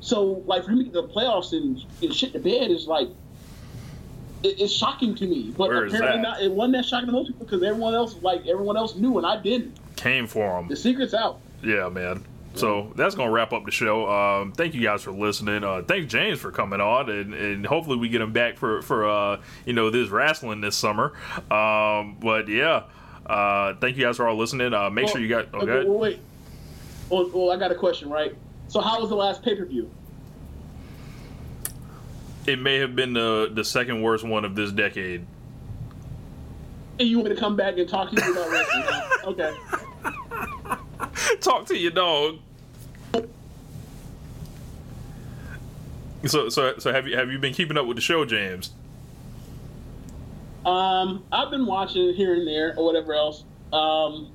So 0.00 0.42
like 0.46 0.64
for 0.64 0.72
him 0.72 0.78
to 0.78 0.84
get 0.84 0.92
the 0.92 1.04
playoffs 1.04 1.52
and, 1.52 1.82
and 2.02 2.14
shit 2.14 2.32
to 2.32 2.38
bed 2.38 2.70
is 2.70 2.86
like 2.86 3.08
it, 4.42 4.60
it's 4.60 4.72
shocking 4.72 5.14
to 5.16 5.26
me. 5.26 5.54
But 5.56 5.68
Where 5.68 5.86
is 5.86 5.94
apparently 5.94 6.22
that? 6.22 6.28
not. 6.28 6.42
It 6.42 6.52
wasn't 6.52 6.74
that 6.74 6.84
shocking 6.84 7.06
to 7.06 7.12
most 7.12 7.28
people 7.28 7.46
because 7.46 7.62
everyone 7.62 7.94
else 7.94 8.16
like 8.20 8.46
everyone 8.46 8.76
else 8.76 8.96
knew 8.96 9.18
and 9.18 9.26
I 9.26 9.40
didn't. 9.40 9.78
Came 9.96 10.26
for 10.26 10.58
him. 10.58 10.68
The 10.68 10.76
secret's 10.76 11.14
out. 11.14 11.40
Yeah, 11.62 11.88
man. 11.88 12.24
So 12.54 12.92
that's 12.96 13.14
gonna 13.14 13.30
wrap 13.30 13.52
up 13.52 13.64
the 13.64 13.70
show. 13.70 14.10
Um, 14.10 14.52
thank 14.52 14.74
you 14.74 14.82
guys 14.82 15.02
for 15.02 15.10
listening. 15.10 15.64
Uh, 15.64 15.82
thanks 15.86 16.12
James 16.12 16.38
for 16.38 16.50
coming 16.50 16.80
on, 16.80 17.08
and, 17.08 17.32
and 17.32 17.66
hopefully 17.66 17.96
we 17.96 18.08
get 18.10 18.20
him 18.20 18.32
back 18.32 18.58
for 18.58 18.82
for 18.82 19.08
uh, 19.08 19.40
you 19.64 19.72
know 19.72 19.88
this 19.90 20.10
wrestling 20.10 20.60
this 20.60 20.76
summer. 20.76 21.12
Um, 21.50 22.18
but 22.20 22.48
yeah, 22.48 22.84
uh, 23.24 23.74
thank 23.80 23.96
you 23.96 24.04
guys 24.04 24.18
for 24.18 24.28
all 24.28 24.36
listening. 24.36 24.74
Uh, 24.74 24.90
make 24.90 25.08
sure 25.08 25.20
you 25.20 25.28
got. 25.28 25.46
Okay, 25.54 25.70
Okay. 25.70 25.88
well, 25.88 25.98
wait. 25.98 26.20
Well, 27.08 27.30
well, 27.32 27.50
I 27.50 27.56
got 27.56 27.72
a 27.72 27.74
question, 27.74 28.10
right? 28.10 28.34
So 28.68 28.80
how 28.80 29.00
was 29.00 29.08
the 29.08 29.16
last 29.16 29.42
pay 29.42 29.56
per 29.56 29.64
view? 29.64 29.90
It 32.46 32.58
may 32.58 32.76
have 32.76 32.94
been 32.94 33.12
the 33.14 33.50
the 33.52 33.64
second 33.64 34.02
worst 34.02 34.24
one 34.24 34.44
of 34.44 34.54
this 34.54 34.72
decade. 34.72 35.24
And 36.98 37.08
you 37.08 37.16
want 37.18 37.30
me 37.30 37.34
to 37.34 37.40
come 37.40 37.56
back 37.56 37.78
and 37.78 37.88
talk 37.88 38.10
to 38.10 38.22
you 38.22 38.32
about 38.32 38.50
wrestling? 38.50 39.02
okay. 39.24 39.54
Talk 41.40 41.66
to 41.66 41.76
your 41.76 41.90
dog. 41.90 42.38
So 46.26 46.48
so 46.48 46.78
so 46.78 46.92
have 46.92 47.08
you 47.08 47.16
have 47.16 47.30
you 47.30 47.38
been 47.38 47.52
keeping 47.52 47.76
up 47.76 47.86
with 47.86 47.96
the 47.96 48.00
show, 48.00 48.24
James? 48.24 48.70
Um, 50.64 51.24
I've 51.32 51.50
been 51.50 51.66
watching 51.66 52.08
it 52.08 52.14
here 52.14 52.34
and 52.34 52.46
there 52.46 52.74
or 52.76 52.84
whatever 52.84 53.14
else. 53.14 53.44
Um, 53.72 54.30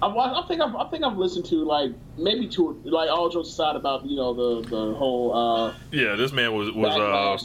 I've 0.00 0.12
watched, 0.12 0.44
I 0.44 0.46
think 0.46 0.60
I've, 0.60 0.76
I 0.76 0.88
think 0.90 1.04
I've 1.04 1.16
listened 1.16 1.46
to 1.46 1.64
like 1.64 1.90
maybe 2.18 2.48
two 2.48 2.80
like 2.84 3.10
all 3.10 3.28
jokes 3.28 3.48
aside 3.48 3.76
about 3.76 4.04
you 4.06 4.16
know 4.16 4.32
the 4.62 4.68
the 4.68 4.94
whole 4.94 5.34
uh 5.34 5.74
Yeah, 5.92 6.14
this 6.16 6.32
man 6.32 6.54
was 6.54 6.70
was 6.72 6.94
uh 6.96 7.36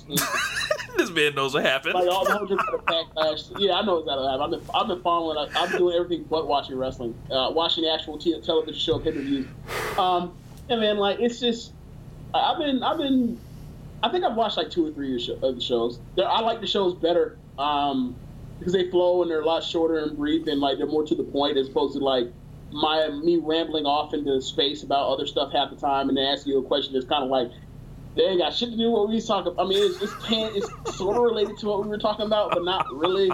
this 0.98 1.10
man 1.12 1.36
knows 1.36 1.54
what 1.54 1.64
happened. 1.66 1.94
like 1.96 2.08
all 2.08 2.26
the 2.26 2.32
whole 2.38 2.46
jokes 2.48 2.64
about 2.64 2.86
the 2.86 2.92
backlash. 2.92 3.60
Yeah, 3.60 3.74
I 3.74 3.86
know 3.86 3.98
it's 3.98 4.08
that 4.08 4.18
I've 4.18 4.50
been 4.52 4.62
I've 4.74 4.88
been 4.88 5.02
following. 5.02 5.38
I- 5.38 5.62
I've 5.62 5.70
been 5.70 5.80
doing 5.80 5.96
everything 5.96 6.26
but 6.30 6.48
watching 6.48 6.78
wrestling, 6.78 7.16
uh, 7.32 7.52
watching 7.54 7.84
the 7.84 7.92
actual 7.94 8.18
t- 8.18 8.40
television 8.42 8.80
show 8.80 9.00
pay 9.00 9.12
per 9.12 9.20
views. 9.20 9.48
Um, 9.98 10.34
and 10.70 10.80
man, 10.82 10.98
like 10.98 11.20
it's 11.20 11.40
just 11.40 11.74
I've 12.34 12.58
been 12.58 12.82
I've 12.84 12.98
been 12.98 13.40
I 14.04 14.10
think 14.10 14.24
I've 14.24 14.36
watched 14.36 14.58
like 14.58 14.70
two 14.72 14.88
or 14.88 14.92
three 14.92 15.16
of 15.16 15.42
the 15.42 15.48
of 15.48 15.56
the 15.56 15.62
shows. 15.62 16.00
They're, 16.16 16.28
I 16.28 16.40
like 16.42 16.62
the 16.62 16.68
shows 16.68 16.94
better 16.96 17.38
um, 17.60 18.16
because 18.60 18.74
they 18.74 18.90
flow 18.90 19.22
and 19.22 19.30
they're 19.30 19.42
a 19.42 19.46
lot 19.46 19.64
shorter 19.64 19.98
and 20.00 20.16
brief 20.18 20.48
and 20.48 20.60
like 20.62 20.78
they're 20.78 20.88
more 20.88 21.06
to 21.06 21.16
the 21.16 21.24
point 21.24 21.58
as 21.58 21.68
opposed 21.68 21.94
to 21.98 22.00
like 22.04 22.32
my 22.72 23.10
me 23.10 23.38
rambling 23.38 23.86
off 23.86 24.14
into 24.14 24.42
space 24.42 24.84
about 24.84 25.10
other 25.10 25.26
stuff 25.26 25.52
half 25.52 25.70
the 25.70 25.76
time 25.76 26.10
and 26.10 26.18
then 26.18 26.26
asking 26.26 26.54
you 26.54 26.60
a 26.60 26.64
question 26.64 26.94
that's 26.94 27.06
kind 27.06 27.24
of 27.24 27.30
like 27.30 27.52
they 28.16 28.24
ain't 28.24 28.40
got 28.40 28.54
shit 28.54 28.72
to 28.72 28.78
do 28.78 28.92
with 28.92 29.00
what 29.00 29.10
we 29.10 29.22
talking. 29.22 29.54
About. 29.54 29.66
I 29.66 29.70
mean, 29.70 29.92
it's 30.02 30.26
tan- 30.26 30.52
it's 30.54 30.98
sort 30.98 31.16
of 31.16 31.24
related 31.24 31.58
to 31.60 31.68
what 31.68 31.84
we 31.84 31.90
were 31.90 31.98
talking 31.98 32.26
about, 32.26 32.52
but 32.52 32.64
not 32.64 32.86
really. 32.94 33.32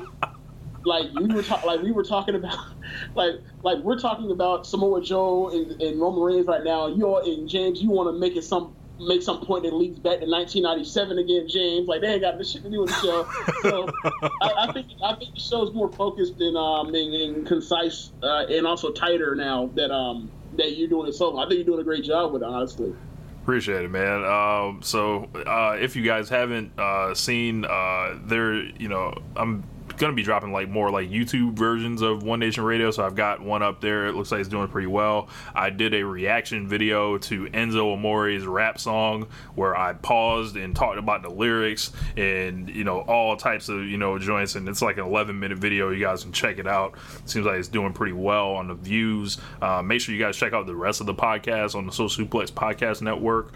Like 0.85 1.07
we 1.15 1.33
were 1.33 1.43
talking, 1.43 1.67
like 1.67 1.81
we 1.81 1.91
were 1.91 2.03
talking 2.03 2.35
about, 2.35 2.57
like 3.15 3.33
like 3.63 3.79
we're 3.79 3.99
talking 3.99 4.31
about 4.31 4.65
Samoa 4.65 5.01
Joe 5.01 5.49
and, 5.49 5.81
and 5.81 5.99
Roman 5.99 6.21
Reigns 6.21 6.47
right 6.47 6.63
now. 6.63 6.87
You 6.87 7.07
all 7.07 7.23
and 7.23 7.49
James, 7.49 7.81
you 7.81 7.89
want 7.89 8.13
to 8.13 8.17
make 8.17 8.35
it 8.37 8.43
some 8.43 8.73
make 8.99 9.21
some 9.21 9.45
point 9.45 9.63
that 9.63 9.73
leads 9.73 9.99
back 9.99 10.19
to 10.19 10.25
1997 10.25 11.17
again, 11.19 11.47
James. 11.47 11.87
Like 11.87 12.01
they 12.01 12.07
ain't 12.07 12.21
got 12.21 12.37
this 12.37 12.51
shit 12.51 12.63
to 12.63 12.69
do 12.69 12.81
with 12.81 12.89
the 12.89 12.95
show. 12.95 13.27
So 13.61 13.89
I, 14.41 14.67
I 14.67 14.73
think 14.73 14.87
I 15.03 15.15
think 15.15 15.33
the 15.33 15.39
show's 15.39 15.73
more 15.73 15.91
focused 15.91 16.39
and 16.39 16.57
um 16.57 16.87
and, 16.93 17.13
and 17.13 17.47
concise 17.47 18.11
uh, 18.23 18.45
and 18.49 18.65
also 18.65 18.91
tighter 18.91 19.35
now 19.35 19.69
that 19.75 19.91
um 19.91 20.31
that 20.57 20.77
you're 20.77 20.89
doing 20.89 21.07
it 21.07 21.13
solo. 21.13 21.39
I 21.39 21.47
think 21.47 21.57
you're 21.57 21.65
doing 21.65 21.81
a 21.81 21.83
great 21.83 22.03
job 22.03 22.33
with 22.33 22.41
it, 22.41 22.45
honestly. 22.45 22.93
Appreciate 23.43 23.85
it, 23.85 23.91
man. 23.91 24.25
Um, 24.25 24.81
so 24.81 25.29
uh, 25.45 25.77
if 25.79 25.95
you 25.95 26.03
guys 26.03 26.27
haven't 26.27 26.77
uh, 26.77 27.13
seen, 27.15 27.63
uh, 27.63 28.17
there, 28.25 28.55
you 28.55 28.89
know, 28.89 29.13
I'm 29.37 29.63
gonna 29.97 30.13
be 30.13 30.23
dropping 30.23 30.51
like 30.51 30.69
more 30.69 30.89
like 30.89 31.09
YouTube 31.09 31.53
versions 31.53 32.01
of 32.01 32.23
One 32.23 32.39
Nation 32.39 32.63
Radio. 32.63 32.91
So 32.91 33.05
I've 33.05 33.15
got 33.15 33.41
one 33.41 33.61
up 33.63 33.81
there. 33.81 34.07
It 34.07 34.15
looks 34.15 34.31
like 34.31 34.39
it's 34.39 34.49
doing 34.49 34.67
pretty 34.67 34.87
well. 34.87 35.29
I 35.53 35.69
did 35.69 35.93
a 35.93 36.03
reaction 36.03 36.67
video 36.67 37.17
to 37.17 37.45
Enzo 37.47 37.93
Amore's 37.93 38.45
rap 38.45 38.79
song 38.79 39.27
where 39.55 39.75
I 39.75 39.93
paused 39.93 40.55
and 40.55 40.75
talked 40.75 40.97
about 40.97 41.21
the 41.23 41.29
lyrics 41.29 41.91
and 42.15 42.69
you 42.69 42.83
know 42.83 43.01
all 43.01 43.35
types 43.35 43.69
of 43.69 43.85
you 43.85 43.97
know 43.97 44.17
joints. 44.19 44.55
And 44.55 44.67
it's 44.69 44.81
like 44.81 44.97
an 44.97 45.05
11 45.05 45.39
minute 45.39 45.57
video. 45.57 45.89
You 45.89 46.03
guys 46.03 46.23
can 46.23 46.31
check 46.31 46.59
it 46.59 46.67
out. 46.67 46.95
Seems 47.25 47.45
like 47.45 47.57
it's 47.57 47.67
doing 47.67 47.93
pretty 47.93 48.13
well 48.13 48.51
on 48.51 48.67
the 48.67 48.75
views. 48.75 49.37
Uh, 49.61 49.81
make 49.81 50.01
sure 50.01 50.13
you 50.13 50.21
guys 50.21 50.37
check 50.37 50.53
out 50.53 50.65
the 50.65 50.75
rest 50.75 51.01
of 51.01 51.07
the 51.07 51.15
podcast 51.15 51.75
on 51.75 51.85
the 51.85 51.91
Social 51.91 52.25
Suplex 52.25 52.51
Podcast 52.51 53.01
Network 53.01 53.53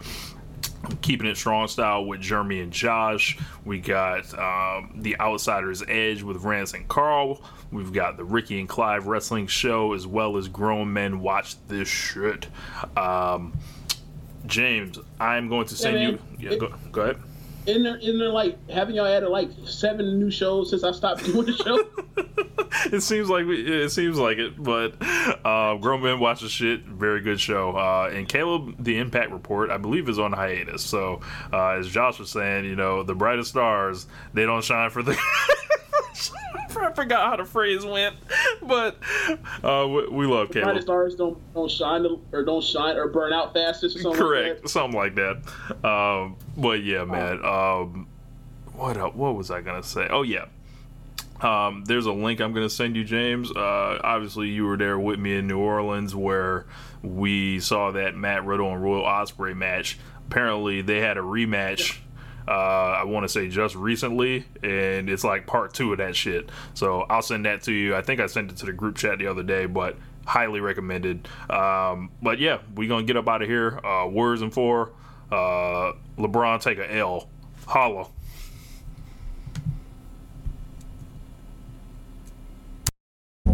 keeping 1.01 1.27
it 1.27 1.37
strong 1.37 1.67
style 1.67 2.05
with 2.05 2.21
Jeremy 2.21 2.61
and 2.61 2.71
Josh. 2.71 3.37
We 3.65 3.79
got 3.79 4.33
um, 4.37 4.93
the 4.95 5.19
Outsiders 5.19 5.83
Edge 5.87 6.23
with 6.23 6.37
Rance 6.37 6.73
and 6.73 6.87
Carl. 6.87 7.41
We've 7.71 7.93
got 7.93 8.17
the 8.17 8.23
Ricky 8.23 8.59
and 8.59 8.67
Clive 8.67 9.07
Wrestling 9.07 9.47
Show 9.47 9.93
as 9.93 10.05
well 10.05 10.37
as 10.37 10.47
Grown 10.47 10.91
Men 10.91 11.21
Watch 11.21 11.55
This 11.67 11.87
Shit. 11.87 12.47
Um, 12.97 13.53
James, 14.45 14.99
I'm 15.19 15.47
going 15.49 15.67
to 15.67 15.75
send 15.75 15.99
Yeah, 15.99 16.09
you. 16.09 16.19
Yeah, 16.39 16.57
go, 16.57 16.73
go 16.91 17.01
ahead. 17.01 17.17
In 17.67 17.83
there, 17.83 17.97
in 17.97 18.17
there, 18.17 18.29
like 18.29 18.57
having 18.69 18.95
y'all 18.95 19.05
added 19.05 19.29
like 19.29 19.49
seven 19.65 20.19
new 20.19 20.31
shows 20.31 20.71
since 20.71 20.83
I 20.83 20.91
stopped 20.91 21.23
doing 21.25 21.45
the 21.45 21.53
show. 21.53 21.85
it 22.95 23.01
seems 23.01 23.29
like 23.29 23.45
we, 23.45 23.83
it 23.83 23.89
seems 23.89 24.17
like 24.17 24.37
it, 24.37 24.61
but 24.61 24.95
uh, 25.45 25.75
Grown 25.75 26.01
Men 26.01 26.19
Watch 26.19 26.41
the 26.41 26.49
Shit, 26.49 26.85
very 26.85 27.21
good 27.21 27.39
show. 27.39 27.75
Uh, 27.75 28.09
and 28.11 28.27
Caleb, 28.27 28.83
the 28.83 28.97
Impact 28.97 29.31
Report, 29.31 29.69
I 29.69 29.77
believe, 29.77 30.09
is 30.09 30.17
on 30.17 30.33
hiatus. 30.33 30.83
So 30.83 31.21
uh, 31.53 31.69
as 31.69 31.87
Josh 31.87 32.17
was 32.19 32.31
saying, 32.31 32.65
you 32.65 32.75
know, 32.75 33.03
the 33.03 33.15
brightest 33.15 33.51
stars 33.51 34.07
they 34.33 34.45
don't 34.45 34.63
shine 34.63 34.89
for 34.89 35.03
the. 35.03 35.17
I 36.77 36.91
forgot 36.93 37.29
how 37.29 37.35
the 37.37 37.45
phrase 37.45 37.85
went, 37.85 38.15
but 38.61 38.97
uh, 39.63 39.87
we, 39.87 40.07
we 40.07 40.25
love 40.25 40.51
Bright 40.51 40.63
Caleb. 40.63 40.81
stars 40.81 41.15
don't 41.15 41.37
don't 41.53 41.69
shine 41.71 42.05
or 42.31 42.43
don't 42.43 42.63
shine 42.63 42.97
or 42.97 43.07
burn 43.07 43.33
out 43.33 43.53
fastest 43.53 43.97
or 43.97 44.01
something. 44.01 44.21
Correct, 44.21 44.61
Like 44.61 44.69
something 44.69 44.97
like 44.99 45.15
that. 45.15 45.37
Um, 45.87 46.35
but 46.57 46.83
yeah, 46.83 47.03
man. 47.03 47.43
Um, 47.45 48.07
what 48.73 48.97
el- 48.97 49.11
what 49.11 49.35
was 49.35 49.51
I 49.51 49.61
gonna 49.61 49.83
say? 49.83 50.07
Oh 50.09 50.21
yeah. 50.23 50.45
Um, 51.41 51.83
there's 51.85 52.05
a 52.05 52.11
link 52.11 52.39
I'm 52.39 52.53
gonna 52.53 52.69
send 52.69 52.95
you, 52.95 53.03
James. 53.03 53.51
Uh, 53.51 53.99
obviously, 54.03 54.49
you 54.49 54.65
were 54.65 54.77
there 54.77 54.99
with 54.99 55.19
me 55.19 55.35
in 55.37 55.47
New 55.47 55.57
Orleans 55.59 56.15
where 56.15 56.67
we 57.01 57.59
saw 57.59 57.91
that 57.91 58.15
Matt 58.15 58.45
Riddle 58.45 58.71
and 58.71 58.81
Royal 58.83 59.03
Ospreay 59.03 59.55
match. 59.55 59.97
Apparently, 60.27 60.81
they 60.81 60.99
had 60.99 61.17
a 61.17 61.21
rematch. 61.21 61.97
Uh, 62.47 62.51
I 62.51 63.03
want 63.03 63.23
to 63.23 63.29
say 63.29 63.47
just 63.49 63.75
recently, 63.75 64.45
and 64.63 65.09
it's 65.09 65.23
like 65.23 65.47
part 65.47 65.73
two 65.73 65.91
of 65.91 65.99
that 65.99 66.15
shit. 66.15 66.49
So 66.73 67.01
I'll 67.09 67.21
send 67.21 67.45
that 67.45 67.63
to 67.63 67.71
you. 67.71 67.95
I 67.95 68.01
think 68.01 68.19
I 68.19 68.27
sent 68.27 68.51
it 68.51 68.57
to 68.57 68.65
the 68.65 68.73
group 68.73 68.95
chat 68.95 69.19
the 69.19 69.27
other 69.27 69.43
day, 69.43 69.65
but 69.65 69.97
highly 70.25 70.59
recommended. 70.59 71.27
Um, 71.49 72.11
but 72.21 72.39
yeah, 72.39 72.59
we 72.75 72.87
gonna 72.87 73.03
get 73.03 73.17
up 73.17 73.27
out 73.27 73.41
of 73.41 73.47
here. 73.47 73.79
Uh, 73.85 74.07
words 74.07 74.41
and 74.41 74.53
four. 74.53 74.91
Uh, 75.31 75.93
LeBron 76.17 76.61
take 76.61 76.77
a 76.77 76.95
L. 76.95 77.29
Holla. 77.65 78.07